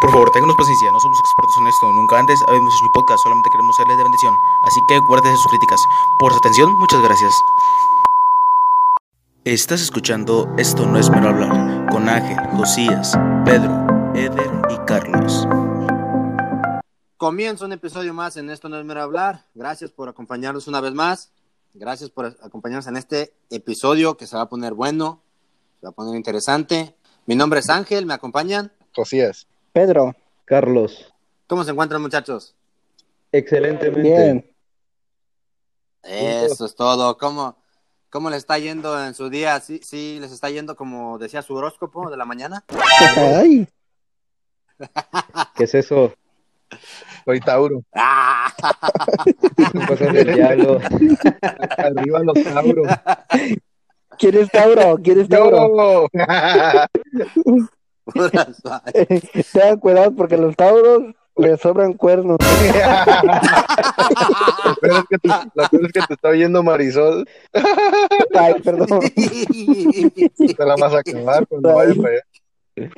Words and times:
Por 0.00 0.10
favor, 0.12 0.30
ténganos 0.30 0.56
paciencia, 0.56 0.90
no 0.90 0.98
somos 0.98 1.20
expertos 1.20 1.54
en 1.60 1.66
esto, 1.66 1.92
nunca 1.92 2.18
antes 2.18 2.42
habíamos 2.48 2.74
hecho 2.74 2.86
un 2.86 2.92
podcast, 2.92 3.22
solamente 3.22 3.50
queremos 3.50 3.76
serles 3.76 3.98
de 3.98 4.02
bendición. 4.02 4.34
Así 4.64 4.80
que 4.88 4.98
guárdese 4.98 5.36
sus 5.36 5.48
críticas. 5.48 5.84
Por 6.18 6.32
su 6.32 6.38
atención, 6.38 6.72
muchas 6.78 7.02
gracias. 7.02 7.34
Estás 9.44 9.82
escuchando 9.82 10.48
Esto 10.56 10.86
no 10.86 10.98
es 10.98 11.10
mero 11.10 11.28
hablar, 11.28 11.86
con 11.90 12.08
Ángel, 12.08 12.38
Josías, 12.56 13.12
Pedro, 13.44 13.86
Eder 14.14 14.50
y 14.70 14.78
Carlos. 14.86 15.46
Comienza 17.18 17.66
un 17.66 17.72
episodio 17.72 18.14
más 18.14 18.38
en 18.38 18.48
Esto 18.48 18.70
no 18.70 18.78
es 18.78 18.84
mero 18.86 19.02
hablar. 19.02 19.44
Gracias 19.54 19.90
por 19.90 20.08
acompañarnos 20.08 20.66
una 20.66 20.80
vez 20.80 20.94
más. 20.94 21.30
Gracias 21.74 22.08
por 22.08 22.24
acompañarnos 22.24 22.86
en 22.86 22.96
este 22.96 23.34
episodio 23.50 24.16
que 24.16 24.26
se 24.26 24.34
va 24.34 24.44
a 24.44 24.48
poner 24.48 24.72
bueno, 24.72 25.20
se 25.78 25.86
va 25.86 25.90
a 25.90 25.94
poner 25.94 26.16
interesante. 26.16 26.96
Mi 27.26 27.36
nombre 27.36 27.60
es 27.60 27.68
Ángel, 27.68 28.06
¿me 28.06 28.14
acompañan? 28.14 28.72
Josías. 28.94 29.46
Pedro. 29.72 30.14
Carlos. 30.44 31.12
¿Cómo 31.46 31.62
se 31.64 31.70
encuentran 31.70 32.02
muchachos? 32.02 32.56
Excelentemente. 33.30 34.02
Bien. 34.02 34.50
Eso 36.02 36.66
es 36.66 36.74
todo. 36.74 37.16
¿Cómo, 37.18 37.56
¿Cómo 38.10 38.30
les 38.30 38.38
está 38.38 38.58
yendo 38.58 39.00
en 39.04 39.14
su 39.14 39.30
día? 39.30 39.60
¿Sí, 39.60 39.80
¿Sí 39.82 40.18
les 40.20 40.32
está 40.32 40.50
yendo 40.50 40.74
como 40.74 41.18
decía 41.18 41.42
su 41.42 41.54
horóscopo 41.54 42.10
de 42.10 42.16
la 42.16 42.24
mañana? 42.24 42.64
Ay, 43.16 43.68
¿Qué 45.54 45.64
es 45.64 45.74
eso? 45.74 46.12
Soy 47.24 47.40
Tauro. 47.40 47.82
¡Ah! 47.94 48.52
Cosas 49.88 50.12
del 50.12 50.34
diablo. 50.34 50.80
Arriba 51.76 52.20
los 52.20 52.42
Tauros. 52.42 52.88
¿quieres 54.18 54.50
Tauro? 54.50 54.96
¿Quieres 55.02 55.28
Tauro? 55.28 56.08
Tengan 59.52 59.78
cuidado 59.78 60.14
porque 60.14 60.36
los 60.36 60.56
Tauros 60.56 61.14
les 61.36 61.60
sobran 61.60 61.94
cuernos. 61.94 62.38
Es 64.82 65.04
que 65.08 65.18
te, 65.18 65.28
lo 65.28 65.68
peor 65.68 65.86
es 65.86 65.92
que 65.92 66.00
te 66.00 66.14
está 66.14 66.28
oyendo 66.28 66.62
Marisol. 66.62 67.28
Ay, 68.34 68.54
perdón. 68.62 69.00
Te 69.00 70.64
la 70.64 70.74
vas 70.76 70.94
a 70.94 70.98
acabar 71.00 71.46
cuando 71.46 71.74
vayas 71.74 71.96
para 71.96 72.14
allá. 72.14 72.90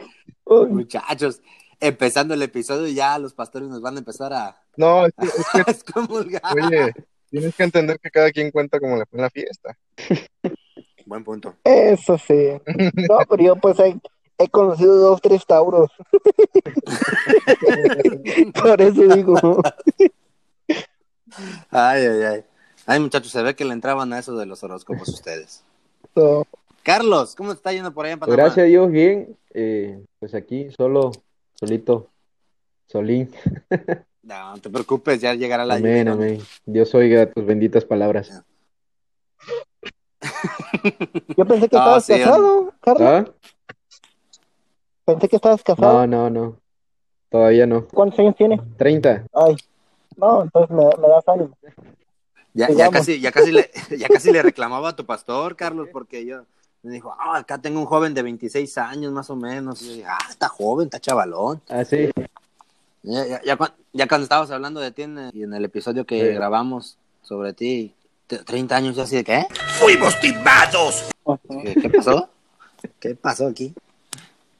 Muchachos, 0.69 1.41
empezando 1.81 2.35
el 2.35 2.43
episodio 2.43 2.87
ya 2.89 3.19
los 3.19 3.35
pastores 3.35 3.69
nos 3.69 3.81
van 3.81 3.97
a 3.97 3.99
empezar 3.99 4.33
a, 4.33 4.57
No, 4.77 5.07
es 5.07 5.13
que, 5.15 5.27
es 5.71 5.85
que, 5.85 5.93
oye, 5.99 6.93
tienes 7.31 7.55
que 7.55 7.63
entender 7.65 7.99
que 7.99 8.11
cada 8.11 8.31
quien 8.31 8.51
cuenta 8.51 8.79
como 8.79 8.97
le 8.97 9.07
fue 9.07 9.19
en 9.19 9.23
la 9.23 9.31
fiesta. 9.31 9.77
Buen 11.07 11.25
punto. 11.25 11.57
Eso 11.65 12.17
sí. 12.19 12.53
No, 13.09 13.19
pero 13.29 13.43
yo 13.43 13.57
pues 13.57 13.79
he, 13.81 13.97
he 14.43 14.49
conocido 14.49 14.97
dos, 14.97 15.21
tres 15.21 15.45
Tauros. 15.47 15.91
Por 18.63 18.81
eso 18.81 19.03
digo. 19.15 19.63
Ay, 21.71 22.07
ay, 22.07 22.23
ay. 22.23 22.45
Ay, 22.87 23.01
muchachos, 23.01 23.31
se 23.31 23.43
ve 23.43 23.55
que 23.55 23.65
le 23.65 23.73
entraban 23.73 24.13
a 24.13 24.19
eso 24.19 24.37
de 24.37 24.47
los 24.47 24.63
horóscopos 24.63 25.09
ustedes. 25.09 25.63
No. 26.15 26.45
Carlos, 26.83 27.35
¿cómo 27.37 27.51
te 27.51 27.57
está 27.57 27.73
yendo 27.73 27.93
por 27.93 28.05
allá 28.05 28.15
en 28.15 28.21
Panamá? 28.21 28.37
Gracias 28.37 28.65
a 28.65 28.67
Dios, 28.67 28.91
bien. 28.91 29.37
Eh, 29.55 30.03
pues 30.19 30.35
aquí, 30.35 30.71
solo, 30.77 31.13
solito, 31.55 32.09
solín. 32.87 33.31
No, 34.25 34.53
no 34.53 34.59
te 34.61 34.71
preocupes, 34.71 35.21
ya 35.21 35.35
llegará 35.35 35.65
la 35.65 35.75
Amén, 35.75 36.07
lluvia. 36.07 36.13
amén. 36.13 36.41
Dios 36.65 36.95
oiga 36.95 37.29
tus 37.29 37.45
benditas 37.45 37.85
palabras. 37.85 38.41
Yo 41.37 41.45
pensé 41.45 41.69
que 41.69 41.77
estabas 41.77 42.05
sí, 42.05 42.13
casado, 42.13 42.73
Carlos. 42.81 43.09
¿Ah? 43.09 43.25
Pensé 45.13 45.29
que 45.29 45.37
estabas 45.37 45.63
casado. 45.63 46.07
No, 46.07 46.07
no, 46.07 46.31
no. 46.31 46.57
Todavía 47.31 47.67
no. 47.67 47.87
¿Cuántos 47.89 48.19
años 48.19 48.37
tienes? 48.37 48.61
30. 48.77 49.25
Ay, 49.33 49.57
no, 50.17 50.43
entonces 50.43 50.71
me, 50.77 50.85
me 51.01 51.09
das 51.09 51.27
ánimo. 51.29 51.57
Ya, 52.55 52.69
ya 52.71 52.91
casi, 52.91 53.21
ya 53.21 53.33
casi 53.33 53.51
le, 53.53 53.71
ya 53.99 54.09
casi 54.09 54.31
le 54.31 54.43
reclamaba 54.43 54.91
a 54.91 54.97
tu 54.97 55.07
pastor, 55.07 55.57
Carlos, 55.57 55.89
porque 55.93 56.27
yo 56.27 56.43
me 56.83 56.93
dijo, 56.93 57.15
ah, 57.19 57.39
acá 57.39 57.59
tengo 57.59 57.81
un 57.81 57.87
joven 57.87 58.13
de 58.13 58.23
26 58.23 58.77
años 58.79 59.13
más 59.13 59.31
o 59.31 59.37
menos. 59.37 59.81
Y 59.83 59.87
yo 59.87 59.93
dije, 59.95 60.07
ah, 60.07 60.19
está 60.29 60.49
joven, 60.49 60.87
está 60.87 61.01
chavalón. 61.01 61.63
Ah, 61.69 61.85
sí. 61.85 62.11
Ya, 63.03 63.27
ya, 63.27 63.41
ya, 63.43 63.57
cuan- 63.57 63.73
ya 63.93 64.07
cuando 64.07 64.25
estabas 64.25 64.51
hablando 64.51 64.81
de 64.81 64.91
ti 64.93 65.03
en 65.03 65.19
el, 65.19 65.35
y 65.35 65.43
en 65.43 65.55
el 65.55 65.65
episodio 65.65 66.05
que 66.05 66.21
Sí. 66.21 66.35
grabamos 66.35 66.99
sobre 67.23 67.53
ti, 67.55 67.95
te- 68.27 68.39
30 68.45 68.77
años, 68.77 68.95
yo 68.97 69.03
así 69.05 69.17
de 69.17 69.25
qué? 69.25 69.47
¡Fuimos 69.81 70.21
timados! 70.21 71.09
¿Qué, 71.65 71.75
qué 71.81 71.89
pasó? 71.91 72.29
¿Qué 73.01 73.15
pasó 73.15 73.47
aquí? 73.47 73.75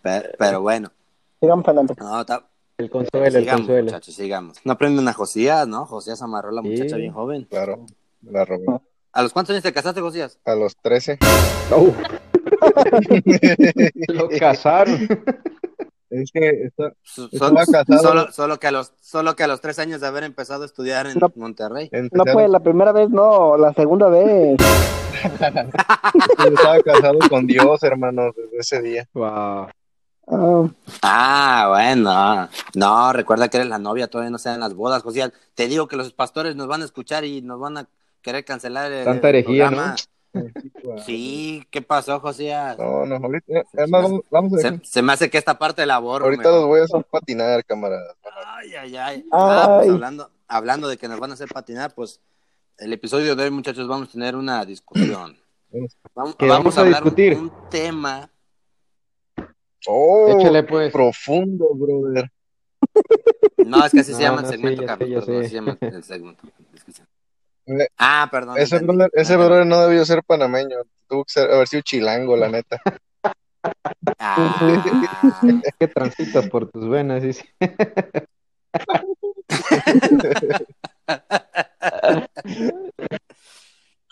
Pero, 0.03 0.29
pero 0.39 0.61
bueno, 0.61 0.91
Sigamos 1.41 1.67
adelante. 1.67 1.95
no, 1.99 2.21
está- 2.21 2.47
El 2.79 2.91
consuelo, 2.91 3.27
el 3.27 3.33
sigamos, 3.33 3.61
consuelo. 3.63 3.85
muchachos, 3.85 4.15
sigamos. 4.15 4.59
No 4.65 4.73
aprenden 4.73 5.07
a 5.09 5.13
Josías, 5.13 5.67
¿no? 5.69 5.87
Josías 5.87 6.21
amarró 6.23 6.49
a 6.51 6.53
la 6.53 6.63
Sí. 6.63 6.69
muchacha 6.69 6.97
bien 6.97 7.13
joven. 7.13 7.45
Claro, 7.51 7.85
me 8.23 8.33
la 8.33 8.45
robé. 8.45 8.65
¿A 9.13 9.23
los 9.23 9.33
cuántos 9.33 9.53
años 9.53 9.63
te 9.63 9.73
casaste, 9.73 10.01
Josías? 10.01 10.39
A 10.45 10.55
los 10.55 10.75
13. 10.77 11.19
Oh. 11.71 11.93
Lo 14.09 14.29
casaron. 14.39 15.07
Es 16.11 16.31
que 16.33 16.65
está. 16.67 16.93
Solo, 18.01 18.31
solo, 18.33 18.59
que 18.59 18.67
a 18.67 18.71
los, 18.71 18.93
solo 19.01 19.35
que 19.37 19.45
a 19.45 19.47
los 19.47 19.61
tres 19.61 19.79
años 19.79 20.01
de 20.01 20.07
haber 20.07 20.25
empezado 20.25 20.63
a 20.63 20.67
estudiar 20.67 21.07
en 21.07 21.19
No. 21.19 21.33
Monterrey. 21.37 21.91
No 22.13 22.25
pues 22.25 22.51
la 22.51 22.61
primera 22.61 22.93
vez, 22.93 23.09
no, 23.11 23.57
la 23.57 23.73
segunda 23.73 24.09
vez. 24.09 24.57
estaba 25.33 26.81
casado 26.85 27.19
con 27.31 27.47
Dios, 27.47 27.83
hermano, 27.83 28.31
desde 28.37 28.59
ese 28.59 28.83
día. 28.83 29.09
Wow. 29.15 29.69
Ah, 30.29 30.67
Ah, 31.03 31.67
bueno. 31.71 32.49
No, 32.75 33.13
recuerda 33.13 33.49
que 33.49 33.59
eres 33.59 33.69
la 33.69 33.79
novia, 33.79 34.09
todavía 34.09 34.31
no 34.31 34.39
se 34.39 34.49
dan 34.49 34.61
las 34.61 34.75
bodas, 34.75 35.03
Josías. 35.03 35.33
Te 35.55 35.67
digo 35.69 35.89
que 35.89 35.97
los 35.97 36.13
pastores 36.13 36.57
nos 36.57 36.69
van 36.69 36.83
a 36.83 36.85
escuchar 36.85 37.25
y 37.25 37.43
nos 37.43 37.59
van 37.61 37.79
a 37.79 37.89
querer 38.23 38.45
cancelar 38.45 38.91
el, 38.93 39.05
Tanta 39.05 39.29
herejía, 39.29 39.69
programa. 39.69 39.97
Sí, 41.05 41.67
¿qué 41.71 41.83
pasó, 41.83 42.19
Josías? 42.21 42.79
No, 42.79 43.05
no, 43.05 43.17
ahorita, 43.17 43.65
además, 43.77 44.03
vamos, 44.03 44.21
vamos 44.31 44.55
a 44.55 44.59
Se, 44.59 44.81
se 44.83 45.03
me 45.03 45.13
hace 45.13 45.29
que 45.29 45.37
esta 45.39 45.59
parte 45.59 45.85
la 45.85 45.99
borro. 45.99 46.25
Ahorita 46.25 46.45
mejor. 46.45 46.61
los 46.61 46.67
voy 46.69 46.81
a 46.81 46.85
hacer 46.85 47.05
patinar, 47.05 47.65
camaradas. 47.65 48.17
Ay, 48.57 48.75
ay, 48.75 48.97
ay. 48.97 49.27
Ah, 49.31 49.75
pues 49.79 49.91
hablando, 49.91 50.31
hablando 50.49 50.89
de 50.89 50.97
que 50.97 51.09
nos 51.09 51.21
van 51.21 51.33
a 51.33 51.35
hacer 51.35 51.49
patinar, 51.53 51.95
pues 51.95 52.21
el 52.79 52.93
episodio 52.95 53.37
de 53.37 53.45
hoy, 53.45 53.51
muchachos, 53.51 53.87
vamos 53.87 54.09
a 54.09 54.13
tener 54.13 54.35
una 54.37 54.65
discusión. 54.65 55.37
Vamos, 56.15 56.37
¿Qué 56.37 56.47
vamos 56.47 56.77
vamos 56.77 56.77
a 56.77 56.81
a 56.81 56.85
hablar 56.85 57.03
discutir? 57.03 57.35
un 57.37 57.53
tema. 57.71 58.31
Oh, 59.87 60.39
Échale, 60.39 60.63
pues. 60.65 60.93
profundo, 60.93 61.69
brother. 61.75 62.31
No, 63.65 63.85
es 63.87 63.93
que 63.93 64.01
así 64.01 64.13
se 64.13 64.23
llama 64.23 64.39
el 64.41 64.43
no, 64.43 64.49
sí, 64.51 64.55
segmento, 64.57 64.85
Carlos, 64.87 65.25
perdón, 65.25 65.41
así 65.41 65.49
se 65.51 65.55
llama 65.55 65.79
el 65.81 66.03
segmento. 66.05 66.43
Eh, 67.67 67.87
Ah, 67.97 68.29
perdón. 68.31 68.59
Ese 68.59 68.79
brother, 68.81 69.09
ese 69.15 69.35
Entendí. 69.35 69.47
brother 69.49 69.67
no 69.67 69.81
debió 69.87 70.05
ser 70.05 70.23
panameño. 70.25 70.79
Tuvo 71.09 71.25
que 71.25 71.33
ser, 71.33 71.51
haber 71.53 71.69
sido 71.69 71.83
chilango, 71.83 72.37
la 72.37 72.49
neta. 72.49 72.81
Ah, 74.19 74.59
Que 75.79 75.87
transitas 75.89 76.49
por 76.49 76.69
tus 76.71 76.89
venas, 76.89 77.23
dice. 77.23 77.45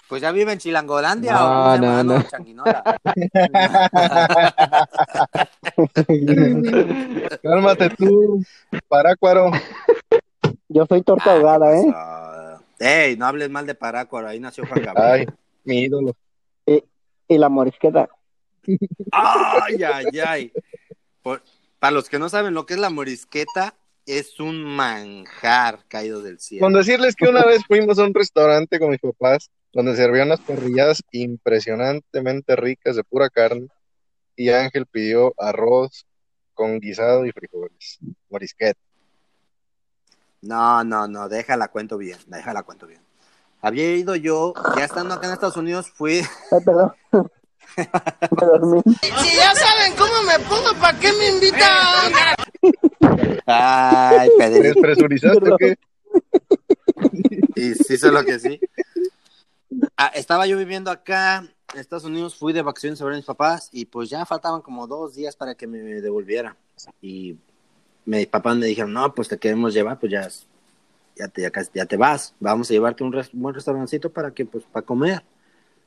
pues 0.08 0.22
ya 0.22 0.32
vive 0.32 0.52
en 0.52 0.58
Chilangolandia 0.58 1.32
No, 1.34 1.72
o 1.74 1.78
no, 1.78 2.02
no. 2.04 2.22
Changuinola. 2.24 2.82
Cálmate 7.42 7.90
tú, 7.90 8.42
parácuaro. 8.88 9.50
yo 10.68 10.86
soy 10.86 11.02
torta 11.02 11.32
Ah, 11.32 11.34
ahogada, 11.36 11.72
¿qué 11.72 11.80
¿eh? 11.80 11.92
pasó? 11.92 12.64
Ey, 12.78 13.16
no 13.16 13.26
hables 13.26 13.50
mal 13.50 13.66
de 13.66 13.74
Parácuaro, 13.74 14.26
ahí 14.28 14.40
nació 14.40 14.64
Juan 14.66 14.82
Gabriel. 14.82 15.10
Ay, 15.10 15.26
mi 15.64 15.80
ídolo. 15.82 16.14
Y 16.66 17.38
la 17.38 17.48
morisqueta. 17.48 18.08
Ay, 19.12 19.82
ay, 19.82 20.06
ay. 20.26 20.52
Por- 21.22 21.42
para 21.78 21.92
los 21.92 22.08
que 22.08 22.18
no 22.18 22.28
saben 22.28 22.54
lo 22.54 22.66
que 22.66 22.74
es 22.74 22.80
la 22.80 22.90
morisqueta, 22.90 23.74
es 24.06 24.40
un 24.40 24.64
manjar 24.64 25.80
caído 25.88 26.22
del 26.22 26.40
cielo. 26.40 26.64
Con 26.64 26.72
decirles 26.72 27.14
que 27.14 27.28
una 27.28 27.44
vez 27.44 27.62
fuimos 27.66 27.98
a 27.98 28.04
un 28.04 28.14
restaurante 28.14 28.78
con 28.78 28.90
mis 28.90 28.98
papás 29.00 29.50
donde 29.72 29.94
servían 29.94 30.26
unas 30.28 30.40
parrilladas 30.40 31.02
impresionantemente 31.12 32.56
ricas 32.56 32.96
de 32.96 33.04
pura 33.04 33.28
carne 33.30 33.68
y 34.36 34.50
Ángel 34.50 34.86
pidió 34.86 35.34
arroz 35.38 36.06
con 36.54 36.78
guisado 36.80 37.24
y 37.26 37.32
frijoles. 37.32 37.98
Morisqueta. 38.28 38.80
No, 40.42 40.82
no, 40.84 41.06
no, 41.06 41.28
déjala 41.28 41.68
cuento 41.68 41.98
bien, 41.98 42.18
déjala 42.26 42.62
cuento 42.62 42.86
bien. 42.86 43.02
Había 43.62 43.94
ido 43.94 44.16
yo, 44.16 44.54
ya 44.76 44.84
estando 44.84 45.14
acá 45.14 45.26
en 45.26 45.34
Estados 45.34 45.56
Unidos, 45.58 45.90
fui, 45.90 46.22
Ay, 46.50 46.60
perdón. 46.64 46.92
Me 47.76 48.46
dormí. 48.46 48.80
Si 49.00 49.36
ya 49.36 49.54
saben 49.54 49.94
cómo 49.96 50.22
me 50.26 50.38
pongo, 50.48 50.74
¿para 50.80 50.98
qué 50.98 51.12
me 51.12 51.28
invitan? 51.28 52.12
ay, 53.46 54.28
¿Te 54.30 54.36
Pedrito, 54.38 54.62
despresurizaste 54.62 55.50
o 55.52 55.56
qué? 55.56 55.76
y 57.56 57.74
sí 57.74 57.96
sé 57.96 58.10
lo 58.10 58.24
que 58.24 58.38
sí. 58.38 58.60
Ah, 59.96 60.10
estaba 60.14 60.46
yo 60.46 60.56
viviendo 60.58 60.90
acá 60.90 61.44
en 61.72 61.80
Estados 61.80 62.04
Unidos, 62.04 62.36
fui 62.36 62.52
de 62.52 62.62
vacaciones 62.62 62.98
sobre 62.98 63.16
mis 63.16 63.24
papás 63.24 63.68
y 63.72 63.84
pues 63.84 64.10
ya 64.10 64.24
faltaban 64.26 64.62
como 64.62 64.86
dos 64.86 65.14
días 65.14 65.36
para 65.36 65.54
que 65.54 65.66
me 65.66 65.78
devolviera. 65.78 66.56
Y 67.00 67.38
mis 68.04 68.26
papás 68.26 68.56
me 68.56 68.66
dijeron, 68.66 68.92
no, 68.92 69.14
pues 69.14 69.28
te 69.28 69.38
queremos 69.38 69.74
llevar, 69.74 69.98
pues 69.98 70.12
ya, 70.12 70.28
ya, 71.16 71.28
te, 71.28 71.50
ya, 71.74 71.86
te 71.86 71.96
vas, 71.96 72.34
vamos 72.40 72.70
a 72.70 72.72
llevarte 72.72 73.04
a 73.04 73.06
un 73.06 73.22
buen 73.32 73.54
restaurancito 73.54 74.10
para 74.10 74.32
que, 74.32 74.46
pues, 74.46 74.64
para 74.64 74.84
comer. 74.84 75.22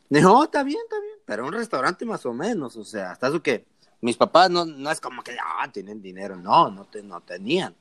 Dijo, 0.10 0.32
oh, 0.32 0.44
está 0.44 0.64
bien, 0.64 0.80
está 0.84 1.00
bien, 1.00 1.18
pero 1.26 1.46
un 1.46 1.54
restaurante 1.54 2.06
más 2.06 2.26
o 2.26 2.34
menos, 2.34 2.76
o 2.76 2.86
sea, 2.86 3.12
hasta 3.12 3.28
eso 3.28 3.42
que 3.42 3.66
mis 4.02 4.18
papás 4.18 4.50
no, 4.50 4.66
no 4.66 4.92
es 4.92 5.00
como 5.00 5.24
que, 5.24 5.36
ah, 5.42 5.70
tienen 5.72 6.02
dinero, 6.02 6.36
no, 6.36 6.70
no, 6.70 6.86
te, 6.86 7.02
no 7.02 7.22
tenían. 7.22 7.74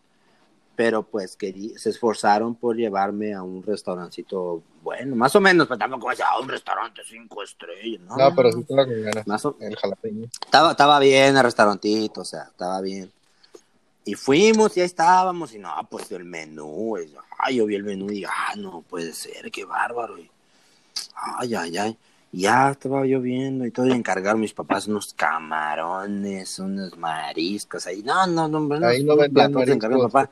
Pero 0.75 1.03
pues 1.03 1.37
que 1.37 1.75
se 1.77 1.91
esforzaron 1.91 2.55
por 2.55 2.77
llevarme 2.77 3.35
a 3.35 3.43
un 3.43 3.63
restaurancito 3.63 4.63
bueno, 4.83 5.15
más 5.15 5.37
o 5.37 5.41
menos, 5.41 5.69
pero 5.69 5.79
tampoco 5.79 6.11
a 6.11 6.41
un 6.41 6.49
restaurante 6.49 7.03
cinco 7.07 7.43
estrellas, 7.43 8.01
¿no? 8.01 8.17
No, 8.17 8.35
pero 8.35 8.51
sí 8.53 8.65
con 8.65 8.77
ganas. 8.77 9.27
Más 9.27 9.45
o- 9.45 9.57
El 9.61 9.77
jalapeño. 9.77 10.25
estaba, 10.45 10.71
estaba 10.73 10.99
bien 10.99 11.37
el 11.37 11.43
restaurantito, 11.43 12.23
o 12.23 12.25
sea, 12.25 12.45
estaba 12.45 12.81
bien. 12.81 13.13
Y 14.05 14.15
fuimos 14.15 14.77
y 14.77 14.81
ahí 14.81 14.87
estábamos, 14.87 15.55
y 15.55 15.59
no, 15.61 15.73
pues 15.89 16.11
el 16.11 16.25
menú, 16.25 16.99
y, 16.99 17.15
ay, 17.39 17.57
yo 17.57 17.67
vi 17.67 17.77
el 17.77 17.85
menú 17.85 18.07
y 18.11 18.15
dije, 18.15 18.27
ah, 18.29 18.55
no 18.57 18.83
puede 18.83 19.13
ser, 19.13 19.51
qué 19.53 19.65
bárbaro. 19.65 20.19
Y, 20.19 20.29
ay, 21.15 21.55
ay, 21.55 21.77
ay. 21.79 21.99
Ya 22.35 22.71
estaba 22.71 23.05
yo 23.07 23.21
viendo 23.21 23.67
y 23.67 23.71
todo, 23.71 23.87
y 23.87 23.93
encargaron 23.93 24.41
mis 24.41 24.55
papás 24.55 24.89
unos 24.89 25.13
camarones, 25.13 26.59
unos 26.59 26.97
mariscos 26.97 27.87
ahí. 27.87 28.03
No, 28.03 28.27
no, 28.27 28.49
no, 28.49 28.57
hombre, 28.57 28.79
Ahí 28.87 29.05
no 29.05 29.17
vendían 29.19 29.53
mariscos, 29.53 30.11
papá. 30.11 30.31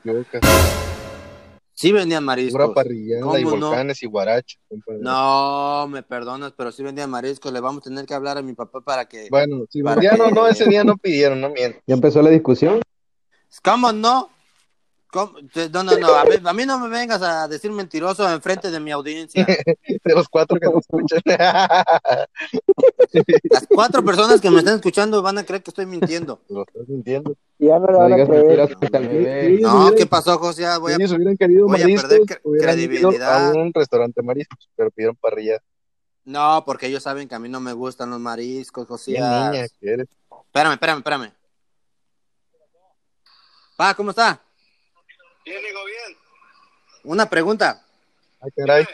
Sí 1.73 1.91
vendían 1.91 2.23
mariscos. 2.23 2.53
Pura 2.53 2.73
parrillada 2.73 3.39
y 3.39 3.43
¿Cómo 3.43 3.55
no? 3.57 3.67
volcanes 3.69 4.01
y 4.01 4.07
compadre. 4.07 4.99
No, 4.99 5.87
me 5.89 6.01
perdonas, 6.01 6.53
pero 6.57 6.71
sí 6.71 6.81
vendían 6.81 7.09
mariscos. 7.09 7.53
Le 7.53 7.59
vamos 7.59 7.81
a 7.85 7.89
tener 7.89 8.05
que 8.05 8.13
hablar 8.15 8.37
a 8.39 8.41
mi 8.41 8.53
papá 8.53 8.81
para 8.81 9.05
que. 9.05 9.27
Bueno, 9.29 9.65
si 9.69 9.83
vendían 9.83 10.19
o 10.21 10.25
que- 10.25 10.31
no, 10.31 10.47
ese 10.47 10.65
día 10.65 10.83
no 10.83 10.97
pidieron, 10.97 11.39
no 11.39 11.49
miento. 11.49 11.79
¿Ya 11.85 11.93
empezó 11.93 12.21
la 12.23 12.31
discusión? 12.31 12.81
¿Cómo 13.63 13.91
no? 13.91 14.29
¿Cómo? 15.11 15.33
No, 15.73 15.83
no, 15.83 15.97
no. 15.97 16.07
A, 16.15 16.23
ver, 16.23 16.41
a 16.45 16.53
mí 16.53 16.65
no 16.65 16.79
me 16.79 16.87
vengas 16.87 17.21
a 17.21 17.45
decir 17.47 17.69
mentiroso 17.71 18.27
enfrente 18.31 18.71
de 18.71 18.79
mi 18.79 18.91
audiencia. 18.91 19.45
De 20.05 20.13
los 20.15 20.29
cuatro 20.29 20.57
que 20.57 20.67
nos 20.67 20.77
escuchan. 20.77 21.19
Las 23.49 23.67
cuatro 23.67 24.03
personas 24.05 24.39
que 24.39 24.49
me 24.49 24.59
están 24.59 24.75
escuchando 24.75 25.21
van 25.21 25.37
a 25.37 25.43
creer 25.43 25.61
que 25.63 25.71
estoy 25.71 25.85
mintiendo. 25.85 26.39
Lo 26.49 26.61
estás 26.63 26.87
mintiendo. 26.87 27.35
Ya 27.59 27.77
no 27.77 27.87
le 27.87 27.91
No 27.91 27.97
van 27.99 28.13
a 28.13 28.25
creer. 28.25 28.77
frente 28.77 29.59
No, 29.61 29.91
¿qué 29.95 30.05
pasó, 30.05 30.37
José? 30.39 30.65
Voy 30.79 30.93
a... 30.93 30.95
Si 30.95 31.01
ellos 31.03 31.11
hubieran 31.13 31.35
querido 31.37 31.67
voy 31.67 31.75
a 31.77 31.83
mariscos, 31.83 32.09
perder 32.09 32.21
cre- 32.21 32.59
credibilidad. 32.61 33.49
a 33.49 33.53
un 33.53 33.73
restaurante 33.73 34.21
mariscos, 34.21 34.69
pero 34.75 34.91
pidieron 34.91 35.15
parrilla. 35.17 35.57
No, 36.23 36.63
porque 36.65 36.87
ellos 36.87 37.03
saben 37.03 37.27
que 37.27 37.35
a 37.35 37.39
mí 37.39 37.49
no 37.49 37.59
me 37.59 37.73
gustan 37.73 38.09
los 38.11 38.19
mariscos, 38.19 38.87
José. 38.87 39.13
Qué 39.13 39.19
niña 39.19 39.67
que 39.79 39.91
eres. 39.93 40.07
Espérame, 40.45 40.73
espérame, 40.73 40.97
espérame. 40.99 41.31
Pa, 43.75 43.93
¿cómo 43.95 44.11
está? 44.11 44.41
Bien, 45.45 45.61
digo 45.63 45.79
bien. 45.85 46.17
Una 47.03 47.29
pregunta. 47.29 47.83
Ay, 48.39 48.51
caray. 48.55 48.85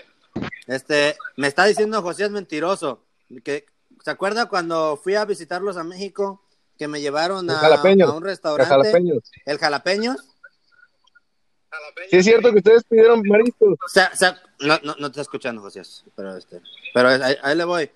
Este, 0.68 1.18
me 1.36 1.48
está 1.48 1.66
diciendo 1.66 2.02
José 2.02 2.26
es 2.26 2.32
mentiroso. 2.32 3.04
Que, 3.44 3.66
¿Se 4.04 4.12
acuerda 4.12 4.48
cuando 4.48 4.98
fui 4.98 5.16
a 5.16 5.26
visitarlos 5.26 5.78
a 5.78 5.84
México? 5.84 6.42
Que 6.78 6.88
me 6.88 7.02
llevaron 7.02 7.50
El 7.50 7.56
a, 7.56 8.12
un 8.14 8.24
restaurante. 8.24 8.74
¿El 9.46 9.58
jalapeños? 9.58 10.18
Jalapeño. 11.70 12.10
Sí, 12.10 12.18
es 12.18 12.26
cierto 12.26 12.52
que 12.52 12.58
ustedes 12.60 12.84
pidieron 12.84 13.22
mariscos. 13.28 13.78
O 13.84 13.90
sea, 13.90 14.12
o 14.14 14.16
sea, 14.16 14.42
no, 14.60 14.80
no, 14.84 14.96
no 14.96 15.08
te 15.08 15.14
está 15.14 15.22
escuchando, 15.22 15.62
José. 15.62 15.82
Pero, 16.16 16.38
este, 16.38 16.62
pero 16.94 17.10
ahí, 17.10 17.36
ahí 17.42 17.56
le 17.56 17.64
voy. 17.64 17.92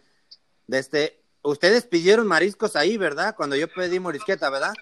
De 0.68 0.80
este, 0.80 1.22
ustedes 1.44 1.86
pidieron 1.86 2.28
mariscos 2.28 2.76
ahí, 2.76 2.98
¿verdad? 2.98 3.36
Cuando 3.36 3.56
yo 3.56 3.68
pedí 3.72 4.00
morisqueta, 4.00 4.50
¿verdad? 4.50 4.74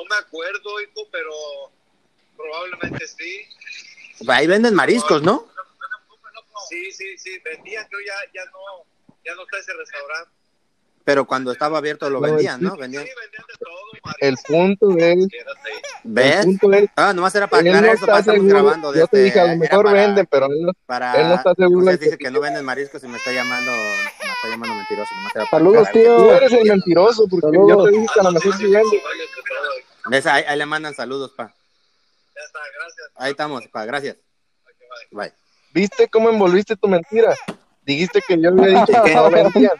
No 0.00 0.06
me 0.08 0.16
acuerdo, 0.16 0.80
hijo, 0.80 1.06
pero 1.12 1.30
probablemente 2.36 3.06
sí. 3.06 3.44
Ahí 4.28 4.46
venden 4.46 4.74
mariscos, 4.74 5.22
¿no? 5.22 5.46
Sí, 6.68 6.90
sí, 6.92 7.18
sí. 7.18 7.38
Vendían, 7.44 7.86
yo 7.90 7.98
ya, 8.06 8.14
ya 8.34 8.44
no, 8.46 8.84
ya 9.24 9.34
no 9.34 9.42
está 9.42 9.58
ese 9.58 9.72
restaurante. 9.74 10.30
Pero 11.04 11.24
cuando 11.26 11.50
estaba 11.52 11.78
abierto 11.78 12.08
lo 12.10 12.20
No, 12.20 12.26
vendían, 12.26 12.60
sí. 12.60 12.64
¿no? 12.66 12.74
Sí, 12.74 12.80
Vendían. 12.80 13.04
vendían 13.04 13.44
de 13.48 13.54
todo, 13.58 14.16
El 14.20 14.36
punto 14.46 14.90
es, 14.98 15.28
quédate. 15.28 15.70
el 15.72 15.80
¿Ves? 16.04 16.44
punto 16.44 16.72
es, 16.72 16.90
Ah, 16.94 17.12
nomás 17.14 17.34
era 17.34 17.46
para 17.48 17.60
él 17.62 17.66
no 17.72 17.76
aclarar 17.78 17.96
eso, 17.96 18.06
para 18.06 18.22
seguro. 18.22 18.48
grabando. 18.48 18.92
de 18.92 19.00
Yo 19.00 19.06
te 19.08 19.16
este, 19.16 19.24
dije, 19.24 19.40
a 19.40 19.46
lo 19.52 19.56
mejor 19.56 19.84
para- 19.84 20.00
venden, 20.06 20.26
pero 20.30 20.46
él 20.46 20.62
no, 20.62 20.72
para... 20.86 21.14
él 21.20 21.28
no 21.28 21.34
está 21.34 21.54
seguro 21.54 21.80
José 21.80 21.92
de 21.92 21.98
que 21.98 22.04
dice 22.04 22.18
que 22.18 22.30
no 22.30 22.40
venden 22.40 22.64
mariscos 22.64 23.02
y 23.02 23.08
me 23.08 23.16
está 23.16 23.32
llamando, 23.32 23.72
me 23.72 24.04
está 24.32 24.48
llamando 24.50 24.74
mentiroso. 24.76 25.14
nomás 25.16 25.34
era 25.36 25.44
para 25.46 25.58
Saludos, 25.64 25.88
aclarar. 25.88 25.92
tío. 25.92 26.16
Tú 26.16 26.30
eres 26.32 26.52
el 26.52 26.68
mentiroso, 26.68 27.26
porque 27.28 27.46
Saludos. 27.46 27.68
yo 27.76 27.84
te 27.84 27.90
dije 27.90 28.06
que 28.14 28.20
a 28.20 28.22
lo 28.22 28.32
mejor 28.32 28.56
sí 28.56 28.64
venden. 28.64 29.00
¿Ves? 30.10 30.26
Ahí, 30.26 30.42
ahí 30.48 30.58
le 30.58 30.66
mandan 30.66 30.92
saludos, 30.92 31.30
pa. 31.36 31.54
Ya 32.34 32.42
está, 32.44 32.58
gracias. 32.74 33.08
Ahí 33.14 33.30
estamos, 33.30 33.68
pa. 33.68 33.84
Gracias. 33.84 34.16
Bye. 35.12 35.32
¿Viste 35.72 36.08
cómo 36.08 36.30
envolviste 36.30 36.74
tu 36.74 36.88
mentira? 36.88 37.36
Dijiste 37.82 38.20
que 38.26 38.40
yo 38.40 38.48
había 38.48 38.80
dicho 38.80 39.02
que 39.04 39.14
no 39.14 39.30
vendían. 39.30 39.72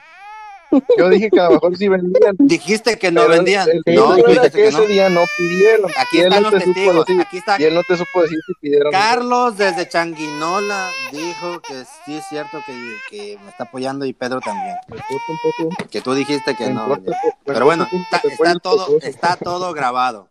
Yo 0.98 1.08
dije 1.08 1.30
que 1.30 1.40
a 1.40 1.44
lo 1.44 1.50
mejor 1.52 1.76
sí 1.76 1.88
vendían. 1.88 2.36
Dijiste 2.38 2.96
que 2.98 3.10
no 3.10 3.28
vendían. 3.28 3.68
El, 3.84 3.94
no, 3.96 4.16
era 4.16 4.48
que 4.50 4.70
no. 4.70 4.78
ese 4.78 4.86
día 4.86 5.08
no 5.10 5.20
pidieron. 5.36 5.90
Aquí 5.98 6.18
y 6.18 6.20
él 6.20 6.26
están 6.28 6.42
no 6.42 6.50
los 6.50 6.58
te 6.60 6.66
supo 6.66 6.74
testigos. 6.74 7.06
decir. 7.06 7.20
Aquí 7.22 7.36
está 7.38 7.60
Y 7.60 7.64
él 7.64 7.74
no 7.74 7.82
te 7.82 7.96
supo 7.96 8.22
decir 8.22 8.38
si 8.46 8.52
pidieron. 8.60 8.92
Carlos 8.92 9.56
desde 9.56 9.88
Changuinola 9.88 10.88
dijo 11.12 11.60
que 11.60 11.84
sí 12.04 12.16
es 12.16 12.24
cierto 12.28 12.58
que, 12.66 12.72
que 13.10 13.38
me 13.42 13.50
está 13.50 13.64
apoyando 13.64 14.04
y 14.04 14.12
Pedro 14.12 14.40
también. 14.40 14.76
Me 14.88 14.96
importa 14.96 15.24
un 15.28 15.38
poco. 15.76 15.88
Que 15.90 16.00
tú 16.00 16.14
dijiste 16.14 16.54
que 16.54 16.66
me 16.66 16.74
no. 16.74 16.82
importa 16.94 17.18
Pero 17.44 17.64
bueno, 17.64 17.86
está, 17.92 18.54
todo, 18.60 18.98
está 19.02 19.36
todo 19.36 19.72
grabado. 19.72 20.28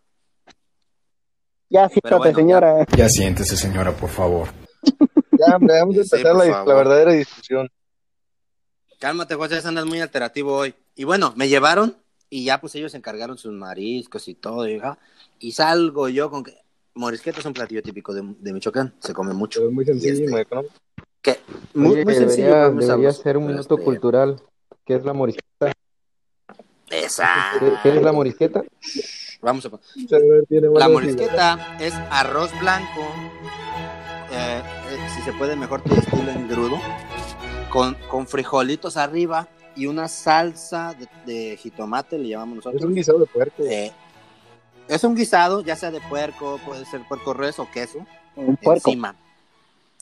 Ya, 1.70 1.88
fíjate, 1.88 2.16
bueno, 2.16 2.36
señora. 2.36 2.86
Ya 2.98 3.10
siéntese, 3.10 3.56
señora, 3.56 3.92
por 3.92 4.10
favor. 4.10 4.48
Ya, 5.32 5.56
hombre, 5.56 5.80
vamos 5.80 5.98
a 5.98 6.04
Sí, 6.04 6.10
empezar 6.16 6.36
la, 6.36 6.64
la 6.66 6.74
verdadera 6.74 7.12
discusión. 7.12 7.70
Cálmate, 9.00 9.36
José, 9.36 9.62
andas 9.66 9.86
muy 9.86 10.02
alterativo 10.02 10.54
hoy. 10.56 10.76
Y 10.96 11.06
bueno, 11.06 11.34
me 11.38 11.48
llevaron 11.48 11.96
y 12.30 12.44
ya 12.44 12.60
pues 12.60 12.76
ellos 12.76 12.94
encargaron 12.94 13.38
sus 13.38 13.54
mariscos 13.54 14.28
y 14.28 14.36
todo. 14.36 14.68
Y, 14.68 14.80
ah, 14.84 14.98
y 15.40 15.54
salgo 15.54 16.10
yo 16.10 16.30
con 16.30 16.44
que... 16.44 16.54
Morisqueta 16.96 17.40
es 17.40 17.46
un 17.46 17.54
platillo 17.54 17.82
típico 17.82 18.14
de, 18.14 18.22
de 18.40 18.52
Michoacán, 18.52 18.94
se 19.00 19.14
come 19.14 19.34
mucho. 19.34 19.62
Pero 19.62 19.70
es 19.70 19.76
muy 19.76 19.86
sencillo 19.86 20.14
este- 20.14 20.30
muy 20.30 20.42
económico. 20.42 20.74
Que, 21.22 21.40
muy, 21.74 21.92
Oye, 21.94 22.04
muy 22.04 22.16
sencillo, 22.16 22.48
debería, 22.48 22.70
muy 22.72 22.86
debería 22.86 23.12
ser 23.14 23.38
un 23.38 23.48
minuto 23.48 23.76
este, 23.76 23.86
cultural. 23.86 24.42
¿Qué 24.86 24.96
es 24.96 25.06
la 25.06 25.14
morisqueta? 25.14 25.72
Esa. 26.90 27.52
¿Qué, 27.58 27.72
qué 27.84 27.96
es 27.98 28.02
la 28.02 28.12
morisqueta? 28.12 28.64
Vamos 29.42 29.66
a... 29.66 29.72
Tiene 30.50 30.68
La 30.74 30.90
morisqueta 30.90 31.78
es 31.80 31.94
arroz 31.94 32.52
blanco, 32.60 33.02
eh, 34.32 34.62
eh, 34.90 35.08
si 35.16 35.22
se 35.22 35.32
puede 35.34 35.56
mejor 35.56 35.82
tu 35.84 35.94
estilo 35.96 36.32
engrudo, 36.32 36.78
con, 37.72 37.96
con 38.10 38.28
frijolitos 38.28 38.98
arriba 38.98 39.48
y 39.76 39.86
una 39.86 40.08
salsa 40.08 40.96
de, 40.96 41.08
de 41.50 41.58
jitomate, 41.58 42.18
le 42.18 42.30
llamamos 42.30 42.58
nosotros. 42.58 42.82
Es 42.82 42.86
un 42.88 42.96
guisado 42.96 43.20
de 43.20 43.26
puerco. 43.28 43.64
Eh, 43.64 43.92
es 44.88 45.04
un 45.04 45.16
guisado, 45.16 45.62
ya 45.62 45.76
sea 45.76 45.92
de 45.92 46.02
puerco, 46.02 46.60
puede 46.66 46.86
ser 46.86 47.02
puerco 47.08 47.34
res 47.34 47.60
o 47.60 47.70
queso, 47.72 48.00
Un 48.36 48.58
puerco. 48.58 48.90
encima. 48.90 49.16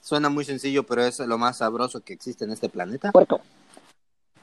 Suena 0.02 0.30
muy 0.30 0.46
sencillo, 0.46 0.84
pero 0.84 1.04
es 1.04 1.20
lo 1.20 1.38
más 1.38 1.58
sabroso 1.58 2.00
que 2.02 2.14
existe 2.14 2.46
en 2.46 2.52
este 2.52 2.70
planeta. 2.70 3.12
Puerco. 3.12 3.42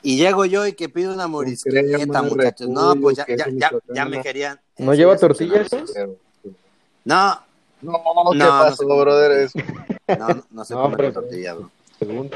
Y 0.02 0.19
llego 0.19 0.45
yo 0.45 0.66
y 0.66 0.75
que 0.75 0.90
pido 0.90 1.14
una 1.14 1.26
morisqueta, 1.26 2.23
muchachos. 2.23 2.69
No, 2.69 2.95
pues 2.97 3.16
ya, 3.16 3.25
ya, 3.26 3.47
ya, 3.50 3.71
ya 3.95 4.04
me 4.04 4.21
querían. 4.21 4.61
¿No 4.76 4.93
Sí, 4.93 4.99
lleva 4.99 5.14
ya 5.14 5.19
se 5.19 5.26
tortilla 5.26 5.62
pusieron- 5.62 5.85
eso? 5.85 5.93
Pero- 5.95 6.16
No, 7.07 7.40
No, 7.81 7.93
¿qué 8.33 8.38
No, 8.38 8.45
no 8.45 8.50
pasó, 8.64 8.76
sé. 8.76 8.85
brother? 8.85 9.50
No, 10.19 10.28
no, 10.28 10.43
no 10.50 10.64
se 10.66 10.75
No, 10.75 10.83
come 10.83 11.11
tortilla, 11.12 11.54
bro. 11.54 11.71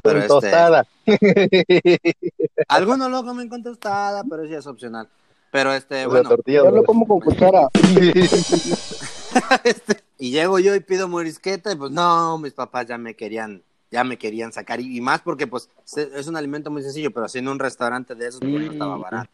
Pero 0.02 0.18
este- 0.18 0.28
tostada. 0.28 0.87
Algunos 2.68 3.10
lo 3.10 3.25
comen 3.25 3.48
con 3.48 3.62
tostada, 3.62 4.25
pero 4.28 4.42
eso 4.42 4.52
ya 4.52 4.58
es 4.58 4.66
opcional. 4.66 5.08
Pero 5.50 5.72
este, 5.72 5.96
O 5.96 5.98
sea, 5.98 6.08
bueno, 6.08 6.28
tortilla, 6.28 6.58
Yo 6.64 6.70
lo 6.70 6.84
como 6.84 7.06
con 7.08 7.20
cuchara. 7.20 7.68
este, 9.64 10.02
y 10.18 10.30
llego 10.30 10.58
yo 10.58 10.75
y 10.75 10.80
pido 10.80 11.08
morisqueta 11.08 11.72
y 11.72 11.76
pues 11.76 11.90
no, 11.90 12.37
mis 12.38 12.52
papás 12.52 12.87
ya 12.87 12.98
me 12.98 13.14
querían, 13.14 13.62
ya 13.90 14.04
me 14.04 14.18
querían 14.18 14.52
sacar 14.52 14.80
y, 14.80 14.96
y 14.96 15.00
más 15.00 15.20
porque 15.22 15.46
pues 15.46 15.70
se- 15.84 16.10
es 16.18 16.26
un 16.26 16.37
alimento 16.37 16.70
muy 16.70 16.82
sencillo, 16.82 17.10
pero 17.12 17.26
así 17.26 17.38
en 17.38 17.48
un 17.48 17.58
restaurante 17.58 18.14
de 18.14 18.26
esos 18.28 18.40
pues, 18.40 18.52
no 18.52 18.72
estaba 18.72 18.96
Sí. 18.96 19.02
barato. 19.02 19.30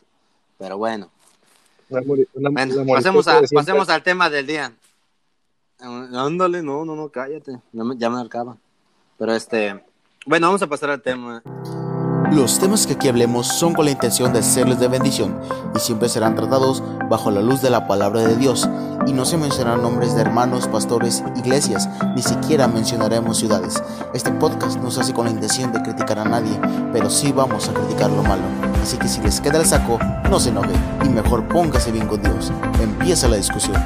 Pero 0.59 0.79
bueno, 0.79 1.11
Una 1.89 2.01
mori- 2.03 2.29
una- 2.35 2.51
bueno, 2.51 2.75
una 2.83 2.95
pasemos, 2.95 3.27
a, 3.29 3.41
pasemos 3.53 3.89
al 3.89 4.03
tema 4.03 4.31
del 4.31 4.47
día. 4.47 4.73
Ándale, 5.81 6.63
no, 6.63 6.85
no, 6.85 6.95
no, 6.95 7.09
cállate, 7.09 7.59
ya 7.73 7.85
me, 7.85 7.97
ya 7.97 8.09
me 8.09 8.21
acaban. 8.21 8.59
Pero 9.19 9.35
este, 9.35 9.85
bueno, 10.27 10.49
vamos 10.49 10.63
a 10.63 10.67
pasar 10.67 10.91
al 10.91 11.03
tema. 11.03 11.43
Los 12.33 12.59
temas 12.59 12.87
que 12.87 12.95
aquí 12.95 13.09
hablemos 13.09 13.47
son 13.47 13.75
con 13.75 13.85
la 13.85 13.91
intención 13.91 14.33
de 14.33 14.43
serles 14.43 14.81
de 14.81 14.89
bendición 14.89 15.39
y 15.75 15.79
siempre 15.79 16.09
serán 16.09 16.35
tratados 16.35 16.83
bajo 17.09 17.31
la 17.31 17.43
luz 17.43 17.61
de 17.63 17.71
la 17.71 17.87
palabra 17.87 18.23
de 18.23 18.35
Dios 18.37 18.69
y 19.07 19.13
no 19.13 19.25
se 19.25 19.37
mencionarán 19.37 19.83
nombres 19.83 20.15
de 20.15 20.23
hermanos, 20.23 20.67
pastores, 20.67 21.23
iglesias, 21.37 21.89
ni 22.17 22.23
siquiera 22.23 22.67
mencionaremos 22.67 23.39
ciudades. 23.39 23.81
Este 24.15 24.33
podcast 24.33 24.79
no 24.79 24.91
se 24.91 25.03
hace 25.03 25.13
con 25.13 25.27
la 25.27 25.33
intención 25.33 25.73
de 25.73 25.83
criticar 25.83 26.19
a 26.19 26.25
nadie, 26.25 26.59
pero 26.93 27.11
sí 27.11 27.31
vamos 27.31 27.69
a 27.69 27.75
criticar 27.75 28.11
lo 28.11 28.23
malo. 28.23 28.43
Así 28.83 28.97
que 28.97 29.07
si 29.07 29.21
les 29.21 29.41
queda 29.41 29.61
el 29.61 29.67
saco, 29.67 29.99
no 30.31 30.41
se 30.41 30.49
enoje 30.49 30.73
y 31.05 31.09
mejor 31.11 31.47
póngase 31.49 31.93
bien 31.93 32.09
con 32.09 32.23
Dios. 32.23 32.51
Empieza 32.81 33.29
la 33.29 33.37
discusión. 33.37 33.77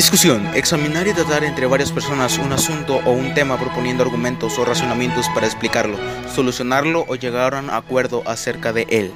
Discusión. 0.00 0.46
Examinar 0.54 1.06
y 1.08 1.12
tratar 1.12 1.44
entre 1.44 1.66
varias 1.66 1.92
personas 1.92 2.38
un 2.38 2.50
asunto 2.52 3.00
o 3.04 3.10
un 3.12 3.34
tema 3.34 3.58
proponiendo 3.60 4.02
argumentos 4.02 4.58
o 4.58 4.64
razonamientos 4.64 5.26
para 5.34 5.46
explicarlo, 5.46 5.98
solucionarlo 6.34 7.04
o 7.06 7.16
llegar 7.16 7.54
a 7.54 7.58
un 7.60 7.68
acuerdo 7.68 8.22
acerca 8.24 8.72
de 8.72 8.86
él. 8.88 9.12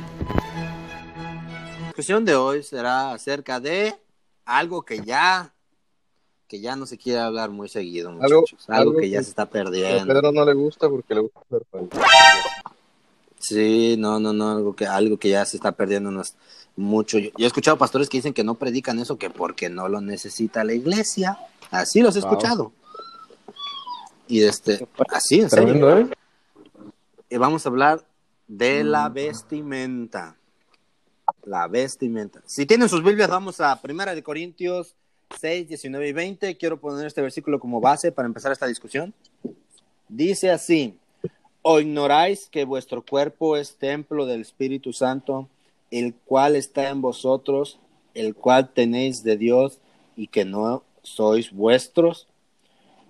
La 1.80 1.86
discusión 1.86 2.26
de 2.26 2.34
hoy 2.34 2.62
será 2.62 3.12
acerca 3.14 3.60
de 3.60 3.94
algo 4.44 4.82
que 4.82 5.00
ya 5.00 5.54
que 6.48 6.60
ya 6.60 6.76
no 6.76 6.84
se 6.84 6.98
quiere 6.98 7.20
hablar 7.20 7.48
muy 7.48 7.70
seguido, 7.70 8.10
Algo- 8.10 8.40
muchachos. 8.42 8.66
Algo, 8.68 8.90
algo 8.90 9.00
que 9.00 9.08
ya 9.08 9.20
que- 9.20 9.24
se 9.24 9.30
está 9.30 9.42
A 9.44 9.50
perdiendo. 9.50 10.06
Pedro 10.12 10.32
no 10.32 10.44
le 10.44 10.52
gusta 10.52 10.90
porque 10.90 11.14
le 11.14 11.20
gusta. 11.22 11.40
Sí, 13.38 13.96
no, 13.98 14.20
no, 14.20 14.34
no, 14.34 14.50
algo 14.50 14.76
que 14.76 14.86
algo 14.86 15.16
que 15.16 15.30
ya 15.30 15.46
se 15.46 15.56
está 15.56 15.72
perdiendo 15.72 16.10
nos- 16.10 16.34
mucho. 16.76 17.18
Yo, 17.18 17.30
he 17.38 17.46
escuchado 17.46 17.78
pastores 17.78 18.08
que 18.08 18.18
dicen 18.18 18.34
que 18.34 18.44
no 18.44 18.54
predican 18.54 18.98
eso 18.98 19.18
que 19.18 19.30
porque 19.30 19.70
no 19.70 19.88
lo 19.88 20.00
necesita 20.00 20.64
la 20.64 20.72
iglesia. 20.72 21.38
Así 21.70 22.00
los 22.00 22.16
he 22.16 22.20
Wow. 22.20 22.30
escuchado. 22.30 22.72
Y 24.26 24.42
este, 24.42 24.86
así 25.08 25.40
en 25.40 25.50
serio. 25.50 25.98
¿eh? 25.98 26.08
Y 27.28 27.36
vamos 27.36 27.66
a 27.66 27.68
hablar 27.68 28.04
de 28.46 28.84
la 28.84 29.08
vestimenta. 29.08 30.36
La 31.44 31.68
vestimenta. 31.68 32.42
Si 32.46 32.66
tienen 32.66 32.88
sus 32.88 33.02
Biblias, 33.02 33.28
vamos 33.28 33.60
a 33.60 33.80
Primera 33.80 34.14
de 34.14 34.22
Corintios 34.22 34.94
6, 35.40 35.68
19 35.68 36.08
y 36.08 36.12
20. 36.12 36.56
Quiero 36.56 36.80
poner 36.80 37.06
este 37.06 37.22
versículo 37.22 37.58
como 37.58 37.80
base 37.80 38.12
para 38.12 38.26
empezar 38.26 38.52
esta 38.52 38.66
discusión. 38.66 39.14
Dice 40.08 40.50
así: 40.50 40.98
¿O 41.62 41.80
ignoráis 41.80 42.48
que 42.50 42.64
vuestro 42.64 43.02
cuerpo 43.02 43.56
es 43.56 43.76
templo 43.76 44.26
del 44.26 44.42
Espíritu 44.42 44.92
Santo, 44.92 45.48
el 45.94 46.12
cual 46.12 46.56
está 46.56 46.88
en 46.88 47.00
vosotros, 47.00 47.78
el 48.14 48.34
cual 48.34 48.72
tenéis 48.72 49.22
de 49.22 49.36
Dios 49.36 49.78
y 50.16 50.26
que 50.26 50.44
no 50.44 50.82
sois 51.02 51.52
vuestros? 51.52 52.26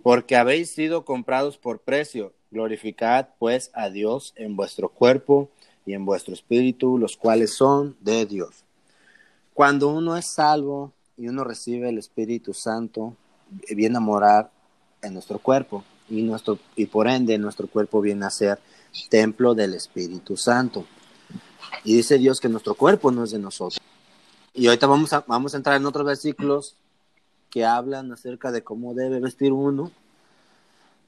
Porque 0.03 0.37
habéis 0.37 0.71
sido 0.71 1.07
comprados 1.07 1.57
por 1.57 1.81
precio. 1.81 2.35
Glorificad 2.51 3.29
pues 3.39 3.71
a 3.73 3.89
Dios 3.89 4.35
en 4.37 4.55
vuestro 4.55 4.91
cuerpo 4.91 5.49
y 5.87 5.95
en 5.95 6.05
vuestro 6.05 6.35
espíritu, 6.35 6.99
los 6.99 7.17
cuales 7.17 7.57
son 7.57 7.97
de 8.01 8.27
Dios. 8.27 8.65
Cuando 9.55 9.89
uno 9.89 10.17
es 10.19 10.35
salvo 10.35 10.93
y 11.17 11.29
uno 11.29 11.43
recibe 11.43 11.89
el 11.89 11.97
Espíritu 11.97 12.53
Santo, 12.53 13.17
viene 13.71 13.97
a 13.97 14.01
morar 14.01 14.51
en 15.01 15.15
nuestro 15.15 15.39
cuerpo 15.39 15.85
y, 16.11 16.21
nuestro, 16.21 16.59
y 16.77 16.85
por 16.85 17.09
ende 17.09 17.39
nuestro 17.39 17.67
cuerpo 17.67 18.03
viene 18.03 18.27
a 18.27 18.31
ser 18.31 18.59
templo 19.09 19.55
del 19.55 19.73
Espíritu 19.73 20.37
Santo. 20.37 20.85
Y 21.83 21.97
dice 21.97 22.19
Dios 22.19 22.41
que 22.41 22.49
nuestro 22.49 22.75
cuerpo 22.75 23.11
no 23.11 23.25
es 23.25 23.31
de 23.31 23.39
nosotros. 23.39 23.81
Y 24.53 24.67
ahorita 24.67 24.87
vamos 24.87 25.13
a, 25.13 25.25
vamos 25.27 25.55
a 25.55 25.57
entrar 25.57 25.77
en 25.77 25.87
otros 25.87 26.07
versículos 26.07 26.77
que 27.51 27.65
hablan 27.65 28.13
acerca 28.13 28.53
de 28.53 28.63
cómo 28.63 28.95
debe 28.95 29.21
vestir 29.21 29.53
uno, 29.53 29.91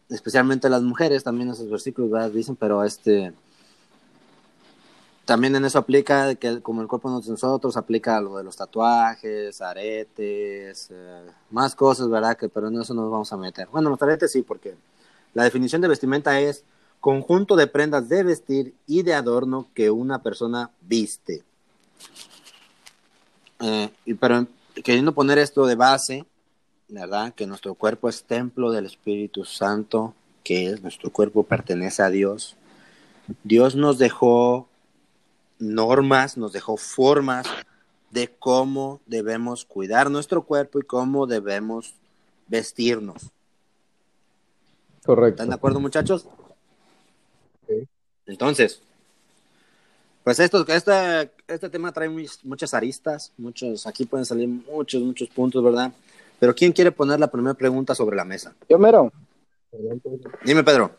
especialmente 0.08 0.68
las 0.68 0.82
mujeres, 0.82 1.24
también 1.24 1.50
esos 1.50 1.70
versículos 1.70 2.10
¿verdad? 2.10 2.30
dicen, 2.30 2.56
pero 2.56 2.84
este 2.84 3.32
también 5.26 5.56
en 5.56 5.64
eso 5.64 5.80
aplica 5.80 6.36
que 6.36 6.62
como 6.62 6.82
el 6.82 6.88
cuerpo 6.88 7.10
no 7.10 7.18
es 7.18 7.26
de 7.26 7.32
nosotros, 7.32 7.76
aplica 7.76 8.20
lo 8.20 8.36
de 8.36 8.44
los 8.44 8.56
tatuajes, 8.56 9.60
aretes, 9.60 10.88
eh, 10.92 11.22
más 11.50 11.74
cosas, 11.74 12.08
¿verdad? 12.08 12.36
Que 12.36 12.48
pero 12.48 12.68
en 12.68 12.80
eso 12.80 12.94
no 12.94 13.02
nos 13.02 13.10
vamos 13.10 13.32
a 13.32 13.36
meter. 13.36 13.66
Bueno, 13.72 13.90
los 13.90 14.00
aretes 14.00 14.30
sí, 14.30 14.42
porque 14.42 14.76
la 15.34 15.42
definición 15.42 15.82
de 15.82 15.88
vestimenta 15.88 16.38
es 16.38 16.62
conjunto 17.06 17.54
de 17.54 17.68
prendas 17.68 18.08
de 18.08 18.24
vestir 18.24 18.74
y 18.84 19.04
de 19.04 19.14
adorno 19.14 19.68
que 19.74 19.92
una 19.92 20.24
persona 20.24 20.72
viste. 20.80 21.44
Eh, 23.60 23.90
y 24.04 24.14
pero 24.14 24.48
queriendo 24.82 25.12
poner 25.12 25.38
esto 25.38 25.66
de 25.66 25.76
base, 25.76 26.24
¿verdad? 26.88 27.32
Que 27.32 27.46
nuestro 27.46 27.74
cuerpo 27.74 28.08
es 28.08 28.24
templo 28.24 28.72
del 28.72 28.86
Espíritu 28.86 29.44
Santo, 29.44 30.14
que 30.42 30.66
es 30.66 30.82
nuestro 30.82 31.12
cuerpo 31.12 31.44
pertenece 31.44 32.02
a 32.02 32.10
Dios. 32.10 32.56
Dios 33.44 33.76
nos 33.76 33.98
dejó 33.98 34.66
normas, 35.60 36.36
nos 36.36 36.52
dejó 36.52 36.76
formas 36.76 37.46
de 38.10 38.34
cómo 38.36 39.00
debemos 39.06 39.64
cuidar 39.64 40.10
nuestro 40.10 40.42
cuerpo 40.42 40.80
y 40.80 40.82
cómo 40.82 41.28
debemos 41.28 41.94
vestirnos. 42.48 43.30
Correcto. 45.04 45.34
¿Están 45.36 45.50
de 45.50 45.54
acuerdo, 45.54 45.78
muchachos? 45.78 46.26
Entonces, 48.26 48.82
pues 50.24 50.40
esto, 50.40 50.64
este, 50.66 51.30
este 51.46 51.68
tema 51.70 51.92
trae 51.92 52.08
muy- 52.08 52.28
muchas 52.42 52.74
aristas, 52.74 53.32
muchos, 53.38 53.86
aquí 53.86 54.04
pueden 54.04 54.26
salir 54.26 54.48
muchos, 54.48 55.00
muchos 55.02 55.28
puntos, 55.28 55.62
¿verdad? 55.62 55.92
Pero 56.38 56.54
¿quién 56.54 56.72
quiere 56.72 56.90
poner 56.92 57.20
la 57.20 57.30
primera 57.30 57.54
pregunta 57.54 57.94
sobre 57.94 58.16
la 58.16 58.24
mesa? 58.24 58.54
Yo 58.68 58.78
mero. 58.78 59.12
Dime, 60.44 60.64
Pedro. 60.64 60.90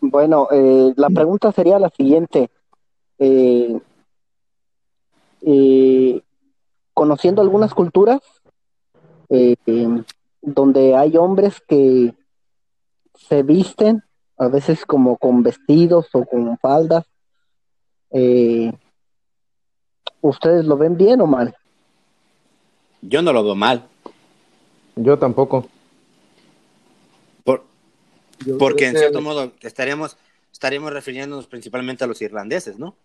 Bueno, 0.00 0.48
eh, 0.50 0.92
la 0.96 1.08
pregunta 1.10 1.52
sería 1.52 1.78
la 1.78 1.90
siguiente. 1.90 2.50
Eh, 3.18 3.78
eh, 5.42 6.20
conociendo 6.94 7.42
algunas 7.42 7.74
culturas 7.74 8.20
eh, 9.30 9.56
donde 10.40 10.96
hay 10.96 11.16
hombres 11.16 11.60
que 11.66 12.14
se 13.14 13.42
visten 13.42 14.02
a 14.38 14.48
veces 14.48 14.84
como 14.86 15.16
con 15.16 15.42
vestidos 15.42 16.08
o 16.12 16.24
con 16.24 16.56
faldas, 16.58 17.04
eh, 18.10 18.72
¿ustedes 20.20 20.64
lo 20.64 20.76
ven 20.76 20.96
bien 20.96 21.20
o 21.20 21.26
mal? 21.26 21.54
Yo 23.02 23.22
no 23.22 23.32
lo 23.32 23.44
veo 23.44 23.54
mal, 23.54 23.86
Yo 24.96 25.18
tampoco. 25.18 25.68
por- 27.44 27.64
Yo 28.44 28.58
porque 28.58 28.86
en 28.86 28.96
cierto 28.96 29.20
modo 29.20 29.52
estaríamos, 29.60 30.16
estaríamos 30.52 30.92
refiriéndonos 30.92 31.46
principalmente 31.46 32.04
a 32.04 32.06
los 32.06 32.20
irlandeses, 32.22 32.78
¿no? 32.78 32.96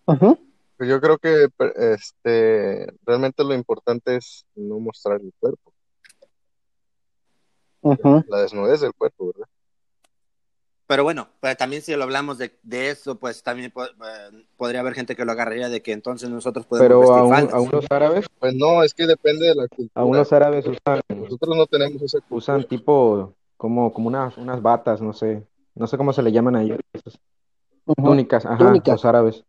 Pues 0.76 0.88
yo 0.90 1.00
creo 1.00 1.18
que 1.18 1.46
este 1.94 2.92
realmente 3.06 3.44
lo 3.44 3.54
importante 3.54 4.16
es 4.16 4.44
no 4.56 4.80
mostrar 4.80 5.20
el 5.20 5.32
cuerpo, 5.38 5.72
la 8.28 8.38
desnudez 8.38 8.80
del 8.80 8.92
cuerpo, 8.94 9.26
¿verdad? 9.32 9.48
Pero 10.86 11.02
bueno, 11.02 11.28
pero 11.40 11.56
también 11.56 11.80
si 11.80 11.94
lo 11.96 12.04
hablamos 12.04 12.36
de, 12.36 12.58
de 12.62 12.90
eso, 12.90 13.14
pues 13.18 13.42
también 13.42 13.70
po- 13.70 13.86
eh, 13.86 14.44
podría 14.58 14.80
haber 14.80 14.92
gente 14.94 15.16
que 15.16 15.24
lo 15.24 15.32
agarraría 15.32 15.70
de 15.70 15.80
que 15.82 15.92
entonces 15.92 16.28
nosotros 16.28 16.66
podemos 16.66 16.86
Pero 16.88 17.00
vestir 17.00 17.18
a, 17.18 17.22
un- 17.24 17.30
faldas. 17.30 17.54
a 17.54 17.60
unos 17.60 17.86
árabes, 17.90 18.26
Pues 18.38 18.54
no, 18.54 18.82
es 18.82 18.92
que 18.92 19.06
depende 19.06 19.46
de 19.46 19.54
la 19.54 19.66
cultura. 19.68 19.90
a 19.94 20.04
unos 20.04 20.30
árabes 20.32 20.66
usan, 20.66 21.00
Nosotros 21.08 21.56
no 21.56 21.66
tenemos 21.66 22.02
esa 22.02 22.18
cultura. 22.18 22.36
usan 22.38 22.64
tipo 22.68 23.34
como, 23.56 23.92
como 23.94 24.08
unas, 24.08 24.36
unas 24.36 24.60
batas, 24.60 25.00
no 25.00 25.12
sé. 25.14 25.42
No 25.74 25.86
sé 25.86 25.96
cómo 25.96 26.12
se 26.12 26.22
le 26.22 26.32
llaman 26.32 26.56
a 26.56 26.62
ellos. 26.62 26.78
Ujú. 27.86 28.02
Túnicas, 28.04 28.44
ajá, 28.44 28.74
los 28.86 29.04
árabes. 29.06 29.42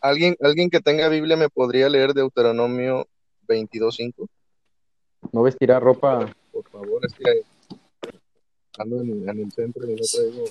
¿Alguien, 0.00 0.36
alguien 0.42 0.70
que 0.70 0.80
tenga 0.80 1.08
Biblia 1.08 1.36
me 1.36 1.48
podría 1.48 1.88
leer 1.88 2.12
Deuteronomio 2.14 3.06
22.5? 3.46 4.26
No 5.32 5.42
vestirá 5.42 5.80
ropa. 5.80 6.34
Por 6.52 6.64
favor, 6.70 7.00
es 7.04 7.14
que 7.14 7.42
ando 8.78 9.00
en, 9.02 9.28
en 9.28 9.40
el 9.40 9.52
centro 9.52 9.84
y 9.88 9.94
no 9.94 10.02
traigo... 10.02 10.44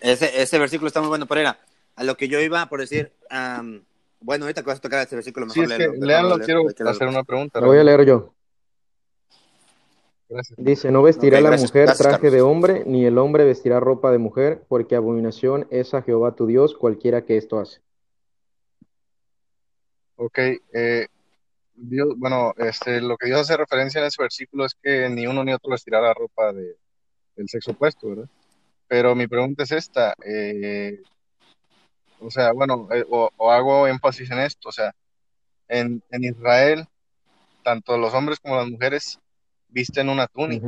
Ese, 0.00 0.42
ese 0.42 0.58
versículo 0.58 0.88
está 0.88 1.00
muy 1.00 1.08
bueno, 1.08 1.26
pero 1.26 1.40
era 1.40 1.58
a 1.96 2.04
lo 2.04 2.16
que 2.16 2.28
yo 2.28 2.40
iba 2.40 2.66
por 2.68 2.80
decir. 2.80 3.12
am, 3.30 3.82
bueno, 4.20 4.44
ahorita 4.44 4.62
que 4.62 4.66
vas 4.68 4.78
a 4.78 4.82
tocar 4.82 5.00
este 5.02 5.16
versículo, 5.16 5.48
Sí, 5.48 5.60
mejor 5.60 5.76
que 5.76 5.78
léelo, 5.78 6.06
leanlo, 6.06 6.38
quiero 6.40 6.62
leerlo. 6.64 6.90
hacer 6.90 7.08
una 7.08 7.24
pregunta. 7.24 7.60
Lo 7.60 7.68
voy 7.68 7.78
a 7.78 7.84
leer 7.84 8.04
yo. 8.04 8.34
Gracias. 10.28 10.58
Dice, 10.58 10.90
no 10.90 11.02
vestirá 11.02 11.40
la 11.40 11.48
gracias, 11.50 11.70
mujer 11.70 11.86
gracias, 11.86 12.06
traje 12.06 12.16
Carlos. 12.16 12.32
de 12.34 12.42
hombre, 12.42 12.82
ni 12.86 13.06
el 13.06 13.16
hombre 13.16 13.44
vestirá 13.44 13.80
ropa 13.80 14.12
de 14.12 14.18
mujer, 14.18 14.62
porque 14.68 14.94
abominación 14.94 15.66
es 15.70 15.94
a 15.94 16.02
Jehová 16.02 16.34
tu 16.36 16.46
Dios 16.46 16.74
cualquiera 16.74 17.24
que 17.24 17.36
esto 17.38 17.58
hace. 17.58 17.80
Ok, 20.16 20.38
eh, 20.72 21.06
Dios, 21.74 22.08
bueno, 22.16 22.52
este, 22.58 23.00
lo 23.00 23.16
que 23.16 23.26
Dios 23.26 23.40
hace 23.40 23.56
referencia 23.56 24.00
en 24.00 24.08
ese 24.08 24.20
versículo 24.20 24.66
es 24.66 24.74
que 24.82 25.08
ni 25.08 25.26
uno 25.26 25.44
ni 25.44 25.52
otro 25.54 25.70
vestirá 25.70 26.00
la 26.00 26.12
ropa 26.12 26.52
de, 26.52 26.76
del 27.38 27.48
sexo 27.48 27.70
opuesto, 27.70 28.08
¿verdad? 28.08 28.28
Pero 28.88 29.14
mi 29.14 29.26
pregunta 29.26 29.62
es 29.62 29.72
esta, 29.72 30.14
eh, 30.24 31.00
o 32.20 32.30
sea, 32.30 32.52
bueno, 32.52 32.88
eh, 32.92 33.04
o, 33.08 33.30
o 33.36 33.50
hago 33.50 33.86
énfasis 33.86 34.30
en 34.30 34.40
esto, 34.40 34.68
o 34.68 34.72
sea, 34.72 34.92
en, 35.68 36.02
en 36.10 36.24
Israel, 36.24 36.86
tanto 37.62 37.96
los 37.96 38.12
hombres 38.14 38.40
como 38.40 38.56
las 38.56 38.68
mujeres 38.68 39.18
visten 39.68 40.08
una 40.08 40.26
túnica, 40.26 40.66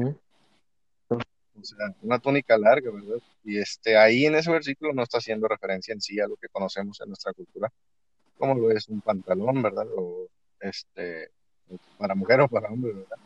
o 1.08 1.64
sea, 1.64 1.94
una 2.02 2.18
túnica 2.18 2.56
larga, 2.56 2.90
¿verdad? 2.90 3.20
Y 3.44 3.58
este, 3.58 3.96
ahí 3.96 4.26
en 4.26 4.34
ese 4.36 4.50
versículo 4.50 4.92
no 4.92 5.02
está 5.02 5.18
haciendo 5.18 5.48
referencia 5.48 5.92
en 5.92 6.00
sí 6.00 6.20
a 6.20 6.28
lo 6.28 6.36
que 6.36 6.48
conocemos 6.48 7.00
en 7.00 7.08
nuestra 7.08 7.32
cultura, 7.32 7.70
como 8.38 8.54
lo 8.54 8.70
es 8.70 8.88
un 8.88 9.00
pantalón, 9.00 9.62
¿verdad? 9.62 9.86
O 9.96 10.28
este, 10.60 11.30
para 11.98 12.14
mujer 12.14 12.40
o 12.42 12.48
para 12.48 12.68
hombre, 12.68 12.92
¿verdad? 12.92 13.18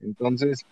Entonces, 0.00 0.64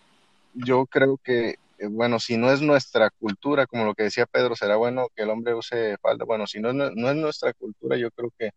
yo 0.53 0.85
creo 0.85 1.17
que, 1.17 1.55
bueno, 1.89 2.19
si 2.19 2.37
no 2.37 2.51
es 2.51 2.61
nuestra 2.61 3.09
cultura, 3.09 3.65
como 3.67 3.85
lo 3.85 3.93
que 3.95 4.03
decía 4.03 4.25
Pedro, 4.25 4.55
será 4.55 4.75
bueno 4.75 5.07
que 5.15 5.23
el 5.23 5.29
hombre 5.29 5.53
use 5.55 5.97
falda. 6.01 6.25
Bueno, 6.25 6.45
si 6.47 6.59
no 6.59 6.69
es, 6.69 6.75
no 6.75 7.09
es 7.09 7.15
nuestra 7.15 7.53
cultura, 7.53 7.97
yo 7.97 8.11
creo 8.11 8.31
que 8.37 8.51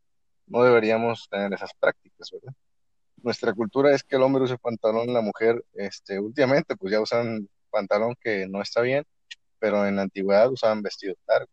no 0.47 0.63
deberíamos 0.63 1.29
tener 1.31 1.53
esas 1.53 1.71
prácticas, 1.79 2.31
¿verdad? 2.31 2.53
Nuestra 3.23 3.55
cultura 3.55 3.95
es 3.95 4.03
que 4.03 4.17
el 4.17 4.23
hombre 4.23 4.43
use 4.45 4.59
pantalón, 4.59 5.13
la 5.13 5.23
mujer, 5.23 5.65
este, 5.75 6.19
últimamente, 6.19 6.77
pues 6.77 6.93
ya 6.93 7.01
usan 7.01 7.49
pantalón 7.71 8.15
que 8.21 8.47
no 8.47 8.61
está 8.61 8.83
bien, 8.83 9.05
pero 9.59 9.87
en 9.87 9.97
la 9.97 10.03
antigüedad 10.03 10.51
usaban 10.51 10.83
vestidos 10.83 11.17
largos. 11.27 11.49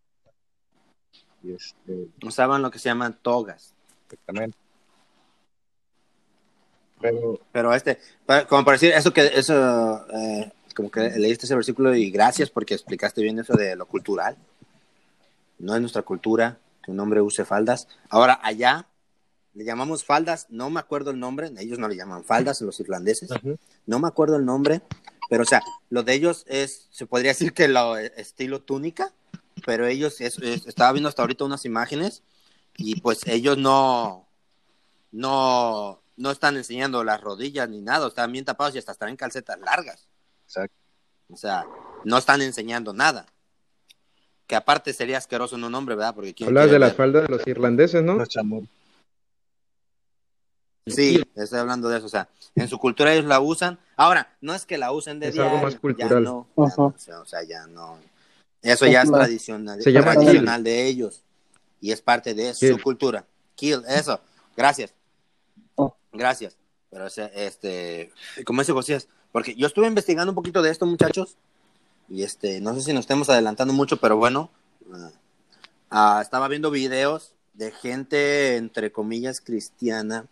Y 1.43 1.53
este, 1.53 2.07
Usaban 2.23 2.61
lo 2.61 2.69
que 2.69 2.79
se 2.79 2.89
llaman 2.89 3.17
togas. 3.21 3.73
exactamente. 4.05 4.57
Pero, 6.99 7.39
Pero 7.51 7.73
este, 7.73 7.97
como 8.47 8.63
para 8.63 8.75
decir 8.75 8.91
eso 8.93 9.11
que 9.11 9.25
eso, 9.33 10.05
eh, 10.11 10.51
como 10.75 10.89
que 10.91 11.01
leíste 11.11 11.45
ese 11.45 11.55
versículo 11.55 11.95
y 11.95 12.09
gracias 12.11 12.49
porque 12.49 12.73
explicaste 12.73 13.21
bien 13.21 13.39
eso 13.39 13.53
de 13.53 13.75
lo 13.75 13.85
cultural. 13.87 14.37
No 15.59 15.75
es 15.75 15.81
nuestra 15.81 16.01
cultura 16.01 16.59
que 16.83 16.91
un 16.91 16.99
hombre 16.99 17.21
use 17.21 17.45
faldas. 17.45 17.87
Ahora 18.09 18.39
allá 18.43 18.87
le 19.53 19.63
llamamos 19.65 20.03
faldas, 20.05 20.47
no 20.49 20.69
me 20.69 20.79
acuerdo 20.79 21.11
el 21.11 21.19
nombre, 21.19 21.51
ellos 21.59 21.77
no 21.77 21.87
le 21.87 21.95
llaman 21.95 22.23
faldas, 22.23 22.61
los 22.61 22.79
irlandeses, 22.79 23.29
no 23.85 23.99
me 23.99 24.07
acuerdo 24.07 24.37
el 24.37 24.45
nombre, 24.45 24.81
pero 25.29 25.43
o 25.43 25.45
sea, 25.45 25.61
lo 25.89 26.03
de 26.03 26.13
ellos 26.13 26.45
es, 26.47 26.87
se 26.91 27.05
podría 27.05 27.31
decir 27.31 27.53
que 27.53 27.67
lo 27.67 27.97
eh, 27.97 28.13
estilo 28.15 28.61
túnica, 28.61 29.11
pero 29.65 29.85
ellos, 29.87 30.21
es- 30.21 30.37
es- 30.39 30.65
estaba 30.67 30.93
viendo 30.93 31.09
hasta 31.09 31.21
ahorita 31.21 31.43
unas 31.43 31.65
imágenes 31.65 32.23
y 32.77 33.01
pues 33.01 33.27
ellos 33.27 33.57
no, 33.57 34.25
no, 35.11 36.01
no 36.15 36.31
están 36.31 36.55
enseñando 36.55 37.03
las 37.03 37.19
rodillas 37.21 37.67
ni 37.69 37.81
nada, 37.81 38.07
están 38.07 38.31
bien 38.31 38.45
tapados 38.45 38.73
y 38.75 38.77
hasta 38.79 38.93
están 38.93 39.09
en 39.09 39.17
calcetas 39.17 39.59
largas. 39.59 40.07
Exacto. 40.51 40.75
O 41.31 41.37
sea, 41.37 41.65
no 42.03 42.17
están 42.17 42.41
enseñando 42.41 42.93
nada. 42.93 43.25
Que 44.47 44.55
aparte 44.55 44.91
sería 44.91 45.17
asqueroso 45.17 45.55
en 45.55 45.63
un 45.63 45.73
hombre, 45.75 45.95
¿verdad? 45.95 46.13
Porque 46.13 46.33
¿quién 46.33 46.49
Hablas 46.49 46.69
de 46.69 46.79
las 46.79 46.89
ver? 46.89 46.97
faldas 46.97 47.23
de 47.23 47.29
los 47.29 47.47
irlandeses, 47.47 48.03
¿no? 48.03 48.15
Los. 48.15 48.27
Sí, 50.87 51.21
estoy 51.35 51.59
hablando 51.59 51.87
de 51.89 51.97
eso. 51.97 52.07
O 52.07 52.09
sea, 52.09 52.27
en 52.55 52.67
su 52.67 52.77
cultura 52.77 53.13
ellos 53.13 53.25
la 53.25 53.39
usan. 53.39 53.79
Ahora, 53.95 54.35
no 54.41 54.53
es 54.53 54.65
que 54.65 54.77
la 54.77 54.91
usen 54.91 55.19
de 55.19 55.29
Es 55.29 55.39
algo 55.39 55.57
más 55.59 55.73
ya 55.75 55.79
cultural. 55.79 56.23
no, 56.23 56.47
ya 56.57 56.63
Ajá. 56.65 56.75
no, 56.77 57.21
o 57.21 57.25
sea, 57.25 57.43
ya 57.43 57.67
no. 57.67 57.97
Eso 58.61 58.85
ya 58.87 59.03
Es 59.03 59.11
tradicional, 59.11 59.81
Se 59.81 59.91
llama 59.91 60.13
tradicional 60.13 60.63
de 60.63 60.85
ellos. 60.85 61.23
Y 61.79 61.91
es 61.91 62.01
parte 62.01 62.33
de 62.33 62.53
su 62.53 62.79
cultura. 62.81 63.25
Kill, 63.55 63.81
eso. 63.87 64.19
Gracias. 64.57 64.93
Oh. 65.75 65.95
Gracias. 66.11 66.57
Pero, 66.89 67.05
o 67.05 67.09
sea, 67.09 67.27
este, 67.27 68.11
como 68.45 68.61
dice 68.61 68.73
Josías, 68.73 69.07
porque 69.31 69.55
yo 69.55 69.67
estuve 69.67 69.87
investigando 69.87 70.31
un 70.31 70.35
poquito 70.35 70.61
de 70.61 70.71
esto, 70.71 70.85
muchachos, 70.85 71.37
y 72.09 72.23
este, 72.23 72.59
no 72.61 72.73
sé 72.73 72.81
si 72.81 72.93
nos 72.93 73.01
estemos 73.01 73.29
adelantando 73.29 73.73
mucho, 73.73 73.97
pero 73.97 74.17
bueno, 74.17 74.49
ah, 74.93 75.11
ah, 75.89 76.19
estaba 76.21 76.47
viendo 76.47 76.71
videos 76.71 77.33
de 77.53 77.71
gente, 77.71 78.57
entre 78.57 78.91
comillas, 78.91 79.41
cristiana, 79.41 80.25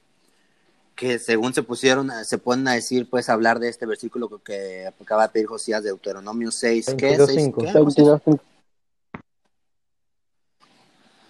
que 0.95 1.17
según 1.19 1.53
se 1.53 1.63
pusieron, 1.63 2.11
se 2.25 2.37
ponen 2.37 2.67
a 2.67 2.73
decir, 2.73 3.09
pues, 3.09 3.29
hablar 3.29 3.59
de 3.59 3.69
este 3.69 3.85
versículo 3.85 4.27
que 4.43 4.85
acaba 4.87 5.23
de 5.23 5.29
pedir 5.29 5.47
Josías 5.47 5.81
de 5.81 5.89
Deuteronomio 5.89 6.51
6, 6.51 6.95
¿qué? 6.97 7.17
22:5. 7.17 7.27
¿6 7.27 7.71
qué, 7.71 7.83
Josías? 7.83 8.21
22, 8.25 8.39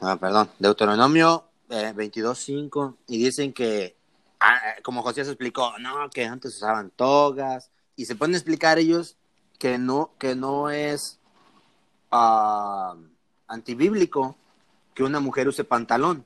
Ah, 0.01 0.17
perdón, 0.19 0.49
Deuteronomio 0.59 1.43
eh, 1.69 1.93
22.5 1.95 2.95
y 3.07 3.17
dicen 3.17 3.53
que, 3.53 3.95
como 4.83 5.01
José 5.01 5.25
se 5.25 5.31
explicó, 5.31 5.77
no, 5.79 6.09
que 6.09 6.25
antes 6.25 6.55
usaban 6.55 6.91
togas 6.91 7.71
y 7.95 8.05
se 8.05 8.15
pueden 8.15 8.35
explicar 8.35 8.79
ellos 8.79 9.17
que 9.57 9.77
no, 9.77 10.11
que 10.17 10.35
no 10.35 10.69
es 10.69 11.19
ah, 12.11 12.95
antibíblico 13.47 14.37
que 14.93 15.03
una 15.03 15.19
mujer 15.19 15.47
use 15.47 15.63
pantalón. 15.63 16.25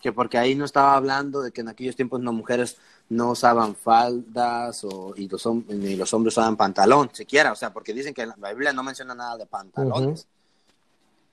Que 0.00 0.12
porque 0.12 0.38
ahí 0.38 0.54
no 0.54 0.66
estaba 0.66 0.94
hablando 0.94 1.40
de 1.40 1.52
que 1.52 1.62
en 1.62 1.68
aquellos 1.68 1.96
tiempos 1.96 2.20
las 2.22 2.34
mujeres 2.34 2.76
no 3.08 3.30
usaban 3.30 3.74
faldas 3.74 4.84
o, 4.84 5.14
y 5.16 5.28
los, 5.28 5.46
ni 5.68 5.96
los 5.96 6.12
hombres 6.12 6.34
usaban 6.34 6.56
pantalón, 6.56 7.10
siquiera, 7.12 7.52
o 7.52 7.56
sea, 7.56 7.72
porque 7.72 7.94
dicen 7.94 8.12
que 8.12 8.26
la 8.26 8.50
Biblia 8.50 8.72
no 8.72 8.82
menciona 8.82 9.14
nada 9.14 9.38
de 9.38 9.46
pantalones. 9.46 10.28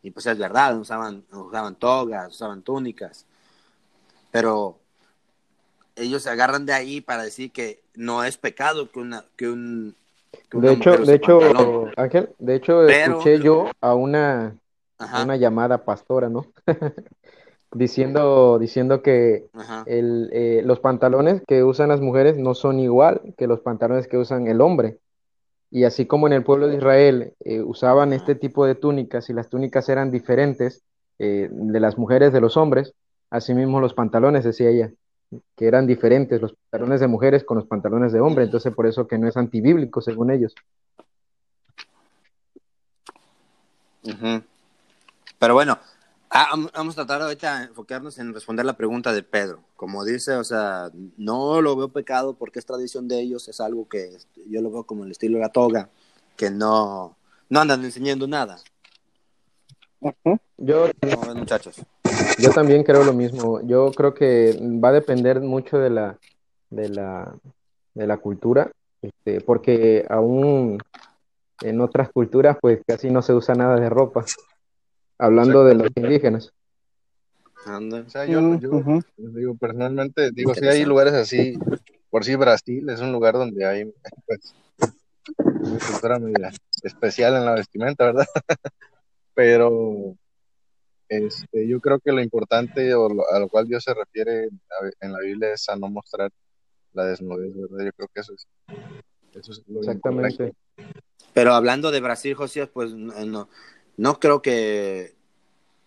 Y 0.02 0.12
pues 0.12 0.26
es 0.26 0.38
verdad, 0.38 0.78
usaban, 0.78 1.26
usaban 1.32 1.76
togas, 1.76 2.34
usaban 2.34 2.62
túnicas. 2.62 3.26
Pero 4.32 4.80
ellos 5.96 6.24
se 6.24 6.30
agarran 6.30 6.66
de 6.66 6.74
ahí 6.74 7.02
para 7.02 7.24
decir 7.24 7.52
que 7.52 7.82
no 7.96 8.24
es 8.24 8.38
pecado 8.38 8.90
que 8.92 9.00
una, 9.00 9.26
que 9.36 9.50
un 9.50 9.96
que 10.50 10.58
una 10.58 10.68
De 10.70 10.74
hecho, 10.74 10.98
de 10.98 11.14
hecho, 11.16 11.40
pantalón. 11.40 11.92
Ángel, 11.98 12.30
de 12.40 12.56
hecho 12.56 12.84
Pero- 12.88 13.14
escuché 13.20 13.40
yo 13.40 13.70
a 13.82 13.94
una, 13.94 14.56
a 14.98 15.24
una 15.24 15.36
llamada 15.36 15.86
pastora, 15.86 16.30
¿no? 16.30 16.48
diciendo, 17.74 18.60
diciendo 18.60 19.02
que 19.02 19.46
el, 19.86 20.30
eh, 20.32 20.62
los 20.64 20.80
pantalones 20.80 21.42
que 21.48 21.64
usan 21.64 21.90
las 21.90 22.02
mujeres 22.02 22.38
no 22.38 22.54
son 22.54 22.80
igual 22.80 23.22
que 23.38 23.48
los 23.48 23.62
pantalones 23.62 24.08
que 24.08 24.18
usan 24.18 24.48
el 24.48 24.62
hombre. 24.62 25.00
Y 25.72 25.86
así 25.86 26.06
como 26.06 26.28
en 26.28 26.34
el 26.34 26.44
pueblo 26.44 26.68
de 26.68 26.76
Israel 26.78 27.34
eh, 27.40 27.62
usaban 27.62 28.14
este 28.14 28.36
tipo 28.36 28.66
de 28.66 28.76
túnicas 28.76 29.30
y 29.30 29.34
las 29.34 29.50
túnicas 29.50 29.90
eran 29.90 30.12
diferentes 30.12 30.84
eh, 31.18 31.50
de 31.52 31.80
las 31.80 31.98
mujeres 31.98 32.32
de 32.32 32.42
los 32.42 32.58
hombres, 32.58 32.94
asimismo 33.32 33.80
los 33.80 33.96
pantalones, 33.96 34.44
decía 34.44 34.70
ella, 34.70 34.92
que 35.56 35.68
eran 35.68 35.88
diferentes 35.88 36.42
los 36.42 36.54
pantalones 36.54 37.00
de 37.00 37.08
mujeres 37.08 37.44
con 37.44 37.58
los 37.58 37.68
pantalones 37.68 38.12
de 38.12 38.20
hombre, 38.20 38.46
entonces 38.46 38.74
por 38.74 38.88
eso 38.88 39.08
que 39.08 39.18
no 39.18 39.28
es 39.28 39.38
antibíblico 39.38 40.02
según 40.02 40.32
ellos. 40.32 40.54
Pero 45.40 45.54
bueno, 45.54 45.78
ah, 46.30 46.48
vam- 46.54 46.72
vamos 46.74 46.94
a 46.98 47.06
tratar 47.06 47.22
ahorita 47.22 47.60
de 47.60 47.66
enfocarnos 47.66 48.18
en 48.20 48.34
responder 48.34 48.66
la 48.66 48.78
pregunta 48.78 49.14
de 49.14 49.24
Pedro. 49.24 49.64
Como 49.76 50.04
dice, 50.04 50.34
o 50.34 50.44
sea, 50.44 50.90
no 51.18 51.62
lo 51.62 51.76
veo 51.76 51.90
pecado 51.90 52.34
porque 52.34 52.60
es 52.60 52.66
tradición 52.66 53.08
de 53.08 53.20
ellos, 53.20 53.48
es 53.48 53.60
algo 53.60 53.88
que 53.88 54.18
yo 54.48 54.62
lo 54.62 54.72
veo 54.72 54.84
como 54.84 55.04
el 55.04 55.12
estilo 55.12 55.38
de 55.38 55.44
la 55.44 55.52
toga, 55.52 55.90
que 56.36 56.50
no, 56.50 57.18
no 57.50 57.60
andan 57.60 57.84
enseñando 57.84 58.28
nada. 58.28 58.60
Yo, 60.58 60.90
¿Cómo 61.02 61.28
ven, 61.28 61.38
muchachos? 61.38 61.78
Yo 62.38 62.50
también 62.52 62.84
creo 62.84 63.04
lo 63.04 63.14
mismo. 63.14 63.62
Yo 63.62 63.92
creo 63.92 64.14
que 64.14 64.58
va 64.84 64.90
a 64.90 64.94
depender 64.94 65.42
mucho 65.42 65.78
de 65.78 65.90
la, 65.90 66.18
de 66.70 66.90
la, 66.90 67.36
de 67.94 68.08
la 68.08 68.18
cultura, 68.18 68.72
este, 69.02 69.42
porque 69.42 70.06
aún 70.10 70.80
en 71.62 71.82
otras 71.82 72.12
culturas 72.12 72.58
pues 72.60 72.82
casi 72.86 73.10
no 73.10 73.22
se 73.22 73.34
usa 73.34 73.56
nada 73.56 73.80
de 73.80 73.90
ropa. 73.90 74.26
Hablando 75.18 75.64
de 75.64 75.76
los 75.76 75.88
indígenas. 75.96 76.52
Anda. 77.66 78.04
O 78.06 78.10
sea, 78.10 78.26
yo, 78.26 78.60
yo 78.60 78.84
digo, 79.18 79.56
personalmente, 79.56 80.32
digo, 80.32 80.54
sí 80.54 80.66
hay 80.66 80.84
lugares 80.84 81.14
así, 81.14 81.58
por 82.10 82.26
si 82.26 82.36
Brasil 82.36 82.90
es 82.90 83.00
un 83.00 83.12
lugar 83.14 83.36
donde 83.36 83.66
hay, 83.66 83.94
pues, 84.26 84.54
una 85.36 85.80
cultura 85.80 86.20
media 86.20 86.52
especial 86.84 87.36
en 87.36 87.46
la 87.46 87.54
vestimenta, 87.54 88.06
¿verdad? 88.06 88.26
Pero 89.34 90.16
este, 91.18 91.68
yo 91.68 91.80
creo 91.80 92.00
que 92.00 92.12
lo 92.12 92.22
importante 92.22 92.94
o 92.94 93.10
lo- 93.10 93.30
a 93.32 93.40
lo 93.40 93.48
cual 93.50 93.68
Dios 93.68 93.84
se 93.84 93.94
refiere 93.94 94.50
en 95.00 95.12
la 95.14 95.20
Biblia 95.20 95.54
es 95.54 95.68
a 95.70 95.76
no 95.76 95.90
mostrar 95.90 96.30
la 96.94 97.06
desnudez, 97.06 97.54
¿verdad? 97.56 97.86
Yo 97.86 97.92
creo 97.94 98.08
que 98.14 98.22
eso 98.22 98.34
es, 98.34 98.46
eso 99.36 99.52
es 99.52 99.62
lo 99.68 99.80
Exactamente. 99.80 100.54
Pero 101.34 101.54
hablando 101.54 101.92
de 101.92 102.00
Brasil, 102.02 102.34
José, 102.36 102.68
pues 102.68 102.94
no, 102.94 103.50
no, 103.98 104.20
creo 104.20 104.42
que. 104.42 105.16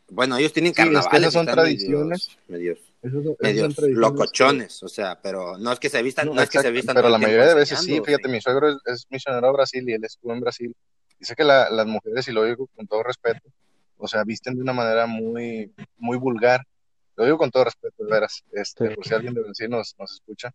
Bueno, 0.09 0.37
ellos 0.37 0.53
tienen 0.53 0.73
Sí, 0.75 0.83
es 0.83 0.87
que 0.89 0.93
carnavales. 0.93 1.21
esas 1.21 1.33
son 1.33 1.47
tradiciones. 1.47 2.39
Medios, 2.49 2.79
medios, 3.41 3.75
son 3.75 3.95
locochones, 3.95 4.83
o 4.83 4.89
sea, 4.89 5.21
pero 5.21 5.59
no 5.59 5.73
es 5.73 5.79
que 5.81 5.89
se 5.89 6.03
vistan, 6.03 6.29
No, 6.29 6.35
no, 6.35 6.43
es 6.43 6.49
que 6.51 6.61
se 6.61 6.71
vistan. 6.71 6.95
pero 6.95 7.09
la 7.09 7.19
mayoría 7.19 7.47
de 7.47 7.55
veces 7.55 7.81
sí, 7.81 8.01
fíjate, 8.05 8.29
mi 8.29 8.41
suegro 8.41 8.69
es, 8.71 8.77
es 8.87 9.07
misionero 9.11 9.49
a 9.49 9.53
Brasil 9.53 9.89
y 9.89 9.93
él 9.93 10.05
estuvo 10.05 10.33
en 10.33 10.41
Brasil. 10.41 10.75
Dice 11.19 11.35
que 11.35 11.45
la- 11.45 11.71
las 11.71 11.87
mujeres, 11.87 12.27
y 12.29 12.33
lo 12.33 12.45
digo 12.45 12.69
con 12.75 12.87
todo 12.87 13.03
respeto, 13.03 13.49
o 13.99 14.09
sea, 14.09 14.25
visten 14.25 14.55
de 14.57 14.63
una 14.63 14.73
manera 14.73 15.07
muy, 15.07 15.73
muy 15.97 16.17
vulgar. 16.19 16.63
Lo 17.17 17.25
digo 17.25 17.39
con 17.39 17.51
todo 17.51 17.65
respeto, 17.65 18.05
de 18.05 18.11
veras, 18.13 18.43
este, 18.53 18.89
Sí. 18.91 18.95
por 18.95 19.07
si 19.07 19.15
alguien 19.15 19.35
de 19.35 19.43
Brasil 19.43 19.71
nos, 19.71 19.95
nos 19.99 20.13
escucha, 20.13 20.51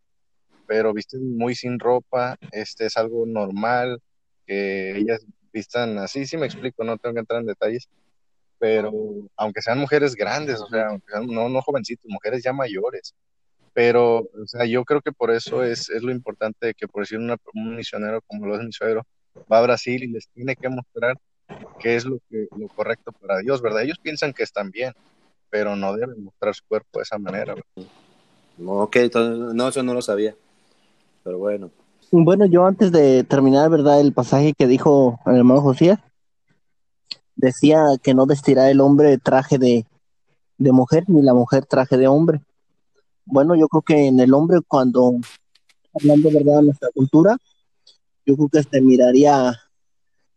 pero 0.67 0.93
visten 0.93 1.35
muy 1.37 1.55
sin 1.55 1.79
ropa, 1.79 2.37
este 2.51 2.85
es 2.85 2.97
algo 2.97 3.25
normal, 3.25 3.99
que 4.45 4.95
ellas 4.97 5.25
vistan 5.51 5.97
así, 5.97 6.25
sí 6.25 6.37
me 6.37 6.45
explico, 6.45 6.83
no 6.83 6.97
tengo 6.97 7.13
que 7.15 7.19
entrar 7.21 7.41
en 7.41 7.47
detalles, 7.47 7.89
pero 8.59 8.91
aunque 9.35 9.61
sean 9.61 9.79
mujeres 9.79 10.15
grandes, 10.15 10.61
o 10.61 10.67
sea, 10.67 10.87
aunque 10.89 11.11
sean, 11.11 11.25
no, 11.27 11.49
no 11.49 11.61
jovencitos, 11.61 12.05
mujeres 12.09 12.43
ya 12.43 12.53
mayores, 12.53 13.15
pero, 13.73 14.19
o 14.19 14.45
sea, 14.45 14.65
yo 14.65 14.83
creo 14.85 15.01
que 15.01 15.11
por 15.11 15.31
eso 15.31 15.63
es, 15.63 15.89
es 15.89 16.03
lo 16.03 16.11
importante 16.11 16.73
que 16.75 16.87
por 16.87 17.03
decir 17.03 17.17
una- 17.17 17.37
un 17.53 17.75
misionero 17.75 18.21
como 18.27 18.45
lo 18.45 18.55
es 18.59 18.63
mi 18.65 18.71
suegro, 18.71 19.03
va 19.51 19.59
a 19.59 19.61
Brasil 19.63 20.03
y 20.03 20.07
les 20.07 20.27
tiene 20.29 20.55
que 20.55 20.69
mostrar 20.69 21.15
qué 21.79 21.95
es 21.95 22.05
lo, 22.05 22.19
que, 22.29 22.47
lo 22.57 22.67
correcto 22.67 23.11
para 23.11 23.39
Dios, 23.39 23.61
¿verdad? 23.61 23.83
Ellos 23.83 23.99
piensan 23.99 24.33
que 24.33 24.43
están 24.43 24.71
bien, 24.71 24.93
pero 25.49 25.75
no 25.75 25.93
deben 25.95 26.23
mostrar 26.23 26.55
su 26.55 26.63
cuerpo 26.67 26.99
de 26.99 27.03
esa 27.03 27.17
manera. 27.17 27.55
¿verdad? 27.55 27.91
Ok, 28.65 28.95
entonces, 28.97 29.55
no, 29.55 29.67
eso 29.67 29.83
no 29.83 29.93
lo 29.93 30.01
sabía. 30.01 30.35
Pero 31.23 31.37
bueno. 31.37 31.71
Bueno, 32.11 32.45
yo 32.45 32.65
antes 32.65 32.91
de 32.91 33.23
terminar, 33.23 33.69
¿verdad? 33.69 34.01
El 34.01 34.13
pasaje 34.13 34.53
que 34.57 34.67
dijo 34.67 35.19
el 35.25 35.37
hermano 35.37 35.61
Josías, 35.61 35.99
decía 37.35 37.83
que 38.01 38.13
no 38.13 38.25
vestirá 38.25 38.69
el 38.69 38.81
hombre 38.81 39.17
traje 39.17 39.57
de, 39.57 39.85
de 40.57 40.71
mujer, 40.71 41.05
ni 41.07 41.21
la 41.21 41.33
mujer 41.33 41.65
traje 41.65 41.97
de 41.97 42.07
hombre. 42.07 42.41
Bueno, 43.25 43.55
yo 43.55 43.67
creo 43.67 43.81
que 43.81 44.07
en 44.07 44.19
el 44.19 44.33
hombre, 44.33 44.59
cuando, 44.67 45.13
hablando 45.93 46.29
verdad 46.31 46.57
de 46.57 46.63
nuestra 46.63 46.89
cultura, 46.93 47.37
yo 48.25 48.35
creo 48.35 48.49
que 48.49 48.63
se 48.63 48.81
miraría 48.81 49.57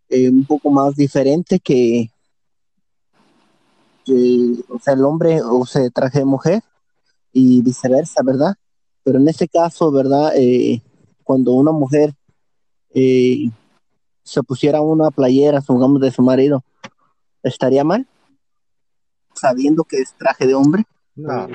eh, 0.09 0.29
un 0.29 0.45
poco 0.45 0.71
más 0.71 0.95
diferente 0.97 1.59
que, 1.61 2.11
que, 4.05 4.55
o 4.69 4.79
sea, 4.79 4.95
el 4.95 5.05
hombre 5.05 5.43
use 5.43 5.91
traje 5.91 6.21
de 6.21 6.25
mujer 6.25 6.63
y 7.33 7.63
viceversa, 7.63 8.23
¿verdad? 8.23 8.55
Pero 9.03 9.19
en 9.19 9.29
este 9.29 9.49
caso, 9.49 9.91
¿verdad? 9.91 10.33
Eh, 10.37 10.83
cuando 11.23 11.53
una 11.53 11.73
mujer 11.73 12.15
eh, 12.95 13.51
se 14.23 14.43
pusiera 14.43 14.81
una 14.81 15.11
playera, 15.11 15.61
supongamos, 15.61 16.01
de 16.01 16.11
su 16.11 16.23
marido, 16.23 16.63
¿estaría 17.43 17.85
mal? 17.85 18.07
Sabiendo 19.35 19.85
que 19.85 19.99
es 19.99 20.13
traje 20.15 20.47
de 20.47 20.55
hombre. 20.55 20.85
No, 21.17 21.49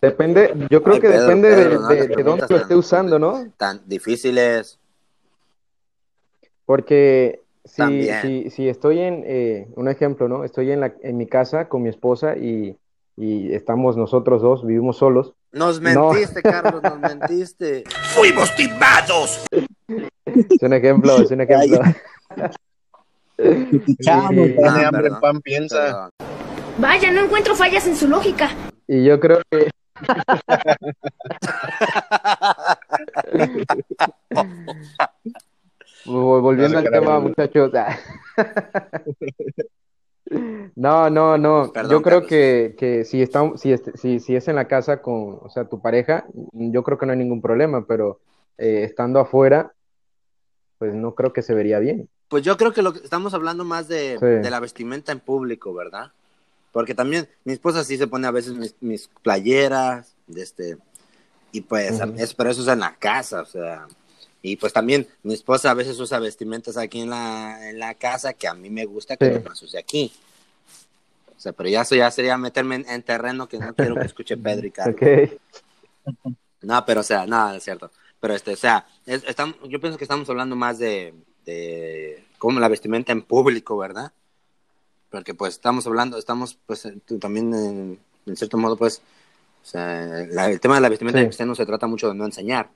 Depende, 0.00 0.66
yo 0.68 0.82
creo 0.82 0.96
Ay, 0.96 1.00
que 1.00 1.08
Pedro, 1.08 1.20
depende 1.20 1.48
de- 1.54 1.74
no 1.78 1.88
de, 1.88 2.08
de 2.08 2.22
dónde 2.24 2.46
lo 2.48 2.56
esté 2.56 2.74
usando, 2.74 3.18
¿no? 3.20 3.46
Tan 3.56 3.82
difíciles. 3.86 4.78
Porque 6.66 7.40
si, 7.64 8.08
si, 8.22 8.50
si 8.50 8.68
estoy 8.68 8.98
en, 9.00 9.22
eh, 9.26 9.66
un 9.76 9.88
ejemplo, 9.88 10.28
¿no? 10.28 10.44
Estoy 10.44 10.70
en, 10.72 10.80
la, 10.80 10.92
en 11.02 11.16
mi 11.16 11.26
casa 11.26 11.68
con 11.68 11.82
mi 11.82 11.88
esposa 11.88 12.36
y, 12.36 12.76
y 13.16 13.52
estamos 13.54 13.96
nosotros 13.96 14.42
dos, 14.42 14.66
vivimos 14.66 14.98
solos. 14.98 15.32
Nos 15.52 15.80
No. 15.80 16.12
mentiste, 16.12 16.42
Carlos, 16.42 16.82
nos 16.82 16.98
mentiste. 17.20 17.84
¡Fuimos 18.14 18.54
timados! 18.56 19.44
Es 20.24 20.62
un 20.62 20.72
ejemplo, 20.72 21.16
es 21.22 21.30
un 21.30 21.40
ejemplo. 21.42 21.80
Ah, 24.08 24.26
hambre, 24.28 24.54
perdón. 24.92 25.20
pan 25.20 25.40
piensa. 25.40 25.76
Perdón. 25.76 26.10
Vaya, 26.78 27.10
no 27.10 27.24
encuentro 27.24 27.56
fallas 27.56 27.84
en 27.88 27.96
su 27.96 28.06
lógica. 28.06 28.50
Y 28.86 29.02
yo 29.04 29.18
creo 29.18 29.40
que 29.50 29.68
Volviendo 36.04 36.80
No 36.80 36.86
al 36.86 36.90
tema, 36.92 37.14
no. 37.14 37.20
muchachos. 37.22 37.72
ah. 37.74 37.98
No, 40.76 41.10
no, 41.10 41.36
no. 41.36 41.70
Perdón, 41.72 41.90
Yo 41.90 42.02
creo 42.02 42.20
Carlos. 42.20 42.28
que, 42.28 42.74
que 42.78 43.04
si, 43.04 43.20
está, 43.20 43.52
si, 43.56 43.72
es- 43.72 43.82
si, 43.96 44.18
si 44.20 44.34
es 44.34 44.48
en 44.48 44.56
la 44.56 44.66
casa 44.66 45.02
con, 45.02 45.38
o 45.42 45.50
sea, 45.50 45.64
tu 45.66 45.80
pareja, 45.82 46.24
yo 46.52 46.82
creo 46.82 46.96
que 46.96 47.04
no 47.06 47.12
hay 47.12 47.18
ningún 47.18 47.42
problema, 47.42 47.84
pero 47.86 48.20
eh, 48.56 48.84
estando 48.84 49.20
afuera, 49.20 49.72
pues 50.78 50.94
no 50.94 51.14
creo 51.14 51.32
que 51.32 51.42
se 51.42 51.52
vería 51.54 51.78
bien. 51.80 52.08
Pues 52.28 52.42
yo 52.44 52.56
creo 52.56 52.72
que 52.72 52.80
lo 52.80 52.94
que 52.94 53.00
estamos 53.00 53.34
hablando 53.34 53.64
más 53.64 53.88
de, 53.88 54.16
Sí. 54.18 54.24
de 54.26 54.50
la 54.50 54.60
vestimenta 54.60 55.12
en 55.12 55.20
público, 55.20 55.74
¿verdad? 55.74 56.12
Porque 56.72 56.94
también 56.94 57.28
mi 57.44 57.52
esposa 57.52 57.84
sí 57.84 57.98
se 57.98 58.06
pone 58.06 58.26
a 58.26 58.30
veces 58.30 58.54
mis, 58.54 58.74
mis 58.80 59.08
playeras, 59.22 60.14
de 60.26 60.40
este, 60.42 60.78
y 61.50 61.60
pues, 61.60 62.00
es, 62.16 62.32
pero 62.32 62.48
eso 62.48 62.62
es 62.62 62.68
en 62.68 62.80
la 62.80 62.94
casa, 62.96 63.42
o 63.42 63.46
sea, 63.46 63.86
y 64.42 64.56
pues 64.56 64.72
también 64.72 65.06
mi 65.22 65.34
esposa 65.34 65.70
a 65.70 65.74
veces 65.74 65.98
usa 66.00 66.18
vestimentas 66.18 66.76
aquí 66.76 67.00
en 67.00 67.10
la, 67.10 67.70
en 67.70 67.78
la 67.78 67.94
casa 67.94 68.34
que 68.34 68.48
a 68.48 68.54
mí 68.54 68.68
me 68.70 68.84
gusta 68.84 69.16
que 69.16 69.38
Sí. 69.38 69.42
las 69.48 69.62
use 69.62 69.78
aquí. 69.78 70.12
O 71.36 71.40
sea, 71.42 71.52
pero 71.52 71.68
ya 71.68 71.82
eso 71.82 71.94
ya 71.94 72.10
sería 72.10 72.36
meterme 72.36 72.76
en, 72.76 72.88
en 72.88 73.02
terreno 73.02 73.48
que 73.48 73.58
no 73.58 73.74
quiero 73.74 73.94
que 73.96 74.06
escuche 74.06 74.36
Pedro 74.36 74.66
y 74.66 74.70
Carlos. 74.72 74.96
Ok. 76.04 76.24
No, 76.62 76.84
pero 76.86 77.00
o 77.00 77.04
sea, 77.04 77.26
nada, 77.26 77.56
es 77.56 77.64
cierto. 77.64 77.90
Pero 78.20 78.34
este, 78.34 78.52
o 78.52 78.56
sea, 78.56 78.86
es- 79.06 79.24
estamos, 79.26 79.56
yo 79.68 79.80
pienso 79.80 79.98
que 79.98 80.04
estamos 80.04 80.28
hablando 80.30 80.54
más 80.56 80.78
de, 80.78 81.14
de 81.44 82.24
cómo 82.38 82.60
la 82.60 82.68
vestimenta 82.68 83.10
en 83.12 83.22
público, 83.22 83.76
¿verdad? 83.76 84.12
Porque 85.10 85.34
pues 85.34 85.54
estamos 85.54 85.86
hablando, 85.86 86.16
estamos 86.18 86.56
pues 86.66 86.88
también 87.20 87.52
en, 87.54 87.98
en 88.26 88.36
cierto 88.36 88.56
modo 88.58 88.76
pues, 88.76 89.02
o 89.62 89.66
sea, 89.66 90.26
la- 90.30 90.50
el 90.50 90.60
tema 90.60 90.76
de 90.76 90.80
la 90.80 90.88
vestimenta 90.88 91.18
Sí. 91.18 91.22
en 91.24 91.28
cristiano 91.28 91.54
se 91.54 91.66
trata 91.66 91.86
mucho 91.86 92.08
de 92.08 92.14
no 92.14 92.24
enseñar. 92.24 92.70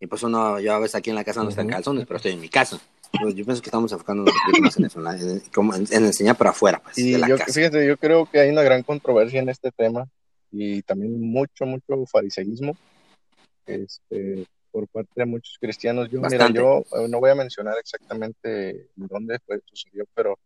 Y 0.00 0.06
pues 0.06 0.22
uno, 0.22 0.60
yo 0.60 0.74
a 0.74 0.78
veces 0.78 0.94
aquí 0.94 1.10
en 1.10 1.16
la 1.16 1.24
casa 1.24 1.42
no 1.42 1.48
está 1.48 1.62
en 1.62 1.68
Ujú. 1.68 1.76
calzones, 1.76 2.06
pero 2.06 2.16
estoy 2.18 2.32
en 2.32 2.40
mi 2.40 2.48
casa. 2.48 2.78
Pues, 3.20 3.34
yo 3.34 3.44
pienso 3.44 3.62
que 3.62 3.68
estamos 3.68 3.90
enfocándonos 3.90 4.32
más 4.60 4.76
en 4.76 4.84
eso, 4.84 5.00
en, 5.00 5.28
en- 5.30 5.40
como 5.52 5.74
en- 5.74 5.86
en 5.90 6.04
enseñar 6.04 6.36
para 6.36 6.50
afuera, 6.50 6.80
pues, 6.82 6.98
Y 6.98 7.12
de 7.12 7.18
la 7.18 7.28
yo, 7.28 7.38
casa. 7.38 7.52
fíjate, 7.52 7.86
yo 7.86 7.96
creo 7.96 8.26
que 8.26 8.38
hay 8.40 8.50
una 8.50 8.62
gran 8.62 8.82
controversia 8.82 9.40
en 9.40 9.48
este 9.48 9.70
tema 9.72 10.06
y 10.52 10.82
también 10.82 11.20
mucho, 11.20 11.64
mucho 11.66 12.04
fariseísmo 12.06 12.76
este, 13.66 14.46
por 14.70 14.86
parte 14.88 15.10
de 15.16 15.26
muchos 15.26 15.56
cristianos. 15.60 16.08
Yo, 16.10 16.20
mira, 16.20 16.48
yo 16.50 16.78
eh, 16.96 17.08
no 17.08 17.18
voy 17.20 17.30
a 17.30 17.34
mencionar 17.34 17.74
exactamente 17.80 18.88
dónde 18.94 19.38
fue, 19.44 19.60
sucedió, 19.64 20.04
pero 20.14 20.38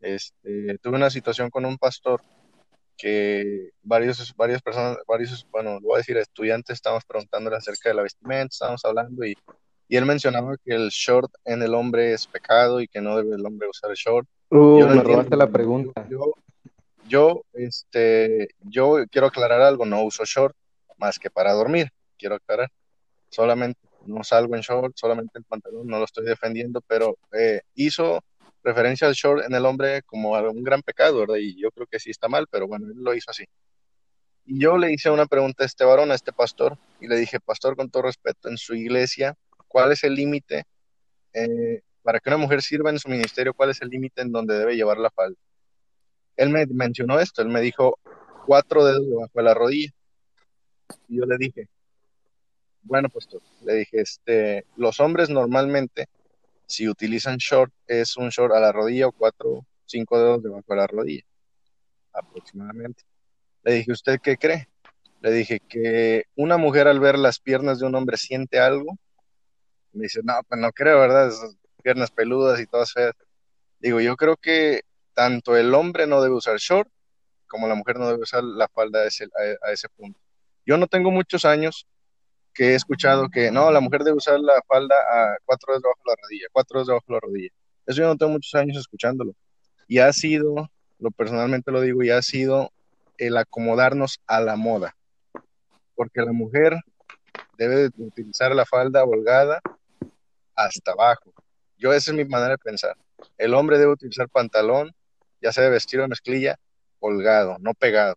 este, 0.00 0.78
tuve 0.78 0.96
una 0.96 1.10
situación 1.10 1.50
con 1.50 1.64
un 1.64 1.76
pastor 1.76 2.20
que 3.00 3.70
varios, 3.82 4.34
varias 4.36 4.60
personas, 4.60 4.98
varios, 5.06 5.46
bueno, 5.50 5.78
voy 5.80 5.94
a 5.94 5.98
decir, 5.98 6.16
estudiantes, 6.18 6.74
estábamos 6.74 7.04
preguntándole 7.04 7.56
acerca 7.56 7.88
de 7.88 7.94
la 7.94 8.02
vestimenta, 8.02 8.52
estábamos 8.52 8.84
hablando 8.84 9.24
y, 9.24 9.36
y 9.88 9.96
él 9.96 10.04
mencionaba 10.04 10.56
que 10.64 10.74
el 10.74 10.90
short 10.90 11.32
en 11.44 11.62
el 11.62 11.74
hombre 11.74 12.12
es 12.12 12.26
pecado 12.26 12.80
y 12.80 12.88
que 12.88 13.00
no 13.00 13.16
debe 13.16 13.36
el 13.36 13.46
hombre 13.46 13.68
usar 13.68 13.90
el 13.90 13.96
short. 13.96 14.28
Uh, 14.50 14.80
Yo 14.80 14.88
me 14.88 15.02
robaste 15.02 15.36
la 15.36 15.46
pregunta. 15.46 16.06
Yo, 16.10 16.34
yo, 17.08 17.42
este, 17.54 18.48
yo 18.60 18.98
quiero 19.10 19.28
aclarar 19.28 19.62
algo, 19.62 19.86
no 19.86 20.02
uso 20.02 20.24
short 20.24 20.54
más 20.98 21.18
que 21.18 21.30
para 21.30 21.52
dormir, 21.52 21.88
quiero 22.18 22.34
aclarar. 22.34 22.70
Solamente 23.30 23.80
no 24.06 24.22
salgo 24.24 24.54
en 24.56 24.60
short, 24.60 24.92
solamente 24.96 25.38
en 25.38 25.44
pantalón, 25.44 25.86
no 25.86 25.98
lo 25.98 26.04
estoy 26.04 26.24
defendiendo, 26.24 26.82
pero 26.86 27.16
eh, 27.32 27.62
hizo 27.74 28.22
referencia 28.62 29.06
al 29.06 29.14
short 29.14 29.44
en 29.44 29.54
el 29.54 29.64
hombre 29.64 30.02
como 30.02 30.36
a 30.36 30.48
un 30.50 30.62
gran 30.62 30.82
pecado, 30.82 31.20
¿verdad? 31.20 31.36
Y 31.36 31.60
yo 31.60 31.70
creo 31.70 31.86
que 31.86 31.98
sí 31.98 32.10
está 32.10 32.28
mal, 32.28 32.46
pero 32.50 32.66
bueno, 32.66 32.86
él 32.86 33.02
lo 33.02 33.14
hizo 33.14 33.30
así. 33.30 33.44
Y 34.46 34.60
yo 34.60 34.76
le 34.78 34.92
hice 34.92 35.10
una 35.10 35.26
pregunta 35.26 35.62
a 35.62 35.66
este 35.66 35.84
varón, 35.84 36.10
a 36.10 36.14
este 36.14 36.32
pastor, 36.32 36.76
y 37.00 37.06
le 37.06 37.16
dije, 37.16 37.40
pastor, 37.40 37.76
con 37.76 37.90
todo 37.90 38.02
respeto, 38.02 38.48
en 38.48 38.56
su 38.56 38.74
iglesia, 38.74 39.36
¿cuál 39.68 39.92
es 39.92 40.02
el 40.04 40.14
límite 40.14 40.64
eh, 41.32 41.82
para 42.02 42.20
que 42.20 42.30
una 42.30 42.38
mujer 42.38 42.62
sirva 42.62 42.90
en 42.90 42.98
su 42.98 43.08
ministerio? 43.08 43.54
¿Cuál 43.54 43.70
es 43.70 43.80
el 43.82 43.88
límite 43.88 44.22
en 44.22 44.32
donde 44.32 44.58
debe 44.58 44.76
llevar 44.76 44.98
la 44.98 45.10
falda? 45.10 45.38
Él 46.36 46.50
me 46.50 46.66
mencionó 46.66 47.20
esto, 47.20 47.42
él 47.42 47.48
me 47.48 47.60
dijo 47.60 47.98
cuatro 48.46 48.84
dedos 48.84 49.06
debajo 49.08 49.32
de 49.34 49.42
la 49.42 49.54
rodilla. 49.54 49.90
Y 51.08 51.18
yo 51.18 51.26
le 51.26 51.36
dije, 51.38 51.68
bueno, 52.82 53.08
pastor, 53.08 53.42
le 53.64 53.74
dije, 53.74 54.00
este, 54.00 54.64
los 54.76 55.00
hombres 55.00 55.28
normalmente, 55.28 56.08
si 56.70 56.88
utilizan 56.88 57.36
short, 57.38 57.72
es 57.86 58.16
un 58.16 58.28
short 58.28 58.54
a 58.54 58.60
la 58.60 58.70
rodilla 58.70 59.08
o 59.08 59.12
cuatro, 59.12 59.66
cinco 59.86 60.18
dedos 60.18 60.42
debajo 60.42 60.64
de 60.68 60.76
la 60.76 60.86
rodilla, 60.86 61.24
aproximadamente. 62.12 63.02
Le 63.64 63.74
dije, 63.74 63.92
¿usted 63.92 64.20
qué 64.22 64.36
cree? 64.36 64.68
Le 65.20 65.32
dije 65.32 65.60
que 65.60 66.24
una 66.36 66.56
mujer 66.56 66.86
al 66.86 67.00
ver 67.00 67.18
las 67.18 67.40
piernas 67.40 67.80
de 67.80 67.86
un 67.86 67.94
hombre 67.96 68.16
siente 68.16 68.60
algo. 68.60 68.96
Me 69.92 70.04
dice, 70.04 70.20
no, 70.22 70.34
pues 70.48 70.60
no 70.60 70.70
creo, 70.70 71.00
¿verdad? 71.00 71.28
Esas 71.28 71.56
piernas 71.82 72.12
peludas 72.12 72.60
y 72.60 72.66
todas 72.66 72.92
feas. 72.92 73.14
Digo, 73.80 74.00
yo 74.00 74.16
creo 74.16 74.36
que 74.36 74.82
tanto 75.12 75.56
el 75.56 75.74
hombre 75.74 76.06
no 76.06 76.22
debe 76.22 76.36
usar 76.36 76.56
short 76.58 76.88
como 77.48 77.66
la 77.66 77.74
mujer 77.74 77.98
no 77.98 78.06
debe 78.06 78.22
usar 78.22 78.44
la 78.44 78.68
falda 78.68 79.00
a 79.00 79.06
ese, 79.06 79.24
a, 79.24 79.68
a 79.68 79.72
ese 79.72 79.88
punto. 79.88 80.20
Yo 80.64 80.76
no 80.76 80.86
tengo 80.86 81.10
muchos 81.10 81.44
años 81.44 81.88
que 82.54 82.72
he 82.72 82.74
escuchado 82.74 83.28
que 83.28 83.50
no, 83.50 83.70
la 83.70 83.80
mujer 83.80 84.02
debe 84.02 84.16
usar 84.16 84.40
la 84.40 84.60
falda 84.66 84.94
a 84.94 85.36
cuatro 85.44 85.72
dedos 85.72 85.82
debajo 85.82 86.00
de 86.04 86.10
la 86.10 86.16
rodilla, 86.22 86.46
cuatro 86.52 86.78
dedos 86.78 86.88
debajo 86.88 87.04
de 87.08 87.14
la 87.14 87.20
rodilla. 87.20 87.50
Eso 87.86 88.02
yo 88.02 88.06
no 88.06 88.16
tengo 88.16 88.32
muchos 88.32 88.54
años 88.54 88.76
escuchándolo. 88.76 89.34
Y 89.88 89.98
ha 89.98 90.12
sido, 90.12 90.70
lo 90.98 91.10
personalmente 91.10 91.70
lo 91.70 91.80
digo, 91.80 92.02
y 92.02 92.10
ha 92.10 92.22
sido 92.22 92.70
el 93.18 93.36
acomodarnos 93.36 94.20
a 94.26 94.40
la 94.40 94.56
moda. 94.56 94.94
Porque 95.94 96.22
la 96.22 96.32
mujer 96.32 96.76
debe 97.58 97.88
de 97.88 97.90
utilizar 97.98 98.54
la 98.54 98.64
falda 98.64 99.04
holgada 99.04 99.60
hasta 100.54 100.92
abajo. 100.92 101.32
Yo 101.76 101.92
esa 101.92 102.10
es 102.10 102.16
mi 102.16 102.24
manera 102.24 102.52
de 102.52 102.58
pensar. 102.58 102.96
El 103.38 103.54
hombre 103.54 103.78
debe 103.78 103.92
utilizar 103.92 104.28
pantalón, 104.28 104.92
ya 105.40 105.52
sea 105.52 105.64
de 105.64 105.70
vestido 105.70 106.02
de 106.02 106.08
mezclilla, 106.08 106.56
holgado, 107.00 107.56
no 107.60 107.74
pegado. 107.74 108.16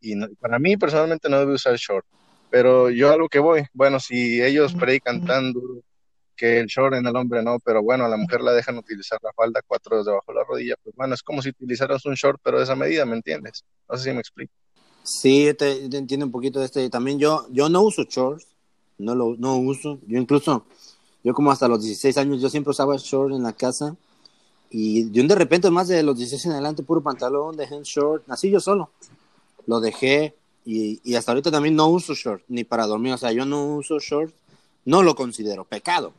Y 0.00 0.14
para 0.36 0.58
mí 0.58 0.76
personalmente 0.76 1.28
no 1.28 1.40
debe 1.40 1.54
usar 1.54 1.74
short. 1.76 2.06
Pero 2.50 2.90
yo 2.90 3.12
a 3.12 3.16
lo 3.16 3.28
que 3.28 3.38
voy, 3.38 3.64
bueno, 3.72 4.00
si 4.00 4.42
ellos 4.42 4.74
predican 4.74 5.24
tan 5.24 5.52
duro 5.52 5.82
que 6.34 6.60
el 6.60 6.66
short 6.66 6.94
en 6.94 7.06
el 7.06 7.16
hombre 7.16 7.42
no, 7.42 7.58
pero 7.58 7.82
bueno, 7.82 8.04
a 8.04 8.08
la 8.08 8.16
mujer 8.16 8.40
la 8.40 8.52
dejan 8.52 8.78
utilizar 8.78 9.18
la 9.22 9.32
falda 9.32 9.60
cuatro 9.66 9.96
dedos 9.96 10.06
debajo 10.06 10.32
de 10.32 10.38
la 10.38 10.44
rodilla, 10.44 10.74
pues 10.82 10.94
bueno, 10.94 11.14
es 11.14 11.22
como 11.22 11.42
si 11.42 11.50
utilizaras 11.50 12.06
un 12.06 12.14
short, 12.14 12.40
pero 12.42 12.58
de 12.58 12.64
esa 12.64 12.76
medida, 12.76 13.04
¿me 13.04 13.16
entiendes? 13.16 13.64
No 13.88 13.96
sé 13.96 14.04
si 14.04 14.12
me 14.12 14.20
explico. 14.20 14.52
Sí, 15.02 15.52
te, 15.58 15.88
te 15.88 15.96
entiendo 15.96 16.26
un 16.26 16.32
poquito 16.32 16.60
de 16.60 16.66
este. 16.66 16.88
También 16.90 17.18
yo, 17.18 17.46
yo 17.50 17.68
no 17.68 17.82
uso 17.82 18.04
shorts, 18.04 18.46
no 18.98 19.14
lo 19.14 19.36
no 19.38 19.56
uso. 19.56 19.98
Yo 20.06 20.18
incluso, 20.18 20.66
yo 21.24 21.32
como 21.34 21.50
hasta 21.50 21.66
los 21.66 21.82
16 21.82 22.18
años, 22.18 22.40
yo 22.40 22.48
siempre 22.48 22.70
usaba 22.70 22.96
short 22.96 23.34
en 23.34 23.42
la 23.42 23.52
casa. 23.52 23.96
Y 24.70 25.04
de 25.04 25.22
un 25.22 25.28
de 25.28 25.34
repente, 25.34 25.70
más 25.70 25.88
de 25.88 26.02
los 26.02 26.16
16 26.16 26.44
en 26.46 26.52
adelante, 26.52 26.82
puro 26.82 27.02
pantalón, 27.02 27.56
dejé 27.56 27.76
en 27.76 27.84
short, 27.84 28.24
así 28.30 28.50
yo 28.50 28.60
solo. 28.60 28.90
Lo 29.66 29.80
dejé 29.80 30.34
y, 30.70 31.00
y 31.02 31.14
hasta 31.14 31.32
ahorita 31.32 31.50
también 31.50 31.74
no 31.74 31.88
uso 31.88 32.12
short, 32.12 32.44
ni 32.46 32.62
para 32.62 32.86
dormir. 32.86 33.14
O 33.14 33.16
sea, 33.16 33.32
yo 33.32 33.46
no 33.46 33.76
uso 33.76 33.98
short, 33.98 34.34
no 34.84 35.02
lo 35.02 35.14
considero 35.14 35.64
pecado. 35.64 36.12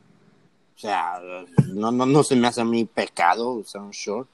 O 0.76 0.78
sea, 0.80 1.20
no, 1.68 1.92
no, 1.92 2.04
no 2.04 2.24
se 2.24 2.34
me 2.34 2.48
hace 2.48 2.60
a 2.60 2.64
mí 2.64 2.84
pecado 2.84 3.52
usar 3.52 3.82
un 3.82 3.92
short. 3.92 4.28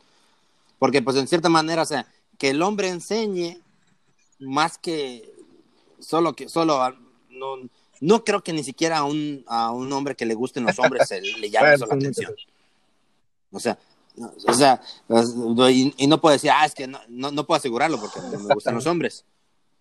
Porque 0.78 1.02
pues 1.02 1.16
en 1.16 1.28
cierta 1.28 1.50
manera, 1.50 1.82
o 1.82 1.84
sea, 1.84 2.06
que 2.38 2.48
el 2.48 2.62
hombre 2.62 2.88
enseñe 2.88 3.60
más 4.38 4.78
que 4.78 5.30
solo 5.98 6.32
que 6.32 6.48
solo 6.48 6.80
no, 7.28 7.56
no 8.00 8.24
creo 8.24 8.42
que 8.42 8.54
ni 8.54 8.64
siquiera 8.64 8.98
a 8.98 9.04
un, 9.04 9.44
a 9.46 9.70
un 9.70 9.92
hombre 9.92 10.16
que 10.16 10.24
le 10.24 10.34
gusten 10.34 10.64
los 10.64 10.78
hombres 10.78 11.08
se 11.08 11.20
le 11.20 11.50
llame 11.50 11.74
eso 11.74 11.84
la 11.84 11.94
atención. 11.94 12.34
O 13.52 13.60
sea, 13.60 13.78
o 14.46 14.54
sea, 14.54 14.80
y, 15.70 15.94
y 15.98 16.06
no 16.06 16.22
puedo 16.22 16.32
decir, 16.32 16.52
ah, 16.54 16.64
es 16.64 16.74
que 16.74 16.86
no, 16.86 17.00
no, 17.08 17.30
no 17.32 17.46
puedo 17.46 17.58
asegurarlo 17.58 18.00
porque 18.00 18.18
no 18.18 18.38
me 18.38 18.54
gustan 18.54 18.76
los 18.76 18.86
hombres. 18.86 19.26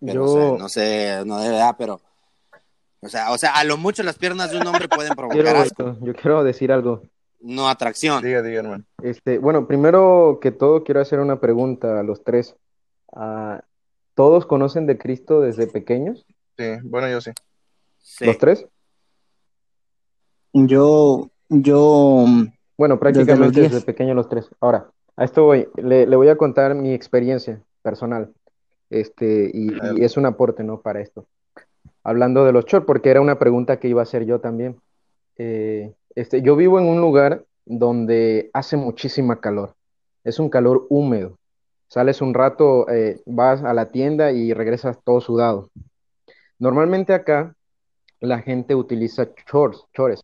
Pero, 0.06 0.26
Yo- 0.26 0.58
no 0.58 0.70
sé, 0.70 1.24
no 1.26 1.40
de 1.40 1.50
verdad, 1.50 1.76
pero, 1.78 2.00
o 3.02 3.10
sea, 3.10 3.32
o 3.32 3.38
sea, 3.38 3.52
a 3.56 3.64
lo 3.64 3.78
mucho 3.78 4.04
las 4.04 4.18
piernas 4.18 4.52
de 4.52 4.58
un 4.58 4.68
hombre 4.68 4.88
pueden 4.88 5.14
provocar 5.14 5.42
Quiero, 5.44 5.60
asco, 5.60 5.98
yo 6.02 6.14
quiero 6.14 6.44
decir 6.44 6.72
algo. 6.72 7.02
no 7.40 7.68
atracción. 7.70 8.24
Diga, 8.24 8.42
diga, 8.42 8.60
hermano. 8.62 8.84
Este, 9.04 9.38
bueno, 9.38 9.68
primero 9.68 10.40
que 10.42 10.52
todo 10.52 10.84
quiero 10.84 11.02
hacer 11.02 11.20
una 11.20 11.40
pregunta 11.40 12.00
a 12.00 12.04
los 12.04 12.24
tres. 12.24 12.56
Ah, 13.14 13.62
¿todos 14.16 14.46
conocen 14.46 14.86
de 14.88 14.98
Cristo 14.98 15.42
desde 15.42 15.68
pequeños? 15.68 16.26
Sí, 16.58 16.66
bueno, 16.84 17.10
yo 17.10 17.22
sí. 17.22 17.32
Sí. 18.00 18.26
¿Los 18.26 18.38
tres? 18.38 18.66
Yo, 20.54 21.30
yo, 21.50 22.26
Bueno, 22.78 22.96
Desde 22.96 23.00
prácticamente 23.00 23.60
diez. 23.60 23.72
desde 23.74 23.86
pequeños 23.86 24.16
los 24.16 24.30
tres. 24.30 24.50
Ahora, 24.62 24.90
a 25.18 25.24
esto 25.26 25.44
voy. 25.44 25.68
Le, 25.76 26.06
le 26.08 26.16
voy 26.16 26.30
a 26.30 26.38
contar 26.38 26.76
mi 26.76 26.94
experiencia 26.94 27.62
personal. 27.82 28.34
Este, 28.96 29.52
y, 29.54 29.74
y 29.98 30.06
es 30.06 30.16
un 30.16 30.26
aporte, 30.26 30.64
¿no? 30.64 30.80
Para 30.80 31.02
esto. 31.02 31.26
Hablando 32.02 32.46
de 32.46 32.54
los 32.54 32.64
shorts, 32.64 32.88
porque 32.88 33.10
era 33.10 33.20
una 33.20 33.38
pregunta 33.38 33.78
que 33.78 33.90
iba 33.90 34.02
a 34.02 34.04
hacer 34.04 34.26
yo 34.26 34.40
también. 34.40 34.78
Eh, 35.38 35.94
este, 36.16 36.42
yo 36.42 36.56
vivo 36.56 36.80
en 36.80 36.86
un 36.86 37.02
lugar 37.02 37.44
donde 37.66 38.50
hace 38.54 38.78
muchísima 38.78 39.42
calor. 39.42 39.76
Es 40.24 40.40
un 40.40 40.50
calor 40.50 40.88
húmedo. 40.90 41.38
Sales 41.90 42.22
un 42.22 42.34
rato, 42.34 42.88
eh, 42.90 43.22
vas 43.26 43.64
a 43.64 43.74
la 43.74 43.92
tienda 43.92 44.32
y 44.32 44.54
regresas 44.54 44.98
todo 45.04 45.20
sudado. 45.20 45.70
Normalmente 46.58 47.14
acá 47.14 47.54
la 48.22 48.40
gente 48.40 48.76
utiliza 48.76 49.28
shorts, 49.52 49.86
chores. 49.94 50.22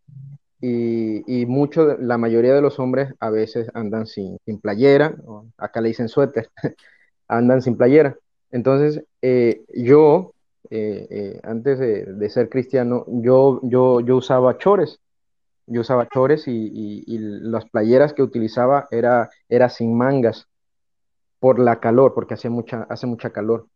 Y, 0.62 1.24
y 1.28 1.46
mucho, 1.46 1.98
la 1.98 2.18
mayoría 2.18 2.54
de 2.54 2.62
los 2.62 2.80
hombres 2.80 3.14
a 3.20 3.30
veces 3.32 3.70
andan 3.74 4.06
sin, 4.06 4.38
sin 4.46 4.62
playera, 4.62 5.16
acá 5.58 5.82
le 5.82 5.90
dicen 5.90 6.08
suéter, 6.08 6.50
andan 7.28 7.62
sin 7.62 7.76
playera. 7.76 8.16
Entonces, 8.52 9.04
eh, 9.22 9.64
yo, 9.74 10.34
eh, 10.70 11.08
eh, 11.10 11.40
antes 11.44 11.80
de, 11.80 12.30
ser 12.30 12.50
cristiano, 12.50 13.06
yo, 13.08 13.60
yo, 13.64 14.02
yo 14.02 14.18
usaba 14.18 14.58
chores. 14.58 15.00
Yo 15.68 15.82
usaba 15.82 16.08
chores 16.10 16.48
y, 16.48 16.52
y- 17.08 17.18
las 17.20 17.66
playeras 17.70 18.14
que 18.14 18.24
utilizaba 18.24 18.88
era, 18.92 19.30
era 19.50 19.70
sin 19.70 19.98
mangas 19.98 20.48
por 21.40 21.60
la 21.60 21.80
calor, 21.80 22.14
porque 22.14 22.36
hacía 22.36 22.52
mucha, 22.52 22.84
hace 22.90 23.08
mucha 23.08 23.32
calor. 23.32 23.68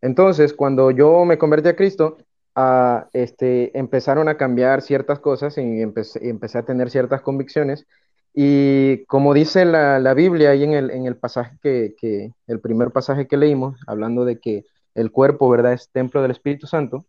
Entonces, 0.00 0.52
cuando 0.54 0.90
yo 0.90 1.24
me 1.24 1.38
convertí 1.38 1.68
a 1.68 1.76
Cristo, 1.76 2.16
ah, 2.54 3.08
este, 3.12 3.76
empezaron 3.78 4.28
a 4.28 4.36
cambiar 4.36 4.82
ciertas 4.82 5.20
cosas 5.20 5.58
y 5.58 5.82
empecé, 5.82 6.28
empecé 6.28 6.58
a 6.58 6.64
tener 6.64 6.90
ciertas 6.90 7.20
convicciones. 7.22 7.86
Y 8.32 9.04
como 9.06 9.34
dice 9.34 9.64
la, 9.64 9.98
la 9.98 10.14
Biblia 10.14 10.50
ahí 10.50 10.62
en 10.62 10.72
el, 10.72 10.90
en 10.90 11.06
el 11.06 11.16
pasaje 11.16 11.56
que, 11.62 11.94
que, 11.98 12.32
el 12.46 12.60
primer 12.60 12.90
pasaje 12.90 13.26
que 13.26 13.36
leímos, 13.36 13.80
hablando 13.86 14.24
de 14.24 14.38
que 14.38 14.64
el 14.94 15.10
cuerpo, 15.10 15.48
¿verdad?, 15.48 15.72
es 15.72 15.90
templo 15.90 16.22
del 16.22 16.30
Espíritu 16.30 16.66
Santo, 16.66 17.06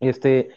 este, 0.00 0.50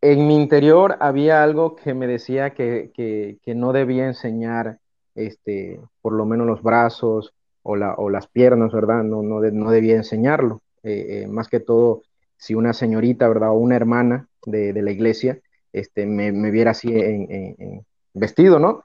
en 0.00 0.26
mi 0.26 0.36
interior 0.36 0.96
había 1.00 1.42
algo 1.42 1.74
que 1.74 1.94
me 1.94 2.06
decía 2.06 2.50
que, 2.50 2.92
que, 2.94 3.38
que 3.42 3.54
no 3.54 3.72
debía 3.72 4.06
enseñar, 4.06 4.78
este, 5.14 5.80
por 6.00 6.12
lo 6.12 6.26
menos 6.26 6.46
los 6.46 6.62
brazos 6.62 7.34
o, 7.62 7.76
la, 7.76 7.94
o 7.94 8.10
las 8.10 8.28
piernas, 8.28 8.72
¿verdad? 8.72 9.02
No, 9.02 9.22
no, 9.22 9.40
no 9.40 9.70
debía 9.70 9.96
enseñarlo. 9.96 10.62
Eh, 10.82 11.22
eh, 11.22 11.26
más 11.26 11.48
que 11.48 11.60
todo, 11.60 12.02
si 12.36 12.54
una 12.54 12.72
señorita, 12.72 13.26
¿verdad? 13.26 13.50
O 13.50 13.54
una 13.54 13.76
hermana 13.76 14.28
de, 14.46 14.72
de 14.72 14.82
la 14.82 14.90
iglesia, 14.92 15.40
este, 15.72 16.06
me, 16.06 16.30
viera 16.50 16.72
así 16.72 16.88
en 16.92 17.84
vestido, 18.14 18.58
¿no? 18.58 18.84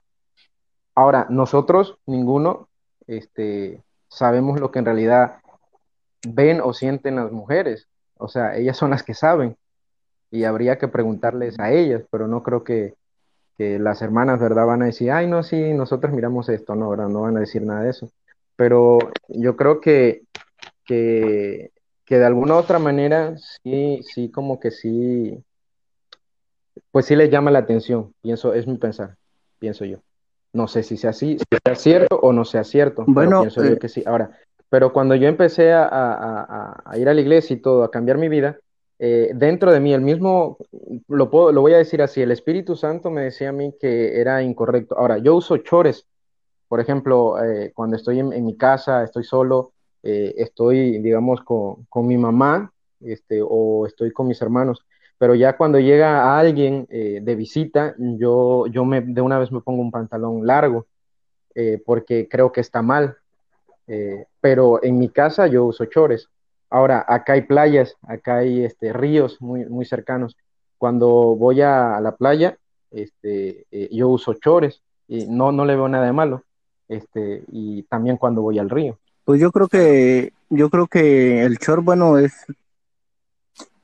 Ahora, 0.94 1.26
nosotros, 1.30 1.96
ninguno, 2.06 2.68
este, 3.06 3.82
sabemos 4.08 4.60
lo 4.60 4.70
que 4.70 4.80
en 4.80 4.84
realidad 4.84 5.40
ven 6.26 6.60
o 6.62 6.72
sienten 6.72 7.16
las 7.16 7.32
mujeres. 7.32 7.88
O 8.18 8.28
sea, 8.28 8.56
ellas 8.56 8.76
son 8.76 8.90
las 8.90 9.02
que 9.02 9.14
saben 9.14 9.56
y 10.30 10.44
habría 10.44 10.78
que 10.78 10.88
preguntarles 10.88 11.58
a 11.58 11.72
ellas, 11.72 12.02
pero 12.10 12.28
no 12.28 12.42
creo 12.42 12.64
que, 12.64 12.94
que 13.56 13.78
las 13.78 14.02
hermanas, 14.02 14.40
¿verdad? 14.40 14.66
Van 14.66 14.82
a 14.82 14.86
decir, 14.86 15.10
ay, 15.10 15.26
no, 15.26 15.42
sí, 15.42 15.72
nosotros 15.72 16.12
miramos 16.12 16.48
esto, 16.48 16.74
no, 16.74 16.90
¿verdad? 16.90 17.08
No 17.08 17.22
van 17.22 17.36
a 17.36 17.40
decir 17.40 17.62
nada 17.62 17.82
de 17.82 17.90
eso. 17.90 18.10
Pero 18.56 18.98
yo 19.28 19.56
creo 19.56 19.80
que, 19.80 20.22
que, 20.84 21.70
que 22.04 22.18
de 22.18 22.26
alguna 22.26 22.56
otra 22.56 22.78
manera, 22.78 23.36
sí, 23.62 24.02
sí, 24.02 24.30
como 24.30 24.60
que 24.60 24.70
sí, 24.70 25.42
pues 26.90 27.06
sí 27.06 27.16
les 27.16 27.30
llama 27.30 27.50
la 27.50 27.60
atención, 27.60 28.14
pienso, 28.20 28.54
es 28.54 28.66
mi 28.66 28.76
pensar, 28.76 29.16
pienso 29.60 29.84
yo. 29.84 29.98
No 30.52 30.66
sé 30.66 30.82
si 30.82 30.96
sea 30.96 31.10
así, 31.10 31.38
si 31.38 31.44
sea 31.64 31.76
cierto 31.76 32.18
o 32.18 32.32
no 32.32 32.44
sea 32.44 32.64
cierto, 32.64 33.04
pero 33.04 33.14
Bueno, 33.14 33.38
pienso 33.40 33.62
yo 33.62 33.76
eh, 33.76 33.78
que 33.78 33.88
sí. 33.88 34.02
Ahora, 34.04 34.36
pero 34.68 34.92
cuando 34.92 35.14
yo 35.14 35.28
empecé 35.28 35.72
a, 35.72 35.84
a- 35.84 36.42
a- 36.42 36.82
a 36.84 36.98
ir 36.98 37.08
a 37.08 37.14
la 37.14 37.20
iglesia 37.20 37.54
y 37.54 37.60
todo, 37.60 37.84
a 37.84 37.90
cambiar 37.90 38.18
mi 38.18 38.28
vida, 38.28 38.58
eh, 38.98 39.30
dentro 39.34 39.72
de 39.72 39.80
mí, 39.80 39.94
el 39.94 40.00
mismo, 40.00 40.58
lo 41.08 41.30
puedo, 41.30 41.52
lo 41.52 41.60
voy 41.60 41.74
a 41.74 41.78
decir 41.78 42.02
así, 42.02 42.20
el 42.20 42.32
Espíritu 42.32 42.74
Santo 42.76 43.10
me 43.10 43.22
decía 43.22 43.50
a 43.50 43.52
mí 43.52 43.74
que 43.80 44.20
era 44.20 44.42
incorrecto. 44.42 44.98
Ahora, 44.98 45.18
yo 45.18 45.36
uso 45.36 45.56
chores, 45.58 46.06
por 46.68 46.80
ejemplo, 46.80 47.42
eh, 47.42 47.72
cuando 47.74 47.96
estoy 47.96 48.20
en, 48.20 48.32
en 48.32 48.44
mi 48.44 48.56
casa, 48.56 49.02
estoy 49.04 49.24
solo, 49.24 49.72
eh, 50.02 50.34
estoy, 50.36 50.98
digamos, 50.98 51.42
con, 51.42 51.84
con 51.88 52.06
mi 52.06 52.16
mamá, 52.16 52.72
este, 53.00 53.40
o 53.42 53.86
estoy 53.86 54.12
con 54.12 54.26
mis 54.28 54.40
hermanos, 54.42 54.84
pero 55.20 55.34
ya 55.34 55.54
cuando 55.54 55.78
llega 55.78 56.38
alguien 56.38 56.86
eh, 56.88 57.20
de 57.22 57.34
visita, 57.34 57.94
yo, 57.98 58.66
yo 58.68 58.86
me, 58.86 59.02
de 59.02 59.20
una 59.20 59.38
vez 59.38 59.52
me 59.52 59.60
pongo 59.60 59.82
un 59.82 59.90
pantalón 59.90 60.46
largo, 60.46 60.86
eh, 61.54 61.78
porque 61.84 62.26
creo 62.26 62.50
que 62.52 62.62
está 62.62 62.80
mal. 62.80 63.18
Eh, 63.86 64.24
pero 64.40 64.82
en 64.82 64.98
mi 64.98 65.10
casa 65.10 65.46
yo 65.46 65.66
uso 65.66 65.84
chores. 65.84 66.30
Ahora, 66.70 67.04
acá 67.06 67.34
hay 67.34 67.42
playas, 67.42 67.96
acá 68.08 68.38
hay 68.38 68.64
este, 68.64 68.94
ríos 68.94 69.42
muy, 69.42 69.66
muy 69.66 69.84
cercanos. 69.84 70.38
Cuando 70.78 71.36
voy 71.36 71.60
a, 71.60 72.00
la 72.00 72.16
playa, 72.16 72.56
este, 72.90 73.66
yo 73.92 74.08
uso 74.08 74.32
chores 74.32 74.80
y 75.06 75.26
no, 75.26 75.52
no 75.52 75.66
le 75.66 75.76
veo 75.76 75.86
nada 75.86 76.06
de 76.06 76.14
malo. 76.14 76.44
Este, 76.88 77.42
y 77.52 77.82
también 77.82 78.16
cuando 78.16 78.40
voy 78.40 78.58
al 78.58 78.70
río. 78.70 78.98
Pues 79.26 79.38
yo 79.38 79.52
creo 79.52 79.68
que, 79.68 80.32
yo 80.48 80.70
creo 80.70 80.86
que 80.86 81.44
el 81.44 81.58
short, 81.58 81.84
bueno, 81.84 82.16
es, 82.16 82.46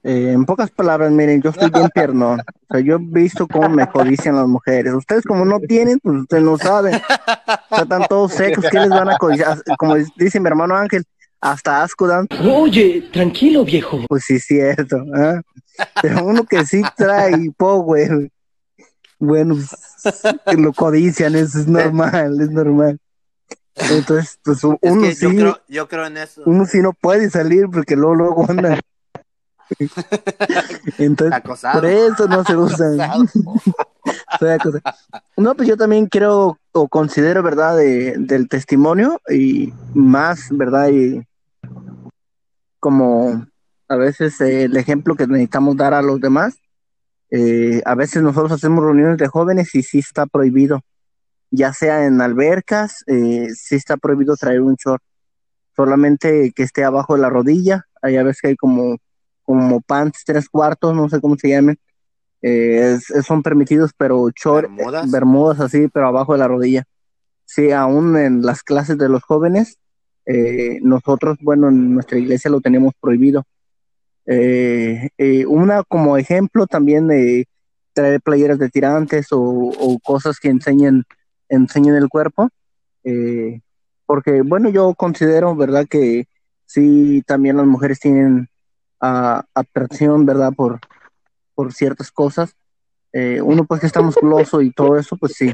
eh, 0.07 0.33
en 0.33 0.45
pocas 0.45 0.71
palabras, 0.71 1.11
miren, 1.11 1.43
yo 1.43 1.51
estoy 1.51 1.69
bien 1.71 1.89
piernón. 1.93 2.41
O 2.41 2.45
sea, 2.71 2.81
yo 2.81 2.95
he 2.95 2.99
visto 3.01 3.49
cómo 3.49 3.69
me 3.69 3.89
codician 3.89 4.37
las 4.37 4.47
mujeres. 4.47 4.95
Ustedes 4.95 5.25
como 5.25 5.45
no 5.45 5.59
tienen, 5.59 5.99
pues 5.99 6.21
ustedes 6.21 6.45
no 6.45 6.57
saben. 6.57 6.95
O 6.95 7.75
sea, 7.75 7.83
están 7.83 8.07
todos 8.09 8.33
secos, 8.33 8.65
¿qué 8.71 8.79
les 8.79 8.91
van 8.91 9.09
a 9.11 9.19
codiciar? 9.19 9.59
Como 9.77 9.97
dice 10.17 10.39
mi 10.39 10.47
hermano 10.47 10.77
Ángel, 10.77 11.05
hasta 11.41 11.83
asco 11.83 12.07
dan. 12.07 12.29
Oye, 12.49 13.09
tranquilo, 13.13 13.65
viejo. 13.65 14.01
Pues 14.09 14.25
sí, 14.25 14.37
es 14.37 14.45
cierto. 14.45 14.97
¿ah? 15.15 15.41
Pero 16.01 16.25
uno 16.25 16.45
que 16.45 16.65
sí 16.65 16.83
trae 16.97 17.51
power, 17.57 18.31
bueno, 19.19 19.57
pues, 19.57 20.23
que 20.47 20.57
lo 20.57 20.73
codician, 20.73 21.35
eso 21.35 21.59
es 21.59 21.67
normal, 21.67 22.41
es 22.41 22.51
normal. 22.51 22.99
Entonces, 23.75 24.39
pues 24.45 24.59
Es 24.59 24.65
uno 24.65 25.07
yo 25.07 25.13
sí, 25.15 25.37
creo, 25.37 25.59
yo 25.69 25.89
creo 25.89 26.07
en 26.07 26.17
eso. 26.17 26.43
uno 26.47 26.65
sí 26.65 26.79
no 26.81 26.93
puede 26.93 27.29
salir 27.29 27.67
porque 27.73 27.97
luego, 27.97 28.15
luego 28.15 28.47
anda. 28.49 28.79
Entonces, 30.99 31.37
Acosado. 31.37 31.81
por 31.81 31.89
eso 31.89 32.29
no 32.29 32.45
se 32.45 32.57
usan. 32.57 32.99
No, 35.37 35.57
pues 35.57 35.69
yo 35.69 35.77
también 35.77 36.07
creo 36.07 36.59
o 36.71 36.89
considero, 36.89 37.43
¿verdad?, 37.43 37.77
de, 37.77 38.15
del 38.19 38.49
testimonio 38.49 39.21
y 39.29 39.73
más, 39.95 40.49
¿verdad? 40.51 40.91
Y 40.91 41.27
como 42.79 43.45
a 43.89 43.97
veces 43.97 44.41
eh, 44.41 44.65
el 44.65 44.77
ejemplo 44.77 45.15
que 45.15 45.27
necesitamos 45.27 45.77
dar 45.77 45.95
a 45.95 46.03
los 46.03 46.21
demás. 46.21 46.57
Eh, 47.31 47.83
a 47.85 47.95
veces 47.95 48.23
nosotros 48.23 48.53
hacemos 48.53 48.85
reuniones 48.85 49.19
de 49.19 49.27
jóvenes 49.27 49.75
y 49.75 49.83
sí 49.83 49.99
está 49.99 50.27
prohibido, 50.27 50.81
ya 51.51 51.73
sea 51.73 52.05
en 52.05 52.21
albercas, 52.21 53.03
eh, 53.09 53.49
sí 53.55 53.75
está 53.75 53.97
prohibido 53.97 54.37
traer 54.37 54.61
un 54.61 54.77
short, 54.77 55.03
solamente 55.75 56.53
que 56.55 56.63
esté 56.63 56.85
abajo 56.85 57.17
de 57.17 57.23
la 57.23 57.31
rodilla. 57.31 57.85
Ahí 58.03 58.17
a 58.17 58.23
veces 58.23 58.43
que 58.43 58.49
hay 58.49 58.57
como, 58.57 58.99
como 59.47 59.81
pants 59.81 60.23
tres 60.27 60.49
cuartos, 60.51 60.95
no 60.95 61.09
sé 61.09 61.21
cómo 61.21 61.37
se 61.39 61.49
llamen, 61.49 61.79
eh, 62.43 62.95
es- 62.97 63.11
es- 63.11 63.25
son 63.25 63.43
permitidos, 63.43 63.93
pero 63.97 64.29
short, 64.35 64.69
¿Bermudas? 64.69 65.11
bermudas 65.11 65.61
así, 65.61 65.89
pero 65.89 66.09
abajo 66.09 66.33
de 66.35 66.39
la 66.41 66.49
rodilla. 66.49 66.85
Sí, 67.47 67.71
aún 67.71 68.17
en 68.19 68.43
las 68.43 68.63
clases 68.63 68.99
de 68.99 69.09
los 69.09 69.23
jóvenes, 69.23 69.79
eh, 70.27 70.81
nosotros, 70.83 71.39
bueno, 71.41 71.69
en 71.69 71.95
nuestra 71.95 72.19
iglesia 72.19 72.51
lo 72.51 72.61
tenemos 72.61 72.93
prohibido. 73.01 73.45
Eh, 74.27 75.11
eh, 75.19 75.47
una 75.47 75.85
como 75.85 76.17
ejemplo 76.17 76.67
también 76.67 77.07
de 77.07 77.47
traer 77.93 78.21
playeras 78.21 78.59
de 78.59 78.69
tirantes 78.69 79.29
o, 79.31 79.41
o 79.41 79.99
cosas 80.01 80.39
que 80.41 80.49
enseñen, 80.49 81.05
enseñen 81.49 81.95
el 81.95 82.09
cuerpo. 82.09 82.49
eh, 83.05 83.61
porque, 84.05 84.43
bueno, 84.43 84.69
yo 84.69 84.95
considero, 84.95 85.57
¿verdad? 85.57 85.87
Que 85.89 86.27
sí, 86.65 87.23
también 87.27 87.57
las 87.57 87.67
mujeres 87.67 87.99
tienen 88.01 88.49
ah, 89.01 89.45
atracción, 89.55 90.27
¿verdad? 90.27 90.53
Por, 90.57 90.81
por 91.55 91.73
ciertas 91.73 92.11
cosas. 92.11 92.55
Eh, 93.13 93.41
uno 93.43 93.65
pues 93.65 93.81
que 93.81 93.87
está 93.87 94.03
musculoso 94.03 94.61
y 94.61 94.71
todo 94.73 94.99
eso, 94.99 95.17
pues 95.17 95.35
sí. 95.35 95.53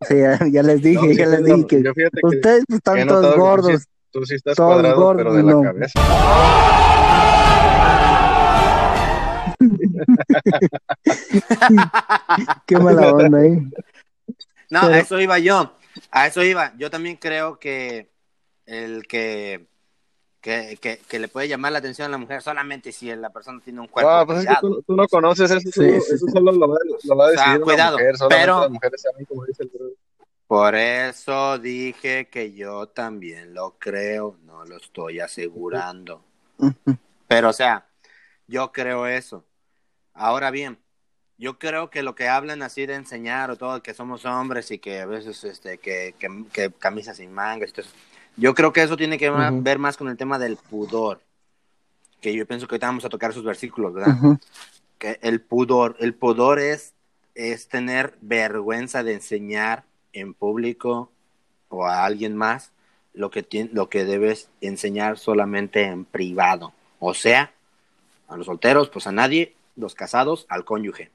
O 0.00 0.04
sea, 0.06 0.38
ya, 0.38 0.46
ya 0.48 0.62
les 0.62 0.80
dije, 0.82 1.06
No, 1.06 1.12
sí, 1.12 1.16
ya 1.16 1.26
les 1.26 1.40
no, 1.40 1.56
dije 1.56 1.66
que 1.66 1.76
ustedes 2.22 2.64
pues, 2.66 2.78
están 2.78 3.06
todos 3.06 3.34
sí- 3.34 3.40
gordos. 3.40 3.82
Tú 4.10 4.24
sí 4.24 4.34
estás 4.36 4.54
Todos 4.56 4.72
cuadrado, 4.74 5.02
gordos, 5.02 5.22
pero 5.24 5.34
de 5.34 5.42
la 5.42 5.52
no. 5.52 5.62
cabeza. 5.62 6.00
Qué 12.66 12.78
mala 12.78 13.12
onda, 13.12 13.44
¿eh? 13.44 13.62
No, 14.70 14.80
Pero- 14.82 14.94
a 14.94 14.98
eso 14.98 15.20
iba 15.20 15.38
yo. 15.38 15.76
A 16.10 16.26
eso 16.26 16.42
iba. 16.42 16.72
Yo 16.76 16.90
también 16.90 17.16
creo 17.16 17.58
que 17.58 18.10
el 18.66 19.06
que, 19.06 19.66
que, 20.44 20.76
que, 20.78 20.98
que 21.08 21.18
le 21.18 21.28
puede 21.28 21.48
llamar 21.48 21.72
la 21.72 21.78
atención 21.78 22.04
a 22.06 22.10
la 22.10 22.18
mujer 22.18 22.42
solamente 22.42 22.92
si 22.92 23.06
la 23.16 23.30
persona 23.30 23.62
tiene 23.64 23.80
un 23.80 23.86
cuerpo. 23.88 24.10
Ah, 24.10 24.26
pues 24.26 24.40
es 24.40 24.44
que 24.44 24.54
cuidado. 24.56 24.76
tú, 24.76 24.82
tú 24.82 24.94
no 24.94 25.08
conoces 25.08 25.50
eso, 25.50 25.60
Sí, 25.60 25.70
solo, 25.72 25.88
sí, 26.02 26.12
eso 26.14 26.26
sí. 26.26 26.32
solo 26.32 26.52
lo 26.52 26.68
va, 26.68 26.76
lo 27.04 27.16
va 27.16 27.24
a 27.24 27.28
O 27.28 27.32
sea, 27.32 27.40
decidir 27.44 27.56
una 27.56 27.64
cuidado, 27.64 27.98
mujer, 27.98 28.16
solamente 28.18 28.42
pero- 28.44 28.60
las 28.60 28.70
mujeres 28.70 29.00
saben 29.02 29.24
como 29.24 29.44
dice 29.46 29.62
el 29.62 29.70
bro. 29.70 29.86
Por 30.46 30.74
eso 30.74 31.58
dije 31.58 32.28
que 32.28 32.52
yo 32.52 32.86
también 32.88 33.54
lo 33.54 33.78
creo, 33.78 34.36
no 34.44 34.66
lo 34.66 34.76
estoy 34.76 35.20
asegurando. 35.20 36.22
Pero, 37.26 37.48
o 37.48 37.52
sea, 37.54 37.86
yo 38.46 38.70
creo 38.70 39.06
eso. 39.06 39.46
Ahora 40.12 40.50
bien, 40.50 40.78
yo 41.38 41.58
creo 41.58 41.88
que 41.88 42.02
lo 42.02 42.14
que 42.14 42.28
hablan 42.28 42.62
así 42.62 42.84
de 42.84 42.94
enseñar 42.96 43.50
o 43.50 43.56
todo, 43.56 43.82
que 43.82 43.94
somos 43.94 44.26
hombres 44.26 44.70
y 44.70 44.78
que 44.78 45.00
a 45.00 45.06
veces, 45.06 45.42
este, 45.44 45.78
que, 45.78 46.14
que, 46.18 46.28
que 46.52 46.70
camisas 46.70 47.16
sin 47.16 47.32
mangas 47.32 47.70
y 47.70 47.72
todo 47.72 47.86
eso, 47.86 47.94
yo 48.36 48.54
creo 48.54 48.72
que 48.72 48.82
eso 48.82 48.96
tiene 48.96 49.18
que 49.18 49.30
ver- 49.62 49.78
más 49.78 49.96
con 49.96 50.08
el 50.08 50.16
tema 50.16 50.38
del 50.38 50.56
pudor. 50.56 51.20
Que 52.20 52.34
yo 52.34 52.46
pienso 52.46 52.66
que 52.66 52.74
ahorita 52.74 52.86
vamos 52.86 53.04
a 53.04 53.08
tocar 53.10 53.32
sus 53.32 53.44
versículos, 53.44 53.92
¿verdad? 53.94 54.16
Que 54.98 55.18
el 55.22 55.40
pudor, 55.40 55.96
el 56.00 56.14
pudor 56.14 56.58
es, 56.58 56.94
es 57.34 57.68
tener 57.68 58.16
vergüenza 58.20 59.02
de 59.02 59.14
enseñar 59.14 59.84
en 60.12 60.34
público 60.34 61.10
o 61.68 61.86
a 61.86 62.04
alguien 62.04 62.36
más 62.36 62.70
lo 63.12 63.30
que, 63.30 63.46
tien- 63.48 63.70
lo 63.72 63.88
que 63.88 64.04
debes 64.04 64.48
enseñar 64.60 65.18
solamente 65.18 65.82
en 65.84 66.04
privado. 66.04 66.72
O 66.98 67.14
sea, 67.14 67.52
a 68.28 68.36
los 68.36 68.46
solteros, 68.46 68.88
pues 68.88 69.06
a 69.06 69.12
nadie, 69.12 69.54
los 69.76 69.94
casados, 69.94 70.46
al 70.48 70.64
cónyuge. 70.64 71.10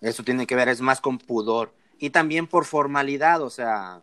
Eso 0.00 0.22
tiene 0.24 0.46
que 0.46 0.56
ver, 0.56 0.68
es 0.68 0.80
más 0.80 1.00
con 1.00 1.18
pudor. 1.18 1.72
Y 1.98 2.10
también 2.10 2.46
por 2.46 2.64
formalidad, 2.64 3.42
o 3.42 3.50
sea, 3.50 4.00